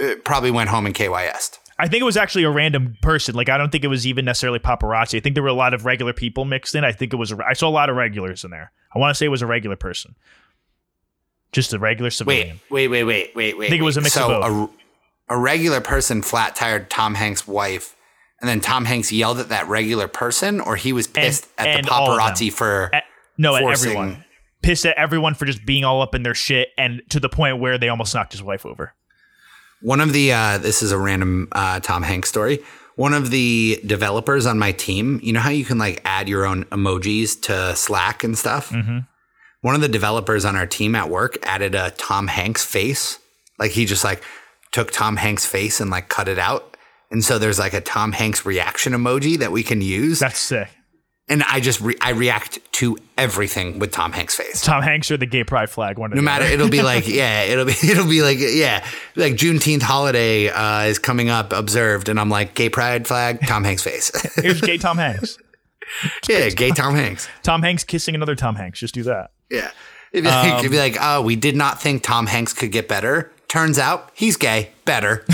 uh, 0.00 0.14
probably 0.24 0.50
went 0.50 0.70
home 0.70 0.86
and 0.86 0.94
KYS'd. 0.94 1.58
I 1.80 1.86
think 1.86 2.00
it 2.00 2.04
was 2.04 2.16
actually 2.16 2.42
a 2.44 2.50
random 2.50 2.96
person. 3.02 3.34
Like 3.34 3.48
I 3.48 3.56
don't 3.56 3.70
think 3.70 3.84
it 3.84 3.88
was 3.88 4.06
even 4.06 4.24
necessarily 4.24 4.58
paparazzi. 4.58 5.16
I 5.16 5.20
think 5.20 5.34
there 5.34 5.42
were 5.42 5.48
a 5.48 5.54
lot 5.54 5.74
of 5.74 5.84
regular 5.84 6.12
people 6.12 6.44
mixed 6.44 6.74
in. 6.74 6.84
I 6.84 6.92
think 6.92 7.12
it 7.12 7.16
was. 7.16 7.32
I 7.32 7.52
saw 7.52 7.68
a 7.68 7.70
lot 7.70 7.88
of 7.88 7.96
regulars 7.96 8.42
in 8.44 8.50
there. 8.50 8.72
I 8.94 8.98
want 8.98 9.14
to 9.14 9.18
say 9.18 9.26
it 9.26 9.30
was 9.30 9.42
a 9.42 9.46
regular 9.46 9.76
person, 9.76 10.16
just 11.52 11.72
a 11.72 11.78
regular 11.78 12.10
civilian. 12.10 12.60
wait, 12.68 12.88
wait, 12.88 13.04
wait, 13.04 13.30
wait, 13.34 13.58
wait. 13.58 13.66
I 13.66 13.70
think 13.70 13.80
it 13.80 13.84
was 13.84 13.96
a 13.96 14.00
wait. 14.00 14.04
mix 14.04 14.16
of 14.16 14.28
both. 14.28 14.70
A, 15.30 15.34
a 15.34 15.38
regular 15.38 15.80
person 15.80 16.22
flat 16.22 16.56
tired 16.56 16.90
Tom 16.90 17.14
Hanks' 17.14 17.46
wife, 17.46 17.94
and 18.40 18.48
then 18.48 18.60
Tom 18.60 18.84
Hanks 18.84 19.12
yelled 19.12 19.38
at 19.38 19.50
that 19.50 19.68
regular 19.68 20.08
person, 20.08 20.60
or 20.60 20.74
he 20.74 20.92
was 20.92 21.06
pissed 21.06 21.46
at 21.58 21.68
and 21.68 21.86
the 21.86 21.92
all 21.92 22.10
of 22.10 22.16
them. 22.16 22.26
paparazzi 22.26 22.52
for. 22.52 22.90
At- 22.92 23.04
no, 23.36 23.54
at 23.54 23.62
everyone. 23.62 24.24
Pissed 24.62 24.86
at 24.86 24.98
everyone 24.98 25.34
for 25.34 25.44
just 25.44 25.64
being 25.64 25.84
all 25.84 26.02
up 26.02 26.16
in 26.16 26.24
their 26.24 26.34
shit, 26.34 26.70
and 26.76 27.02
to 27.10 27.20
the 27.20 27.28
point 27.28 27.60
where 27.60 27.78
they 27.78 27.88
almost 27.88 28.12
knocked 28.12 28.32
his 28.32 28.42
wife 28.42 28.66
over. 28.66 28.94
One 29.82 30.00
of 30.00 30.12
the 30.12 30.32
uh, 30.32 30.58
this 30.58 30.82
is 30.82 30.92
a 30.92 30.98
random 30.98 31.48
uh, 31.52 31.80
Tom 31.80 32.02
Hanks 32.02 32.28
story. 32.28 32.60
One 32.96 33.14
of 33.14 33.30
the 33.30 33.80
developers 33.86 34.44
on 34.44 34.58
my 34.58 34.72
team, 34.72 35.20
you 35.22 35.32
know 35.32 35.40
how 35.40 35.50
you 35.50 35.64
can 35.64 35.78
like 35.78 36.00
add 36.04 36.28
your 36.28 36.44
own 36.46 36.64
emojis 36.66 37.40
to 37.42 37.76
Slack 37.76 38.24
and 38.24 38.36
stuff. 38.36 38.70
Mhm. 38.70 39.06
One 39.60 39.74
of 39.74 39.80
the 39.80 39.88
developers 39.88 40.44
on 40.44 40.56
our 40.56 40.66
team 40.66 40.94
at 40.94 41.08
work 41.08 41.38
added 41.44 41.74
a 41.74 41.90
Tom 41.92 42.26
Hanks 42.28 42.64
face. 42.64 43.18
Like 43.58 43.70
he 43.72 43.84
just 43.84 44.04
like 44.04 44.22
took 44.72 44.90
Tom 44.90 45.16
Hanks' 45.16 45.46
face 45.46 45.80
and 45.80 45.90
like 45.90 46.08
cut 46.08 46.28
it 46.28 46.38
out. 46.38 46.76
And 47.10 47.24
so 47.24 47.38
there's 47.38 47.58
like 47.58 47.72
a 47.72 47.80
Tom 47.80 48.12
Hanks 48.12 48.44
reaction 48.44 48.92
emoji 48.92 49.38
that 49.38 49.50
we 49.52 49.62
can 49.62 49.80
use. 49.80 50.18
That's 50.18 50.38
sick. 50.38 50.68
And 51.28 51.42
I 51.44 51.60
just 51.60 51.80
re- 51.80 51.96
I 52.00 52.10
react 52.10 52.58
to 52.74 52.96
everything 53.16 53.78
with 53.78 53.90
Tom 53.92 54.12
Hanks' 54.12 54.34
face. 54.36 54.60
Tom 54.62 54.82
Hanks 54.82 55.10
or 55.10 55.16
the 55.16 55.26
gay 55.26 55.44
pride 55.44 55.68
flag. 55.70 55.98
One 55.98 56.10
No 56.10 56.22
matter, 56.22 56.44
other. 56.44 56.54
it'll 56.54 56.68
be 56.68 56.82
like, 56.82 57.06
yeah, 57.08 57.42
it'll 57.42 57.64
be, 57.64 57.72
it'll 57.82 58.08
be 58.08 58.22
like, 58.22 58.38
yeah, 58.40 58.86
like 59.16 59.34
Juneteenth 59.34 59.82
holiday 59.82 60.48
uh, 60.48 60.82
is 60.84 60.98
coming 60.98 61.28
up, 61.30 61.52
observed, 61.52 62.08
and 62.08 62.18
I'm 62.20 62.30
like, 62.30 62.54
gay 62.54 62.68
pride 62.70 63.06
flag, 63.06 63.46
Tom 63.46 63.64
Hanks 63.64 63.82
face. 63.82 64.10
Here's 64.42 64.60
gay 64.60 64.78
Tom 64.78 64.96
Hanks. 64.98 65.38
yeah, 66.28 66.48
gay 66.50 66.70
Tom 66.70 66.94
Hanks. 66.94 67.28
Tom 67.42 67.62
Hanks 67.62 67.84
kissing 67.84 68.14
another 68.14 68.34
Tom 68.36 68.54
Hanks. 68.56 68.78
Just 68.80 68.94
do 68.94 69.02
that. 69.04 69.30
Yeah, 69.50 69.70
it'd 70.12 70.24
be, 70.24 70.30
like, 70.30 70.52
Um, 70.52 70.58
it'd 70.60 70.70
be 70.70 70.78
like, 70.78 70.96
oh, 71.00 71.22
we 71.22 71.34
did 71.36 71.56
not 71.56 71.80
think 71.80 72.02
Tom 72.02 72.26
Hanks 72.26 72.52
could 72.52 72.72
get 72.72 72.88
better. 72.88 73.32
Turns 73.48 73.78
out 73.78 74.10
he's 74.14 74.36
gay, 74.36 74.70
better. 74.84 75.24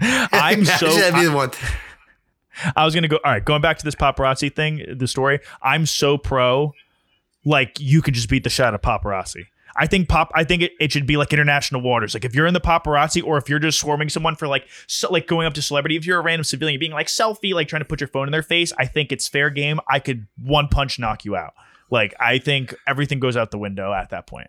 I'm 0.00 0.64
so. 0.64 0.92
That'd 0.94 1.14
be 1.14 1.24
the 1.26 1.32
one. 1.32 1.50
I 2.76 2.84
was 2.84 2.94
gonna 2.94 3.08
go. 3.08 3.18
All 3.24 3.32
right, 3.32 3.44
going 3.44 3.62
back 3.62 3.78
to 3.78 3.84
this 3.84 3.94
paparazzi 3.94 4.54
thing, 4.54 4.84
the 4.96 5.06
story. 5.08 5.40
I'm 5.62 5.86
so 5.86 6.18
pro. 6.18 6.72
Like 7.44 7.78
you 7.78 8.00
could 8.02 8.14
just 8.14 8.28
beat 8.28 8.44
the 8.44 8.50
shit 8.50 8.64
out 8.64 8.74
of 8.74 8.80
paparazzi. 8.80 9.46
I 9.76 9.86
think 9.86 10.08
pop. 10.08 10.30
I 10.34 10.44
think 10.44 10.62
it, 10.62 10.72
it 10.80 10.92
should 10.92 11.06
be 11.06 11.16
like 11.16 11.32
international 11.32 11.80
waters. 11.80 12.14
Like 12.14 12.24
if 12.24 12.34
you're 12.34 12.46
in 12.46 12.54
the 12.54 12.60
paparazzi, 12.60 13.22
or 13.24 13.38
if 13.38 13.48
you're 13.48 13.58
just 13.58 13.78
swarming 13.80 14.08
someone 14.08 14.36
for 14.36 14.46
like 14.46 14.66
so, 14.86 15.10
like 15.10 15.26
going 15.26 15.46
up 15.46 15.54
to 15.54 15.62
celebrity. 15.62 15.96
If 15.96 16.06
you're 16.06 16.20
a 16.20 16.22
random 16.22 16.44
civilian 16.44 16.78
being 16.78 16.92
like 16.92 17.08
selfie, 17.08 17.52
like 17.52 17.68
trying 17.68 17.82
to 17.82 17.88
put 17.88 18.00
your 18.00 18.08
phone 18.08 18.28
in 18.28 18.32
their 18.32 18.42
face, 18.42 18.72
I 18.78 18.86
think 18.86 19.10
it's 19.10 19.28
fair 19.28 19.50
game. 19.50 19.80
I 19.88 19.98
could 19.98 20.26
one 20.42 20.68
punch 20.68 20.98
knock 20.98 21.24
you 21.24 21.36
out. 21.36 21.54
Like 21.90 22.14
I 22.20 22.38
think 22.38 22.74
everything 22.86 23.20
goes 23.20 23.36
out 23.36 23.50
the 23.50 23.58
window 23.58 23.92
at 23.92 24.10
that 24.10 24.26
point. 24.26 24.48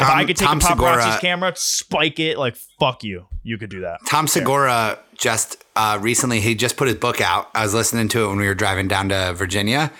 If 0.00 0.08
I 0.08 0.24
could 0.24 0.36
take 0.36 0.48
Tom 0.48 0.58
a 0.58 0.60
paparazzi's 0.60 1.04
Segura- 1.04 1.20
camera, 1.20 1.52
spike 1.56 2.18
it, 2.20 2.38
like 2.38 2.56
fuck 2.80 3.04
you, 3.04 3.26
you 3.42 3.58
could 3.58 3.70
do 3.70 3.80
that. 3.82 4.00
Tom 4.08 4.26
Segura 4.26 4.98
just 5.16 5.62
uh, 5.76 5.98
recently 6.00 6.40
he 6.40 6.54
just 6.54 6.76
put 6.76 6.88
his 6.88 6.96
book 6.96 7.20
out. 7.20 7.48
I 7.54 7.62
was 7.62 7.74
listening 7.74 8.08
to 8.08 8.24
it 8.24 8.28
when 8.28 8.38
we 8.38 8.46
were 8.46 8.54
driving 8.54 8.88
down 8.88 9.08
to 9.10 9.32
Virginia, 9.34 9.92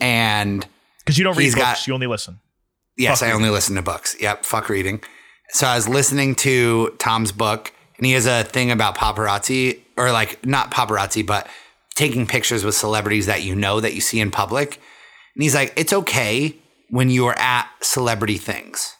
and 0.00 0.66
Because 0.98 1.18
you 1.18 1.24
don't 1.24 1.36
read 1.36 1.44
He's 1.44 1.54
books, 1.54 1.64
got- 1.64 1.86
you 1.86 1.94
only 1.94 2.06
listen. 2.06 2.40
yes, 2.96 3.20
Fuck 3.20 3.28
I 3.28 3.32
only 3.32 3.50
listen 3.50 3.76
to 3.76 3.82
books. 3.82 4.16
Yep, 4.20 4.44
fuck 4.44 4.68
reading. 4.68 5.02
So 5.50 5.66
I 5.66 5.74
was 5.74 5.88
listening 5.88 6.34
to 6.36 6.94
Tom's 6.98 7.32
book, 7.32 7.72
and 7.96 8.06
he 8.06 8.12
has 8.12 8.26
a 8.26 8.44
thing 8.44 8.70
about 8.70 8.96
paparazzi, 8.96 9.80
or 9.96 10.12
like 10.12 10.44
not 10.46 10.70
paparazzi, 10.70 11.26
but 11.26 11.48
taking 11.96 12.26
pictures 12.26 12.64
with 12.64 12.74
celebrities 12.74 13.26
that 13.26 13.42
you 13.42 13.54
know 13.54 13.80
that 13.80 13.94
you 13.94 14.00
see 14.00 14.20
in 14.20 14.30
public. 14.30 14.76
And 15.34 15.42
he's 15.42 15.54
like, 15.54 15.72
it's 15.76 15.92
okay 15.92 16.54
when 16.88 17.10
you 17.10 17.26
are 17.26 17.38
at 17.38 17.68
celebrity 17.82 18.36
things. 18.38 18.94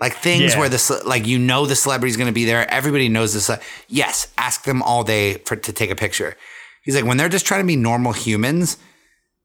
Like 0.00 0.14
things 0.16 0.52
Yeah. 0.54 0.58
where 0.60 0.68
the 0.68 0.78
ce- 0.78 1.04
like 1.04 1.26
you 1.26 1.38
know 1.38 1.66
the 1.66 1.76
celebrity's 1.76 2.16
going 2.16 2.26
to 2.28 2.32
be 2.32 2.44
there. 2.44 2.68
Everybody 2.70 3.08
knows 3.08 3.32
this. 3.34 3.50
Yes, 3.88 4.28
ask 4.36 4.64
them 4.64 4.82
all 4.82 5.04
day 5.04 5.34
for 5.38 5.56
to 5.56 5.72
take 5.72 5.90
a 5.90 5.96
picture. 5.96 6.36
He's 6.82 6.94
like 6.96 7.04
when 7.04 7.16
they're 7.16 7.28
just 7.28 7.46
trying 7.46 7.60
to 7.62 7.66
be 7.66 7.76
normal 7.76 8.12
humans, 8.12 8.76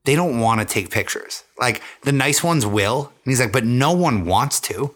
they 0.04 0.14
don't 0.14 0.40
want 0.40 0.60
to 0.60 0.66
take 0.66 0.90
pictures. 0.90 1.44
Like 1.58 1.82
the 2.02 2.12
nice 2.12 2.42
ones 2.42 2.66
will. 2.66 3.12
And 3.24 3.30
he's 3.32 3.40
like, 3.40 3.52
but 3.52 3.64
no 3.64 3.92
one 3.92 4.24
wants 4.24 4.60
to. 4.62 4.94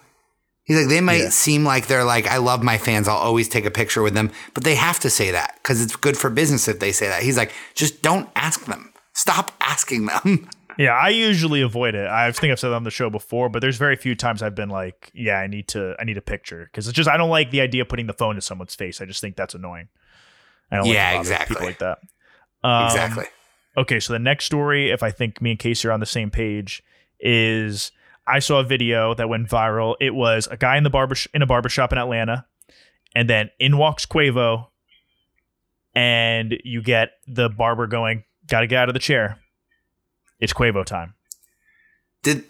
He's 0.65 0.79
like, 0.79 0.89
they 0.89 1.01
might 1.03 1.21
Yeah. 1.21 1.29
seem 1.29 1.65
like 1.65 1.87
they're 1.87 2.05
like, 2.05 2.27
I 2.27 2.39
love 2.39 2.63
my 2.63 2.79
fans. 2.79 3.07
I'll 3.07 3.17
always 3.17 3.49
take 3.49 3.65
a 3.67 3.71
picture 3.71 4.03
with 4.03 4.15
them, 4.15 4.31
but 4.55 4.65
they 4.65 4.75
have 4.75 4.99
to 5.01 5.11
say 5.11 5.31
that 5.31 5.55
because 5.63 5.81
it's 5.83 5.95
good 5.95 6.17
for 6.17 6.31
business 6.31 6.69
if 6.69 6.81
they 6.81 6.91
say 6.91 7.07
that. 7.09 7.23
He's 7.23 7.37
like, 7.37 7.53
just 7.75 8.03
don't 8.03 8.29
ask 8.35 8.65
them. 8.65 8.93
Stop 9.15 9.53
asking 9.61 10.07
them. 10.07 10.49
Yeah, 10.79 10.93
I 10.93 11.11
usually 11.11 11.61
avoid 11.63 11.95
it. 11.95 12.07
I 12.09 12.31
think 12.33 12.51
I've 12.51 12.59
said 12.59 12.71
that 12.71 12.75
on 12.77 12.85
the 12.85 12.91
show 12.91 13.11
before, 13.11 13.49
but 13.49 13.61
there's 13.61 13.77
very 13.77 13.97
few 13.97 14.15
times 14.15 14.43
I've 14.43 14.55
been 14.55 14.71
like, 14.71 15.11
yeah, 15.15 15.37
I 15.39 15.47
need 15.47 15.69
to, 15.69 15.95
I 16.01 16.05
need 16.05 16.17
a 16.17 16.23
picture 16.23 16.65
because 16.65 16.89
it's 16.89 16.97
just 16.97 17.09
I 17.09 17.17
don't 17.17 17.31
like 17.31 17.51
the 17.51 17.61
idea 17.61 17.83
of 17.83 17.89
putting 17.89 18.07
the 18.07 18.13
phone 18.13 18.35
in 18.35 18.41
someone's 18.41 18.75
face. 18.75 19.01
I 19.01 19.05
just 19.05 19.21
think 19.21 19.37
that's 19.37 19.55
annoying. 19.55 19.89
I 20.71 20.77
don't 20.77 20.87
Yeah, 20.87 21.05
like 21.07 21.15
to 21.15 21.21
exactly. 21.21 21.55
people 21.55 21.67
like 21.67 21.79
that. 21.79 21.99
Um, 22.65 22.85
exactly. 22.87 23.25
Okay, 23.77 24.01
so 24.01 24.13
the 24.13 24.19
next 24.19 24.47
story, 24.47 24.91
if 24.91 25.03
I 25.03 25.11
think 25.11 25.41
me 25.43 25.51
and 25.51 25.59
Casey 25.59 25.87
are 25.89 25.93
on 25.93 26.01
the 26.01 26.07
same 26.07 26.31
page, 26.31 26.83
is 27.21 27.93
I 28.27 28.39
saw 28.39 28.61
a 28.61 28.65
video 28.65 29.15
that 29.15 29.29
went 29.29 29.49
viral. 29.49 29.97
It 30.01 30.15
was 30.15 30.49
a 30.51 30.57
guy 30.57 30.77
in 30.77 30.85
the 30.85 30.91
barber 30.91 31.17
in 31.33 31.43
a 31.43 31.47
barbershop 31.47 31.93
in 31.93 31.99
Atlanta, 31.99 32.47
and 33.15 33.29
then 33.29 33.51
in 33.59 33.77
walks 33.77 34.07
Quavo, 34.07 34.69
and 35.95 36.59
you 36.65 36.83
get 36.83 37.11
the 37.27 37.49
barber 37.49 37.87
going, 37.87 38.25
"Got 38.49 38.61
to 38.61 38.67
get 38.67 38.79
out 38.79 38.89
of 38.89 38.95
the 38.95 38.99
chair. 39.01 39.39
It's 40.45 40.53
Quavo 40.53 40.85
time." 40.85 41.15
Did 42.23 42.45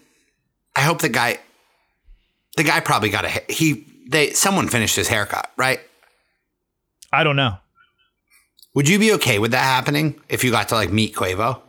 I 0.76 0.82
hope 0.82 1.00
the 1.00 1.08
guy, 1.08 1.38
the 2.56 2.64
guy 2.64 2.80
probably 2.80 3.08
got 3.08 3.24
a 3.24 3.42
he 3.48 3.86
they 4.08 4.32
someone 4.32 4.68
finished 4.68 4.96
his 4.96 5.08
haircut 5.08 5.50
right? 5.56 5.80
I 7.12 7.24
don't 7.24 7.36
know. 7.36 7.58
Would 8.74 8.88
you 8.88 8.98
be 8.98 9.12
okay 9.14 9.38
with 9.38 9.52
that 9.52 9.62
happening 9.62 10.20
if 10.28 10.42
you 10.42 10.50
got 10.50 10.68
to 10.68 10.74
like 10.74 10.92
meet 10.92 11.14
Quavo? 11.14 11.60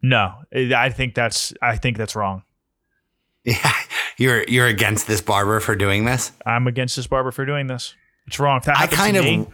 No, 0.00 0.34
I 0.54 0.90
think 0.90 1.14
that's 1.14 1.52
I 1.60 1.76
think 1.76 1.96
that's 1.96 2.14
wrong. 2.14 2.44
Yeah, 3.44 3.72
you're 4.16 4.44
you're 4.44 4.66
against 4.66 5.08
this 5.08 5.20
barber 5.20 5.58
for 5.60 5.74
doing 5.74 6.04
this. 6.04 6.30
I'm 6.46 6.66
against 6.68 6.94
this 6.96 7.08
barber 7.08 7.32
for 7.32 7.44
doing 7.44 7.66
this. 7.66 7.94
It's 8.28 8.38
wrong. 8.38 8.60
I 8.66 8.86
kind 8.86 9.16
of, 9.16 9.24
me, 9.24 9.46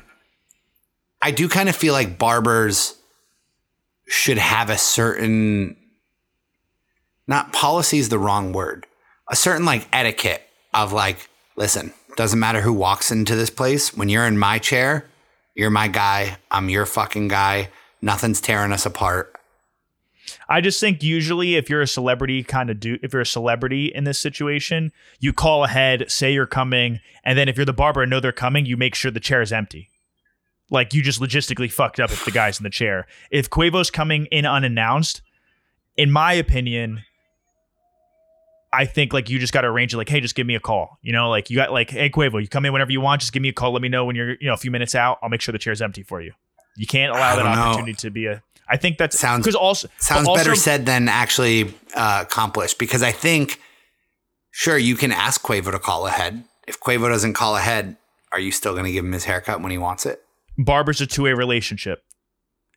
I 1.22 1.30
do 1.30 1.48
kind 1.48 1.68
of 1.68 1.76
feel 1.76 1.94
like 1.94 2.18
barbers 2.18 2.94
should 4.06 4.38
have 4.38 4.70
a 4.70 4.78
certain, 4.78 5.76
not 7.26 7.52
policy 7.52 7.98
is 7.98 8.08
the 8.08 8.18
wrong 8.18 8.52
word, 8.52 8.86
a 9.30 9.36
certain 9.36 9.64
like 9.64 9.88
etiquette 9.92 10.42
of 10.72 10.92
like, 10.92 11.28
listen, 11.56 11.92
doesn't 12.16 12.38
matter 12.38 12.60
who 12.60 12.72
walks 12.72 13.10
into 13.10 13.34
this 13.34 13.50
place. 13.50 13.96
When 13.96 14.08
you're 14.08 14.26
in 14.26 14.38
my 14.38 14.58
chair, 14.58 15.06
you're 15.54 15.70
my 15.70 15.88
guy. 15.88 16.36
I'm 16.50 16.68
your 16.68 16.86
fucking 16.86 17.28
guy. 17.28 17.70
Nothing's 18.02 18.40
tearing 18.40 18.72
us 18.72 18.86
apart. 18.86 19.34
I 20.48 20.60
just 20.60 20.80
think 20.80 21.02
usually 21.02 21.56
if 21.56 21.68
you're 21.68 21.82
a 21.82 21.86
celebrity 21.86 22.42
kind 22.42 22.70
of 22.70 22.80
do 22.80 22.98
if 23.02 23.12
you're 23.12 23.22
a 23.22 23.26
celebrity 23.26 23.86
in 23.86 24.04
this 24.04 24.18
situation, 24.18 24.92
you 25.20 25.32
call 25.32 25.64
ahead, 25.64 26.10
say 26.10 26.32
you're 26.32 26.46
coming, 26.46 27.00
and 27.24 27.38
then 27.38 27.48
if 27.48 27.56
you're 27.56 27.66
the 27.66 27.72
barber 27.72 28.02
and 28.02 28.10
know 28.10 28.20
they're 28.20 28.32
coming, 28.32 28.66
you 28.66 28.76
make 28.76 28.94
sure 28.94 29.10
the 29.10 29.20
chair 29.20 29.42
is 29.42 29.52
empty. 29.52 29.90
Like 30.70 30.94
you 30.94 31.02
just 31.02 31.20
logistically 31.20 31.70
fucked 31.70 32.00
up 32.00 32.10
if 32.10 32.24
the 32.24 32.30
guy's 32.30 32.58
in 32.58 32.64
the 32.64 32.70
chair. 32.70 33.06
If 33.30 33.50
Quavo's 33.50 33.90
coming 33.90 34.26
in 34.26 34.46
unannounced, 34.46 35.20
in 35.96 36.10
my 36.10 36.32
opinion, 36.32 37.02
I 38.72 38.86
think 38.86 39.12
like 39.12 39.30
you 39.30 39.38
just 39.38 39.52
got 39.52 39.60
to 39.60 39.68
arrange 39.68 39.94
it 39.94 39.96
like, 39.98 40.08
hey, 40.08 40.20
just 40.20 40.34
give 40.34 40.46
me 40.46 40.54
a 40.56 40.60
call. 40.60 40.98
You 41.02 41.12
know, 41.12 41.30
like 41.30 41.48
you 41.50 41.56
got 41.56 41.70
like, 41.72 41.90
hey 41.90 42.10
Quavo, 42.10 42.40
you 42.40 42.48
come 42.48 42.64
in 42.64 42.72
whenever 42.72 42.90
you 42.90 43.00
want, 43.00 43.20
just 43.20 43.32
give 43.32 43.42
me 43.42 43.48
a 43.50 43.52
call. 43.52 43.72
Let 43.72 43.82
me 43.82 43.88
know 43.88 44.04
when 44.04 44.16
you're, 44.16 44.32
you 44.40 44.46
know, 44.48 44.54
a 44.54 44.58
few 44.58 44.70
minutes 44.70 44.94
out. 44.94 45.18
I'll 45.22 45.28
make 45.28 45.40
sure 45.40 45.52
the 45.52 45.58
chair's 45.58 45.80
empty 45.80 46.02
for 46.02 46.20
you. 46.20 46.32
You 46.76 46.86
can't 46.86 47.12
allow 47.12 47.36
that 47.36 47.44
know. 47.44 47.50
opportunity 47.50 47.94
to 47.94 48.10
be 48.10 48.26
a 48.26 48.42
I 48.66 48.78
think 48.78 48.96
that 48.98 49.12
Sounds- 49.12 49.42
because 49.44 49.54
also 49.54 49.88
Sounds 49.98 50.26
also- 50.26 50.42
better 50.42 50.56
said 50.56 50.86
than 50.86 51.08
actually 51.08 51.74
uh, 51.94 52.20
accomplished 52.22 52.78
because 52.78 53.02
I 53.02 53.12
think, 53.12 53.60
sure, 54.50 54.78
you 54.78 54.96
can 54.96 55.12
ask 55.12 55.42
Quavo 55.42 55.70
to 55.70 55.78
call 55.78 56.06
ahead. 56.06 56.44
If 56.66 56.80
Quavo 56.80 57.08
doesn't 57.08 57.34
call 57.34 57.56
ahead, 57.58 57.96
are 58.32 58.40
you 58.40 58.50
still 58.50 58.72
going 58.72 58.86
to 58.86 58.92
give 58.92 59.04
him 59.04 59.12
his 59.12 59.24
haircut 59.24 59.60
when 59.60 59.70
he 59.70 59.76
wants 59.78 60.06
it? 60.06 60.23
Barbers 60.58 61.00
a 61.00 61.06
two-way 61.06 61.32
relationship. 61.32 62.02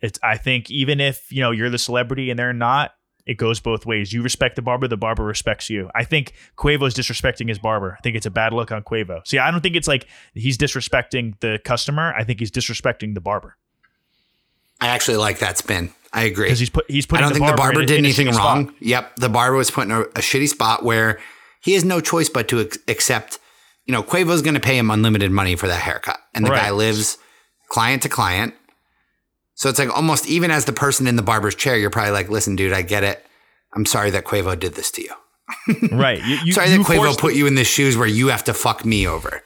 It's 0.01 0.19
I 0.23 0.38
think 0.38 0.69
even 0.69 0.99
if 0.99 1.32
you 1.32 1.41
know 1.41 1.51
you're 1.51 1.69
the 1.69 1.78
celebrity 1.80 2.30
and 2.30 2.38
they're 2.38 2.53
not, 2.53 2.91
it 3.25 3.36
goes 3.36 3.59
both 3.59 3.86
ways. 3.86 4.13
You 4.13 4.21
respect 4.21 4.55
the 4.55 4.61
barber, 4.61 4.88
the 4.88 4.95
barber 4.97 5.23
respects 5.23 5.69
you. 5.69 5.89
I 5.95 6.03
think 6.03 6.34
Quavo's 6.57 6.93
disrespecting 6.93 7.49
his 7.49 7.59
barber. 7.59 7.95
I 7.97 8.01
think 8.01 8.15
it's 8.15 8.25
a 8.28 8.32
bad 8.32 8.53
look 8.53 8.71
on 8.71 8.84
Quavo. 8.84 9.25
See, 9.28 9.39
I 9.39 9.49
don't 9.51 9.61
think 9.61 9.75
it's 9.75 9.88
like 9.88 10.07
he's 10.34 10.57
disrespecting 10.57 11.39
the 11.39 11.59
customer. 11.65 12.13
I 12.15 12.23
think 12.23 12.39
he's 12.39 12.51
disrespecting 12.51 13.15
the 13.15 13.21
barber 13.21 13.57
I 14.80 14.89
actually 14.89 15.17
like 15.17 15.39
that 15.39 15.57
spin. 15.57 15.91
I 16.13 16.23
agree. 16.23 16.45
because 16.45 16.59
he's 16.59 16.69
put 16.69 16.89
he's 16.89 17.05
putting. 17.05 17.25
I 17.25 17.30
don't 17.30 17.38
think 17.38 17.47
the 17.49 17.57
barber 17.57 17.82
did 17.82 17.91
a 17.95 17.97
anything 17.97 18.28
wrong. 18.28 18.67
spot. 18.69 18.75
Yep, 18.82 19.15
the 19.17 19.30
barber 19.30 19.57
was 19.57 19.71
put 19.71 19.86
in 19.86 19.91
a, 19.91 20.01
a 20.01 20.21
shitty 20.21 20.47
spot 20.47 20.84
where 20.84 21.19
he 21.61 21.73
has 21.73 21.84
no 21.84 21.99
choice 21.99 22.30
but 22.30 22.47
to 22.49 22.61
ex- 22.61 22.78
accept. 22.88 23.39
You 23.86 23.91
know, 23.93 24.03
Quavo's 24.03 24.41
going 24.41 24.53
to 24.53 24.59
pay 24.59 24.78
him 24.78 24.89
unlimited 24.91 25.32
money 25.32 25.55
for 25.55 25.67
that 25.67 25.82
haircut, 25.82 26.19
and 26.36 26.45
the 26.45 26.51
Right. 26.51 26.61
guy 26.63 26.71
lives 26.71 27.17
client 27.70 28.01
to 28.03 28.09
client. 28.09 28.53
So 29.55 29.70
it's 29.70 29.80
like 29.80 29.89
almost 29.95 30.28
even 30.28 30.51
as 30.51 30.65
the 30.65 30.74
person 30.74 31.07
in 31.07 31.15
the 31.15 31.24
barber's 31.24 31.55
chair, 31.55 31.78
you're 31.78 31.89
probably 31.89 32.11
like, 32.11 32.30
"Listen, 32.30 32.55
dude, 32.55 32.74
I 32.74 32.82
get 32.84 33.03
it. 33.03 33.26
I'm 33.74 33.86
sorry 33.86 34.09
that 34.11 34.24
Quavo 34.26 34.57
did 34.59 34.76
this 34.76 34.91
to 34.91 35.01
you. 35.03 35.13
Right. 35.91 36.24
You, 36.26 36.38
you, 36.45 36.53
sorry 36.53 36.70
you 36.70 36.78
that 36.80 36.86
Quavo 36.88 36.97
forced- 36.97 37.20
put 37.20 37.36
you 37.36 37.47
in 37.47 37.55
the 37.55 37.63
shoes 37.63 37.97
where 37.97 38.07
you 38.07 38.28
have 38.28 38.43
to 38.45 38.53
fuck 38.53 38.86
me 38.86 39.07
over." 39.07 39.41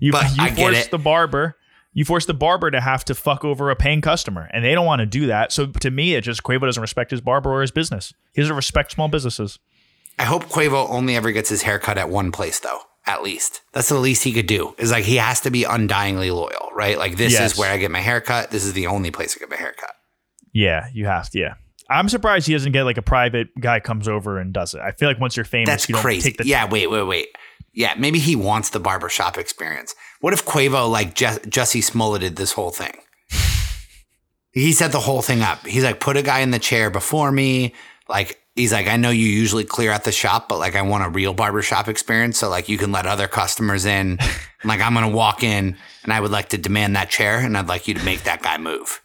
You, 0.00 0.12
But 0.12 0.36
you 0.36 0.42
I 0.42 0.48
it. 0.74 0.90
the 0.90 0.98
barber. 0.98 1.56
You 1.94 2.04
forced 2.04 2.26
the 2.26 2.34
barber 2.34 2.70
to 2.70 2.78
have 2.80 3.06
to 3.06 3.14
fuck 3.14 3.42
over 3.42 3.70
a 3.70 3.76
paying 3.76 4.02
customer, 4.02 4.50
and 4.52 4.62
they 4.62 4.74
don't 4.74 4.84
want 4.84 5.00
to 5.00 5.06
do 5.06 5.26
that. 5.28 5.50
So 5.50 5.66
to 5.66 5.90
me, 5.90 6.14
it 6.14 6.20
just 6.22 6.42
Quavo 6.42 6.60
doesn't 6.62 6.80
respect 6.80 7.10
his 7.10 7.22
barber 7.22 7.50
or 7.50 7.62
his 7.62 7.70
business. 7.70 8.12
He 8.34 8.42
doesn't 8.42 8.54
respect 8.54 8.92
small 8.92 9.08
businesses. 9.08 9.58
I 10.18 10.24
hope 10.24 10.44
Quavo 10.44 10.90
only 10.90 11.16
ever 11.16 11.32
gets 11.32 11.48
his 11.48 11.62
haircut 11.62 11.96
at 11.96 12.10
one 12.10 12.32
place, 12.32 12.58
though. 12.60 12.80
At 13.08 13.22
least 13.22 13.60
that's 13.72 13.88
the 13.88 13.98
least 14.00 14.24
he 14.24 14.32
could 14.32 14.46
do. 14.48 14.74
Is 14.78 14.90
like 14.90 15.04
he 15.04 15.16
has 15.16 15.40
to 15.42 15.50
be 15.50 15.62
undyingly 15.62 16.34
loyal, 16.34 16.70
right? 16.74 16.98
Like 16.98 17.16
this 17.16 17.32
Yes. 17.34 17.52
is 17.52 17.58
where 17.58 17.70
I 17.72 17.78
get 17.78 17.90
my 17.90 18.00
haircut. 18.00 18.50
This 18.50 18.64
is 18.64 18.72
the 18.72 18.88
only 18.88 19.10
place 19.12 19.36
I 19.36 19.38
get 19.40 19.50
my 19.50 19.56
haircut. 19.56 19.92
Yeah, 20.52 20.88
you 20.92 21.06
have 21.06 21.30
to. 21.30 21.38
Yeah, 21.38 21.54
I'm 21.88 22.08
surprised 22.08 22.46
he 22.48 22.52
doesn't 22.52 22.72
get 22.72 22.82
like 22.84 22.96
a 22.98 23.02
private 23.02 23.48
guy 23.60 23.78
comes 23.78 24.08
over 24.08 24.38
and 24.40 24.52
does 24.52 24.74
it. 24.74 24.80
I 24.80 24.90
feel 24.92 25.08
like 25.08 25.20
once 25.20 25.36
you're 25.36 25.44
famous, 25.44 25.68
That's 25.68 25.88
you 25.88 25.94
don't 25.94 26.02
crazy. 26.02 26.30
take 26.30 26.38
the 26.38 26.46
yeah, 26.46 26.64
wait, 26.68 26.90
wait, 26.90 27.02
wait. 27.04 27.28
Yeah, 27.72 27.94
maybe 27.98 28.18
he 28.18 28.34
wants 28.34 28.70
the 28.70 28.80
barbershop 28.80 29.36
experience. 29.38 29.94
What 30.20 30.32
if 30.32 30.44
Quavo 30.44 30.90
like 30.90 31.14
Je- 31.14 31.26
Jussie 31.46 31.84
Smolletted 31.84 32.36
this 32.36 32.52
whole 32.52 32.70
thing? 32.70 32.94
he 34.52 34.72
set 34.72 34.92
the 34.92 35.00
whole 35.00 35.22
thing 35.22 35.42
up. 35.42 35.64
He's 35.66 35.84
like, 35.84 36.00
put 36.00 36.16
a 36.16 36.22
guy 36.22 36.40
in 36.40 36.50
the 36.50 36.58
chair 36.58 36.90
before 36.90 37.30
me. 37.30 37.74
Like, 38.08 38.40
he's 38.56 38.72
like, 38.72 38.88
I 38.88 38.96
know 38.96 39.10
you 39.10 39.26
usually 39.26 39.64
clear 39.64 39.92
out 39.92 40.02
the 40.04 40.10
shop, 40.12 40.48
but 40.48 40.58
like, 40.58 40.74
I 40.74 40.82
want 40.82 41.04
a 41.04 41.08
real 41.10 41.32
barbershop 41.34 41.86
experience. 41.88 42.38
So 42.38 42.48
like, 42.48 42.68
you 42.68 42.78
can 42.78 42.90
let 42.90 43.06
other 43.06 43.28
customers 43.28 43.84
in. 43.84 44.18
And, 44.18 44.20
like, 44.64 44.80
I'm 44.80 44.94
gonna 44.94 45.08
walk 45.08 45.42
in, 45.44 45.76
and 46.02 46.12
I 46.12 46.20
would 46.20 46.32
like 46.32 46.48
to 46.48 46.58
demand 46.58 46.96
that 46.96 47.10
chair, 47.10 47.38
and 47.38 47.56
I'd 47.56 47.68
like 47.68 47.86
you 47.86 47.94
to 47.94 48.04
make 48.04 48.24
that 48.24 48.42
guy 48.42 48.58
move. 48.58 49.00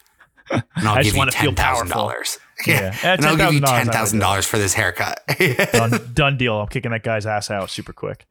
And 0.50 0.64
I'll 0.88 0.96
I 0.98 1.04
just 1.04 1.16
give 1.16 1.26
you 1.44 1.52
$10,000. 1.52 2.38
Yeah. 2.68 2.96
Yeah, 3.04 3.16
and 3.16 3.26
I'll 3.26 3.38
give 3.38 3.54
you 3.54 3.62
$10,000 3.62 3.64
I 3.68 3.78
ten 3.78 3.88
would 3.88 3.94
thousand 3.94 4.20
do. 4.20 4.24
dollars 4.24 4.46
for 4.46 4.58
this 4.58 4.74
haircut. 4.74 5.22
done, 5.72 5.92
done 6.14 6.38
deal. 6.38 6.60
I'm 6.60 6.68
kicking 6.68 6.92
that 6.92 7.04
guy's 7.04 7.26
ass 7.26 7.50
out 7.50 7.70
super 7.72 7.94
quick. 7.94 8.28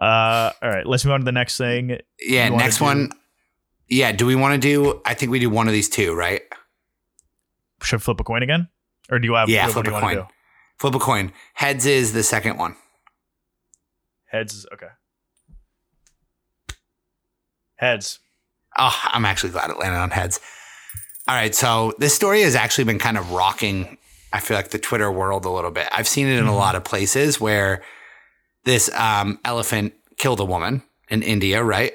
Uh, 0.00 0.52
all 0.62 0.68
right, 0.70 0.86
let's 0.86 1.04
move 1.04 1.14
on 1.14 1.20
to 1.20 1.24
the 1.24 1.32
next 1.32 1.56
thing. 1.58 1.98
Yeah, 2.20 2.48
next 2.50 2.78
do- 2.78 2.84
one. 2.84 3.12
Yeah, 3.88 4.12
do 4.12 4.24
we 4.24 4.34
want 4.36 4.54
to 4.54 4.58
do? 4.58 5.00
I 5.04 5.14
think 5.14 5.32
we 5.32 5.38
do 5.40 5.50
one 5.50 5.66
of 5.66 5.72
these 5.72 5.88
two, 5.88 6.14
right? 6.14 6.42
Should 7.82 7.96
I 7.96 8.00
flip 8.00 8.20
a 8.20 8.24
coin 8.24 8.42
again, 8.42 8.68
or 9.10 9.18
do 9.18 9.26
you 9.26 9.34
have? 9.34 9.48
Yeah, 9.48 9.66
flip 9.66 9.86
a 9.86 9.90
coin. 9.90 10.26
Flip 10.78 10.94
a 10.94 10.98
coin. 10.98 11.32
Heads 11.54 11.86
is 11.86 12.12
the 12.12 12.22
second 12.22 12.58
one. 12.58 12.76
Heads. 14.26 14.54
is- 14.54 14.66
Okay. 14.72 14.88
Heads. 17.76 18.20
Oh, 18.78 18.96
I'm 19.04 19.24
actually 19.24 19.50
glad 19.50 19.70
it 19.70 19.78
landed 19.78 19.98
on 19.98 20.10
heads. 20.10 20.40
All 21.28 21.34
right, 21.34 21.54
so 21.54 21.92
this 21.98 22.14
story 22.14 22.42
has 22.42 22.54
actually 22.54 22.84
been 22.84 22.98
kind 22.98 23.18
of 23.18 23.32
rocking. 23.32 23.98
I 24.32 24.40
feel 24.40 24.56
like 24.56 24.70
the 24.70 24.78
Twitter 24.78 25.10
world 25.10 25.44
a 25.44 25.50
little 25.50 25.70
bit. 25.70 25.88
I've 25.92 26.08
seen 26.08 26.26
it 26.26 26.38
in 26.38 26.46
a 26.46 26.54
lot 26.54 26.74
of 26.74 26.84
places 26.84 27.40
where 27.40 27.82
this 28.64 28.90
um, 28.94 29.38
elephant 29.44 29.92
killed 30.16 30.40
a 30.40 30.44
woman 30.44 30.82
in 31.08 31.22
India, 31.22 31.62
right? 31.62 31.92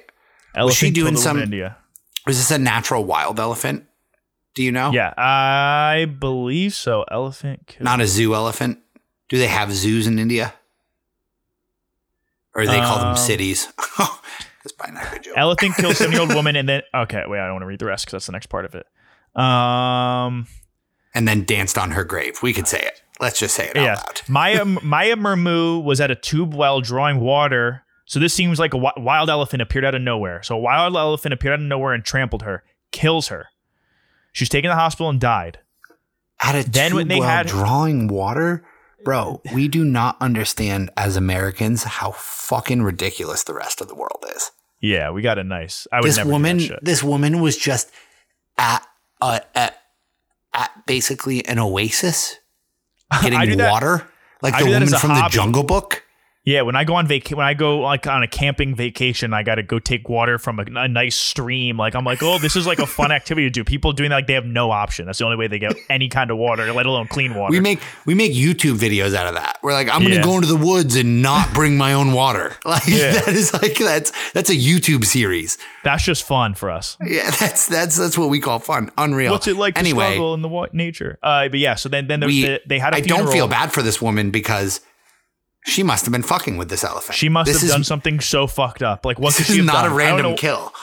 Elephant 0.55 0.77
she 0.77 0.91
doing 0.91 1.13
killed 1.13 1.15
a 1.15 1.17
woman 1.17 1.23
some- 1.23 1.37
in 1.37 1.43
India? 1.43 1.77
Was 2.25 2.37
this 2.37 2.51
a 2.51 2.57
natural 2.59 3.05
wild 3.05 3.39
elephant? 3.39 3.85
Do 4.57 4.63
you 4.63 4.71
know? 4.71 4.89
Yeah, 4.91 5.13
I 5.15 6.05
believe 6.05 6.73
so. 6.73 7.05
Elephant 7.11 7.67
killed. 7.67 7.83
Not 7.83 8.01
a 8.01 8.07
zoo 8.07 8.33
elephant. 8.33 8.79
Do 9.29 9.37
they 9.37 9.45
have 9.45 9.71
zoos 9.71 10.07
in 10.07 10.17
India? 10.17 10.51
Or 12.55 12.63
do 12.63 12.67
they 12.71 12.79
call 12.79 12.97
them 12.97 13.09
Um, 13.09 13.17
cities? 13.17 13.67
That's 13.99 14.71
probably 14.75 14.95
not 14.95 15.05
a 15.05 15.09
good 15.11 15.23
joke. 15.25 15.33
Elephant 15.37 15.75
kills 15.75 15.97
seven 15.99 16.13
year 16.13 16.21
old 16.21 16.33
woman 16.33 16.55
and 16.55 16.67
then 16.67 16.81
okay, 16.91 17.21
wait, 17.27 17.39
I 17.39 17.43
don't 17.45 17.53
want 17.53 17.61
to 17.61 17.67
read 17.67 17.77
the 17.77 17.85
rest 17.85 18.05
because 18.05 18.13
that's 18.13 18.25
the 18.25 18.31
next 18.31 18.47
part 18.47 18.65
of 18.65 18.73
it. 18.73 18.87
Um, 19.39 20.47
and 21.13 21.27
then 21.27 21.43
danced 21.43 21.77
on 21.77 21.91
her 21.91 22.03
grave. 22.03 22.39
We 22.41 22.51
could 22.51 22.67
say 22.67 22.79
it. 22.79 23.03
Let's 23.19 23.39
just 23.39 23.53
say 23.53 23.67
it 23.67 23.77
out 23.77 23.83
yeah, 23.83 23.93
loud. 23.93 24.21
Maya 24.27 24.65
Maya 24.65 25.15
Murmu 25.17 25.83
was 25.83 26.01
at 26.01 26.09
a 26.09 26.15
tube 26.15 26.55
well 26.55 26.81
drawing 26.81 27.19
water. 27.19 27.83
So 28.05 28.19
this 28.19 28.33
seems 28.33 28.57
like 28.57 28.73
a 28.73 28.77
wild 28.77 29.29
elephant 29.29 29.61
appeared 29.61 29.85
out 29.85 29.93
of 29.93 30.01
nowhere. 30.01 30.41
So 30.41 30.55
a 30.55 30.59
wild 30.59 30.95
elephant 30.95 31.35
appeared 31.35 31.53
out 31.53 31.59
of 31.59 31.67
nowhere 31.67 31.93
and 31.93 32.03
trampled 32.03 32.41
her, 32.41 32.63
kills 32.91 33.27
her. 33.27 33.49
She 34.37 34.43
was 34.43 34.49
taken 34.49 34.69
to 34.69 34.73
the 34.75 34.79
hospital 34.79 35.09
and 35.09 35.19
died. 35.19 35.57
At 36.39 36.53
a 36.53 36.69
Then 36.69 36.93
when 36.93 37.07
they 37.07 37.19
well 37.19 37.27
had- 37.27 37.47
drawing 37.47 38.07
water, 38.07 38.63
bro, 39.03 39.41
we 39.51 39.67
do 39.67 39.83
not 39.83 40.15
understand 40.21 40.91
as 40.95 41.15
Americans 41.15 41.83
how 41.85 42.11
fucking 42.11 42.83
ridiculous 42.83 43.41
the 43.43 43.55
rest 43.55 43.81
of 43.81 43.87
the 43.87 43.95
world 43.95 44.23
is. 44.35 44.51
Yeah, 44.79 45.09
we 45.09 45.23
got 45.23 45.39
it 45.39 45.45
nice. 45.47 45.87
I 45.91 46.01
would 46.01 46.07
This 46.07 46.17
never 46.17 46.29
woman, 46.29 46.57
do 46.57 46.67
that 46.67 46.73
shit. 46.75 46.85
this 46.85 47.01
woman 47.03 47.41
was 47.41 47.57
just 47.57 47.89
at 48.59 48.85
uh, 49.19 49.39
at 49.55 49.81
at 50.53 50.85
basically 50.85 51.43
an 51.47 51.57
oasis, 51.57 52.35
getting 53.23 53.57
water, 53.57 54.07
like 54.43 54.53
I 54.53 54.59
the 54.61 54.69
woman 54.69 54.87
from 54.89 55.15
the. 55.15 55.27
Jungle 55.31 55.63
Book. 55.63 56.03
Yeah, 56.47 56.61
when 56.61 56.77
I 56.77 56.85
go 56.85 56.95
on 56.95 57.07
vac, 57.07 57.27
when 57.31 57.45
I 57.45 57.53
go 57.53 57.79
like 57.79 58.07
on 58.07 58.23
a 58.23 58.27
camping 58.27 58.73
vacation, 58.73 59.33
I 59.33 59.43
got 59.43 59.55
to 59.55 59.63
go 59.63 59.79
take 59.79 60.07
water 60.07 60.39
from 60.39 60.59
a, 60.59 60.65
a 60.75 60.87
nice 60.87 61.17
stream. 61.17 61.75
Like 61.75 61.93
I'm 61.93 62.05
like, 62.05 62.23
oh, 62.23 62.37
this 62.39 62.55
is 62.55 62.65
like 62.65 62.79
a 62.79 62.85
fun 62.87 63.11
activity 63.19 63.47
to 63.47 63.49
do. 63.49 63.65
People 63.65 63.91
doing 63.91 64.11
that, 64.11 64.15
like 64.15 64.27
they 64.27 64.33
have 64.33 64.45
no 64.45 64.71
option. 64.71 65.05
That's 65.07 65.17
the 65.19 65.25
only 65.25 65.35
way 65.35 65.47
they 65.47 65.59
get 65.59 65.75
any 65.89 66.07
kind 66.07 66.31
of 66.31 66.37
water, 66.37 66.71
let 66.71 66.85
alone 66.85 67.07
clean 67.07 67.35
water. 67.35 67.51
We 67.51 67.59
make 67.59 67.81
we 68.05 68.15
make 68.15 68.31
YouTube 68.31 68.77
videos 68.77 69.13
out 69.13 69.27
of 69.27 69.33
that. 69.35 69.59
We're 69.61 69.73
like, 69.73 69.89
I'm 69.89 70.01
gonna 70.01 70.23
go 70.23 70.35
into 70.35 70.47
the 70.47 70.55
woods 70.55 70.95
and 70.95 71.21
not 71.21 71.53
bring 71.53 71.77
my 71.77 71.91
own 71.91 72.13
water. 72.13 72.55
Like 72.65 72.87
Yeah. 72.87 73.11
that 73.11 73.27
is 73.27 73.51
like 73.53 73.75
that's 73.77 74.13
that's 74.31 74.49
a 74.49 74.55
YouTube 74.55 75.03
series. 75.03 75.57
That's 75.83 76.03
just 76.05 76.23
fun 76.23 76.53
for 76.53 76.71
us. 76.71 76.95
Yeah, 77.05 77.29
that's 77.31 77.67
that's 77.67 77.97
that's 77.97 78.17
what 78.17 78.29
we 78.29 78.39
call 78.39 78.59
fun. 78.59 78.89
Unreal. 78.97 79.33
What's 79.33 79.47
it 79.49 79.57
like 79.57 79.73
to 79.75 79.79
anyway, 79.81 80.05
struggle 80.11 80.33
in 80.33 80.41
the 80.43 80.47
wa- 80.47 80.67
nature? 80.71 81.19
Uh, 81.21 81.49
but 81.49 81.59
yeah, 81.59 81.75
so 81.75 81.89
then 81.89 82.07
then 82.07 82.21
we, 82.25 82.43
they, 82.43 82.59
they 82.65 82.79
had 82.79 82.93
a 82.93 82.97
I 82.97 83.01
funeral. 83.01 83.25
don't 83.25 83.33
feel 83.33 83.47
bad 83.49 83.73
for 83.73 83.81
this 83.81 84.01
woman 84.01 84.31
because 84.31 84.79
she 85.67 85.83
must 85.83 86.05
have 86.05 86.11
been 86.11 86.23
fucking 86.23 86.57
with 86.57 86.69
this 86.69 86.83
elephant. 86.83 87.15
She 87.15 87.29
must 87.29 87.47
this 87.47 87.57
have 87.61 87.65
is, 87.65 87.71
done 87.71 87.83
something 87.83 88.19
so 88.19 88.47
fucked 88.47 88.81
up. 88.81 89.05
Like 89.05 89.19
what 89.19 89.35
could 89.35 89.45
This 89.45 89.53
she 89.55 89.59
is 89.59 89.65
not 89.65 89.83
done? 89.83 89.91
a 89.91 89.93
I 89.93 89.97
random 89.97 90.31
know. 90.31 90.35
kill. 90.35 90.73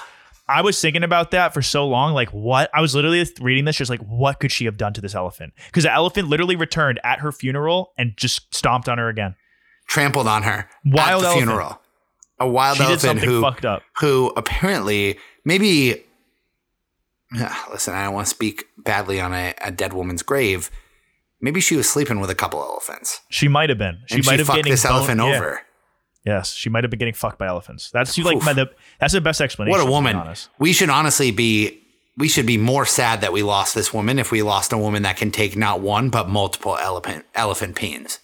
I 0.47 0.61
was 0.61 0.79
thinking 0.79 1.03
about 1.03 1.31
that 1.31 1.55
for 1.55 1.63
so 1.63 1.87
long. 1.89 2.13
Like, 2.13 2.29
what? 2.29 2.69
I 2.75 2.83
was 2.83 2.95
literally 2.95 3.25
reading 3.41 3.65
this, 3.65 3.77
just 3.77 3.89
like, 3.91 4.01
what 4.03 4.41
could 4.41 4.53
she 4.53 4.67
have 4.67 4.77
done 4.77 4.93
to 4.93 5.01
this 5.01 5.15
elephant? 5.15 5.55
Because 5.67 5.85
the 5.85 5.93
elephant 5.93 6.29
literally 6.29 6.55
returned 6.55 7.01
at 7.03 7.21
her 7.21 7.33
funeral 7.33 7.95
and 7.97 8.15
just 8.19 8.55
stomped 8.55 8.87
on 8.89 8.99
her 8.99 9.09
again. 9.09 9.37
Trampled 9.89 10.27
on 10.29 10.43
her 10.43 10.69
Wild 10.85 10.99
at 10.99 11.05
the 11.07 11.11
elephant. 11.29 11.37
funeral. 11.47 11.81
A 12.41 12.47
wild 12.49 12.77
She 12.77 12.83
elephant 12.85 13.21
who 13.21 13.41
fucked 13.41 13.65
up. 13.65 13.83
who 14.01 14.33
apparently 14.37 15.19
maybe 15.47 16.03
listen, 17.71 17.95
I 17.95 18.05
don't 18.05 18.15
want 18.15 18.27
to 18.27 18.31
speak 18.31 18.67
badly 18.79 19.21
on 19.21 19.33
a, 19.33 19.55
a 19.63 19.71
dead 19.71 19.93
woman's 19.93 20.23
grave. 20.23 20.71
Maybe 21.45 21.61
she 21.61 21.77
was 21.77 21.87
sleeping 21.87 22.21
with 22.21 22.31
a 22.31 22.35
couple 22.35 22.59
elephants. 22.61 23.21
She 23.29 23.49
might 23.49 23.69
have 23.69 23.77
been. 23.77 24.01
She 24.07 24.23
might 24.23 24.39
have 24.39 24.47
fucked 24.47 24.57
getting 24.57 24.73
this 24.73 24.85
bone- 24.85 24.93
elephant 24.93 25.21
yeah. 25.21 25.37
over. 25.37 25.61
Yes, 26.25 26.55
she 26.55 26.71
might 26.71 26.85
have 26.85 26.91
been 26.91 26.99
getting 26.99 27.13
fucked 27.13 27.39
by 27.39 27.47
elephants. 27.47 27.91
That's 27.91 28.17
like 28.17 28.43
my, 28.43 28.55
the 28.55 28.71
that's 28.99 29.13
the 29.13 29.21
best 29.21 29.43
explanation. 29.43 29.79
What 29.79 29.87
a 29.87 29.91
woman. 29.91 30.23
We 30.59 30.73
should 30.73 30.89
honestly 30.89 31.33
be 31.33 31.83
we 32.17 32.29
should 32.29 32.47
be 32.47 32.57
more 32.57 32.87
sad 32.87 33.21
that 33.21 33.31
we 33.31 33.43
lost 33.43 33.75
this 33.75 33.93
woman 33.93 34.19
if 34.19 34.31
we 34.31 34.41
lost 34.41 34.73
a 34.73 34.79
woman 34.79 35.03
that 35.03 35.19
can 35.19 35.31
take 35.31 35.55
not 35.55 35.81
one 35.81 36.09
but 36.09 36.31
multiple 36.31 36.79
elephant 36.79 37.27
elephant 37.35 37.77
peens. 37.77 38.21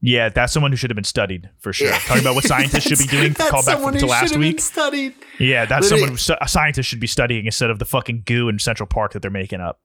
Yeah, 0.00 0.30
that's 0.30 0.54
someone 0.54 0.72
who 0.72 0.76
should 0.76 0.88
have 0.88 0.96
been 0.96 1.04
studied 1.04 1.50
for 1.58 1.74
sure. 1.74 1.92
Talking 1.92 2.22
about 2.22 2.36
what 2.36 2.44
scientists 2.54 2.84
should 2.84 2.98
be 2.98 3.06
doing. 3.06 3.34
That's 3.34 3.50
Call 3.50 3.62
back 3.62 3.74
someone 3.74 3.92
to 3.92 4.00
who 4.00 4.06
last 4.06 4.20
should 4.20 4.30
have 4.30 4.40
been 4.40 4.52
week. 4.52 4.60
Studied. 4.62 5.14
Yeah, 5.38 5.66
that's 5.66 5.90
Literally- 5.90 6.16
someone 6.16 6.38
who, 6.40 6.44
a 6.46 6.48
scientist 6.48 6.88
should 6.88 7.00
be 7.00 7.06
studying 7.06 7.44
instead 7.44 7.68
of 7.68 7.78
the 7.78 7.84
fucking 7.84 8.22
goo 8.24 8.48
in 8.48 8.58
Central 8.58 8.86
Park 8.86 9.12
that 9.12 9.20
they're 9.20 9.30
making 9.30 9.60
up. 9.60 9.78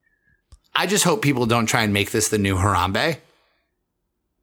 I 0.76 0.86
just 0.86 1.04
hope 1.04 1.22
people 1.22 1.46
don't 1.46 1.66
try 1.66 1.82
and 1.82 1.92
make 1.92 2.10
this 2.10 2.28
the 2.28 2.38
new 2.38 2.56
Harambe 2.56 3.18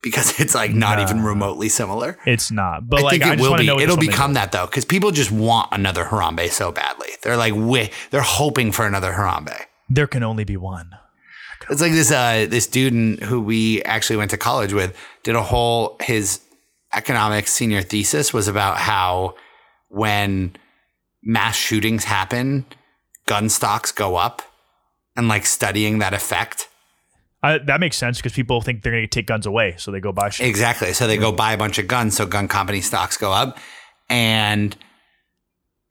because 0.02 0.40
it's 0.40 0.56
like 0.56 0.72
not 0.72 0.98
Nah. 0.98 1.04
even 1.04 1.24
remotely 1.24 1.70
similar. 1.70 2.18
It's 2.26 2.52
not, 2.52 2.90
but 2.90 3.00
I 3.00 3.04
like 3.04 3.12
think 3.12 3.24
I 3.24 3.34
it 3.34 3.38
just 3.38 3.50
will 3.50 3.58
be. 3.58 3.84
It'll 3.84 3.98
become 3.98 4.34
that 4.34 4.52
though, 4.52 4.66
because 4.66 4.86
people 4.86 5.12
just 5.12 5.32
want 5.32 5.70
another 5.72 6.06
Harambe 6.06 6.50
so 6.52 6.72
badly. 6.72 7.10
They're 7.22 7.38
like, 7.38 7.54
wi- 7.54 7.92
they're 8.12 8.22
hoping 8.22 8.72
for 8.72 8.86
another 8.88 9.14
Harambe. 9.14 9.56
There 9.90 10.08
can 10.08 10.24
only 10.24 10.44
be 10.44 10.58
one. 10.58 10.90
It's 11.70 11.82
like 11.82 11.94
this 11.94 12.12
uh, 12.12 12.46
this 12.50 12.68
dude 12.68 13.22
who 13.24 13.40
we 13.42 13.82
actually 13.84 14.18
went 14.18 14.32
to 14.32 14.38
college 14.38 14.74
with 14.74 14.98
did 15.24 15.36
a 15.36 15.42
whole 15.44 15.96
his 16.02 16.42
economics 16.94 17.52
senior 17.54 17.82
thesis 17.82 18.34
was 18.34 18.48
about 18.48 18.78
how 18.78 19.36
when 19.90 20.56
mass 21.24 21.56
shootings 21.56 22.04
happen, 22.04 22.66
gun 23.28 23.48
stocks 23.50 23.92
go 23.94 24.16
up, 24.18 24.42
and 25.16 25.28
like 25.28 25.46
studying 25.46 26.00
that 26.00 26.14
effect. 26.14 26.68
I, 27.42 27.58
that 27.58 27.80
makes 27.80 27.98
sense 27.98 28.18
because 28.18 28.34
people 28.34 28.62
think 28.62 28.84
they're 28.84 28.94
going 28.94 29.04
to 29.04 29.08
take 29.08 29.28
guns 29.28 29.46
away, 29.46 29.76
so 29.78 29.92
they 29.92 30.00
go 30.00 30.14
buy 30.14 30.30
shit. 30.30 30.48
Exactly. 30.48 30.94
So 30.94 31.08
they 31.08 31.18
go 31.18 31.32
buy 31.32 31.54
a 31.54 31.58
bunch 31.58 31.78
of 31.78 31.88
guns, 31.88 32.16
so 32.16 32.26
gun 32.26 32.48
company 32.48 32.80
stocks 32.80 33.18
go 33.18 33.34
up. 33.34 33.58
And 34.10 34.76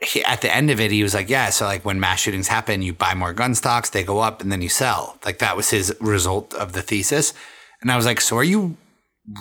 he, 0.00 0.24
at 0.24 0.40
the 0.40 0.54
end 0.54 0.70
of 0.70 0.80
it, 0.80 0.90
he 0.90 1.02
was 1.02 1.12
like, 1.12 1.28
"Yeah, 1.28 1.50
so 1.50 1.66
like 1.66 1.84
when 1.84 2.00
mass 2.00 2.20
shootings 2.20 2.48
happen, 2.48 2.80
you 2.80 2.94
buy 2.94 3.14
more 3.14 3.34
gun 3.34 3.54
stocks, 3.54 3.90
they 3.90 4.02
go 4.02 4.20
up, 4.20 4.40
and 4.40 4.50
then 4.50 4.62
you 4.62 4.70
sell." 4.70 5.18
Like 5.24 5.38
that 5.38 5.56
was 5.56 5.70
his 5.70 5.94
result 6.00 6.54
of 6.54 6.72
the 6.72 6.82
thesis. 6.82 7.34
And 7.82 7.92
I 7.92 7.96
was 7.96 8.06
like, 8.06 8.20
"So 8.20 8.38
are 8.38 8.44
you 8.44 8.76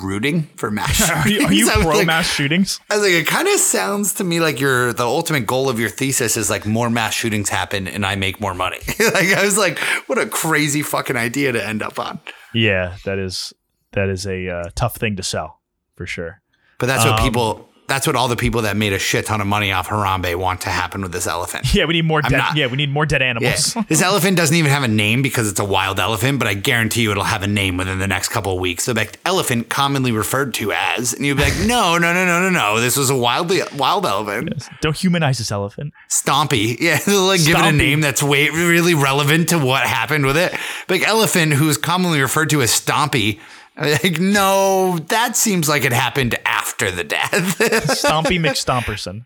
rooting 0.02 0.44
for 0.56 0.70
mass 0.72 0.96
shootings?" 0.96 1.26
Are 1.26 1.30
you, 1.30 1.46
are 1.46 1.54
you 1.54 1.70
pro 1.82 1.98
like- 1.98 2.08
mass 2.08 2.28
shootings? 2.32 2.80
I 2.90 2.96
was 2.98 3.04
like, 3.04 3.14
it 3.14 3.28
kind 3.28 3.48
of 3.48 3.60
sounds 3.60 4.14
to 4.16 4.24
me 4.24 4.40
like 4.40 4.60
your 4.60 4.94
the 4.94 5.04
ultimate 5.06 5.46
goal 5.48 5.70
of 5.70 5.80
your 5.80 5.90
thesis 5.90 6.38
is 6.38 6.50
like 6.50 6.66
more 6.66 6.90
mass 6.90 7.14
shootings 7.14 7.50
happen 7.50 7.88
and 7.88 8.06
I 8.06 8.16
make 8.16 8.40
more 8.40 8.54
money. 8.54 8.78
like 9.00 9.34
I 9.34 9.44
was 9.44 9.58
like, 9.58 9.80
what 10.08 10.18
a 10.18 10.26
crazy 10.28 10.82
fucking 10.82 11.16
idea 11.18 11.52
to 11.52 11.66
end 11.66 11.82
up 11.82 12.00
on. 12.00 12.20
Yeah, 12.54 12.98
that 13.06 13.18
is 13.20 13.54
that 13.94 14.10
is 14.10 14.26
a 14.26 14.50
uh, 14.50 14.70
tough 14.76 14.96
thing 14.98 15.16
to 15.18 15.24
sell 15.24 15.60
for 15.96 16.06
sure. 16.06 16.42
But 16.80 16.86
that's 16.88 17.06
what 17.06 17.20
Um, 17.20 17.26
people. 17.26 17.70
That's 17.92 18.08
what 18.08 18.16
all 18.16 18.30
the 18.30 18.38
people 18.38 18.62
that 18.62 18.78
made 18.78 18.94
a 18.94 19.00
shit 19.00 19.26
ton 19.26 19.42
of 19.42 19.48
money 19.48 19.74
off 19.74 19.90
Harambe 19.90 20.34
want 20.36 20.62
to 20.62 20.70
happen 20.70 21.02
with 21.02 21.12
this 21.12 21.28
elephant. 21.28 21.74
Yeah, 21.74 21.84
we 21.84 21.94
need 21.94 22.06
more 22.06 22.22
I'm 22.24 22.30
dead. 22.32 22.38
not- 22.38 22.56
yeah, 22.56 22.68
we 22.68 22.78
need 22.78 22.90
more 22.90 23.06
dead 23.06 23.20
Yeah. 23.22 23.28
animals. 23.32 23.76
this 23.90 24.02
elephant 24.02 24.38
doesn't 24.38 24.56
even 24.56 24.72
have 24.72 24.84
a 24.84 24.88
name 24.88 25.22
because 25.22 25.50
it's 25.50 25.60
a 25.60 25.66
wild 25.66 26.00
elephant, 26.00 26.40
but 26.40 26.48
I 26.48 26.54
guarantee 26.54 27.02
you 27.02 27.12
it'll 27.12 27.24
have 27.26 27.44
a 27.44 27.48
name 27.48 27.76
within 27.76 28.00
the 28.00 28.08
next 28.08 28.30
couple 28.30 28.54
of 28.54 28.60
weeks. 28.60 28.86
So 28.86 28.94
like 28.94 29.20
elephant 29.26 29.68
commonly 29.68 30.14
referred 30.14 30.54
to 30.56 30.72
as, 30.72 31.14
and 31.14 31.26
you'd 31.26 31.36
be 31.36 31.44
like, 31.44 31.58
no, 31.66 31.98
no, 31.98 32.14
no, 32.14 32.26
no, 32.26 32.40
no, 32.40 32.50
no. 32.50 32.80
This 32.80 32.96
was 32.96 33.10
a 33.10 33.16
wildly 33.16 33.62
wild 33.76 34.06
elephant. 34.06 34.70
Don't 34.80 34.96
humanize 34.96 35.40
this 35.40 35.52
elephant. 35.52 35.94
Stompy. 36.10 36.78
Yeah, 36.80 37.00
like 37.08 37.44
give 37.44 37.58
it 37.58 37.66
a 37.66 37.72
name 37.74 38.00
that's 38.00 38.24
way 38.24 38.48
really 38.50 38.94
relevant 38.94 39.50
to 39.50 39.60
what 39.60 39.84
happened 39.84 40.26
with 40.26 40.38
it. 40.38 40.56
Like 40.88 41.06
elephant, 41.06 41.54
who 41.56 41.68
is 41.68 41.78
commonly 41.78 42.22
referred 42.22 42.50
to 42.52 42.62
as 42.62 42.72
Stompy. 42.72 43.40
Like, 43.78 44.20
no, 44.20 45.00
that 45.08 45.36
seems 45.38 45.68
like 45.70 45.84
it 45.86 45.94
happened 45.94 46.38
after 46.46 46.92
the 46.92 47.04
death. 47.04 47.32
Stompy 47.60 48.40
McStomperson. 48.40 49.26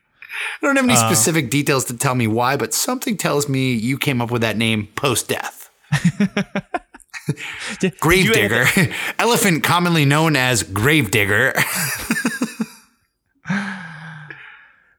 I 0.62 0.66
don't 0.66 0.76
have 0.76 0.86
Uh. 0.86 0.90
any 0.90 0.98
specific 0.98 1.50
details 1.50 1.86
to 1.86 1.98
tell 1.98 2.16
me 2.16 2.28
why, 2.28 2.56
but 2.58 2.74
something 2.74 3.18
tells 3.18 3.50
me 3.50 3.74
you 3.74 3.98
came 3.98 4.22
up 4.22 4.32
with 4.32 4.42
that 4.44 4.56
name 4.58 4.88
post 4.96 5.28
death. 5.30 5.70
Did- 7.80 8.00
Grave 8.00 8.32
digger. 8.34 8.66
Elephant 9.20 9.64
commonly 9.64 10.06
known 10.06 10.36
as 10.36 10.62
grave 10.64 11.10
digger. 11.10 11.54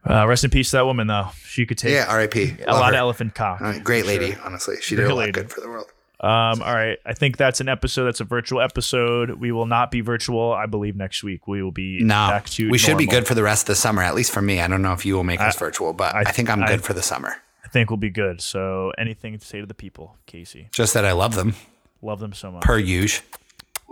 Uh, 0.08 0.24
rest 0.26 0.44
in 0.44 0.50
peace 0.50 0.70
to 0.70 0.76
that 0.76 0.86
woman, 0.86 1.08
though. 1.08 1.28
She 1.44 1.66
could 1.66 1.78
take 1.78 1.92
yeah, 1.92 2.12
RIP. 2.14 2.34
a 2.66 2.72
lot 2.72 2.90
of 2.94 2.98
elephant 2.98 3.34
cock. 3.34 3.60
All 3.60 3.66
right, 3.68 3.82
great 3.82 4.06
lady, 4.06 4.36
honestly. 4.44 4.76
She 4.80 4.94
did 4.94 5.06
a 5.06 5.08
lot 5.08 5.16
lady. 5.18 5.32
good 5.32 5.50
for 5.50 5.60
the 5.60 5.68
world. 5.68 5.86
Um, 6.18 6.62
all 6.62 6.74
right. 6.74 6.98
I 7.04 7.12
think 7.12 7.36
that's 7.36 7.60
an 7.60 7.68
episode. 7.68 8.04
That's 8.04 8.20
a 8.20 8.24
virtual 8.24 8.60
episode. 8.62 9.32
We 9.32 9.52
will 9.52 9.66
not 9.66 9.90
be 9.90 10.00
virtual. 10.00 10.52
I 10.52 10.64
believe 10.66 10.96
next 10.96 11.22
week 11.22 11.46
we 11.46 11.62
will 11.62 11.72
be 11.72 11.98
No, 12.02 12.28
back 12.28 12.46
to 12.50 12.70
we 12.70 12.78
should 12.78 12.96
be 12.96 13.06
good 13.06 13.26
for 13.26 13.34
the 13.34 13.42
rest 13.42 13.64
of 13.64 13.66
the 13.68 13.74
summer, 13.74 14.02
at 14.02 14.14
least 14.14 14.32
for 14.32 14.40
me. 14.40 14.60
I 14.60 14.66
don't 14.68 14.80
know 14.82 14.92
if 14.94 15.04
you 15.04 15.14
will 15.14 15.24
make 15.24 15.40
us 15.40 15.58
virtual, 15.58 15.92
but 15.92 16.14
I- 16.14 16.20
I, 16.20 16.24
think 16.32 16.48
I'm 16.48 16.62
I- 16.62 16.68
good 16.68 16.82
for 16.82 16.94
the 16.94 17.02
summer. 17.02 17.34
I 17.64 17.68
think 17.68 17.90
we'll 17.90 17.96
be 17.98 18.10
good. 18.10 18.40
So 18.40 18.92
anything 18.96 19.38
to 19.38 19.44
say 19.44 19.60
to 19.60 19.66
the 19.66 19.74
people, 19.74 20.16
Casey? 20.26 20.68
Just 20.72 20.94
that 20.94 21.04
I 21.04 21.12
love 21.12 21.34
them, 21.34 21.54
Love 22.00 22.20
them 22.20 22.32
so 22.32 22.50
much. 22.52 22.62
per 22.62 22.78
usual. 22.78 23.24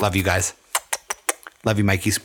Love 0.00 0.16
you 0.16 0.22
guys. 0.22 0.54
Love 1.64 1.76
you, 1.78 1.84
Mikeys. 1.84 2.18